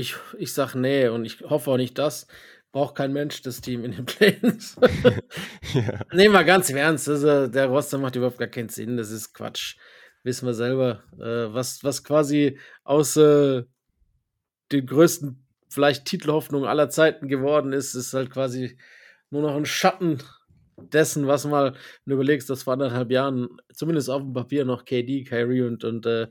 Ich, 0.00 0.16
ich 0.38 0.54
sag 0.54 0.74
nee 0.74 1.08
und 1.08 1.26
ich 1.26 1.42
hoffe 1.42 1.70
auch 1.70 1.76
nicht 1.76 1.98
das. 1.98 2.26
Braucht 2.72 2.94
kein 2.94 3.12
Mensch 3.12 3.42
das 3.42 3.60
Team 3.60 3.84
in 3.84 3.92
den 3.92 4.06
Plains. 4.06 4.76
ja. 5.74 6.00
nee, 6.12 6.28
mal 6.30 6.44
ganz 6.44 6.70
im 6.70 6.76
Ernst. 6.78 7.06
Das, 7.06 7.22
äh, 7.22 7.50
der 7.50 7.66
Roster 7.66 7.98
macht 7.98 8.16
überhaupt 8.16 8.38
gar 8.38 8.48
keinen 8.48 8.70
Sinn. 8.70 8.96
Das 8.96 9.10
ist 9.10 9.34
Quatsch. 9.34 9.76
Wissen 10.22 10.46
wir 10.46 10.54
selber. 10.54 11.02
Äh, 11.18 11.52
was, 11.52 11.84
was 11.84 12.02
quasi 12.02 12.58
aus 12.82 13.16
äh, 13.16 13.64
den 14.72 14.86
größten 14.86 15.46
vielleicht 15.68 16.06
Titelhoffnungen 16.06 16.68
aller 16.68 16.88
Zeiten 16.88 17.28
geworden 17.28 17.74
ist, 17.74 17.94
ist 17.94 18.14
halt 18.14 18.30
quasi 18.30 18.78
nur 19.28 19.42
noch 19.42 19.54
ein 19.54 19.66
Schatten 19.66 20.22
dessen, 20.76 21.26
was 21.26 21.44
mal, 21.44 21.72
wenn 21.72 22.10
du 22.10 22.14
überlegst, 22.14 22.48
dass 22.48 22.62
vor 22.62 22.72
anderthalb 22.72 23.10
Jahren 23.10 23.48
zumindest 23.74 24.08
auf 24.08 24.22
dem 24.22 24.32
Papier 24.32 24.64
noch 24.64 24.86
KD, 24.86 25.24
Kyrie 25.24 25.62
und, 25.62 25.84
und, 25.84 26.06
äh, 26.06 26.28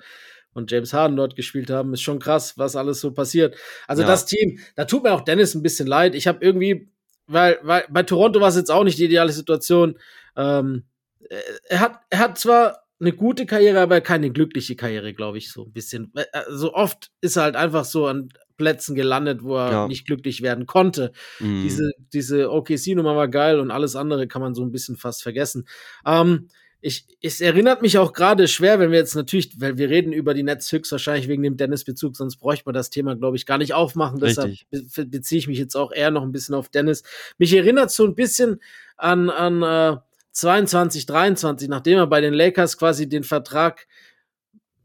und 0.53 0.71
James 0.71 0.93
Harden 0.93 1.15
dort 1.17 1.35
gespielt 1.35 1.69
haben, 1.69 1.93
ist 1.93 2.01
schon 2.01 2.19
krass, 2.19 2.57
was 2.57 2.75
alles 2.75 2.99
so 2.99 3.11
passiert. 3.11 3.55
Also 3.87 4.01
Ja. 4.03 4.07
das 4.07 4.25
Team, 4.25 4.59
da 4.75 4.85
tut 4.85 5.03
mir 5.03 5.13
auch 5.13 5.21
Dennis 5.21 5.55
ein 5.55 5.63
bisschen 5.63 5.87
leid. 5.87 6.15
Ich 6.15 6.27
habe 6.27 6.43
irgendwie, 6.43 6.89
weil, 7.27 7.59
weil 7.61 7.85
bei 7.89 8.03
Toronto 8.03 8.41
war 8.41 8.49
es 8.49 8.55
jetzt 8.55 8.71
auch 8.71 8.83
nicht 8.83 8.97
die 8.97 9.05
ideale 9.05 9.31
Situation. 9.31 9.97
Ähm, 10.35 10.83
äh, 11.29 11.35
er 11.69 11.79
hat, 11.79 11.99
er 12.09 12.19
hat 12.19 12.37
zwar 12.37 12.83
eine 13.01 13.13
gute 13.13 13.45
Karriere, 13.45 13.79
aber 13.79 14.01
keine 14.01 14.31
glückliche 14.31 14.75
Karriere, 14.75 15.13
glaube 15.13 15.37
ich, 15.37 15.51
so 15.51 15.63
ein 15.63 15.71
bisschen. 15.71 16.11
Äh, 16.15 16.25
äh, 16.33 16.43
So 16.49 16.73
oft 16.73 17.11
ist 17.21 17.37
er 17.37 17.43
halt 17.43 17.55
einfach 17.55 17.85
so 17.85 18.07
an 18.07 18.29
Plätzen 18.57 18.93
gelandet, 18.93 19.41
wo 19.41 19.55
er 19.55 19.71
Ja. 19.71 19.87
nicht 19.87 20.05
glücklich 20.05 20.41
werden 20.41 20.65
konnte. 20.65 21.13
Mm. 21.39 21.61
Diese, 21.61 21.91
diese 22.11 22.51
OKC-Nummer 22.51 23.15
war 23.15 23.29
geil 23.29 23.59
und 23.59 23.71
alles 23.71 23.95
andere 23.95 24.27
kann 24.27 24.41
man 24.41 24.53
so 24.53 24.63
ein 24.63 24.71
bisschen 24.73 24.97
fast 24.97 25.23
vergessen. 25.23 25.65
Ähm, 26.05 26.49
ich, 26.81 27.05
es 27.21 27.41
erinnert 27.41 27.81
mich 27.81 27.97
auch 27.97 28.13
gerade 28.13 28.47
schwer, 28.47 28.79
wenn 28.79 28.91
wir 28.91 28.99
jetzt 28.99 29.15
natürlich, 29.15 29.59
weil 29.59 29.77
wir 29.77 29.89
reden 29.89 30.13
über 30.13 30.33
die 30.33 30.43
Nets 30.43 30.71
höchstwahrscheinlich 30.71 31.27
wegen 31.27 31.43
dem 31.43 31.57
Dennis-Bezug, 31.57 32.15
sonst 32.15 32.37
bräuchte 32.37 32.63
man 32.65 32.73
das 32.73 32.89
Thema, 32.89 33.15
glaube 33.15 33.35
ich, 33.35 33.45
gar 33.45 33.57
nicht 33.57 33.73
aufmachen. 33.73 34.19
Richtig. 34.19 34.65
Deshalb 34.71 34.95
be 34.95 35.17
beziehe 35.17 35.39
ich 35.39 35.47
mich 35.47 35.57
jetzt 35.57 35.75
auch 35.75 35.91
eher 35.91 36.11
noch 36.11 36.23
ein 36.23 36.31
bisschen 36.31 36.55
auf 36.55 36.69
Dennis. 36.69 37.03
Mich 37.37 37.53
erinnert 37.53 37.91
so 37.91 38.05
ein 38.05 38.15
bisschen 38.15 38.61
an, 38.95 39.29
an 39.29 39.61
äh, 39.61 39.99
22, 40.31 41.05
23, 41.05 41.67
nachdem 41.67 41.97
er 41.97 42.07
bei 42.07 42.21
den 42.21 42.33
Lakers 42.33 42.77
quasi 42.77 43.09
den 43.09 43.23
Vertrag, 43.23 43.87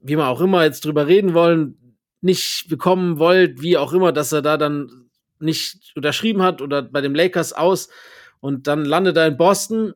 wie 0.01 0.17
man 0.17 0.27
auch 0.27 0.41
immer 0.41 0.65
jetzt 0.65 0.85
drüber 0.85 1.07
reden 1.07 1.33
wollen, 1.33 1.97
nicht 2.21 2.69
bekommen 2.69 3.19
wollt, 3.19 3.63
wie 3.63 3.77
auch 3.77 3.93
immer, 3.93 4.11
dass 4.11 4.33
er 4.33 4.43
da 4.43 4.57
dann 4.57 5.11
nicht 5.39 5.93
unterschrieben 5.95 6.43
hat 6.43 6.61
oder 6.61 6.83
bei 6.83 7.01
dem 7.01 7.15
Lakers 7.15 7.53
aus 7.53 7.89
und 8.41 8.67
dann 8.67 8.85
landet 8.85 9.17
er 9.17 9.29
in 9.29 9.37
Boston 9.37 9.95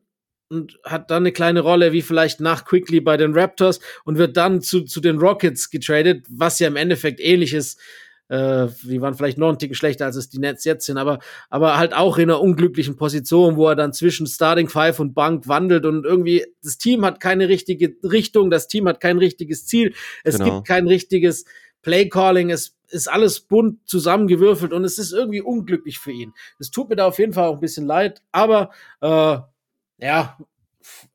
und 0.49 0.79
hat 0.83 1.11
dann 1.11 1.23
eine 1.23 1.31
kleine 1.31 1.61
Rolle, 1.61 1.91
wie 1.91 2.01
vielleicht 2.01 2.39
nach 2.39 2.65
Quickly 2.65 3.01
bei 3.01 3.17
den 3.17 3.33
Raptors 3.33 3.79
und 4.03 4.17
wird 4.17 4.35
dann 4.37 4.61
zu, 4.61 4.81
zu 4.83 4.99
den 4.99 5.19
Rockets 5.19 5.69
getradet, 5.69 6.25
was 6.29 6.59
ja 6.59 6.67
im 6.67 6.75
Endeffekt 6.75 7.19
ähnlich 7.19 7.53
ist. 7.53 7.79
Äh, 8.29 8.67
die 8.83 9.01
waren 9.01 9.15
vielleicht 9.15 9.37
noch 9.39 9.49
einen 9.49 9.57
Ticken 9.57 9.75
schlechter, 9.75 10.05
als 10.05 10.15
es 10.15 10.29
die 10.29 10.37
Nets 10.39 10.63
jetzt 10.63 10.85
sind, 10.85 10.97
aber, 10.97 11.19
aber 11.49 11.77
halt 11.77 11.95
auch 11.95 12.17
in 12.17 12.29
einer 12.29 12.41
unglücklichen 12.41 12.95
Position, 12.95 13.55
wo 13.57 13.67
er 13.67 13.75
dann 13.75 13.91
zwischen 13.91 14.27
Starting 14.27 14.69
Five 14.69 14.99
und 14.99 15.15
Bank 15.15 15.47
wandelt 15.47 15.85
und 15.85 16.05
irgendwie 16.05 16.45
das 16.63 16.77
Team 16.77 17.05
hat 17.05 17.19
keine 17.19 17.49
richtige 17.49 17.95
Richtung, 18.03 18.51
das 18.51 18.67
Team 18.67 18.87
hat 18.87 18.99
kein 19.01 19.17
richtiges 19.17 19.65
Ziel, 19.65 19.93
es 20.23 20.37
Genau. 20.37 20.55
gibt 20.55 20.67
kein 20.67 20.87
richtiges 20.87 21.45
Play 21.81 22.07
Calling, 22.07 22.51
es 22.51 22.77
ist 22.89 23.07
alles 23.07 23.39
bunt 23.39 23.87
zusammengewürfelt 23.87 24.73
und 24.73 24.83
es 24.83 24.97
ist 24.99 25.11
irgendwie 25.11 25.41
unglücklich 25.41 25.97
für 25.99 26.11
ihn. 26.11 26.33
Es 26.59 26.69
tut 26.71 26.89
mir 26.89 26.95
da 26.95 27.05
auf 27.05 27.19
jeden 27.19 27.33
Fall 27.33 27.47
auch 27.47 27.55
ein 27.55 27.61
bisschen 27.61 27.85
leid, 27.85 28.21
aber 28.31 28.71
äh, 29.01 29.37
ja, 29.99 30.37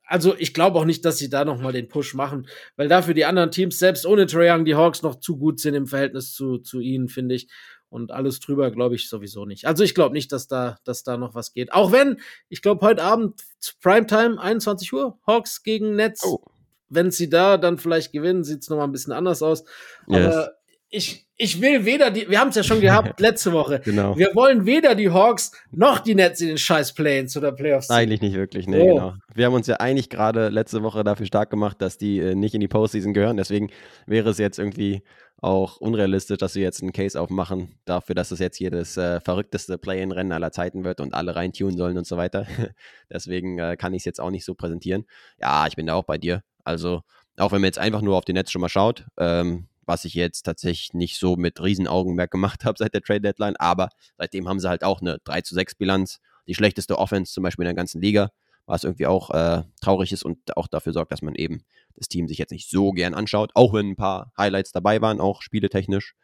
also 0.07 0.35
ich 0.37 0.55
glaube 0.55 0.79
auch 0.79 0.85
nicht, 0.85 1.05
dass 1.05 1.19
sie 1.19 1.31
da 1.31 1.45
noch 1.45 1.61
mal 1.61 1.73
den 1.73 1.89
Push 1.89 2.15
machen, 2.15 2.47
weil 2.77 2.89
dafür 2.89 3.15
die 3.15 3.25
anderen 3.25 3.51
Teams 3.51 3.79
selbst 3.79 4.07
ohne 4.07 4.27
Trae 4.27 4.53
Young 4.53 4.65
die 4.65 4.75
Hawks 4.75 5.03
noch 5.03 5.17
zu 5.17 5.39
gut 5.39 5.61
sind 5.61 5.75
im 5.75 5.87
Verhältnis 5.87 6.33
zu, 6.33 6.59
zu 6.59 6.81
ihnen, 6.81 7.09
finde 7.09 7.35
ich. 7.35 7.49
Und 7.89 8.11
alles 8.11 8.41
drüber 8.41 8.71
glaube 8.71 8.97
ich 8.97 9.09
sowieso 9.09 9.47
nicht. 9.47 9.67
Also 9.67 9.85
ich 9.85 9.95
glaube 9.95 10.15
nicht, 10.15 10.33
dass 10.33 10.49
da, 10.49 10.79
dass 10.85 11.05
da 11.05 11.17
noch 11.17 11.35
was 11.35 11.53
geht. 11.53 11.73
Auch 11.73 11.93
wenn, 11.93 12.21
ich 12.49 12.61
glaube 12.61 12.85
heute 12.85 13.03
Abend 13.03 13.41
Primetime 13.81 14.41
21 14.41 14.93
Uhr 14.93 15.19
Hawks 15.27 15.63
gegen 15.63 15.95
Nets. 15.95 16.25
Oh. 16.25 16.41
Wenn 16.89 17.11
sie 17.11 17.31
da 17.31 17.57
dann 17.57 17.79
vielleicht 17.79 18.13
gewinnen, 18.13 18.45
sieht 18.45 18.63
es 18.63 18.69
noch 18.69 18.77
mal 18.77 18.85
ein 18.85 18.93
bisschen 18.93 19.13
anders 19.13 19.43
aus. 19.43 19.65
Yes. 20.09 20.35
Aber 20.35 20.53
ich, 20.95 21.27
ich 21.37 21.61
will 21.61 21.85
weder 21.85 22.11
die, 22.11 22.29
wir 22.29 22.39
haben 22.41 22.49
es 22.51 22.55
ja 22.55 22.63
schon 22.63 22.81
gehabt 22.81 23.19
letzte 23.21 23.53
Woche. 23.53 23.81
Genau. 23.85 24.17
Wir 24.17 24.35
wollen 24.35 24.65
weder 24.67 24.95
die 24.95 25.11
Hawks 25.11 25.53
noch 25.71 25.99
die 25.99 26.15
Nets 26.15 26.41
in 26.41 26.49
den 26.49 26.59
scheiß 26.59 26.93
Play-ins 26.95 27.37
oder 27.37 27.53
Playoffs. 27.53 27.89
ziehen. 27.89 27.97
Eigentlich 27.97 28.21
nicht 28.21 28.35
wirklich, 28.35 28.67
nee, 28.67 28.81
Oh. 28.83 28.95
genau. 28.95 29.15
Wir 29.35 29.47
haben 29.47 29.55
uns 29.55 29.67
ja 29.67 29.77
eigentlich 29.77 30.09
gerade 30.11 30.49
letzte 30.49 30.83
Woche 30.83 31.03
dafür 31.05 31.27
stark 31.27 31.51
gemacht, 31.51 31.83
dass 31.83 31.99
die 31.99 32.19
äh, 32.21 32.35
nicht 32.35 32.55
in 32.55 32.61
die 32.61 32.69
Postseason 32.69 33.13
gehören. 33.15 33.37
Deswegen 33.37 33.71
wäre 34.07 34.31
es 34.31 34.39
jetzt 34.39 34.59
irgendwie 34.59 35.03
auch 35.41 35.77
unrealistisch, 35.79 36.39
dass 36.39 36.55
wir 36.55 36.63
jetzt 36.63 36.81
einen 36.81 36.93
Case 36.93 37.21
aufmachen 37.21 37.75
dafür, 37.85 38.15
dass 38.15 38.31
es 38.31 38.39
jetzt 38.39 38.57
hier 38.57 38.71
das 38.71 38.97
äh, 38.97 39.21
verrückteste 39.21 39.77
Play-in-Rennen 39.77 40.33
aller 40.33 40.53
Zeiten 40.53 40.85
wird 40.85 41.01
und 41.01 41.13
alle 41.13 41.37
reintunen 41.37 41.77
sollen 41.77 41.99
und 41.99 42.07
so 42.07 42.17
weiter. 42.17 42.47
Deswegen 43.13 43.59
äh, 43.59 43.77
kann 43.77 43.93
ich 43.93 44.01
es 44.03 44.05
jetzt 44.07 44.21
auch 44.21 44.31
nicht 44.31 44.45
so 44.45 44.55
präsentieren. 44.55 45.05
Ja, 45.41 45.67
ich 45.67 45.77
bin 45.77 45.87
da 45.87 45.95
auch 45.95 46.05
bei 46.05 46.17
dir. 46.17 46.43
Also, 46.63 47.03
auch 47.37 47.53
wenn 47.53 47.61
man 47.61 47.67
jetzt 47.69 47.79
einfach 47.79 48.01
nur 48.01 48.17
auf 48.17 48.25
den 48.25 48.37
Netz 48.37 48.53
schon 48.53 48.61
mal 48.63 48.69
schaut, 48.71 49.05
ähm, 49.19 49.67
was 49.87 50.05
ich 50.05 50.15
jetzt 50.15 50.43
tatsächlich 50.43 50.95
nicht 50.95 51.19
so 51.19 51.37
mit 51.37 51.63
Riesenaugenmerk 51.63 52.31
gemacht 52.31 52.65
habe 52.65 52.77
seit 52.79 52.95
der 52.95 53.03
Trade 53.03 53.21
Deadline, 53.21 53.57
aber 53.57 53.89
seitdem 54.19 54.49
haben 54.49 54.61
sie 54.61 54.69
halt 54.69 54.85
auch 54.85 55.01
eine 55.01 55.19
3 55.25 55.41
zu 55.43 55.55
6 55.55 55.75
Bilanz, 55.77 56.21
die 56.47 56.55
schlechteste 56.55 56.99
Offense 56.99 57.33
zum 57.33 57.43
Beispiel 57.43 57.65
in 57.65 57.69
der 57.69 57.75
ganzen 57.75 58.01
Liga, 58.01 58.31
was 58.67 58.85
irgendwie 58.85 59.07
auch 59.07 59.31
äh, 59.31 59.63
traurig 59.81 60.13
ist 60.13 60.25
und 60.25 60.57
auch 60.57 60.69
dafür 60.69 60.93
sorgt, 60.93 61.13
dass 61.13 61.23
man 61.23 61.35
eben 61.35 61.65
das 61.97 62.09
Team 62.09 62.29
sich 62.29 62.39
jetzt 62.39 62.51
nicht 62.51 62.71
so 62.71 62.93
gern 62.93 63.15
anschaut, 63.15 63.51
auch 63.55 63.73
wenn 63.73 63.91
ein 63.91 63.97
paar 63.97 64.33
Highlights 64.37 64.73
dabei 64.73 65.01
waren, 65.01 65.21
auch 65.21 65.43
spieletechnisch. 65.43 66.15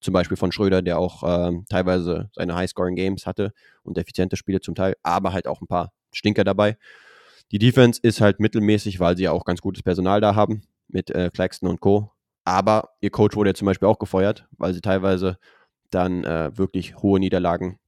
Zum 0.00 0.14
Beispiel 0.14 0.38
von 0.38 0.50
Schröder, 0.50 0.80
der 0.80 0.98
auch 0.98 1.22
ähm, 1.26 1.66
teilweise 1.68 2.30
seine 2.32 2.54
High-Scoring-Games 2.54 3.26
hatte 3.26 3.52
und 3.82 3.98
effiziente 3.98 4.36
Spiele 4.36 4.62
zum 4.62 4.74
Teil, 4.74 4.96
aber 5.02 5.34
halt 5.34 5.46
auch 5.46 5.60
ein 5.60 5.66
paar 5.66 5.92
Stinker 6.10 6.42
dabei. 6.42 6.78
Die 7.52 7.58
Defense 7.58 8.00
ist 8.02 8.22
halt 8.22 8.40
mittelmäßig, 8.40 8.98
weil 8.98 9.16
sie 9.16 9.24
ja 9.24 9.32
auch 9.32 9.44
ganz 9.44 9.60
gutes 9.60 9.82
Personal 9.82 10.22
da 10.22 10.34
haben 10.34 10.62
mit 10.88 11.10
äh, 11.10 11.30
Claxton 11.32 11.68
und 11.68 11.80
Co. 11.80 12.12
Aber 12.50 12.90
ihr 13.00 13.10
Coach 13.10 13.36
wurde 13.36 13.50
ja 13.50 13.54
zum 13.54 13.66
Beispiel 13.66 13.86
auch 13.86 14.00
gefeuert, 14.00 14.48
weil 14.58 14.74
sie 14.74 14.80
teilweise 14.80 15.38
dann 15.90 16.24
äh, 16.24 16.50
wirklich 16.58 16.96
hohe 16.96 17.20
Niederlagen 17.20 17.78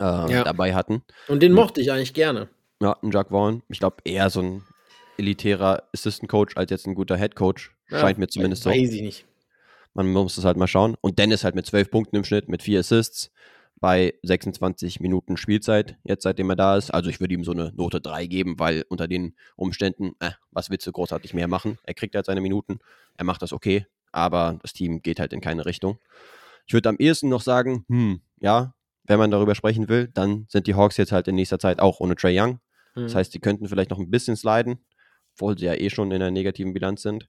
äh, 0.00 0.04
Ja. 0.04 0.44
dabei 0.44 0.74
hatten. 0.74 1.02
Und 1.28 1.42
den 1.42 1.52
mochte 1.54 1.80
ich 1.80 1.90
eigentlich 1.90 2.12
gerne. 2.12 2.48
Ja, 2.82 2.94
ein 3.02 3.10
Jack 3.10 3.30
Vaughn. 3.30 3.62
Ich 3.68 3.78
glaube, 3.78 3.96
eher 4.04 4.28
so 4.28 4.40
ein 4.42 4.62
elitärer 5.16 5.84
Assistant 5.94 6.30
Coach 6.30 6.58
als 6.58 6.70
jetzt 6.70 6.86
ein 6.86 6.94
guter 6.94 7.16
Head 7.16 7.36
Coach. 7.36 7.74
Ja, 7.88 8.00
Scheint 8.00 8.18
mir 8.18 8.28
zumindest 8.28 8.64
so. 8.64 8.70
Weiß 8.70 8.92
ich 8.92 9.00
nicht. 9.00 9.24
Man 9.94 10.12
muss 10.12 10.36
es 10.36 10.44
halt 10.44 10.58
mal 10.58 10.66
schauen. 10.66 10.94
Und 11.00 11.18
Dennis 11.18 11.42
halt 11.42 11.54
mit 11.54 11.64
12 11.64 11.90
Punkten 11.90 12.16
im 12.16 12.24
Schnitt, 12.24 12.50
mit 12.50 12.62
4 12.62 12.80
Assists 12.80 13.30
bei 13.78 14.14
26 14.22 15.00
Minuten 15.00 15.36
Spielzeit, 15.36 15.98
jetzt 16.04 16.22
seitdem 16.22 16.50
er 16.50 16.56
da 16.56 16.76
ist. 16.76 16.90
Also 16.92 17.10
ich 17.10 17.20
würde 17.20 17.34
ihm 17.34 17.44
so 17.44 17.52
eine 17.52 17.72
Note 17.74 18.00
3 18.00 18.26
geben, 18.26 18.58
weil 18.58 18.84
unter 18.88 19.06
den 19.06 19.36
Umständen, 19.56 20.12
äh, 20.20 20.30
was 20.50 20.70
willst 20.70 20.86
du 20.86 20.92
großartig 20.92 21.34
mehr 21.34 21.48
machen? 21.48 21.78
Er 21.84 21.94
kriegt 21.94 22.14
halt 22.14 22.26
seine 22.26 22.40
Minuten, 22.40 22.78
er 23.16 23.24
macht 23.24 23.42
das 23.42 23.52
okay, 23.52 23.86
aber 24.12 24.58
das 24.62 24.72
Team 24.72 25.02
geht 25.02 25.20
halt 25.20 25.32
in 25.32 25.40
keine 25.40 25.66
Richtung. 25.66 25.98
Ich 26.66 26.72
würde 26.72 26.88
am 26.88 26.96
ehesten 26.98 27.28
noch 27.28 27.42
sagen, 27.42 27.84
hm, 27.88 28.20
ja, 28.40 28.74
wenn 29.04 29.18
man 29.18 29.30
darüber 29.30 29.54
sprechen 29.54 29.88
will, 29.88 30.08
dann 30.08 30.46
sind 30.48 30.66
die 30.66 30.74
Hawks 30.74 30.96
jetzt 30.96 31.12
halt 31.12 31.28
in 31.28 31.34
nächster 31.36 31.58
Zeit 31.58 31.78
auch 31.78 32.00
ohne 32.00 32.16
Trey 32.16 32.38
Young. 32.38 32.60
Das 32.94 33.12
Hm. 33.12 33.18
heißt, 33.18 33.34
die 33.34 33.40
könnten 33.40 33.68
vielleicht 33.68 33.90
noch 33.90 33.98
ein 33.98 34.10
bisschen 34.10 34.36
sliden, 34.36 34.78
obwohl 35.34 35.56
sie 35.58 35.66
ja 35.66 35.74
eh 35.74 35.90
schon 35.90 36.10
in 36.10 36.16
einer 36.16 36.30
negativen 36.30 36.72
Bilanz 36.72 37.02
sind. 37.02 37.28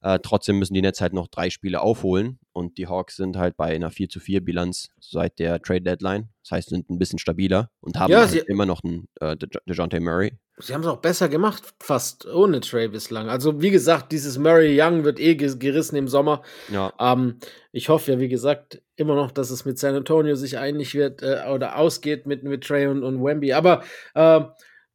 Äh, 0.00 0.18
trotzdem 0.22 0.58
müssen 0.58 0.74
die 0.74 0.82
Nets 0.82 1.00
halt 1.00 1.12
noch 1.12 1.26
drei 1.26 1.50
Spiele 1.50 1.80
aufholen 1.80 2.38
und 2.52 2.78
die 2.78 2.86
Hawks 2.86 3.16
sind 3.16 3.36
halt 3.36 3.56
bei 3.56 3.74
einer 3.74 3.90
4 3.90 4.08
zu 4.08 4.20
4 4.20 4.44
Bilanz 4.44 4.90
seit 5.00 5.38
der 5.40 5.60
Trade 5.60 5.80
Deadline. 5.82 6.28
Das 6.42 6.52
heißt, 6.52 6.68
sind 6.68 6.88
ein 6.88 6.98
bisschen 6.98 7.18
stabiler 7.18 7.70
und 7.80 7.98
haben 7.98 8.12
Ja, 8.12 8.20
halt 8.28 8.44
immer 8.46 8.64
noch 8.66 8.84
einen 8.84 9.08
äh, 9.20 9.36
De- 9.36 9.48
DeJounte 9.66 9.98
Murray. 10.00 10.32
Sie 10.60 10.74
haben 10.74 10.80
es 10.80 10.86
auch 10.88 10.98
besser 11.00 11.28
gemacht, 11.28 11.72
fast 11.80 12.26
ohne 12.26 12.60
Trey 12.60 12.88
bislang. 12.88 13.28
Also, 13.28 13.60
wie 13.62 13.70
gesagt, 13.70 14.10
dieses 14.10 14.38
Murray 14.38 14.76
Young 14.80 15.04
wird 15.04 15.20
eh 15.20 15.36
ge- 15.36 15.56
gerissen 15.56 15.94
im 15.96 16.08
Sommer. 16.08 16.42
Ja, 16.72 16.92
Ähm, 17.00 17.38
ich 17.70 17.88
hoffe 17.88 18.12
ja, 18.12 18.18
wie 18.18 18.28
gesagt, 18.28 18.82
immer 18.96 19.14
noch, 19.14 19.30
dass 19.30 19.50
es 19.50 19.64
mit 19.64 19.78
San 19.78 19.94
Antonio 19.94 20.34
sich 20.34 20.58
einig 20.58 20.94
wird 20.94 21.22
äh, 21.22 21.44
oder 21.52 21.76
ausgeht 21.76 22.26
mit, 22.26 22.42
mit 22.42 22.64
Trey 22.64 22.86
und, 22.88 23.04
und 23.04 23.22
Wemby. 23.22 23.52
Aber 23.52 23.82
äh, 24.14 24.40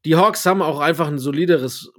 die 0.06 0.16
Hawks 0.18 0.46
haben 0.46 0.62
auch 0.62 0.80
einfach 0.82 1.08
ein 1.08 1.18
solideres 1.20 1.92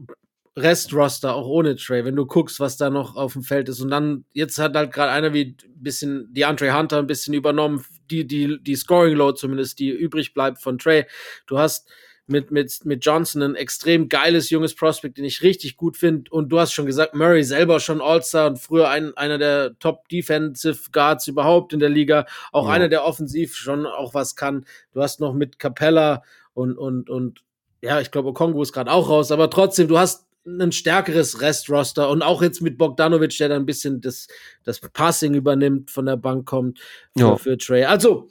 Restroster, 0.57 1.35
auch 1.35 1.47
ohne 1.47 1.75
Trey, 1.77 2.05
wenn 2.05 2.15
du 2.15 2.27
guckst, 2.27 2.61
was 2.61 2.77
da 2.77 2.89
noch 2.91 3.17
auf 3.17 3.33
dem 3.33 3.43
Feld 3.43 3.69
ist. 3.69 3.81
Und 3.81 3.91
dann, 3.91 4.25
jetzt 4.33 4.59
hat 4.59 4.75
halt 4.77 4.93
gerade 4.93 5.11
einer 5.11 5.33
wie 5.33 5.57
ein 5.65 5.83
bisschen 5.83 6.29
die 6.33 6.45
Andre 6.45 6.77
Hunter 6.77 6.99
ein 6.99 7.07
bisschen 7.09 7.35
übernommen, 7.35 7.85
die, 8.11 8.27
die, 8.27 8.59
die 8.63 8.77
Scoring 8.77 9.17
Load 9.17 9.39
zumindest, 9.39 9.79
die 9.81 9.91
übrig 9.91 10.33
bleibt 10.33 10.61
von 10.63 10.79
Trey. 10.79 11.07
Du 11.47 11.59
hast 11.59 11.89
mit, 12.27 12.51
mit, 12.53 12.85
mit 12.85 13.05
Johnson 13.05 13.43
ein 13.43 13.55
extrem 13.57 14.09
geiles 14.09 14.49
junges 14.49 14.75
Prospect, 14.75 15.19
den 15.19 15.25
ich 15.25 15.43
richtig 15.43 15.77
gut 15.77 15.97
finde. 15.97 16.31
Und 16.31 16.51
du 16.51 16.59
hast 16.61 16.73
schon 16.73 16.87
gesagt, 16.87 17.15
Murray 17.15 17.43
selber 17.43 17.81
schon 17.81 18.01
All-Star 18.01 18.47
und 18.47 18.59
früher 18.59 18.89
ein, 18.89 19.15
einer 19.17 19.39
der 19.39 19.79
Top 19.79 20.09
Defensive 20.09 20.91
Guards 20.93 21.27
überhaupt 21.27 21.73
in 21.73 21.81
der 21.81 21.91
Liga. 21.91 22.27
Auch 22.53 22.69
Ja. 22.69 22.75
einer, 22.75 22.89
der 22.89 23.05
offensiv 23.05 23.57
schon 23.57 23.87
auch 23.87 24.15
was 24.15 24.37
kann. 24.37 24.65
Du 24.93 25.03
hast 25.03 25.21
noch 25.21 25.35
mit 25.35 25.59
Capella 25.59 26.23
und, 26.55 26.79
und, 26.79 27.11
und 27.11 27.43
ja, 27.83 28.01
ich 28.01 28.11
glaube, 28.11 28.29
Okongo 28.31 28.63
ist 28.63 28.73
gerade 28.73 28.91
auch 28.91 29.11
raus, 29.11 29.31
aber 29.31 29.51
trotzdem, 29.51 29.89
du 29.89 29.99
hast 29.99 30.27
ein 30.47 30.73
stärkeres 30.73 31.41
Restroster 31.41 32.11
und 32.11 32.23
auch 32.23 32.43
jetzt 32.43 32.61
mit 32.61 32.77
Bogdanovic, 32.77 33.37
der 33.39 33.49
dann 33.49 33.63
ein 33.63 33.67
bisschen 33.67 34.01
das, 34.01 34.27
das 34.63 34.79
Passing 34.81 35.35
übernimmt, 35.35 35.91
von 35.91 36.07
der 36.07 36.17
Bank 36.17 36.47
kommt 36.47 36.81
für, 37.17 37.21
Ja. 37.21 37.37
für 37.37 37.57
Trey. 37.57 37.85
Also, 37.85 38.29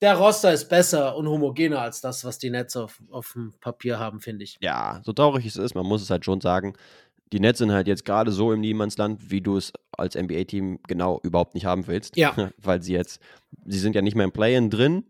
der 0.00 0.14
Roster 0.16 0.52
ist 0.52 0.68
besser 0.68 1.14
und 1.16 1.28
homogener 1.28 1.80
als 1.80 2.00
das, 2.00 2.24
was 2.24 2.38
die 2.38 2.50
Nets 2.50 2.74
auf, 2.76 3.00
auf 3.10 3.32
dem 3.34 3.52
Papier 3.60 3.98
haben, 3.98 4.20
finde 4.20 4.44
ich. 4.44 4.58
ja, 4.60 5.00
so 5.04 5.12
traurig 5.12 5.46
es 5.46 5.56
ist, 5.56 5.74
man 5.74 5.86
muss 5.86 6.02
es 6.02 6.10
halt 6.10 6.24
schon 6.24 6.40
sagen. 6.40 6.74
Die 7.32 7.40
Nets 7.40 7.58
sind 7.60 7.70
halt 7.72 7.86
jetzt 7.86 8.04
gerade 8.04 8.30
so 8.32 8.52
im 8.52 8.60
Niemandsland, 8.60 9.30
wie 9.30 9.40
du 9.40 9.56
es 9.56 9.72
als 9.96 10.16
NBA-Team 10.16 10.80
genau 10.88 11.20
überhaupt 11.22 11.54
nicht 11.54 11.64
haben 11.66 11.86
willst. 11.86 12.16
Ja. 12.16 12.34
Weil 12.58 12.82
sie 12.82 12.92
jetzt, 12.94 13.20
sie 13.64 13.78
sind 13.78 13.94
ja 13.94 14.02
nicht 14.02 14.16
mehr 14.16 14.24
im 14.24 14.32
Play-In 14.32 14.70
drin. 14.70 15.04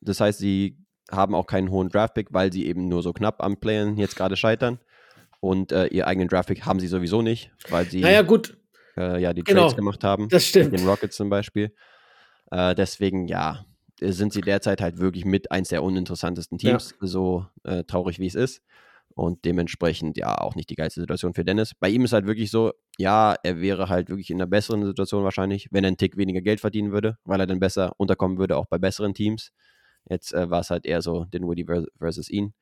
Das 0.00 0.20
heißt, 0.20 0.38
sie 0.38 0.78
haben 1.10 1.34
auch 1.34 1.46
keinen 1.46 1.70
hohen 1.70 1.90
Draftpick, 1.90 2.28
weil 2.30 2.50
sie 2.52 2.66
eben 2.66 2.88
nur 2.88 3.02
so 3.02 3.12
knapp 3.12 3.42
am 3.42 3.58
Play-In 3.58 3.98
jetzt 3.98 4.16
gerade 4.16 4.36
scheitern. 4.36 4.78
Und 5.44 5.72
äh, 5.72 5.88
ihr 5.88 6.06
eigenen 6.06 6.28
Draftpick 6.28 6.64
haben 6.64 6.80
sie 6.80 6.86
sowieso 6.88 7.20
nicht, 7.20 7.50
weil 7.68 7.84
sie 7.90 8.00
Naja, 8.00 8.22
gut, 8.22 8.56
äh, 8.96 9.20
ja 9.20 9.34
die 9.34 9.42
genau, 9.44 9.60
Trades 9.62 9.76
gemacht 9.76 10.02
haben. 10.02 10.30
das 10.30 10.46
stimmt. 10.46 10.72
Mit 10.72 10.80
den 10.80 10.88
Rockets 10.88 11.16
zum 11.16 11.28
Beispiel. 11.28 11.74
Äh, 12.50 12.74
deswegen, 12.74 13.28
ja, 13.28 13.66
äh, 14.00 14.10
sind 14.12 14.32
sie 14.32 14.40
derzeit 14.40 14.80
halt 14.80 14.98
wirklich 14.98 15.26
mit 15.26 15.52
eins 15.52 15.68
der 15.68 15.82
uninteressantesten 15.82 16.56
Ja. 16.58 16.70
Teams, 16.70 16.94
so 17.00 17.46
äh, 17.64 17.84
traurig 17.84 18.18
wie 18.18 18.26
es 18.26 18.34
ist. 18.34 18.62
Und 19.14 19.44
dementsprechend, 19.44 20.16
ja, 20.16 20.34
auch 20.38 20.54
nicht 20.54 20.70
die 20.70 20.76
geilste 20.76 21.00
Situation 21.02 21.34
für 21.34 21.44
Dennis. 21.44 21.74
Bei 21.78 21.90
ihm 21.90 22.06
ist 22.06 22.14
halt 22.14 22.26
wirklich 22.26 22.50
so, 22.50 22.72
ja, 22.96 23.34
er 23.42 23.60
wäre 23.60 23.90
halt 23.90 24.08
wirklich 24.08 24.30
in 24.30 24.38
einer 24.38 24.46
besseren 24.46 24.86
Situation 24.86 25.24
wahrscheinlich, 25.24 25.68
wenn 25.70 25.84
er 25.84 25.88
einen 25.88 25.98
Tick 25.98 26.16
weniger 26.16 26.40
Geld 26.40 26.60
verdienen 26.60 26.90
würde, 26.90 27.18
weil 27.24 27.38
er 27.38 27.46
dann 27.46 27.60
besser 27.60 27.92
unterkommen 27.98 28.38
würde, 28.38 28.56
auch 28.56 28.66
bei 28.66 28.78
besseren 28.78 29.12
Teams. 29.12 29.52
Jetzt 30.08 30.32
äh, 30.32 30.48
war 30.48 30.60
es 30.60 30.70
halt 30.70 30.86
eher 30.86 31.02
so 31.02 31.26
den 31.26 31.42
Woody 31.44 31.66
vers- 31.66 31.86
versus 31.98 32.30
ihn. 32.30 32.54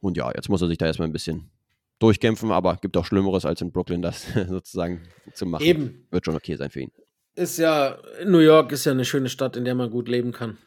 Und 0.00 0.16
ja, 0.16 0.28
jetzt 0.34 0.48
muss 0.48 0.60
er 0.60 0.66
sich 0.66 0.76
da 0.78 0.86
erstmal 0.86 1.08
ein 1.08 1.12
bisschen 1.12 1.52
durchkämpfen, 2.00 2.50
aber 2.50 2.76
gibt 2.76 2.96
auch 2.96 3.04
Schlimmeres 3.04 3.44
als 3.44 3.60
in 3.60 3.70
Brooklyn 3.70 4.02
das 4.02 4.26
sozusagen 4.48 5.02
zu 5.34 5.46
machen. 5.46 5.62
Eben. 5.64 6.06
Wird 6.10 6.24
schon 6.24 6.34
okay 6.34 6.56
sein 6.56 6.70
für 6.70 6.80
ihn. 6.80 6.92
Ist 7.36 7.58
ja, 7.58 7.98
New 8.26 8.38
York 8.40 8.72
ist 8.72 8.84
ja 8.84 8.92
eine 8.92 9.04
schöne 9.04 9.28
Stadt, 9.28 9.56
in 9.56 9.64
der 9.64 9.74
man 9.76 9.90
gut 9.90 10.08
leben 10.08 10.32
kann. 10.32 10.58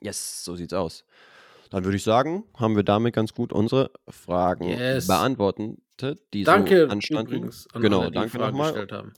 Yes, 0.00 0.44
so 0.44 0.56
sieht's 0.56 0.72
aus. 0.74 1.04
Dann 1.70 1.84
würde 1.84 1.96
ich 1.96 2.02
sagen, 2.02 2.44
haben 2.56 2.74
wir 2.76 2.82
damit 2.82 3.14
ganz 3.14 3.34
gut 3.34 3.52
unsere 3.52 3.90
Fragen 4.08 4.68
Yes. 4.68 5.06
beantwortet, 5.06 5.78
die 6.32 6.42
Danke 6.44 6.86
so 6.86 6.92
anstanden. 6.92 7.32
übrigens 7.34 7.66
an 7.72 7.82
genau, 7.82 8.00
alle, 8.00 8.10
die 8.10 8.14
danke 8.14 8.30
Fragen 8.38 8.52
nochmal. 8.56 8.72
gestellt 8.72 8.92
haben. 8.92 9.12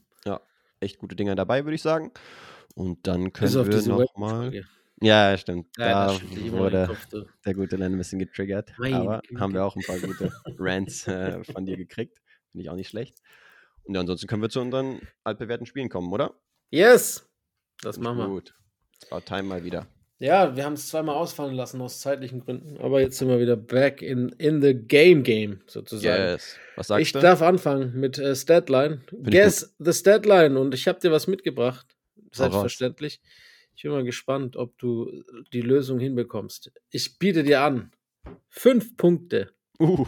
Echt 0.81 0.99
gute 0.99 1.15
Dinger 1.15 1.35
dabei, 1.35 1.65
würde 1.65 1.75
ich 1.75 1.83
sagen. 1.83 2.11
Und 2.75 3.07
dann 3.07 3.35
können 3.35 3.55
auf 3.55 3.67
wir 3.69 3.83
nochmal. 3.83 4.65
Ja, 5.03 5.37
stimmt. 5.39 5.67
Ja, 5.79 6.09
da 6.09 6.19
immer 6.37 6.59
wurde 6.59 6.87
Kopf, 6.87 7.07
der 7.45 7.55
gute 7.55 7.77
Len 7.77 7.93
ein 7.95 7.99
bisschen 7.99 8.19
getriggert. 8.19 8.73
Meine 8.79 8.97
aber 8.97 9.21
Güte. 9.27 9.41
haben 9.41 9.55
wir 9.55 9.65
auch 9.65 9.75
ein 9.77 9.83
paar 9.83 9.99
gute 9.99 10.31
Rants 10.59 11.07
äh, 11.09 11.43
von 11.45 11.65
dir 11.65 11.77
gekriegt. 11.77 12.19
Finde 12.51 12.65
ich 12.65 12.71
auch 12.71 12.77
nicht 12.77 12.89
schlecht. 12.89 13.19
Und 13.85 13.95
ja, 13.95 14.01
ansonsten 14.01 14.27
können 14.27 14.43
wir 14.43 14.51
zu 14.51 14.61
unseren 14.61 15.01
altbewährten 15.25 15.67
Spielen 15.67 15.89
kommen, 15.89 16.13
oder? 16.13 16.35
Yes! 16.71 17.27
Das 17.83 17.99
machen 17.99 18.19
wir. 18.19 18.27
Gut. 18.29 18.55
About 19.11 19.25
time 19.25 19.45
mal 19.45 19.65
wieder. 19.65 19.87
Ja, 20.19 20.55
wir 20.55 20.67
haben 20.67 20.75
es 20.75 20.89
zweimal 20.89 21.15
ausfallen 21.15 21.55
lassen 21.55 21.81
aus 21.81 22.01
zeitlichen 22.01 22.41
Gründen, 22.41 22.77
aber 22.77 23.01
jetzt 23.01 23.17
sind 23.17 23.29
wir 23.29 23.41
wieder 23.41 23.57
back 23.57 24.03
in, 24.03 24.29
in 24.37 24.61
the 24.61 24.75
game 24.75 25.23
game 25.23 25.61
sozusagen. 25.67 26.23
Yes. 26.23 26.59
Was 26.77 26.89
sagst 26.89 27.01
Ich 27.07 27.13
du? 27.13 27.21
darf 27.21 27.41
anfangen 27.41 27.99
mit 27.99 28.19
äh, 28.19 28.37
Statline. 28.37 29.01
ich 29.11 29.31
Guess 29.31 29.75
the 29.79 29.95
Statline 29.95 30.61
und 30.61 30.75
ich 30.75 30.87
habe 30.87 31.01
dir 31.01 31.11
was 31.11 31.27
mitgebracht. 31.27 31.97
Selbstverständlich. 32.33 33.23
Ich 33.81 33.85
bin 33.85 33.93
mal 33.93 34.05
gespannt, 34.05 34.57
ob 34.59 34.77
du 34.77 35.11
die 35.55 35.63
Lösung 35.63 35.99
hinbekommst. 35.99 36.71
Ich 36.91 37.19
biete 37.19 37.43
dir 37.43 37.63
an. 37.63 37.91
Fünf 38.51 38.95
Punkte, 38.99 39.53
Uh. 39.81 40.05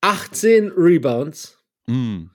18 0.00 0.72
Rebounds, 0.74 1.58
Mm. 1.86 2.28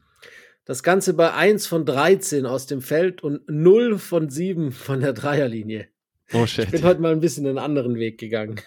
das 0.66 0.84
Ganze 0.84 1.16
bei 1.16 1.34
1 1.34 1.66
von 1.66 1.84
13 1.84 2.46
aus 2.46 2.68
dem 2.68 2.82
Feld 2.84 3.24
und 3.24 3.42
0 3.50 3.98
von 3.98 4.30
7 4.30 4.72
von 4.72 5.00
der 5.02 5.14
Dreierlinie. 5.14 5.88
Oh 6.32 6.44
Ich 6.44 6.58
bin 6.58 6.68
shit. 6.68 6.84
heute 6.84 7.02
mal 7.02 7.12
ein 7.14 7.22
bisschen 7.22 7.48
einen 7.48 7.58
anderen 7.58 7.96
Weg 7.96 8.20
gegangen. 8.20 8.62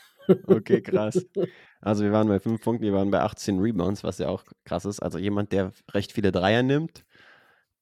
Okay, 0.49 0.83
krass. 0.83 1.25
Also 1.81 2.03
wir 2.03 2.11
waren 2.11 2.27
bei 2.27 2.41
5 2.41 2.61
Punkten, 2.61 2.87
wir 2.87 2.93
waren 2.93 3.13
bei 3.13 3.21
18 3.21 3.61
Rebounds, 3.61 4.03
was 4.03 4.19
ja 4.19 4.29
auch 4.29 4.43
krass 4.65 4.85
ist. 4.85 4.99
Also 4.99 5.19
jemand, 5.19 5.53
der 5.53 5.73
recht 5.93 6.11
viele 6.11 6.33
Dreier 6.33 6.65
nimmt 6.65 7.05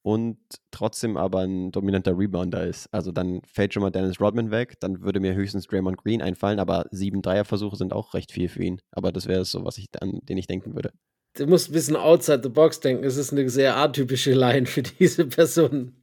und 0.07 0.39
trotzdem 0.71 1.17
aber 1.17 1.41
ein 1.41 1.73
dominanter 1.73 2.17
Rebounder 2.17 2.65
ist. 2.65 2.87
Also 2.95 3.11
dann 3.11 3.43
fällt 3.43 3.75
schon 3.75 3.83
mal 3.83 3.91
Dennis 3.91 4.21
Rodman 4.21 4.53
weg, 4.53 4.79
dann 4.79 5.01
würde 5.01 5.19
mir 5.19 5.35
höchstens 5.35 5.67
Draymond 5.67 5.99
Green 5.99 6.23
einfallen, 6.23 6.61
aber 6.61 6.87
sieben 6.93 7.23
Dreierversuche 7.23 7.75
sind 7.75 7.93
auch 7.93 8.15
recht 8.15 8.31
viel 8.31 8.49
für 8.49 8.63
ihn. 8.63 8.81
Aber 8.93 9.11
das 9.11 9.27
wäre 9.27 9.45
so, 9.45 9.65
was 9.65 9.79
ich 9.79 9.89
an 10.01 10.21
den 10.23 10.39
ich 10.39 10.47
denken 10.47 10.77
würde. 10.77 10.93
Du 11.37 11.49
musst 11.49 11.71
ein 11.71 11.73
bisschen 11.73 11.97
outside 11.97 12.41
the 12.41 12.49
box 12.49 12.79
denken. 12.79 13.03
Es 13.03 13.17
ist 13.17 13.33
eine 13.33 13.51
sehr 13.51 13.77
atypische 13.77 14.33
Line 14.33 14.67
für 14.67 14.85
diese 14.85 15.27
Person. 15.27 15.97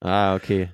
Ah, 0.00 0.36
okay. 0.36 0.68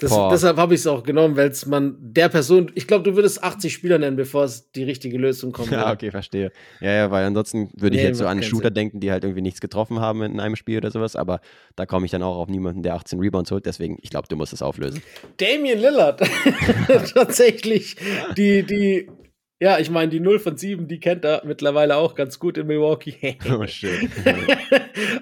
Das, 0.00 0.10
deshalb 0.32 0.56
habe 0.56 0.74
ich 0.74 0.80
es 0.80 0.86
auch 0.88 1.04
genommen, 1.04 1.36
weil 1.36 1.48
es 1.48 1.64
man 1.66 1.96
der 2.00 2.28
Person, 2.28 2.72
ich 2.74 2.88
glaube, 2.88 3.04
du 3.04 3.14
würdest 3.14 3.44
80 3.44 3.72
Spieler 3.72 3.98
nennen, 3.98 4.16
bevor 4.16 4.42
es 4.44 4.72
die 4.72 4.82
richtige 4.82 5.16
Lösung 5.16 5.52
kommt. 5.52 5.70
Ja, 5.70 5.92
okay, 5.92 6.10
verstehe. 6.10 6.50
Ja, 6.80 6.90
ja, 6.92 7.10
weil 7.12 7.24
ansonsten 7.24 7.70
würde 7.76 7.94
ich 7.96 8.02
Nee, 8.02 8.08
jetzt 8.08 8.18
so 8.18 8.26
an 8.26 8.42
Shooter 8.42 8.68
Sinn. 8.68 8.74
denken, 8.74 9.00
die 9.00 9.12
halt 9.12 9.22
irgendwie 9.22 9.42
nichts 9.42 9.60
getroffen 9.60 10.00
haben 10.00 10.22
in 10.22 10.40
einem 10.40 10.56
Spiel 10.56 10.78
oder 10.78 10.90
sowas, 10.90 11.14
aber 11.14 11.40
da 11.76 11.86
komme 11.86 12.04
ich 12.06 12.10
dann 12.10 12.22
auch 12.24 12.36
auf 12.36 12.48
niemanden, 12.48 12.82
der 12.82 12.94
18 12.94 13.20
Rebounds 13.20 13.52
holt, 13.52 13.64
deswegen, 13.64 13.98
ich 14.02 14.10
glaube, 14.10 14.26
du 14.28 14.34
musst 14.34 14.52
es 14.52 14.60
auflösen. 14.62 15.02
Damian 15.36 15.78
Lillard. 15.78 16.20
Tatsächlich, 17.14 17.96
die, 18.36 18.64
die, 18.64 19.08
ja, 19.60 19.78
ich 19.78 19.90
meine, 19.90 20.10
die 20.10 20.18
0 20.18 20.40
von 20.40 20.56
7, 20.56 20.88
die 20.88 20.98
kennt 20.98 21.24
er 21.24 21.42
mittlerweile 21.44 21.96
auch 21.96 22.16
ganz 22.16 22.40
gut 22.40 22.58
in 22.58 22.66
Milwaukee. 22.66 23.38
Oh 23.48 23.64
shit. 23.68 24.10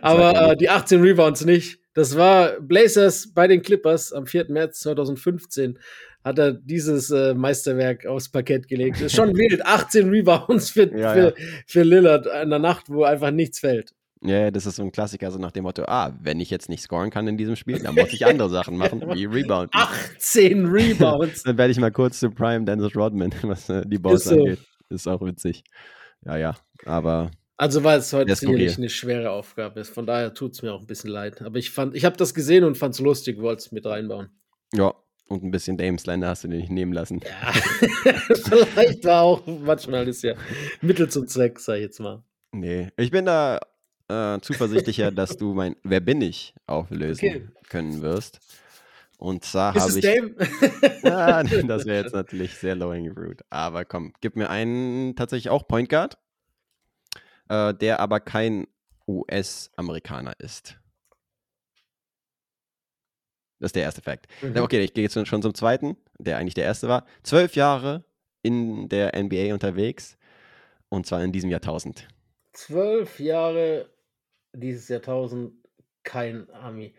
Aber 0.01 0.53
äh, 0.53 0.57
die 0.57 0.71
18 0.71 1.03
Rebounds 1.03 1.45
nicht. 1.45 1.80
Das 1.95 2.16
war 2.16 2.61
Blazers 2.61 3.32
bei 3.32 3.49
den 3.49 3.62
Clippers 3.62 4.12
am 4.12 4.26
4. 4.26 4.47
März 4.49 4.80
2015. 4.80 5.78
Hat 6.22 6.38
er 6.38 6.53
dieses 6.53 7.11
äh, 7.11 7.34
Meisterwerk 7.34 8.07
aufs 8.07 8.28
Parkett 8.28 8.68
gelegt. 8.68 9.01
Ist 9.01 9.16
schon 9.16 9.34
wild. 9.36 9.64
18 9.64 10.11
Rebounds 10.11 10.70
für, 10.70 10.95
Ja, 10.97 11.12
für, 11.14 11.28
ja. 11.28 11.47
für 11.66 11.82
Lillard 11.82 12.26
in 12.43 12.51
der 12.51 12.59
Nacht, 12.59 12.88
wo 12.88 13.05
einfach 13.05 13.30
nichts 13.30 13.61
fällt. 13.61 13.95
Ja, 14.22 14.51
das 14.51 14.66
ist 14.66 14.76
so 14.76 14.82
ein 14.82 14.93
Klassiker, 14.93 15.30
so 15.30 15.38
nach 15.38 15.51
dem 15.51 15.62
Motto, 15.62 15.84
ah, 15.86 16.14
wenn 16.20 16.41
ich 16.41 16.51
jetzt 16.51 16.68
nicht 16.68 16.82
scoren 16.82 17.09
kann 17.09 17.26
in 17.26 17.38
diesem 17.38 17.57
Spiel, 17.57 17.78
dann 17.78 17.95
muss 17.95 18.12
ich 18.12 18.26
andere 18.26 18.51
Sachen 18.51 18.76
machen, 18.76 19.01
wie 19.14 19.24
Rebound. 19.24 19.70
18 19.72 20.66
Rebounds. 20.66 21.43
dann 21.45 21.57
werde 21.57 21.70
ich 21.70 21.80
mal 21.80 21.91
kurz 21.91 22.20
zu 22.20 22.30
Prime 22.30 22.66
Dennis 22.66 22.95
Rodman, 22.95 23.32
was 23.43 23.70
äh, 23.70 23.82
die 23.86 23.99
Boss 23.99 24.24
so. 24.24 24.34
angeht. 24.34 24.59
Ist 24.91 25.09
auch 25.09 25.22
witzig. 25.22 25.64
Ja, 26.26 26.36
ja, 26.36 26.55
aber 26.84 27.30
Also 27.61 27.85
weil 27.85 27.99
es 27.99 28.11
heute 28.15 28.35
sicherlich 28.35 28.79
eine 28.79 28.89
schwere 28.89 29.33
Aufgabe 29.33 29.81
ist. 29.81 29.91
Von 29.91 30.07
daher 30.07 30.33
tut 30.33 30.53
es 30.53 30.63
mir 30.63 30.73
auch 30.73 30.81
ein 30.81 30.87
bisschen 30.87 31.11
leid. 31.11 31.43
Aber 31.43 31.59
ich 31.59 31.71
fand, 31.71 31.95
ich 31.95 32.07
habe 32.07 32.17
das 32.17 32.33
gesehen 32.33 32.65
und 32.65 32.79
fand 32.79 32.95
es 32.95 33.01
lustig, 33.01 33.39
wollte 33.39 33.61
es 33.61 33.71
mit 33.71 33.85
reinbauen. 33.85 34.31
ja, 34.73 34.95
und 35.29 35.45
ein 35.45 35.51
bisschen 35.51 35.77
Dame 35.77 35.99
Slender 35.99 36.29
hast 36.29 36.43
du 36.43 36.49
dir 36.49 36.57
nicht 36.57 36.71
nehmen 36.71 36.95
lassen. 36.95 37.21
Ja, 37.21 37.53
vielleicht 38.73 39.05
war 39.05 39.23
auch 39.23 39.47
manchmal 39.47 40.09
ist 40.09 40.23
ja 40.23 40.35
Mittel 40.81 41.11
zum 41.11 41.29
Zweck, 41.29 41.61
sag 41.61 41.77
ich 41.77 41.83
jetzt 41.83 42.01
mal. 42.01 42.25
Nee, 42.53 42.89
ich 42.97 43.11
bin 43.11 43.27
da 43.27 43.61
äh, 44.09 44.41
zuversichtlicher, 44.41 45.11
dass 45.13 45.37
du 45.37 45.53
mein 45.53 45.77
Wer 45.85 46.01
bin 46.01 46.23
ich 46.23 46.55
auflösen 46.67 47.27
Okay. 47.27 47.49
können 47.69 48.01
wirst. 48.01 48.41
Und 49.19 49.45
zwar 49.45 49.75
habe 49.75 49.99
ich. 49.99 50.01
Dame? 50.01 50.35
Ja, 51.03 51.43
das 51.43 51.85
wäre 51.85 52.05
jetzt 52.05 52.15
natürlich 52.15 52.55
sehr 52.55 52.75
low 52.75 52.91
hanging 52.91 53.13
fruit. 53.13 53.43
Aber 53.51 53.85
komm, 53.85 54.15
gib 54.23 54.35
mir 54.35 54.49
einen 54.49 55.15
tatsächlich 55.15 55.51
auch 55.51 55.69
Point 55.69 55.91
Guard, 55.91 56.17
äh, 57.51 57.75
der 57.75 58.01
aber 58.01 58.21
kein 58.21 58.67
US-Amerikaner 59.07 60.33
ist. 60.39 60.79
Das 63.59 63.69
ist 63.69 63.77
der 63.77 63.83
erste 63.83 64.01
Fakt. 64.01 64.27
Mhm. 64.41 64.57
Okay, 64.57 64.81
ich 64.81 64.95
gehe 64.95 65.05
jetzt 65.05 65.29
schon 65.29 65.43
zum 65.43 65.55
zweiten, 65.55 65.97
der 66.19 66.39
eigentlich 66.39 66.55
der 66.55 66.65
erste 66.65 66.89
war. 66.89 67.05
Zwölf 67.23 67.57
Jahre 67.57 68.05
in 68.43 68.89
der 68.89 69.13
NBA 69.21 69.53
unterwegs 69.53 70.17
und 70.89 71.07
zwar 71.07 71.23
in 71.23 71.33
diesem 71.33 71.51
Jahrtausend. 71.51 72.09
Zwölf 72.53 73.21
Jahre 73.21 73.91
dieses 74.53 74.89
Jahrtausend 74.89 75.53
kein 76.05 76.49
Ami. 76.51 76.95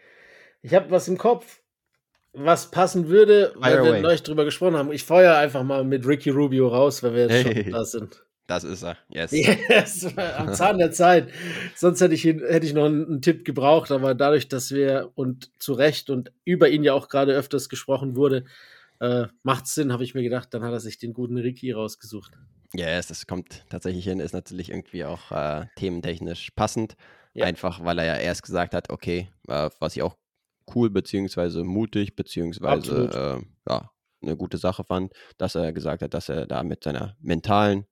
Ich 0.62 0.76
habe 0.76 0.91
was 0.91 1.08
im 1.08 1.18
Kopf, 1.18 1.62
was 2.34 2.70
passen 2.70 3.08
würde, 3.08 3.54
weil 3.56 3.78
Fire 3.78 3.93
wir 3.93 4.02
neulich 4.02 4.22
drüber 4.22 4.45
gesprochen 4.45 4.76
haben. 4.78 4.91
Ich 4.91 5.04
feuer 5.04 5.36
einfach 5.38 5.64
mal 5.64 5.84
mit 5.84 6.06
Ricky 6.06 6.30
Rubio 6.30 6.68
raus, 6.68 7.02
weil 7.02 7.16
wir 7.16 7.22
jetzt 7.28 7.45
Hey. 7.45 7.64
schon 7.64 7.72
da 7.72 7.86
sind. 7.86 8.26
Das 8.52 8.66
ist 8.66 8.84
er. 8.84 8.97
Yes. 9.08 9.32
Yes, 9.32 10.14
am 10.18 10.54
Zahn 10.54 10.78
der 10.78 10.91
Zeit. 10.91 11.32
Sonst 11.74 12.02
hätte 12.02 12.16
ich, 12.16 12.26
hätte 12.26 12.66
ich 12.66 12.74
noch 12.74 12.84
einen, 12.84 13.06
einen 13.06 13.22
Tipp 13.22 13.45
gebraucht, 13.45 13.91
aber 13.91 14.14
dadurch, 14.14 14.49
dass 14.49 14.72
wir 14.72 15.10
und 15.16 15.49
zu 15.58 15.72
Recht 15.72 16.10
und 16.10 16.34
über 16.43 16.68
ihn 16.68 16.84
ja 16.84 16.93
auch 16.93 17.08
gerade 17.08 17.32
öfters 17.32 17.70
gesprochen 17.70 18.18
wurde, 18.18 18.43
äh, 18.99 19.28
macht 19.43 19.68
Sinn, 19.68 19.93
habe 19.93 20.04
ich 20.04 20.16
mir 20.16 20.22
gedacht, 20.22 20.54
dann 20.54 20.66
hat 20.66 20.74
er 20.74 20.82
sich 20.82 20.97
den 20.97 21.14
guten 21.14 21.38
Ricky 21.38 21.72
rausgesucht. 21.72 22.34
Yes, 22.74 23.08
das 23.08 23.26
kommt 23.26 23.64
tatsächlich 23.70 24.04
hin, 24.04 24.20
ist 24.20 24.34
natürlich 24.34 24.70
irgendwie 24.70 25.06
auch 25.06 25.32
äh, 25.32 25.68
thementechnisch 25.78 26.52
passend. 26.52 26.97
Ja. 27.34 27.45
Einfach, 27.45 27.86
weil 27.86 27.99
er 27.99 28.06
ja 28.06 28.16
erst 28.18 28.43
gesagt 28.43 28.74
hat, 28.74 28.89
okay, 28.89 29.30
äh, 29.47 29.70
was 29.80 29.95
ich 29.95 30.02
auch 30.02 30.18
cool 30.76 30.89
beziehungsweise 30.89 31.64
mutig 31.64 32.18
beziehungsweise 32.18 33.39
äh, 33.39 33.72
ja, 33.72 33.91
eine 34.22 34.36
gute 34.36 34.58
Sache 34.58 34.84
fand, 34.84 35.14
dass 35.38 35.56
er 35.56 35.72
gesagt 35.72 36.02
hat, 36.02 36.14
dass 36.14 36.28
er 36.28 36.47
da 36.47 36.64
mit 36.64 36.84
seiner 36.84 37.16
mentalen 37.22 37.86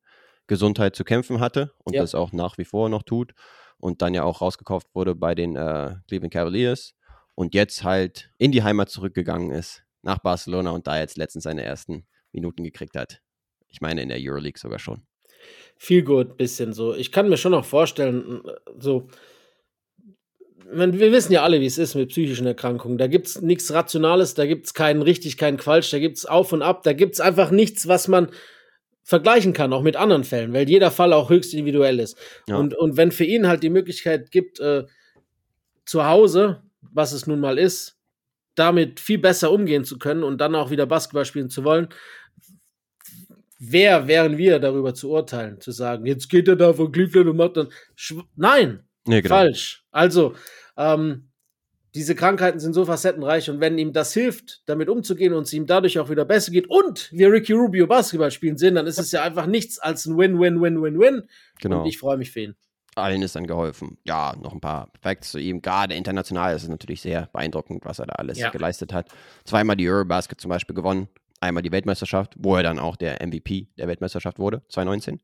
Gesundheit 0.50 0.96
zu 0.96 1.06
kämpfen 1.06 1.40
hatte 1.40 1.72
und 1.86 1.94
Ja. 1.94 2.02
das 2.02 2.14
auch 2.16 2.34
nach 2.34 2.58
wie 2.58 2.66
vor 2.66 2.90
noch 2.90 3.04
tut 3.04 3.34
und 3.78 4.02
dann 4.02 4.14
ja 4.14 4.24
auch 4.24 4.42
rausgekauft 4.42 4.88
wurde 4.94 5.16
bei 5.16 5.36
den 5.36 5.56
äh, 5.56 5.96
Cleveland 6.08 6.34
Cavaliers 6.34 6.96
und 7.36 7.54
jetzt 7.54 7.84
halt 7.86 8.32
in 8.38 8.52
die 8.52 8.64
Heimat 8.64 8.90
zurückgegangen 8.90 9.52
ist, 9.52 9.84
nach 10.02 10.18
Barcelona 10.20 10.72
und 10.72 10.88
da 10.88 11.00
jetzt 11.00 11.18
letztens 11.18 11.44
seine 11.46 11.64
ersten 11.64 12.06
Minuten 12.34 12.64
gekriegt 12.64 12.96
hat. 12.98 13.22
Ich 13.70 13.80
meine 13.80 14.02
in 14.02 14.10
der 14.10 14.18
Euroleague 14.20 14.60
sogar 14.60 14.80
schon. 14.80 15.04
Viel 15.78 16.04
gut, 16.04 16.36
bisschen 16.36 16.74
so. 16.74 16.94
Ich 16.96 17.12
kann 17.12 17.30
mir 17.30 17.38
schon 17.38 17.52
noch 17.54 17.64
vorstellen, 17.66 18.42
so. 18.78 19.08
Man, 20.72 21.00
wir 21.00 21.12
wissen 21.12 21.32
ja 21.32 21.44
alle, 21.44 21.62
wie 21.62 21.66
es 21.66 21.78
ist 21.78 21.96
mit 21.96 22.10
psychischen 22.10 22.46
Erkrankungen. 22.46 22.98
Da 22.98 23.08
gibt 23.08 23.28
es 23.28 23.42
nichts 23.42 23.72
Rationales, 23.74 24.34
da 24.34 24.46
gibt 24.46 24.66
es 24.68 24.74
keinen 24.74 25.02
richtig, 25.02 25.38
keinen 25.38 25.58
Quatsch, 25.58 25.94
da 25.94 26.00
gibt 26.00 26.18
es 26.18 26.26
Auf 26.26 26.52
und 26.54 26.62
Ab, 26.62 26.84
da 26.84 26.94
gibt 26.94 27.14
es 27.16 27.22
einfach 27.22 27.50
nichts, 27.52 27.88
was 27.88 28.08
man 28.08 28.30
vergleichen 29.10 29.54
kann, 29.54 29.74
auch 29.74 29.82
mit 29.82 29.96
anderen 29.96 30.24
Fällen, 30.24 30.54
weil 30.54 30.70
jeder 30.70 30.92
Fall 30.92 31.14
auch 31.14 31.32
höchst 31.32 31.52
individuell 31.54 32.00
ist. 32.00 32.16
Ja. 32.48 32.58
Und, 32.58 32.76
und 32.76 32.96
wenn 32.96 33.12
für 33.12 33.24
ihn 33.24 33.48
halt 33.48 33.64
die 33.64 33.72
Möglichkeit 33.72 34.30
gibt, 34.30 34.60
äh, 34.60 34.86
zu 35.84 36.06
Hause, 36.06 36.62
was 36.82 37.12
es 37.12 37.26
nun 37.26 37.40
mal 37.40 37.58
ist, 37.58 37.98
damit 38.54 39.00
viel 39.00 39.18
besser 39.18 39.52
umgehen 39.52 39.84
zu 39.84 39.98
können 39.98 40.22
und 40.22 40.40
dann 40.40 40.54
auch 40.54 40.70
wieder 40.70 40.86
Basketball 40.86 41.26
spielen 41.26 41.50
zu 41.50 41.64
wollen, 41.64 41.90
wer 43.58 44.08
wären 44.08 44.38
wir 44.38 44.60
darüber 44.60 44.94
zu 44.94 45.10
urteilen, 45.10 45.60
zu 45.60 45.72
sagen, 45.72 46.06
jetzt 46.06 46.30
geht 46.30 46.48
er 46.48 46.56
da 46.56 46.72
von 46.72 46.92
Cleveland 46.92 47.30
und 47.30 47.38
macht 47.38 47.58
dann. 47.58 47.70
Nein, 48.36 48.84
Nee, 49.08 49.24
genau. 49.24 49.36
falsch. 49.36 49.84
Also, 49.90 50.36
ähm, 50.78 51.29
diese 51.96 52.14
Krankheiten 52.16 52.60
sind 52.60 52.74
so 52.74 52.86
facettenreich 52.86 53.50
und 53.50 53.60
wenn 53.60 53.78
ihm 53.78 53.94
das 53.94 54.14
hilft, 54.14 54.62
damit 54.68 54.90
umzugehen 54.90 55.34
und 55.34 55.44
es 55.44 55.54
ihm 55.54 55.66
dadurch 55.66 55.98
auch 56.00 56.10
wieder 56.10 56.26
besser 56.26 56.52
geht 56.52 56.70
und 56.70 57.10
wir 57.12 57.32
Ricky 57.32 57.54
Rubio 57.54 57.88
Basketball 57.88 58.30
spielen 58.32 58.58
sehen, 58.58 58.76
dann 58.76 58.86
ist 58.88 59.00
es 59.00 59.12
ja 59.12 59.24
einfach 59.24 59.46
nichts 59.48 59.80
als 59.80 60.06
ein 60.06 60.18
Win-Win-Win-Win-Win. 60.18 61.24
genau. 61.60 61.82
Und 61.82 61.88
ich 61.88 61.98
freue 61.98 62.18
mich 62.18 62.32
für 62.32 62.42
ihn. 62.42 62.56
Allen 62.96 63.22
ist 63.22 63.36
dann 63.36 63.48
geholfen. 63.48 63.98
Ja, 64.04 64.36
noch 64.42 64.52
ein 64.54 64.60
paar 64.62 64.92
Facts 65.02 65.32
zu 65.32 65.40
ihm. 65.40 65.62
Gerade 65.62 65.96
international 65.96 66.56
ist 66.56 66.64
es 66.64 66.70
natürlich 66.70 67.02
sehr 67.02 67.28
beeindruckend, 67.32 67.86
was 67.86 68.00
er 68.00 68.08
da 68.08 68.14
alles 68.16 68.38
Ja. 68.40 68.50
geleistet 68.50 68.92
hat. 68.94 69.08
Zweimal 69.46 69.76
die 69.78 69.90
Eurobasket 69.90 70.42
zum 70.42 70.50
Beispiel 70.50 70.76
gewonnen. 70.76 71.08
Einmal 71.40 71.64
die 71.64 71.72
Weltmeisterschaft, 71.72 72.34
wo 72.38 72.56
er 72.58 72.64
dann 72.64 72.78
auch 72.80 72.98
der 72.98 73.22
MVP 73.26 73.70
der 73.78 73.88
Weltmeisterschaft 73.88 74.38
wurde, 74.40 74.62
2019. 74.70 75.22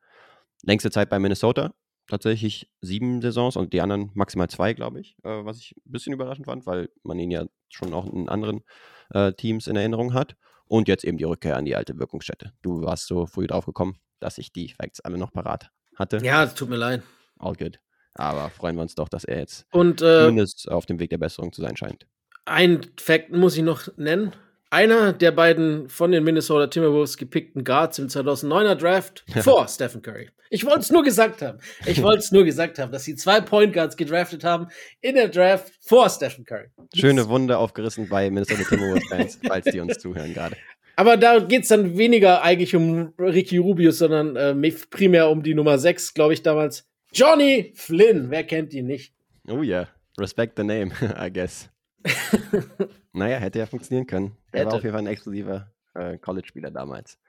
Längste 0.64 0.90
Zeit 0.90 1.10
bei 1.10 1.20
Minnesota. 1.20 1.74
Tatsächlich 2.08 2.70
sieben 2.82 3.22
Saisons 3.22 3.56
und 3.56 3.74
die 3.74 3.82
anderen 3.82 4.12
maximal 4.14 4.48
zwei, 4.50 4.74
glaube 4.74 5.00
ich. 5.00 5.16
Äh, 5.24 5.44
was 5.44 5.58
ich 5.58 5.76
ein 5.86 5.92
bisschen 5.92 6.14
überraschend 6.14 6.46
fand, 6.46 6.66
weil 6.66 6.90
man 7.04 7.18
ihn 7.20 7.32
ja 7.32 7.46
schon 7.70 7.94
auch 7.94 8.06
in 8.12 8.30
anderen 8.30 8.64
äh, 9.10 9.34
Teams 9.34 9.68
in 9.68 9.76
Erinnerung 9.76 10.14
hat. 10.14 10.36
Und 10.68 10.88
jetzt 10.88 11.04
eben 11.04 11.18
die 11.18 11.24
Rückkehr 11.26 11.58
an 11.58 11.66
die 11.66 11.76
alte 11.76 11.98
Wirkungsstätte. 12.00 12.52
Du 12.64 12.82
warst 12.82 13.08
so 13.08 13.26
früh 13.28 13.46
drauf 13.46 13.66
gekommen, 13.66 13.98
dass 14.20 14.38
ich 14.40 14.52
die 14.52 14.70
Facts 14.70 15.00
alle 15.00 15.18
noch 15.18 15.32
parat 15.32 15.70
hatte. 15.96 16.18
Ja, 16.24 16.44
es 16.44 16.56
tut 16.56 16.70
mir 16.70 16.78
leid. 16.78 17.04
All 17.38 17.54
good. 17.54 17.80
Aber 18.16 18.50
freuen 18.50 18.76
wir 18.76 18.82
uns 18.82 18.96
doch, 18.96 19.10
dass 19.10 19.26
er 19.26 19.40
jetzt 19.40 19.66
Und 19.72 20.02
äh, 20.02 20.22
zumindest 20.22 20.70
auf 20.72 20.86
dem 20.86 21.00
Weg 21.00 21.10
der 21.12 21.18
Besserung 21.20 21.52
zu 21.54 21.62
sein 21.62 21.76
scheint. 21.78 22.08
ein 22.46 22.82
Fact 22.98 23.32
muss 23.32 23.58
ich 23.58 23.64
noch 23.64 23.88
nennen. 23.98 24.34
Einer 24.70 25.14
der 25.14 25.32
beiden 25.32 25.90
von 25.90 26.12
den 26.12 26.24
Minnesota 26.24 26.68
Timberwolves 26.68 27.18
gepickten 27.18 27.64
Guards 27.64 28.00
im 28.00 28.08
2009er 28.08 28.76
Draft 28.76 29.24
vor 29.42 29.68
Stephen 29.68 30.02
Curry. 30.02 30.30
Ich 30.50 30.66
wollte 30.66 30.80
es 30.80 30.92
nur 30.92 31.04
gesagt 31.04 31.42
haben. 31.42 31.60
Ich 31.86 32.02
wollte 32.02 32.20
es 32.20 32.32
nur 32.32 32.44
gesagt 32.44 32.80
haben, 32.80 32.92
dass 32.92 33.04
sie 33.04 33.16
zwei 33.16 33.42
Point 33.42 33.74
Guards 33.74 33.98
gedraftet 33.98 34.44
haben 34.44 34.68
in 35.02 35.16
der 35.16 35.28
Draft 35.28 35.74
vor 35.82 36.10
Stephen 36.10 36.46
Curry. 36.46 36.68
Schöne 36.94 37.28
Wunde 37.30 37.58
aufgerissen 37.58 38.08
bei 38.10 38.30
Minnesota 38.30 38.64
Timberwolves-Fans, 38.64 39.40
falls 39.46 39.66
die 39.66 39.80
uns 39.80 39.98
zuhören 39.98 40.34
gerade. 40.34 40.56
Aber 40.96 41.18
da 41.18 41.40
geht 41.40 41.64
es 41.64 41.70
dann 41.70 41.98
weniger 41.98 42.42
eigentlich 42.42 42.76
um 42.76 43.14
Ricky 43.20 43.58
Rubio, 43.58 43.92
sondern 43.92 44.36
äh, 44.36 44.72
primär 44.90 45.30
um 45.30 45.44
die 45.44 45.54
Nummer 45.54 45.78
6, 45.78 46.14
glaube 46.14 46.34
ich, 46.34 46.42
damals. 46.42 46.88
Johnny 47.12 47.74
Flynn. 47.76 48.30
Wer 48.30 48.44
kennt 48.44 48.74
ihn 48.74 48.88
nicht? 48.88 49.14
Oh 49.48 49.62
ja, 49.62 49.88
respect 50.18 50.58
the 50.58 50.64
name, 50.64 50.92
I 51.20 51.32
guess. 51.32 51.70
naja, 53.16 53.38
hätte 53.38 53.60
ja 53.60 53.66
funktionieren 53.66 54.08
können. 54.08 54.38
Er 54.52 54.66
war 54.66 54.74
auf 54.74 54.84
jeden 54.84 54.94
Fall 54.94 55.04
ein 55.04 55.08
exklusiver 55.08 55.72
äh, 55.94 56.18
College-Spieler 56.18 56.72
damals, 56.72 57.20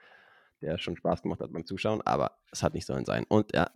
der 0.61 0.77
schon 0.77 0.97
Spaß 0.97 1.21
gemacht 1.21 1.39
hat 1.39 1.51
beim 1.51 1.65
Zuschauen, 1.65 2.01
aber 2.01 2.37
es 2.51 2.63
hat 2.63 2.73
nicht 2.73 2.85
sollen 2.85 3.05
sein. 3.05 3.25
Und 3.27 3.53
ja, 3.55 3.69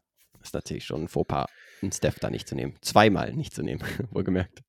ist 0.44 0.54
natürlich 0.54 0.86
schon 0.86 1.04
ein 1.04 1.08
Fauxpas, 1.08 1.48
einen 1.82 1.92
Steph 1.92 2.20
da 2.20 2.30
nicht 2.30 2.48
zu 2.48 2.56
nehmen. 2.56 2.76
Zweimal 2.82 3.34
nicht 3.34 3.54
zu 3.54 3.64
nehmen, 3.64 3.84
wohlgemerkt. 4.12 4.62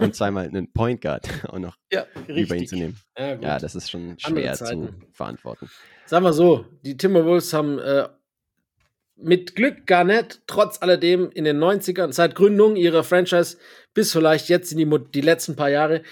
Und 0.00 0.14
zweimal 0.14 0.46
einen 0.46 0.72
Point 0.72 1.00
Guard 1.00 1.28
auch 1.48 1.58
noch 1.58 1.76
Ja, 1.90 2.06
über 2.26 2.56
ihn 2.56 2.66
zu 2.66 2.76
nehmen. 2.76 2.98
Ja. 3.16 3.34
Ja, 3.34 3.58
das 3.58 3.74
ist 3.74 3.90
schon 3.90 4.18
schwer 4.18 4.54
zu 4.54 4.94
verantworten. 5.12 5.70
Sagen 6.06 6.24
wir 6.24 6.32
so, 6.32 6.66
die 6.82 6.96
Timberwolves 6.96 7.52
haben 7.52 7.78
äh, 7.78 8.08
mit 9.16 9.54
Glück 9.54 9.86
Garnett 9.86 10.42
trotz 10.46 10.80
alledem 10.82 11.30
in 11.30 11.44
den 11.44 11.58
90ern, 11.58 12.12
seit 12.12 12.34
Gründung 12.34 12.76
ihrer 12.76 13.04
Franchise 13.04 13.58
bis 13.94 14.12
vielleicht 14.12 14.48
jetzt 14.48 14.72
in 14.72 14.78
die, 14.78 15.04
die 15.14 15.20
letzten 15.20 15.56
paar 15.56 15.70
Jahre, 15.70 16.02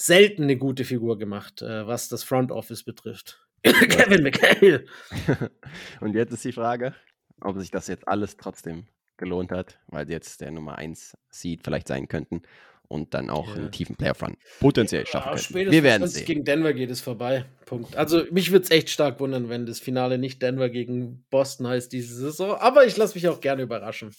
selten 0.00 0.44
eine 0.44 0.56
gute 0.56 0.84
Figur 0.84 1.18
gemacht, 1.18 1.60
äh, 1.62 1.86
was 1.86 2.08
das 2.08 2.22
Front 2.22 2.52
Office 2.52 2.84
betrifft. 2.84 3.44
Kevin 3.64 4.22
McHale. 4.22 4.84
Und 6.00 6.14
jetzt 6.14 6.32
ist 6.32 6.44
die 6.44 6.52
Frage, 6.52 6.94
ob 7.40 7.58
sich 7.58 7.70
das 7.70 7.88
jetzt 7.88 8.06
alles 8.06 8.36
trotzdem 8.36 8.86
gelohnt 9.16 9.50
hat, 9.50 9.78
weil 9.88 10.06
sie 10.06 10.12
jetzt 10.12 10.40
der 10.40 10.52
Nummer 10.52 10.78
1 10.78 11.16
Seed 11.30 11.62
vielleicht 11.64 11.88
sein 11.88 12.06
könnten 12.06 12.42
und 12.86 13.12
dann 13.14 13.28
auch 13.30 13.48
Ja. 13.48 13.54
einen 13.56 13.72
tiefen 13.72 13.96
Playoff-Run 13.96 14.36
potenziell 14.60 15.04
schaffen 15.06 15.58
Ja, 15.58 15.70
Wir 15.72 15.82
werden 15.82 16.04
es 16.04 16.14
sehen. 16.14 16.24
gegen 16.26 16.44
Denver 16.44 16.72
geht, 16.72 16.88
ist 16.88 17.00
vorbei. 17.00 17.44
Punkt. 17.66 17.96
Also 17.96 18.22
mich 18.30 18.52
würde 18.52 18.64
es 18.64 18.70
echt 18.70 18.88
stark 18.90 19.18
wundern, 19.20 19.48
wenn 19.48 19.66
das 19.66 19.80
Finale 19.80 20.16
nicht 20.18 20.40
Denver 20.40 20.70
gegen 20.70 21.24
Boston 21.30 21.66
heißt 21.66 21.92
diese 21.92 22.14
Saison. 22.14 22.56
Aber 22.56 22.86
ich 22.86 22.96
lasse 22.96 23.14
mich 23.16 23.26
auch 23.28 23.40
gerne 23.40 23.62
überraschen. 23.62 24.14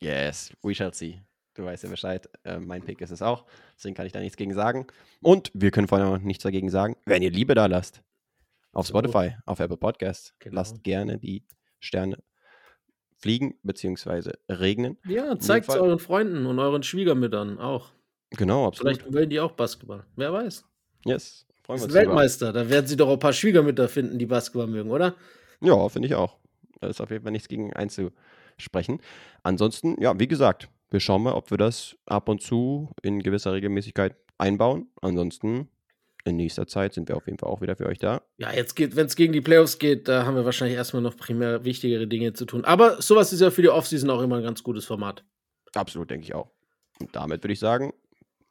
Yes, 0.00 0.50
we 0.62 0.74
shall 0.74 0.92
see. 0.92 1.20
Du 1.54 1.64
weißt 1.64 1.84
ja 1.84 1.90
Bescheid. 1.90 2.28
Äh, 2.44 2.58
mein 2.58 2.82
Pick 2.82 3.00
ist 3.00 3.10
es 3.10 3.22
auch. 3.22 3.44
Deswegen 3.76 3.94
kann 3.94 4.06
ich 4.06 4.12
da 4.12 4.20
nichts 4.20 4.36
gegen 4.36 4.54
sagen. 4.54 4.86
Und 5.20 5.50
wir 5.54 5.70
können 5.70 5.88
vor 5.88 5.98
allem 5.98 6.08
auch 6.08 6.18
nichts 6.18 6.42
dagegen 6.42 6.70
sagen, 6.70 6.96
wenn 7.04 7.22
ihr 7.22 7.30
Liebe 7.30 7.54
da 7.54 7.66
lasst. 7.66 8.02
Auf. 8.72 8.86
Spotify, 8.86 9.36
auf 9.44 9.60
Apple 9.60 9.76
Podcast. 9.76 10.34
Genau. 10.38 10.56
Lasst 10.56 10.82
gerne 10.82 11.18
die 11.18 11.44
Sterne 11.78 12.18
fliegen 13.18 13.54
bzw. 13.62 14.32
regnen. 14.48 14.98
Ja, 15.06 15.38
zeigt 15.38 15.68
es 15.68 15.76
euren 15.76 15.98
Freunden 15.98 16.46
und 16.46 16.58
euren 16.58 16.82
Schwiegermüttern 16.82 17.58
auch. 17.58 17.92
Genau, 18.30 18.66
absolut. 18.66 18.96
Vielleicht 18.96 19.12
wollen 19.12 19.28
die 19.28 19.40
auch 19.40 19.52
Basketball. 19.52 20.04
Wer 20.16 20.32
weiß. 20.32 20.64
Yes. 21.04 21.46
Freuen 21.62 21.80
wir 21.80 21.84
uns 21.84 21.94
Weltmeister. 21.94 22.52
Da 22.52 22.68
werden 22.68 22.86
sie 22.86 22.96
doch 22.96 23.10
ein 23.10 23.18
paar 23.18 23.32
Schwiegermütter 23.34 23.88
finden, 23.88 24.18
die 24.18 24.26
Basketball 24.26 24.66
mögen, 24.66 24.90
oder? 24.90 25.14
Ja, 25.60 25.88
finde 25.88 26.08
ich 26.08 26.14
auch. 26.14 26.38
Da 26.80 26.88
ist 26.88 27.00
auf 27.00 27.10
jeden 27.10 27.22
Fall 27.22 27.32
nichts 27.32 27.48
gegen 27.48 27.72
einzusprechen. 27.74 29.00
Ansonsten, 29.42 30.00
ja, 30.00 30.18
wie 30.18 30.26
gesagt, 30.26 30.68
wir 30.92 31.00
schauen 31.00 31.22
mal, 31.22 31.32
ob 31.32 31.50
wir 31.50 31.58
das 31.58 31.96
ab 32.06 32.28
und 32.28 32.42
zu 32.42 32.90
in 33.02 33.20
gewisser 33.22 33.52
Regelmäßigkeit 33.52 34.14
einbauen. 34.38 34.88
Ansonsten 35.00 35.68
in 36.24 36.36
nächster 36.36 36.66
Zeit 36.66 36.94
sind 36.94 37.08
wir 37.08 37.16
auf 37.16 37.26
jeden 37.26 37.38
Fall 37.38 37.48
auch 37.48 37.60
wieder 37.60 37.76
für 37.76 37.86
euch 37.86 37.98
da. 37.98 38.22
Ja, 38.36 38.52
jetzt 38.52 38.74
geht, 38.76 38.94
wenn 38.94 39.06
es 39.06 39.16
gegen 39.16 39.32
die 39.32 39.40
Playoffs 39.40 39.78
geht, 39.78 40.06
da 40.06 40.24
haben 40.24 40.36
wir 40.36 40.44
wahrscheinlich 40.44 40.76
erstmal 40.76 41.02
noch 41.02 41.16
primär 41.16 41.64
wichtigere 41.64 42.06
Dinge 42.06 42.32
zu 42.32 42.44
tun. 42.44 42.64
Aber 42.64 43.02
sowas 43.02 43.32
ist 43.32 43.40
ja 43.40 43.50
für 43.50 43.62
die 43.62 43.70
Offseason 43.70 44.10
auch 44.10 44.20
immer 44.20 44.36
ein 44.36 44.42
ganz 44.42 44.62
gutes 44.62 44.84
Format. 44.84 45.24
Absolut, 45.74 46.10
denke 46.10 46.24
ich 46.24 46.34
auch. 46.34 46.50
Und 47.00 47.16
damit 47.16 47.42
würde 47.42 47.54
ich 47.54 47.58
sagen, 47.58 47.92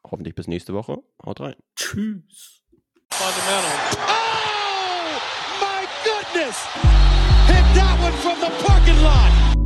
hoffentlich 0.04 0.36
bis 0.36 0.48
nächste 0.48 0.74
Woche. 0.74 0.98
Haut 1.24 1.40
rein. 1.40 1.56
Tschüss. 1.76 2.64
Oh, 3.12 3.26
my 5.60 5.86
goodness! 6.04 6.58
Hit 7.48 7.66
that 7.76 8.00
one 8.02 8.14
from 8.14 8.40
the 8.40 8.50
parking 8.66 9.02
lot. 9.04 9.61